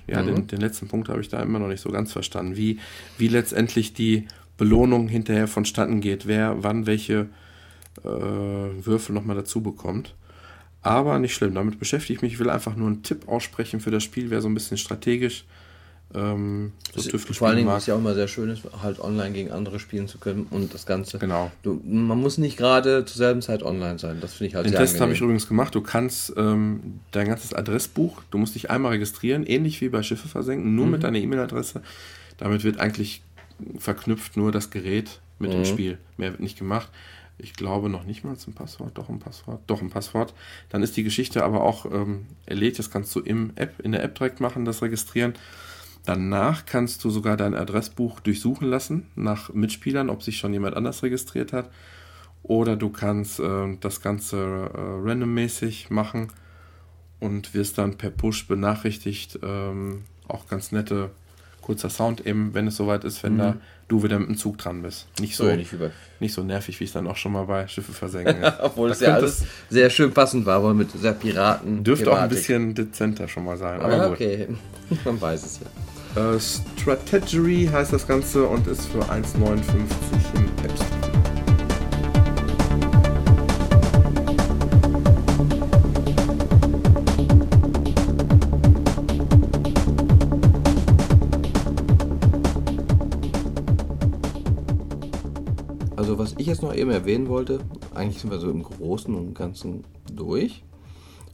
ja, 0.07 0.21
den, 0.21 0.47
den 0.47 0.61
letzten 0.61 0.87
Punkt 0.87 1.09
habe 1.09 1.19
ich 1.19 1.27
da 1.27 1.41
immer 1.41 1.59
noch 1.59 1.67
nicht 1.67 1.81
so 1.81 1.91
ganz 1.91 2.13
verstanden, 2.13 2.55
wie, 2.55 2.79
wie 3.17 3.27
letztendlich 3.27 3.93
die 3.93 4.27
Belohnung 4.57 5.09
hinterher 5.09 5.47
vonstatten 5.47 5.99
geht, 5.99 6.27
wer 6.27 6.63
wann 6.63 6.85
welche 6.85 7.27
äh, 8.03 8.07
Würfel 8.07 9.13
nochmal 9.13 9.35
dazu 9.35 9.61
bekommt. 9.61 10.15
Aber 10.81 11.19
nicht 11.19 11.33
schlimm, 11.33 11.55
damit 11.55 11.79
beschäftige 11.79 12.15
ich 12.15 12.21
mich. 12.21 12.33
Ich 12.33 12.39
will 12.39 12.49
einfach 12.49 12.75
nur 12.75 12.87
einen 12.87 13.03
Tipp 13.03 13.27
aussprechen 13.27 13.79
für 13.79 13.91
das 13.91 14.03
Spiel, 14.03 14.29
wer 14.29 14.41
so 14.41 14.47
ein 14.47 14.53
bisschen 14.53 14.77
strategisch 14.77 15.45
ähm, 16.13 16.71
so 16.95 17.09
Tüftel 17.09 17.35
Vor 17.35 17.47
allen 17.47 17.57
Dingen, 17.57 17.67
was 17.67 17.87
ja 17.87 17.95
auch 17.95 17.99
immer 17.99 18.13
sehr 18.13 18.27
schön 18.27 18.49
ist, 18.49 18.61
halt 18.81 18.99
online 18.99 19.31
gegen 19.33 19.51
andere 19.51 19.79
spielen 19.79 20.07
zu 20.07 20.17
können 20.17 20.47
und 20.49 20.73
das 20.73 20.85
Ganze. 20.85 21.17
Genau. 21.19 21.51
Du, 21.63 21.81
man 21.83 22.19
muss 22.21 22.37
nicht 22.37 22.57
gerade 22.57 23.03
zur 23.05 23.17
selben 23.17 23.41
Zeit 23.41 23.63
online 23.63 23.99
sein. 23.99 24.19
Das 24.21 24.33
finde 24.33 24.49
ich 24.49 24.55
halt 24.55 24.65
Den 24.65 24.71
sehr 24.71 24.79
Test 24.81 25.01
habe 25.01 25.11
ich 25.11 25.19
übrigens 25.21 25.47
gemacht. 25.47 25.75
Du 25.75 25.81
kannst 25.81 26.33
ähm, 26.37 26.99
dein 27.11 27.27
ganzes 27.27 27.53
Adressbuch, 27.53 28.21
du 28.31 28.37
musst 28.37 28.55
dich 28.55 28.69
einmal 28.69 28.91
registrieren, 28.93 29.45
ähnlich 29.45 29.81
wie 29.81 29.89
bei 29.89 30.03
Schiffe 30.03 30.27
versenken, 30.27 30.69
Mhm. 30.69 30.75
nur 30.75 30.85
mit 30.87 31.03
deiner 31.03 31.17
E-Mail-Adresse. 31.17 31.81
Damit 32.37 32.63
wird 32.63 32.79
eigentlich 32.79 33.21
verknüpft 33.77 34.37
nur 34.37 34.51
das 34.51 34.69
Gerät 34.69 35.19
mit 35.39 35.51
Mhm. 35.51 35.55
dem 35.55 35.65
Spiel. 35.65 35.97
Mehr 36.17 36.31
wird 36.31 36.41
nicht 36.41 36.57
gemacht. 36.57 36.89
Ich 37.37 37.53
glaube 37.53 37.89
noch 37.89 38.05
nicht 38.05 38.23
mal 38.23 38.31
ein 38.47 38.53
Passwort, 38.53 38.91
doch 38.97 39.09
ein 39.09 39.19
Passwort, 39.19 39.59
doch 39.67 39.81
ein 39.81 39.89
Passwort. 39.89 40.33
Dann 40.69 40.81
ist 40.83 40.95
die 40.95 41.03
Geschichte 41.03 41.43
aber 41.43 41.63
auch 41.63 41.85
ähm, 41.91 42.27
erledigt. 42.45 42.79
Das 42.79 42.89
kannst 42.89 43.13
du 43.13 43.19
im 43.19 43.51
App, 43.55 43.81
in 43.81 43.91
der 43.91 44.03
App 44.03 44.15
direkt 44.15 44.39
machen, 44.39 44.63
das 44.63 44.81
Registrieren. 44.81 45.33
Danach 46.05 46.65
kannst 46.65 47.03
du 47.03 47.09
sogar 47.09 47.35
dein 47.35 47.55
Adressbuch 47.55 48.19
durchsuchen 48.19 48.67
lassen 48.67 49.07
nach 49.15 49.53
Mitspielern, 49.53 50.09
ob 50.09 50.21
sich 50.21 50.37
schon 50.37 50.53
jemand 50.53 50.75
anders 50.75 51.03
registriert 51.03 51.51
hat. 51.51 51.69
Oder 52.43 52.75
du 52.75 52.89
kannst 52.89 53.39
ähm, 53.39 53.79
das 53.81 54.01
Ganze 54.01 54.37
äh, 54.37 54.77
randommäßig 54.77 55.89
machen 55.89 56.27
und 57.19 57.55
wirst 57.55 57.79
dann 57.79 57.97
per 57.97 58.11
Push 58.11 58.47
benachrichtigt. 58.47 59.39
Ähm, 59.41 60.03
auch 60.27 60.47
ganz 60.47 60.71
nette, 60.71 61.09
kurzer 61.65 61.89
Sound 61.89 62.25
eben, 62.25 62.53
wenn 62.53 62.67
es 62.67 62.75
soweit 62.77 63.03
ist, 63.03 63.23
wenn 63.23 63.37
da 63.39 63.57
du 63.87 64.03
wieder 64.03 64.19
mit 64.19 64.29
dem 64.29 64.37
Zug 64.37 64.57
dran 64.57 64.81
bist. 64.81 65.07
Nicht 65.19 65.35
so, 65.35 65.43
So 65.45 65.49
bei. 65.49 65.91
nicht 66.19 66.33
so 66.33 66.43
nervig, 66.43 66.79
wie 66.79 66.83
es 66.85 66.93
dann 66.93 67.07
auch 67.07 67.15
schon 67.17 67.31
mal 67.31 67.45
bei 67.45 67.67
Schiffe 67.67 67.91
versenken 67.91 68.41
ist. 68.43 68.53
Obwohl 68.61 68.89
Da 68.89 68.93
es 68.93 68.99
ja 69.01 69.13
alles 69.15 69.43
sehr 69.69 69.89
schön 69.89 70.11
passend 70.11 70.45
war, 70.45 70.57
aber 70.57 70.73
mit 70.73 70.91
sehr 70.91 71.13
Piraten. 71.13 71.83
Dürfte 71.83 72.11
auch 72.11 72.17
ein 72.17 72.29
bisschen 72.29 72.73
dezenter 72.73 73.27
schon 73.27 73.45
mal 73.45 73.57
sein. 73.57 73.81
Aber 73.81 74.09
gut. 74.09 74.15
okay, 74.15 74.47
man 75.05 75.19
weiß 75.19 75.45
es 75.45 75.59
ja. 75.59 76.35
Äh, 76.35 76.39
Strategery 76.39 77.69
heißt 77.71 77.91
das 77.93 78.07
Ganze 78.07 78.43
und 78.45 78.67
ist 78.67 78.85
für 78.85 79.01
1,59 79.01 79.63
im 80.35 80.44
eben 96.85 96.93
erwähnen 96.93 97.27
wollte, 97.27 97.59
eigentlich 97.93 98.21
sind 98.21 98.31
wir 98.31 98.39
so 98.39 98.49
im 98.49 98.63
Großen 98.63 99.13
und 99.13 99.33
Ganzen 99.33 99.83
durch. 100.13 100.63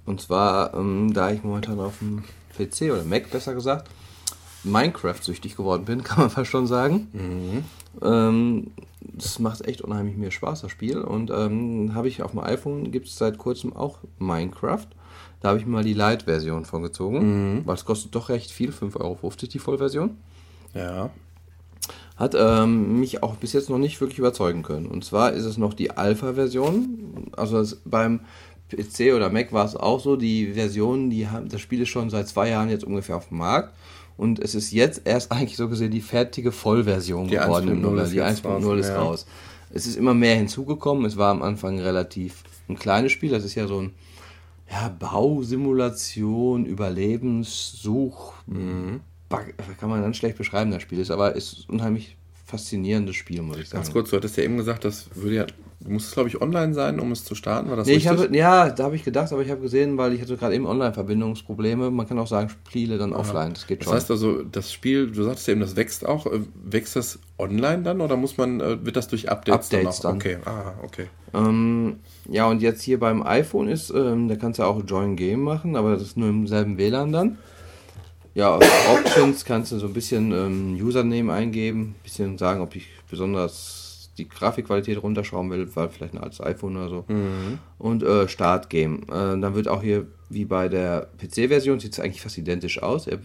Und 0.06 0.22
zwar, 0.22 0.74
ähm, 0.74 1.14
da 1.14 1.32
ich 1.32 1.44
momentan 1.44 1.80
auf 1.80 2.00
dem 2.00 2.24
PC 2.58 2.92
oder 2.92 3.04
Mac 3.04 3.30
besser 3.30 3.54
gesagt, 3.54 3.90
Minecraft-süchtig 4.64 5.56
geworden 5.56 5.86
bin, 5.86 6.04
kann 6.04 6.20
man 6.20 6.30
fast 6.30 6.50
schon 6.50 6.68
sagen. 6.68 7.08
Mhm. 7.14 7.64
Ähm, 8.02 8.72
das 9.02 9.40
macht 9.40 9.66
echt 9.68 9.82
unheimlich 9.82 10.16
mir 10.18 10.32
Spaß, 10.32 10.62
das 10.62 10.72
Spiel. 10.72 11.00
Und 11.00 11.30
ähm, 11.32 11.92
habe 11.94 12.08
ich 12.08 12.24
auf 12.24 12.32
dem 12.32 12.40
iPhone, 12.40 12.92
gibt 12.92 13.08
es 13.08 13.18
seit 13.18 13.38
kurzem 13.38 13.76
auch 13.76 14.00
Minecraft. 14.20 14.88
Da 15.42 15.50
habe 15.50 15.60
ich 15.60 15.66
mal 15.66 15.84
die 15.84 15.94
Lite-Version 15.96 16.66
von 16.66 16.84
gezogen, 16.84 17.56
Mhm. 17.56 17.62
weil 17.66 17.76
es 17.76 17.86
kostet 17.86 18.16
doch 18.16 18.30
recht 18.30 18.52
viel, 18.52 18.72
5,50 18.72 19.00
Euro 19.02 19.32
die 19.52 19.60
Vollversion. 19.60 20.18
Ja. 20.74 21.10
Hat 22.22 22.36
ähm, 22.38 23.00
mich 23.00 23.24
auch 23.24 23.34
bis 23.38 23.52
jetzt 23.54 23.72
noch 23.72 23.80
nicht 23.80 24.00
wirklich 24.00 24.20
überzeugen 24.20 24.62
können. 24.62 24.86
Und 24.86 25.04
zwar 25.04 25.32
ist 25.32 25.44
es 25.44 25.58
noch 25.58 25.74
die 25.74 25.90
Alpha-Version. 25.90 27.32
Also 27.36 27.76
beim 27.84 28.20
PC 28.70 29.16
oder 29.16 29.32
Mac 29.32 29.52
war 29.54 29.66
es 29.66 29.76
auch 29.76 30.00
so, 30.00 30.16
die 30.16 30.54
Version, 30.54 31.10
die 31.10 31.28
haben, 31.28 31.50
das 31.50 31.62
Spiel 31.62 31.82
ist 31.82 31.90
schon 31.90 32.12
seit 32.12 32.28
zwei 32.28 32.50
Jahren 32.50 32.70
jetzt 32.70 32.84
ungefähr 32.84 33.18
auf 33.18 33.30
dem 33.30 33.40
Markt. 33.40 33.74
Und 34.18 34.38
es 34.38 34.54
ist 34.54 34.72
jetzt 34.72 35.02
erst 35.06 35.32
eigentlich 35.32 35.58
so 35.58 35.68
gesehen 35.68 35.90
die 35.90 36.00
fertige 36.00 36.52
Vollversion 36.52 37.28
Die 37.28 37.38
geworden. 37.38 37.70
im 37.70 37.78
1.0 37.78 37.82
November. 37.82 38.04
Die 38.08 38.18
jetzt 38.18 38.46
1.0 38.46 38.66
raus, 38.66 38.80
ist 38.80 38.90
ja. 38.90 39.02
raus. 39.02 39.26
Es 39.74 39.88
ist 39.88 39.96
immer 39.96 40.14
mehr 40.14 40.36
hinzugekommen. 40.36 41.06
Es 41.06 41.18
war 41.18 41.32
am 41.32 41.42
Anfang 41.42 41.80
relativ 41.80 42.44
ein 42.70 42.78
kleines 42.78 43.14
Spiel. 43.14 43.32
Das 43.32 43.44
ist 43.44 43.56
ja 43.56 43.66
so 43.66 43.82
ein 43.82 43.94
ja, 44.70 44.90
Bausimulation, 44.90 46.68
Überlebenssuch. 46.68 48.34
Mhm. 48.46 49.00
Kann 49.80 49.90
man 49.90 50.02
ganz 50.02 50.18
schlecht 50.18 50.38
beschreiben, 50.38 50.72
das 50.72 50.82
Spiel 50.82 51.00
ist, 51.00 51.12
aber 51.12 51.36
es 51.36 51.54
ist 51.54 51.70
ein 51.70 51.74
unheimlich 51.76 52.18
faszinierendes 52.52 53.16
Spiel, 53.16 53.42
muss 53.42 53.58
ich 53.58 53.70
sagen. 53.70 53.84
Ganz 53.84 53.94
kurz, 53.94 54.10
du 54.10 54.18
hattest 54.18 54.38
ja 54.38 54.44
eben 54.44 54.58
gesagt, 54.58 54.84
das 54.84 55.10
würde 55.16 55.36
ja, 55.36 55.46
muss 55.88 56.08
es 56.08 56.12
glaube 56.12 56.30
ich 56.30 56.42
online 56.42 56.74
sein, 56.74 57.00
um 57.00 57.12
es 57.12 57.24
zu 57.24 57.34
starten, 57.34 57.70
war 57.70 57.78
das 57.78 57.88
Nee, 57.88 57.94
ich 57.94 58.08
habe, 58.08 58.30
ja, 58.36 58.70
da 58.70 58.84
habe 58.84 58.96
ich 58.96 59.04
gedacht, 59.04 59.32
aber 59.32 59.42
ich 59.42 59.50
habe 59.50 59.62
gesehen, 59.62 59.98
weil 59.98 60.14
ich 60.14 60.22
hatte 60.22 60.36
gerade 60.38 60.54
eben 60.54 60.66
Online-Verbindungsprobleme. 60.66 61.90
Man 61.90 62.08
kann 62.08 62.20
auch 62.20 62.28
sagen, 62.28 62.50
Spiele 62.50 62.98
dann 62.98 63.14
offline. 63.14 63.54
Das 63.54 63.68
geht 63.68 63.80
das 63.80 63.86
schon. 63.86 63.96
heißt 63.96 64.12
also, 64.12 64.44
das 64.44 64.72
Spiel, 64.72 65.12
du 65.12 65.24
sagtest 65.24 65.48
ja 65.48 65.54
eben, 65.54 65.62
das 65.62 65.76
wächst 65.76 66.06
auch. 66.06 66.28
Äh, 66.28 66.42
Wächst 66.64 66.96
das 66.96 67.20
online 67.38 67.84
dann 67.84 68.02
oder 68.02 68.18
muss 68.18 68.38
man, 68.38 68.60
äh, 68.60 68.86
wird 68.86 68.96
das 68.96 69.08
durch 69.08 69.30
Updates, 69.30 69.72
Updates 69.72 70.00
dann 70.02 70.20
dann. 70.20 70.34
Okay, 70.34 70.38
ah, 70.46 70.74
okay. 70.84 71.08
Ähm, 71.34 72.00
ja, 72.30 72.48
und 72.48 72.62
jetzt 72.62 72.82
hier 72.82 73.00
beim 73.00 73.24
iPhone 73.24 73.68
ist, 73.68 73.90
ähm, 73.92 74.28
da 74.28 74.36
kannst 74.36 74.60
du 74.60 74.64
auch 74.64 74.84
Join 74.86 75.16
Game 75.16 75.42
machen, 75.42 75.76
aber 75.76 75.94
das 75.94 76.02
ist 76.02 76.18
nur 76.18 76.30
im 76.30 76.48
selben 76.48 76.78
WLAN 76.78 77.12
dann. 77.12 77.38
Ja, 78.34 78.58
Options 78.94 79.44
kannst 79.44 79.72
du 79.72 79.80
so 79.80 79.88
ein 79.88 79.94
bisschen 79.94 80.32
ähm, 80.32 80.78
Username 80.82 81.34
eingeben, 81.34 81.82
ein 81.82 81.96
bisschen 82.04 82.38
sagen, 82.38 82.62
ob 82.62 82.76
ich 82.76 82.88
besonders 83.10 84.10
die 84.18 84.28
Grafikqualität 84.28 85.02
runterschrauben 85.02 85.52
will, 85.52 85.70
weil 85.76 85.90
vielleicht 85.90 86.14
ein 86.14 86.20
altes 86.20 86.42
iPhone 86.42 86.78
oder 86.78 86.90
so. 86.90 87.06
Und 87.78 88.04
äh, 88.04 88.28
Start 88.28 88.70
Game. 88.70 89.04
Äh, 89.04 89.40
dann 89.40 89.56
wird 89.56 89.68
auch 89.68 89.82
hier, 89.82 90.08
wie 90.30 90.46
bei 90.46 90.70
der 90.70 91.10
PC-Version, 91.18 91.80
sieht 91.80 91.94
es 91.94 92.00
eigentlich 92.00 92.22
fast 92.22 92.38
identisch 92.38 92.82
aus. 92.82 93.08
Er 93.08 93.20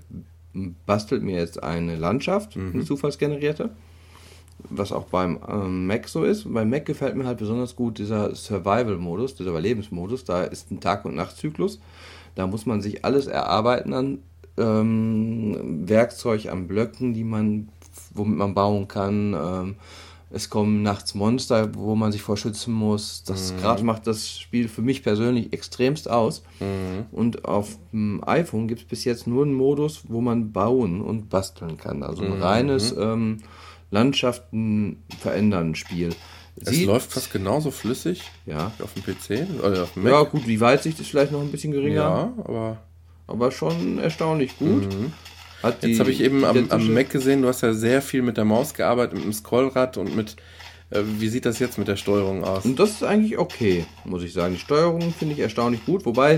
bastelt 0.87 1.23
mir 1.23 1.39
jetzt 1.39 1.63
eine 1.63 1.97
Landschaft, 1.97 2.57
eine 2.57 2.85
zufallsgenerierte 2.85 3.71
was 4.71 4.93
auch 4.93 5.05
beim 5.05 5.39
ähm, 5.49 5.87
Mac 5.87 6.09
so 6.09 6.25
ist. 6.25 6.53
Beim 6.53 6.71
Mac 6.71 6.87
gefällt 6.87 7.17
mir 7.17 7.27
halt 7.27 7.39
besonders 7.39 7.77
gut 7.77 7.99
dieser 7.99 8.35
Survival-Modus, 8.35 9.35
dieser 9.35 9.51
Überlebensmodus. 9.51 10.25
Da 10.25 10.45
ist 10.45 10.71
ein 10.71 10.81
Tag- 10.81 11.05
und 11.05 11.15
Nachtzyklus. 11.15 11.81
Da 12.35 12.47
muss 12.47 12.67
man 12.67 12.83
sich 12.83 13.05
alles 13.05 13.27
erarbeiten 13.27 13.93
an 13.93 14.19
ähm, 14.59 15.89
Werkzeug, 15.89 16.47
an 16.47 16.67
Blöcken, 16.69 17.15
die 17.15 17.25
man, 17.25 17.69
womit 18.15 18.37
man 18.39 18.55
bauen 18.55 18.89
kann. 18.89 19.35
Ähm, 19.35 19.75
es 20.31 20.51
kommen 20.51 20.83
nachts 20.83 21.15
Monster, 21.15 21.73
wo 21.77 21.95
man 21.95 22.11
sich 22.11 22.21
vor 22.21 22.37
schützen 22.37 22.75
muss. 22.75 23.23
Das 23.25 23.55
gerade 23.61 23.85
macht 23.85 24.09
das 24.09 24.39
Spiel 24.41 24.69
für 24.69 24.83
mich 24.83 25.05
persönlich 25.05 25.53
extremst 25.53 26.11
aus. 26.11 26.43
Und 27.13 27.45
auf 27.45 27.79
dem 27.93 28.23
iPhone 28.27 28.67
gibt 28.67 28.81
es 28.81 28.87
bis 28.89 29.05
jetzt 29.05 29.29
nur 29.29 29.45
einen 29.45 29.55
Modus, 29.55 30.03
wo 30.09 30.21
man 30.21 30.51
bauen 30.51 31.01
und 31.01 31.31
basteln 31.31 31.77
kann. 31.79 32.03
Also 32.03 32.25
ein 32.25 32.43
reines 32.43 32.93
ähm, 32.99 33.39
Landschaften 33.93 35.03
verändern 35.21 35.75
Spiel. 35.77 36.11
Es 36.61 36.71
Sieht- 36.71 36.87
läuft 36.87 37.13
fast 37.13 37.33
genauso 37.33 37.71
flüssig 37.71 38.23
ja. 38.47 38.73
wie 38.79 38.83
auf 38.85 38.93
dem 38.95 39.03
PC 39.05 39.47
oder 39.63 39.85
auf 39.85 39.93
dem 39.93 40.03
Mac. 40.05 40.13
ja, 40.13 40.23
gut, 40.25 40.47
die 40.47 40.61
Weitsicht 40.61 40.99
ist 40.99 41.09
vielleicht 41.11 41.31
noch 41.33 41.41
ein 41.41 41.51
bisschen 41.53 41.71
geringer, 41.73 41.95
Ja, 41.95 42.33
aber 42.45 42.79
aber 43.27 43.51
schon 43.51 43.99
erstaunlich 43.99 44.59
gut. 44.59 44.87
Jetzt 45.65 45.83
die 45.83 45.99
habe 45.99 46.11
ich 46.11 46.21
eben 46.21 46.45
am, 46.45 46.67
am 46.71 46.93
Mac 46.95 47.11
gesehen, 47.11 47.43
du 47.43 47.49
hast 47.49 47.63
ja 47.63 47.73
sehr 47.73 48.01
viel 48.03 48.23
mit 48.23 48.37
der 48.37 48.45
Maus 48.45 48.75
gearbeitet, 48.75 49.15
mit 49.15 49.25
dem 49.25 49.33
Scrollrad 49.33 49.97
und 49.97 50.15
mit, 50.15 50.37
äh, 50.91 51.01
wie 51.19 51.29
sieht 51.29 51.45
das 51.45 51.59
jetzt 51.59 51.77
mit 51.79 51.89
der 51.89 51.97
Steuerung 51.97 52.45
aus? 52.45 52.65
Und 52.65 52.79
das 52.79 52.91
ist 52.93 53.03
eigentlich 53.05 53.37
okay, 53.39 53.85
muss 54.05 54.23
ich 54.23 54.33
sagen. 54.33 54.55
Die 54.55 54.61
Steuerung 54.61 55.13
finde 55.13 55.35
ich 55.35 55.41
erstaunlich 55.41 55.85
gut, 55.85 56.07
wobei 56.07 56.35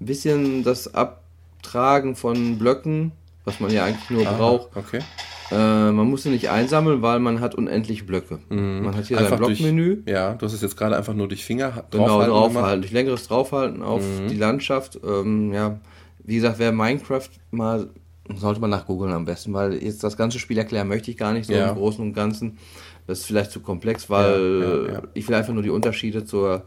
ein 0.00 0.06
bisschen 0.06 0.62
das 0.62 0.94
Abtragen 0.94 2.16
von 2.16 2.58
Blöcken, 2.58 3.12
was 3.44 3.60
man 3.60 3.70
ja 3.70 3.84
eigentlich 3.84 4.08
nur 4.08 4.26
Ah, 4.26 4.32
braucht, 4.36 4.74
Okay. 4.76 5.00
äh, 5.50 5.90
man 5.90 6.08
muss 6.08 6.22
sie 6.22 6.30
nicht 6.30 6.48
einsammeln, 6.48 7.02
weil 7.02 7.18
man 7.18 7.40
hat 7.40 7.54
unendliche 7.54 8.04
Blöcke. 8.04 8.38
Man 8.48 8.96
hat 8.96 9.06
hier 9.06 9.16
sein 9.18 9.26
Mhm. 9.26 9.32
Einfach 9.32 9.46
Blockmenü. 9.46 9.96
Durch, 9.96 10.08
ja, 10.14 10.34
du 10.34 10.46
hast 10.46 10.54
es 10.54 10.62
jetzt 10.62 10.76
gerade 10.78 10.96
einfach 10.96 11.12
nur 11.14 11.28
durch 11.28 11.44
Finger 11.44 11.74
ha- 11.74 11.84
Genau, 11.90 12.04
draufhalten 12.06 12.30
draufhalten. 12.32 12.54
gemacht. 12.54 12.82
Durch 12.84 12.92
längeres 12.92 13.28
Draufhalten 13.28 13.82
auf 13.82 14.02
Mhm. 14.02 14.28
die 14.28 14.36
Landschaft. 14.36 14.98
Ähm, 15.04 15.52
ja, 15.52 15.78
wie 16.30 16.36
gesagt, 16.36 16.60
wer 16.60 16.70
Minecraft 16.70 17.28
mal, 17.50 17.90
sollte 18.36 18.60
man 18.60 18.70
nachgoogeln 18.70 19.12
am 19.12 19.24
besten, 19.24 19.52
weil 19.52 19.82
jetzt 19.82 20.04
das 20.04 20.16
ganze 20.16 20.38
Spiel 20.38 20.56
erklären 20.58 20.86
möchte 20.86 21.10
ich 21.10 21.16
gar 21.16 21.32
nicht 21.32 21.46
so 21.46 21.52
Ja. 21.52 21.70
im 21.70 21.74
Großen 21.76 22.00
und 22.04 22.12
Ganzen. 22.12 22.56
Das 23.08 23.18
ist 23.18 23.26
vielleicht 23.26 23.50
zu 23.50 23.58
komplex, 23.58 24.08
weil 24.08 24.86
Ja, 24.86 24.92
ja, 24.92 25.02
ich 25.14 25.26
will 25.26 25.34
einfach 25.34 25.52
nur 25.52 25.64
die 25.64 25.70
Unterschiede 25.70 26.24
zur 26.24 26.62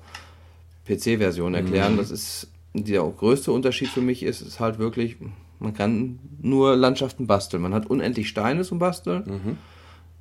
PC-Version 0.85 1.53
erklären. 1.53 1.93
Mhm. 1.93 1.97
Das 1.97 2.11
ist 2.11 2.51
der 2.73 3.03
größte 3.03 3.53
Unterschied 3.53 3.87
für 3.87 4.01
mich 4.01 4.21
ist, 4.23 4.41
ist 4.41 4.59
halt 4.59 4.79
wirklich, 4.79 5.15
man 5.59 5.73
kann 5.73 6.19
nur 6.41 6.75
Landschaften 6.75 7.25
basteln. 7.25 7.63
Man 7.63 7.73
hat 7.73 7.85
unendlich 7.89 8.27
Steine 8.27 8.63
zum 8.63 8.79
Basteln. 8.79 9.23
Mhm. 9.25 9.57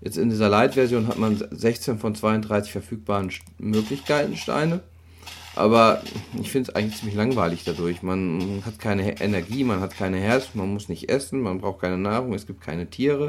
Jetzt 0.02 0.18
in 0.18 0.30
dieser 0.30 0.48
Light-Version 0.48 1.08
hat 1.08 1.18
man 1.18 1.42
16 1.50 1.98
von 1.98 2.14
32 2.14 2.70
verfügbaren 2.70 3.30
Möglichkeiten 3.58 4.36
Steine. 4.36 4.82
Aber 5.54 6.02
ich 6.40 6.50
finde 6.50 6.70
es 6.70 6.74
eigentlich 6.76 6.98
ziemlich 6.98 7.16
langweilig 7.16 7.64
dadurch. 7.64 8.02
Man 8.02 8.62
hat 8.64 8.78
keine 8.78 9.20
Energie, 9.20 9.64
man 9.64 9.80
hat 9.80 9.96
keine 9.96 10.16
Herz, 10.18 10.50
man 10.54 10.72
muss 10.72 10.88
nicht 10.88 11.10
essen, 11.10 11.40
man 11.40 11.60
braucht 11.60 11.80
keine 11.82 11.98
Nahrung, 11.98 12.32
es 12.32 12.46
gibt 12.46 12.62
keine 12.62 12.88
Tiere. 12.88 13.28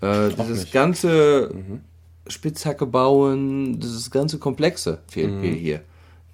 Äh, 0.00 0.30
dieses 0.30 0.60
nicht. 0.62 0.72
ganze 0.72 1.50
Mhm. 1.54 1.80
Spitzhacke 2.26 2.86
bauen, 2.86 3.78
dieses 3.78 4.10
ganze 4.10 4.38
Komplexe 4.38 4.98
fehlt 5.08 5.30
Mhm. 5.32 5.40
mir 5.42 5.52
hier. 5.52 5.80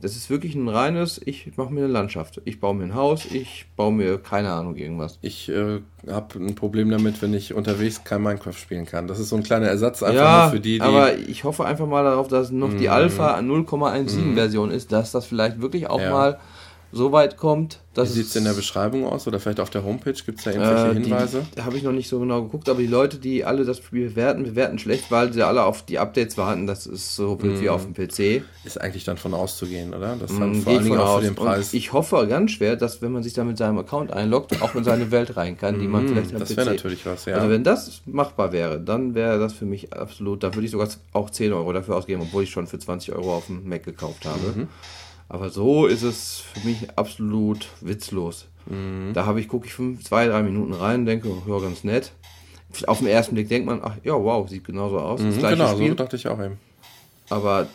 Das 0.00 0.16
ist 0.16 0.30
wirklich 0.30 0.54
ein 0.54 0.68
reines, 0.68 1.20
ich 1.24 1.56
mache 1.56 1.72
mir 1.72 1.80
eine 1.84 1.92
Landschaft. 1.92 2.40
Ich 2.44 2.58
baue 2.60 2.74
mir 2.74 2.84
ein 2.84 2.94
Haus, 2.94 3.26
ich 3.26 3.66
baue 3.76 3.92
mir, 3.92 4.18
keine 4.18 4.50
Ahnung, 4.52 4.76
irgendwas. 4.76 5.18
Ich 5.20 5.48
äh, 5.48 5.80
habe 6.08 6.38
ein 6.38 6.54
Problem 6.54 6.90
damit, 6.90 7.20
wenn 7.22 7.34
ich 7.34 7.54
unterwegs 7.54 8.02
kein 8.04 8.22
Minecraft 8.22 8.52
spielen 8.54 8.86
kann. 8.86 9.06
Das 9.08 9.18
ist 9.18 9.28
so 9.28 9.36
ein 9.36 9.42
kleiner 9.42 9.66
Ersatz 9.66 10.02
einfach 10.02 10.20
ja, 10.22 10.42
nur 10.44 10.50
für 10.52 10.60
die, 10.60 10.74
die. 10.78 10.80
aber 10.80 11.16
ich 11.18 11.44
hoffe 11.44 11.64
einfach 11.64 11.86
mal 11.86 12.04
darauf, 12.04 12.28
dass 12.28 12.50
noch 12.50 12.72
die 12.74 12.88
Alpha 12.88 13.38
0,17 13.38 14.34
Version 14.34 14.70
ist, 14.70 14.92
dass 14.92 15.12
das 15.12 15.26
vielleicht 15.26 15.60
wirklich 15.60 15.88
auch 15.88 15.98
Mhm. 15.98 16.04
Ja. 16.04 16.10
mal 16.10 16.38
so 16.92 17.12
weit 17.12 17.36
kommt, 17.36 17.80
wie 17.90 18.00
dass 18.00 18.14
sieht 18.14 18.26
es 18.26 18.36
in 18.36 18.44
der 18.44 18.52
Beschreibung 18.52 19.04
aus 19.04 19.26
oder 19.26 19.40
vielleicht 19.40 19.58
auf 19.58 19.70
der 19.70 19.84
Homepage? 19.84 20.12
Gibt 20.12 20.38
es 20.38 20.44
da 20.44 20.52
irgendwelche 20.52 20.90
äh, 20.90 21.02
Hinweise? 21.02 21.46
Die, 21.56 21.62
habe 21.62 21.76
ich 21.76 21.82
noch 21.82 21.92
nicht 21.92 22.08
so 22.08 22.20
genau 22.20 22.42
geguckt, 22.42 22.68
aber 22.68 22.80
die 22.80 22.86
Leute, 22.86 23.18
die 23.18 23.44
alle 23.44 23.64
das 23.64 23.78
Spiel 23.78 24.10
bewerten, 24.10 24.44
bewerten 24.44 24.78
schlecht, 24.78 25.10
weil 25.10 25.32
sie 25.32 25.42
alle 25.42 25.64
auf 25.64 25.84
die 25.84 25.98
Updates 25.98 26.38
warten. 26.38 26.68
Das 26.68 26.86
ist 26.86 27.16
so 27.16 27.42
wild 27.42 27.60
wie 27.60 27.68
auf 27.68 27.84
dem 27.84 27.94
PC. 27.94 28.44
Ist 28.64 28.80
eigentlich 28.80 29.04
dann 29.04 29.16
von 29.16 29.34
auszugehen, 29.34 29.92
oder? 29.92 30.16
Das 30.16 30.38
dann 30.38 30.54
vor 30.54 30.74
allen 30.74 30.84
Dingen 30.84 30.98
auch 30.98 31.18
für 31.18 31.24
den 31.24 31.34
Preis. 31.34 31.72
Und 31.72 31.78
ich 31.78 31.92
hoffe 31.92 32.26
ganz 32.28 32.52
schwer, 32.52 32.76
dass 32.76 33.02
wenn 33.02 33.10
man 33.10 33.24
sich 33.24 33.32
da 33.32 33.42
mit 33.42 33.58
seinem 33.58 33.78
Account 33.78 34.12
einloggt, 34.12 34.62
auch 34.62 34.74
in 34.76 34.84
seine 34.84 35.10
Welt 35.10 35.36
rein 35.36 35.58
kann, 35.58 35.80
die 35.80 35.88
man 35.88 36.06
vielleicht 36.06 36.30
am 36.30 36.36
Mhm, 36.36 36.38
das 36.38 36.56
wäre 36.56 36.70
natürlich 36.70 37.06
was, 37.06 37.24
ja. 37.24 37.36
Also 37.36 37.50
wenn 37.50 37.64
das 37.64 38.02
machbar 38.06 38.52
wäre, 38.52 38.80
dann 38.80 39.14
wäre 39.14 39.38
das 39.40 39.52
für 39.52 39.64
mich 39.64 39.92
absolut, 39.92 40.44
da 40.44 40.54
würde 40.54 40.64
ich 40.64 40.70
sogar 40.70 40.88
auch 41.12 41.30
10 41.30 41.52
Euro 41.52 41.72
dafür 41.72 41.96
ausgeben, 41.96 42.22
obwohl 42.22 42.44
ich 42.44 42.50
schon 42.50 42.66
für 42.66 42.78
20 42.78 43.14
Euro 43.14 43.34
auf 43.34 43.46
dem 43.46 43.68
Mac 43.68 43.82
gekauft 43.82 44.24
habe. 44.24 44.52
Mhm. 44.54 44.68
Aber 45.32 45.48
so 45.50 45.86
ist 45.86 46.02
es 46.02 46.40
für 46.40 46.66
mich 46.66 46.90
absolut 46.98 47.68
witzlos. 47.80 48.48
Mhm. 48.66 49.12
Da 49.14 49.26
habe 49.26 49.40
ich, 49.40 49.46
gucke 49.46 49.66
ich 49.68 49.72
fünf, 49.72 50.02
zwei, 50.04 50.26
drei 50.26 50.42
Minuten 50.42 50.72
rein, 50.74 51.06
denke, 51.06 51.28
ja, 51.46 51.58
ganz 51.60 51.84
nett. 51.84 52.10
Auf 52.88 52.98
den 52.98 53.06
ersten 53.06 53.34
Blick 53.36 53.48
denkt 53.48 53.64
man, 53.66 53.80
ach 53.82 53.94
ja, 54.02 54.12
wow, 54.14 54.48
sieht 54.48 54.64
genauso 54.64 54.98
aus. 54.98 55.20
das 55.22 55.36
Mhm, 55.36 55.40
genau, 55.40 55.72
Spiel. 55.74 55.88
so 55.90 55.94
dachte 55.94 56.16
ich 56.16 56.26
auch 56.26 56.40
eben. 56.40 56.58
Aber 57.28 57.68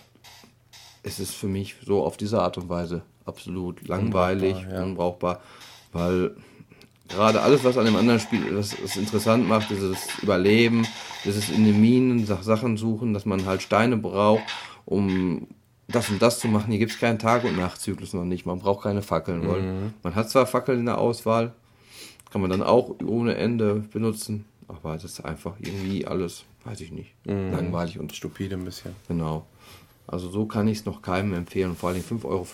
es 1.04 1.20
ist 1.22 1.34
für 1.34 1.48
mich 1.48 1.76
so 1.86 2.04
auf 2.04 2.18
diese 2.18 2.42
Art 2.42 2.58
und 2.58 2.68
Weise 2.68 3.04
absolut 3.26 3.88
langweilig, 3.88 4.56
Unbrauchbar, 4.56 4.76
ja. 4.78 4.84
unbrauchbar, 4.84 5.42
weil 5.94 6.36
gerade 7.08 7.42
alles, 7.42 7.64
was 7.64 7.78
an 7.78 7.86
dem 7.86 7.96
anderen 7.96 8.20
Spiel 8.20 8.54
das, 8.54 8.76
das 8.82 8.98
interessant 8.98 9.48
macht, 9.48 9.70
dieses 9.70 9.98
Überleben, 10.22 10.86
dieses 11.24 11.50
in 11.50 11.64
den 11.64 11.80
Minen 11.80 12.26
Sachen 12.26 12.76
suchen, 12.76 13.14
dass 13.14 13.26
man 13.26 13.46
halt 13.46 13.62
Steine 13.62 13.96
braucht, 13.96 14.44
um 14.86 15.48
das 15.88 16.10
und 16.10 16.22
das 16.22 16.40
zu 16.40 16.48
machen. 16.48 16.70
Hier 16.72 16.80
gibt 16.80 16.92
es 16.92 17.00
keinen 17.00 17.20
Tag- 17.20 17.44
und 17.44 17.58
Nachtzyklus 17.58 18.14
noch 18.14 18.26
nicht. 18.26 18.46
Man 18.46 18.60
braucht 18.60 18.84
keine 18.84 19.02
Fackeln. 19.02 19.48
Weil 19.48 19.92
man 20.04 20.16
hat 20.16 20.30
zwar 20.30 20.48
Fackeln 20.48 20.80
in 20.80 20.86
der 20.86 20.98
Auswahl, 20.98 21.54
kann 22.32 22.42
man 22.42 22.50
dann 22.50 22.64
auch 22.64 22.96
ohne 23.06 23.36
Ende 23.36 23.84
benutzen, 23.92 24.46
aber 24.68 24.94
das 24.94 25.06
ist 25.06 25.26
einfach 25.26 25.54
irgendwie 25.60 26.06
alles, 26.06 26.44
weiß 26.64 26.82
ich 26.82 26.92
nicht, 26.92 27.14
langweilig 27.26 28.00
und 28.00 28.14
Stupide 28.14 28.56
ein 28.56 28.66
bisschen. 28.66 28.96
Genau. 29.08 29.46
Also 30.08 30.30
so 30.30 30.46
kann 30.46 30.68
ich 30.68 30.80
es 30.80 30.86
noch 30.86 31.02
keinem 31.02 31.34
empfehlen. 31.34 31.76
Vor 31.76 31.90
allem 31.90 32.02
5,50 32.02 32.26
Euro. 32.26 32.48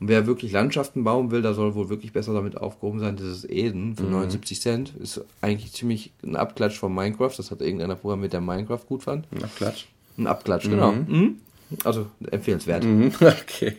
Und 0.00 0.08
wer 0.08 0.26
wirklich 0.26 0.52
Landschaften 0.52 1.02
bauen 1.02 1.30
will, 1.30 1.42
da 1.42 1.54
soll 1.54 1.74
wohl 1.74 1.88
wirklich 1.88 2.12
besser 2.12 2.34
damit 2.34 2.56
aufgehoben 2.56 3.00
sein. 3.00 3.16
Dieses 3.16 3.48
Eden 3.48 3.96
für 3.96 4.04
79 4.04 4.60
Cent 4.60 4.94
ist 5.00 5.24
eigentlich 5.40 5.72
ziemlich 5.72 6.12
ein 6.22 6.36
Abklatsch 6.36 6.76
von 6.78 6.94
Minecraft. 6.94 7.32
Das 7.36 7.50
hat 7.50 7.62
irgendeiner 7.62 7.96
programmiert, 7.96 8.32
der 8.32 8.40
Minecraft 8.40 8.84
gut 8.86 9.02
fand. 9.02 9.26
Ein 9.32 9.44
Abklatsch. 9.44 9.86
Ein 10.18 10.26
Abklatsch, 10.26 10.68
genau. 10.68 10.92
Mhm. 10.92 11.40
Also 11.84 12.06
empfehlenswert. 12.30 12.84
Mhm. 12.84 13.12
Okay. 13.20 13.76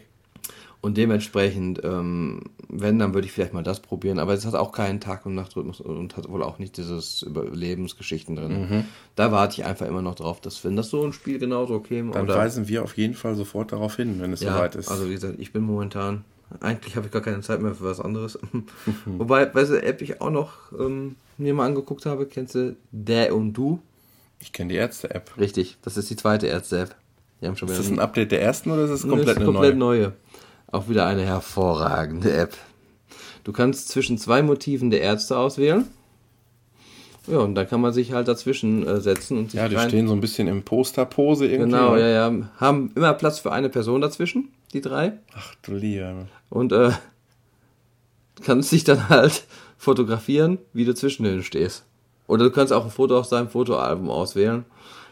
Und 0.82 0.96
dementsprechend, 0.96 1.82
ähm, 1.84 2.40
wenn, 2.70 3.00
dann 3.00 3.14
würde 3.14 3.26
ich 3.28 3.34
vielleicht 3.34 3.54
mal 3.54 3.64
das 3.64 3.82
probieren. 3.82 4.18
Aber 4.18 4.34
es 4.34 4.46
hat 4.46 4.56
auch 4.56 4.72
keinen 4.72 5.02
Tag- 5.02 5.26
und 5.26 5.36
Nachtrhythmus 5.36 5.82
und 5.82 6.16
hat 6.16 6.30
wohl 6.30 6.42
auch 6.42 6.58
nicht 6.58 6.78
dieses 6.78 7.22
Überlebensgeschichten 7.22 8.38
drin. 8.38 8.62
Mhm. 8.62 8.86
Da 9.18 9.34
warte 9.34 9.60
ich 9.60 9.66
einfach 9.66 9.86
immer 9.86 10.02
noch 10.02 10.16
drauf, 10.16 10.40
dass 10.40 10.64
wenn 10.64 10.78
das 10.78 10.90
so 10.90 11.04
ein 11.04 11.12
Spiel 11.12 11.38
genauso 11.38 11.82
käme. 11.82 12.12
Dann 12.12 12.24
oder, 12.24 12.38
weisen 12.38 12.70
wir 12.70 12.84
auf 12.84 12.96
jeden 12.96 13.14
Fall 13.16 13.36
sofort 13.36 13.74
darauf 13.74 13.98
hin, 13.98 14.22
wenn 14.22 14.32
es 14.32 14.40
ja, 14.40 14.54
soweit 14.54 14.76
ist. 14.76 14.90
also 14.90 15.10
wie 15.10 15.14
gesagt, 15.16 15.36
ich 15.38 15.52
bin 15.52 15.64
momentan, 15.64 16.24
eigentlich 16.62 16.96
habe 16.96 17.08
ich 17.08 17.12
gar 17.12 17.24
keine 17.24 17.42
Zeit 17.42 17.62
mehr 17.62 17.76
für 17.76 17.84
was 17.84 18.00
anderes. 18.00 18.40
Wobei, 19.06 19.54
weißt 19.54 19.72
du, 19.72 19.84
App 19.84 20.02
ich 20.02 20.22
auch 20.22 20.32
noch 20.32 20.54
ähm, 20.80 21.18
mir 21.38 21.54
mal 21.54 21.66
angeguckt 21.66 22.06
habe, 22.06 22.26
kennst 22.26 22.56
du 22.56 22.78
Der 22.92 23.36
und 23.36 23.52
Du? 23.52 23.82
ich 24.42 24.54
kenne 24.54 24.70
die 24.70 24.78
Ärzte-App. 24.78 25.38
Richtig, 25.38 25.76
das 25.82 25.98
ist 25.98 26.10
die 26.10 26.16
zweite 26.16 26.48
Ärzte-App. 26.48 26.96
Die 27.42 27.48
haben 27.48 27.56
schon 27.56 27.70
Ist 27.70 27.80
das 27.80 27.90
ein 27.90 28.00
Update 28.00 28.32
der 28.32 28.42
ersten 28.42 28.72
oder 28.72 28.84
ist 28.84 28.90
es 28.92 29.04
Nee, 29.04 29.10
komplett 29.12 29.30
ist 29.30 29.36
eine 29.38 29.46
komplett 29.46 29.78
neue? 29.78 30.00
neue. 30.00 30.14
Auch 30.72 30.88
wieder 30.90 31.06
eine 31.06 31.24
hervorragende 31.24 32.34
App. 32.34 32.56
Du 33.44 33.52
kannst 33.54 33.90
zwischen 33.90 34.18
zwei 34.18 34.42
Motiven 34.44 34.90
der 34.92 35.02
Ärzte 35.02 35.38
auswählen. 35.38 35.88
Ja, 37.28 37.38
und 37.40 37.56
dann 37.56 37.68
kann 37.68 37.80
man 37.82 37.94
sich 37.94 38.12
halt 38.12 38.28
dazwischen 38.28 38.86
äh, 38.88 39.02
setzen 39.02 39.38
und 39.38 39.52
sich 39.52 39.60
Ja, 39.60 39.68
die 39.70 39.76
rein- 39.76 39.90
stehen 39.90 40.08
so 40.08 40.14
ein 40.14 40.22
bisschen 40.22 40.48
im 40.48 40.64
Posterpose 40.64 41.46
irgendwie. 41.46 41.72
Genau, 41.72 41.94
ne? 41.96 42.02
ja, 42.02 42.08
ja. 42.30 42.50
Haben 42.58 42.92
immer 42.96 43.14
Platz 43.14 43.40
für 43.40 43.52
eine 43.52 43.70
Person 43.70 44.02
dazwischen, 44.02 44.50
die 44.74 44.82
drei. 44.82 45.14
Ach 45.36 45.54
du 45.62 45.74
Liebe. 45.74 46.28
Und 46.50 46.72
äh, 46.72 46.92
kannst 48.44 48.72
dich 48.72 48.84
dann 48.84 49.10
halt 49.10 49.46
fotografieren, 49.78 50.58
wie 50.74 50.86
du 50.86 50.94
zwischen 50.96 51.24
denen 51.24 51.44
stehst. 51.44 51.84
Oder 52.28 52.44
du 52.46 52.52
kannst 52.52 52.74
auch 52.74 52.86
ein 52.86 52.92
Foto 52.92 53.18
aus 53.18 53.30
deinem 53.30 53.50
Fotoalbum 53.50 54.10
auswählen, 54.10 54.66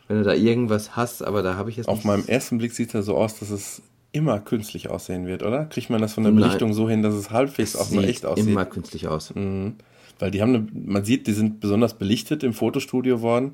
wenn 0.08 0.18
du 0.18 0.24
da 0.24 0.34
irgendwas 0.34 0.96
hast, 0.96 1.24
aber 1.24 1.44
da 1.44 1.56
habe 1.56 1.70
ich 1.70 1.78
jetzt 1.78 1.88
Auf 1.90 2.04
meinem 2.04 2.26
ersten 2.28 2.58
Blick 2.58 2.74
sieht 2.74 2.88
es 2.90 2.94
ja 2.94 3.02
so 3.02 3.16
aus, 3.18 3.40
dass 3.40 3.50
es 3.50 3.82
immer 4.14 4.40
künstlich 4.40 4.90
aussehen 4.90 5.28
wird, 5.28 5.44
oder? 5.44 5.66
Kriegt 5.66 5.90
man 5.90 6.02
das 6.02 6.14
von 6.14 6.24
der 6.24 6.32
Nein. 6.32 6.42
Belichtung 6.44 6.74
so 6.74 6.90
hin, 6.90 7.02
dass 7.04 7.14
es 7.14 7.30
halbwegs 7.32 7.76
auch 7.76 7.92
nur 7.92 8.02
sieht 8.02 8.10
echt 8.10 8.26
aussieht? 8.26 8.48
immer 8.48 8.66
künstlich 8.66 9.08
aus. 9.08 9.34
Weil 9.36 10.32
die 10.32 10.42
haben 10.42 10.56
eine, 10.56 10.68
man 10.74 11.04
sieht, 11.04 11.28
die 11.28 11.34
sind 11.34 11.60
besonders 11.60 11.94
belichtet 11.94 12.44
im 12.44 12.54
Fotostudio 12.54 13.22
worden. 13.22 13.54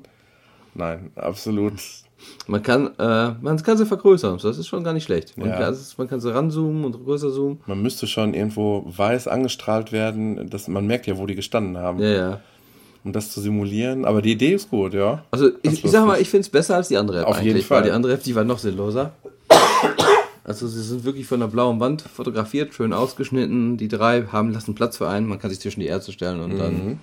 Nein, 0.74 1.10
absolut. 1.16 1.74
Man 2.46 2.62
kann, 2.62 2.90
äh, 2.98 3.32
man 3.40 3.62
kann 3.62 3.76
sie 3.76 3.84
vergrößern, 3.84 4.38
das 4.42 4.56
ist 4.56 4.66
schon 4.66 4.82
gar 4.82 4.94
nicht 4.94 5.04
schlecht. 5.04 5.34
Und 5.36 5.46
Ja. 5.46 5.58
das 5.58 5.80
ist, 5.80 5.98
man 5.98 6.08
kann 6.08 6.20
sie 6.20 6.32
ranzoomen 6.34 6.84
und 6.84 7.04
größer 7.04 7.30
zoomen. 7.32 7.60
Man 7.66 7.82
müsste 7.82 8.06
schon 8.06 8.32
irgendwo 8.32 8.82
weiß 8.86 9.28
angestrahlt 9.28 9.92
werden. 9.92 10.48
Das, 10.48 10.66
man 10.68 10.86
merkt 10.86 11.06
ja, 11.06 11.18
wo 11.18 11.26
die 11.26 11.34
gestanden 11.34 11.76
haben, 11.76 11.98
Ja, 12.00 12.08
ja. 12.08 12.40
Um 13.04 13.12
das 13.12 13.30
zu 13.30 13.40
simulieren. 13.40 14.04
Aber 14.04 14.22
die 14.22 14.32
Idee 14.32 14.54
ist 14.54 14.70
gut, 14.70 14.94
ja. 14.94 15.24
Also 15.30 15.50
ich, 15.62 15.84
ich 15.84 15.90
sag 15.90 16.06
mal, 16.06 16.20
ich 16.20 16.28
finde 16.30 16.42
es 16.42 16.48
besser 16.48 16.76
als 16.76 16.88
die 16.88 16.96
andere 16.96 17.20
App 17.20 17.26
Auf 17.26 17.42
jeden 17.42 17.60
Fall. 17.62 17.78
weil 17.78 17.84
die 17.84 17.90
andere 17.92 18.14
App, 18.14 18.22
die 18.22 18.34
war 18.34 18.44
noch 18.44 18.58
sinnloser. 18.58 19.12
Also 20.46 20.68
sie 20.68 20.82
sind 20.82 21.04
wirklich 21.04 21.26
von 21.26 21.40
der 21.40 21.46
blauen 21.46 21.80
Wand 21.80 22.02
fotografiert, 22.02 22.74
schön 22.74 22.92
ausgeschnitten. 22.92 23.76
Die 23.78 23.88
drei 23.88 24.24
haben 24.24 24.52
lassen 24.52 24.74
Platz 24.74 24.98
für 24.98 25.08
einen, 25.08 25.26
man 25.26 25.38
kann 25.38 25.50
sich 25.50 25.60
zwischen 25.60 25.80
die 25.80 25.86
Ärzte 25.86 26.12
stellen 26.12 26.40
und 26.40 26.58
dann 26.58 26.98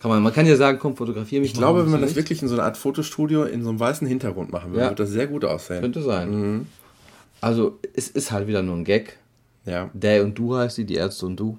kann 0.00 0.10
man, 0.10 0.22
man 0.22 0.32
kann 0.32 0.46
ja 0.46 0.56
sagen, 0.56 0.78
komm, 0.80 0.96
fotografier 0.96 1.40
mich 1.40 1.50
Mhm. 1.50 1.54
Ich 1.54 1.58
glaube, 1.58 1.84
wenn 1.84 1.90
man 1.90 2.00
das 2.00 2.10
nicht. 2.10 2.16
wirklich 2.16 2.40
in 2.42 2.48
so 2.48 2.54
einer 2.54 2.64
Art 2.64 2.76
Fotostudio 2.78 3.44
in 3.44 3.62
so 3.62 3.68
einem 3.70 3.80
weißen 3.80 4.06
Hintergrund 4.06 4.50
machen 4.52 4.70
würde, 4.72 4.80
Ja. 4.84 4.90
würde 4.90 5.02
das 5.02 5.10
sehr 5.10 5.26
gut 5.26 5.44
aussehen. 5.44 5.80
Könnte 5.82 6.02
sein. 6.02 6.30
Mhm. 6.30 6.66
Also 7.40 7.78
es 7.94 8.08
ist 8.08 8.32
halt 8.32 8.46
wieder 8.48 8.62
nur 8.62 8.76
ein 8.76 8.84
Gag. 8.84 9.18
Ja. 9.66 9.90
Der 9.92 10.22
und 10.24 10.38
du 10.38 10.56
heißt 10.56 10.76
sie, 10.76 10.84
die 10.86 10.94
Ärzte 10.94 11.26
und 11.26 11.36
du. 11.36 11.58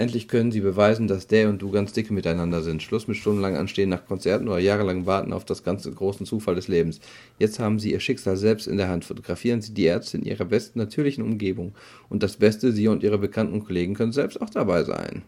Endlich 0.00 0.28
können 0.28 0.52
sie 0.52 0.60
beweisen, 0.60 1.08
dass 1.08 1.26
der 1.26 1.48
und 1.48 1.60
du 1.60 1.72
ganz 1.72 1.92
dicke 1.92 2.14
miteinander 2.14 2.62
sind. 2.62 2.84
Schluss 2.84 3.08
mit 3.08 3.16
stundenlang 3.16 3.56
Anstehen 3.56 3.88
nach 3.88 4.06
Konzerten 4.06 4.46
oder 4.46 4.60
jahrelang 4.60 5.06
Warten 5.06 5.32
auf 5.32 5.44
das 5.44 5.64
ganze 5.64 5.90
großen 5.90 6.24
Zufall 6.24 6.54
des 6.54 6.68
Lebens. 6.68 7.00
Jetzt 7.40 7.58
haben 7.58 7.80
sie 7.80 7.90
ihr 7.90 7.98
Schicksal 7.98 8.36
selbst 8.36 8.68
in 8.68 8.76
der 8.76 8.88
Hand. 8.88 9.04
Fotografieren 9.04 9.60
sie 9.60 9.74
die 9.74 9.86
Ärzte 9.86 10.18
in 10.18 10.22
ihrer 10.22 10.44
besten 10.44 10.78
natürlichen 10.78 11.24
Umgebung. 11.24 11.74
Und 12.08 12.22
das 12.22 12.36
Beste, 12.36 12.70
sie 12.70 12.86
und 12.86 13.02
ihre 13.02 13.18
Bekannten 13.18 13.54
und 13.54 13.64
Kollegen 13.64 13.94
können 13.94 14.12
selbst 14.12 14.40
auch 14.40 14.50
dabei 14.50 14.84
sein. 14.84 15.22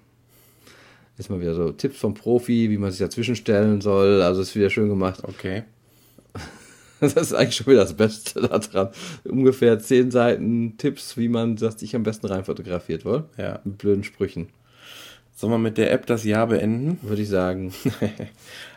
Jetzt 1.19 1.31
mal 1.31 1.41
wieder 1.41 1.57
so 1.57 1.73
Tipps 1.73 1.99
vom 1.99 2.15
Profi, 2.15 2.71
wie 2.71 2.79
man 2.79 2.93
sich 2.93 3.01
dazwischen 3.01 3.35
stellen 3.35 3.81
soll. 3.81 4.23
Also 4.23 4.41
ist 4.41 4.55
wieder 4.55 4.71
schön 4.71 4.89
gemacht. 4.89 5.23
Okay. 5.25 5.65
Das 7.01 7.15
ist 7.15 7.33
eigentlich 7.33 7.57
schon 7.57 7.69
wieder 7.69 7.81
das 7.81 7.95
Beste 7.95 8.43
daran. 8.73 8.91
Ungefähr 9.25 9.79
zehn 9.79 10.11
Seiten 10.11 10.77
Tipps, 10.77 11.17
wie 11.17 11.31
man 11.31 11.57
das 11.57 11.81
sich 11.81 11.97
am 11.97 12.03
besten 12.03 12.27
rein 12.27 12.45
fotografiert, 12.45 13.07
wohl? 13.07 13.25
Ja. 13.39 13.59
Mit 13.65 13.79
blöden 13.79 14.05
Sprüchen. 14.05 14.49
Sollen 15.41 15.55
wir 15.55 15.59
mit 15.59 15.79
der 15.79 15.91
App 15.91 16.05
das 16.05 16.25
Jahr 16.25 16.49
beenden? 16.49 16.99
Würde 17.01 17.23
ich 17.23 17.29
sagen. 17.31 17.73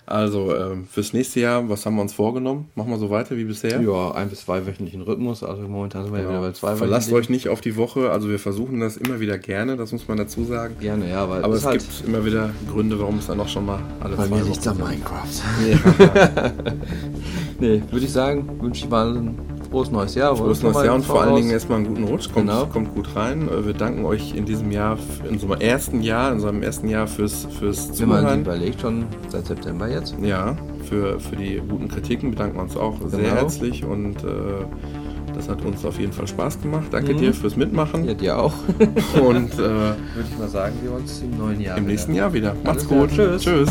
Also 0.05 0.53
ähm, 0.53 0.85
fürs 0.85 1.13
nächste 1.13 1.39
Jahr, 1.39 1.69
was 1.69 1.85
haben 1.85 1.95
wir 1.95 2.01
uns 2.01 2.11
vorgenommen? 2.11 2.69
Machen 2.75 2.91
wir 2.91 2.97
so 2.97 3.09
weiter 3.09 3.37
wie 3.37 3.45
bisher? 3.45 3.79
Ja, 3.79 4.11
ein 4.11 4.27
bis 4.27 4.41
zwei 4.41 4.65
wöchentlichen 4.67 5.01
Rhythmus. 5.01 5.45
Also 5.45 5.61
momentan 5.61 6.03
sind 6.03 6.13
wir 6.13 6.21
ja 6.21 6.27
wieder 6.27 6.41
bei 6.41 6.51
zwei 6.51 6.75
Verlasst 6.75 7.13
euch 7.13 7.29
nicht 7.29 7.47
auf 7.47 7.61
die 7.61 7.77
Woche. 7.77 8.11
Also 8.11 8.27
wir 8.27 8.37
versuchen 8.37 8.81
das 8.81 8.97
immer 8.97 9.21
wieder 9.21 9.37
gerne, 9.37 9.77
das 9.77 9.93
muss 9.93 10.05
man 10.09 10.17
dazu 10.17 10.43
sagen. 10.43 10.75
Gerne, 10.81 11.09
ja, 11.09 11.29
weil 11.29 11.41
Aber 11.45 11.53
es 11.53 11.65
halt 11.65 11.79
gibt 11.79 12.03
immer 12.05 12.25
wieder 12.25 12.49
Gründe, 12.69 12.99
warum 12.99 13.19
es 13.19 13.27
dann 13.27 13.39
auch 13.39 13.47
schon 13.47 13.65
mal 13.65 13.79
alle 14.01 14.17
bei 14.17 14.27
zwei 14.27 14.35
mir 14.35 14.41
Wochen 14.41 14.51
liegt's 14.51 14.67
an 14.67 14.75
sind. 14.75 14.89
Minecraft. 14.89 15.41
nee, 17.61 17.81
würde 17.89 18.05
ich 18.05 18.11
sagen, 18.11 18.59
wünsche 18.59 18.83
ich 18.83 18.89
mal 18.89 19.15
ein 19.15 19.52
frohes 19.73 19.89
neues 19.89 20.13
Jahr. 20.13 20.35
Frohes 20.35 20.61
neues 20.61 20.83
Jahr 20.83 20.93
und 20.93 21.03
vor 21.03 21.21
allen. 21.23 21.35
Dingen 21.35 21.49
erstmal 21.49 21.79
einen 21.79 21.87
guten 21.87 22.03
Rutsch. 22.03 22.31
Kommt, 22.31 22.47
Genau. 22.47 22.67
kommt 22.67 22.93
gut 22.93 23.15
rein. 23.15 23.47
Äh, 23.49 23.65
Wir 23.65 23.73
danken 23.73 24.05
euch 24.05 24.35
in 24.35 24.45
diesem 24.45 24.69
Jahr, 24.71 24.97
in 25.27 25.31
unserem 25.31 25.59
ersten 25.59 26.01
Jahr, 26.01 26.29
in 26.29 26.35
unserem 26.35 26.61
ersten 26.61 26.87
Jahr 26.89 27.07
fürs, 27.07 27.47
fürs 27.59 27.99
Wenn 27.99 28.09
man 28.09 28.21
Zuhören. 28.21 28.41
überlegt, 28.41 28.81
schon 28.81 29.05
seit 29.29 29.47
September 29.47 29.89
jetzt. 29.89 30.15
Ja, 30.21 30.55
für, 30.87 31.19
für 31.19 31.35
die 31.35 31.59
guten 31.67 31.87
Kritiken 31.87 32.29
bedanken 32.31 32.57
wir 32.57 32.61
uns 32.63 32.77
auch 32.77 32.95
sehr 33.07 33.19
Genau. 33.19 33.33
herzlich 33.35 33.83
und 33.83 34.23
äh, 34.23 34.27
das 35.33 35.49
hat 35.49 35.65
uns 35.65 35.83
auf 35.83 35.99
jeden 35.99 36.13
Fall 36.13 36.27
Spaß 36.27 36.61
gemacht. 36.61 36.85
Danke 36.91 37.13
Mhm. 37.15 37.17
dir 37.17 37.33
fürs 37.33 37.55
Mitmachen 37.55 38.05
Ja, 38.05 38.13
dir 38.13 38.37
auch. 38.37 38.53
und 39.27 39.53
äh, 39.53 39.57
würde 39.57 39.95
ich 40.31 40.37
mal 40.37 40.49
sagen, 40.49 40.75
wir 40.83 40.91
uns 40.93 41.21
im 41.23 41.35
neuen 41.35 41.59
Jahr. 41.59 41.79
im 41.79 41.85
nächsten 41.87 42.13
Jahr 42.13 42.31
wieder. 42.31 42.53
Macht's 42.63 42.87
Alles 42.87 42.87
gut. 42.87 43.09
Tschüss. 43.09 43.41
Tschüss. 43.41 43.69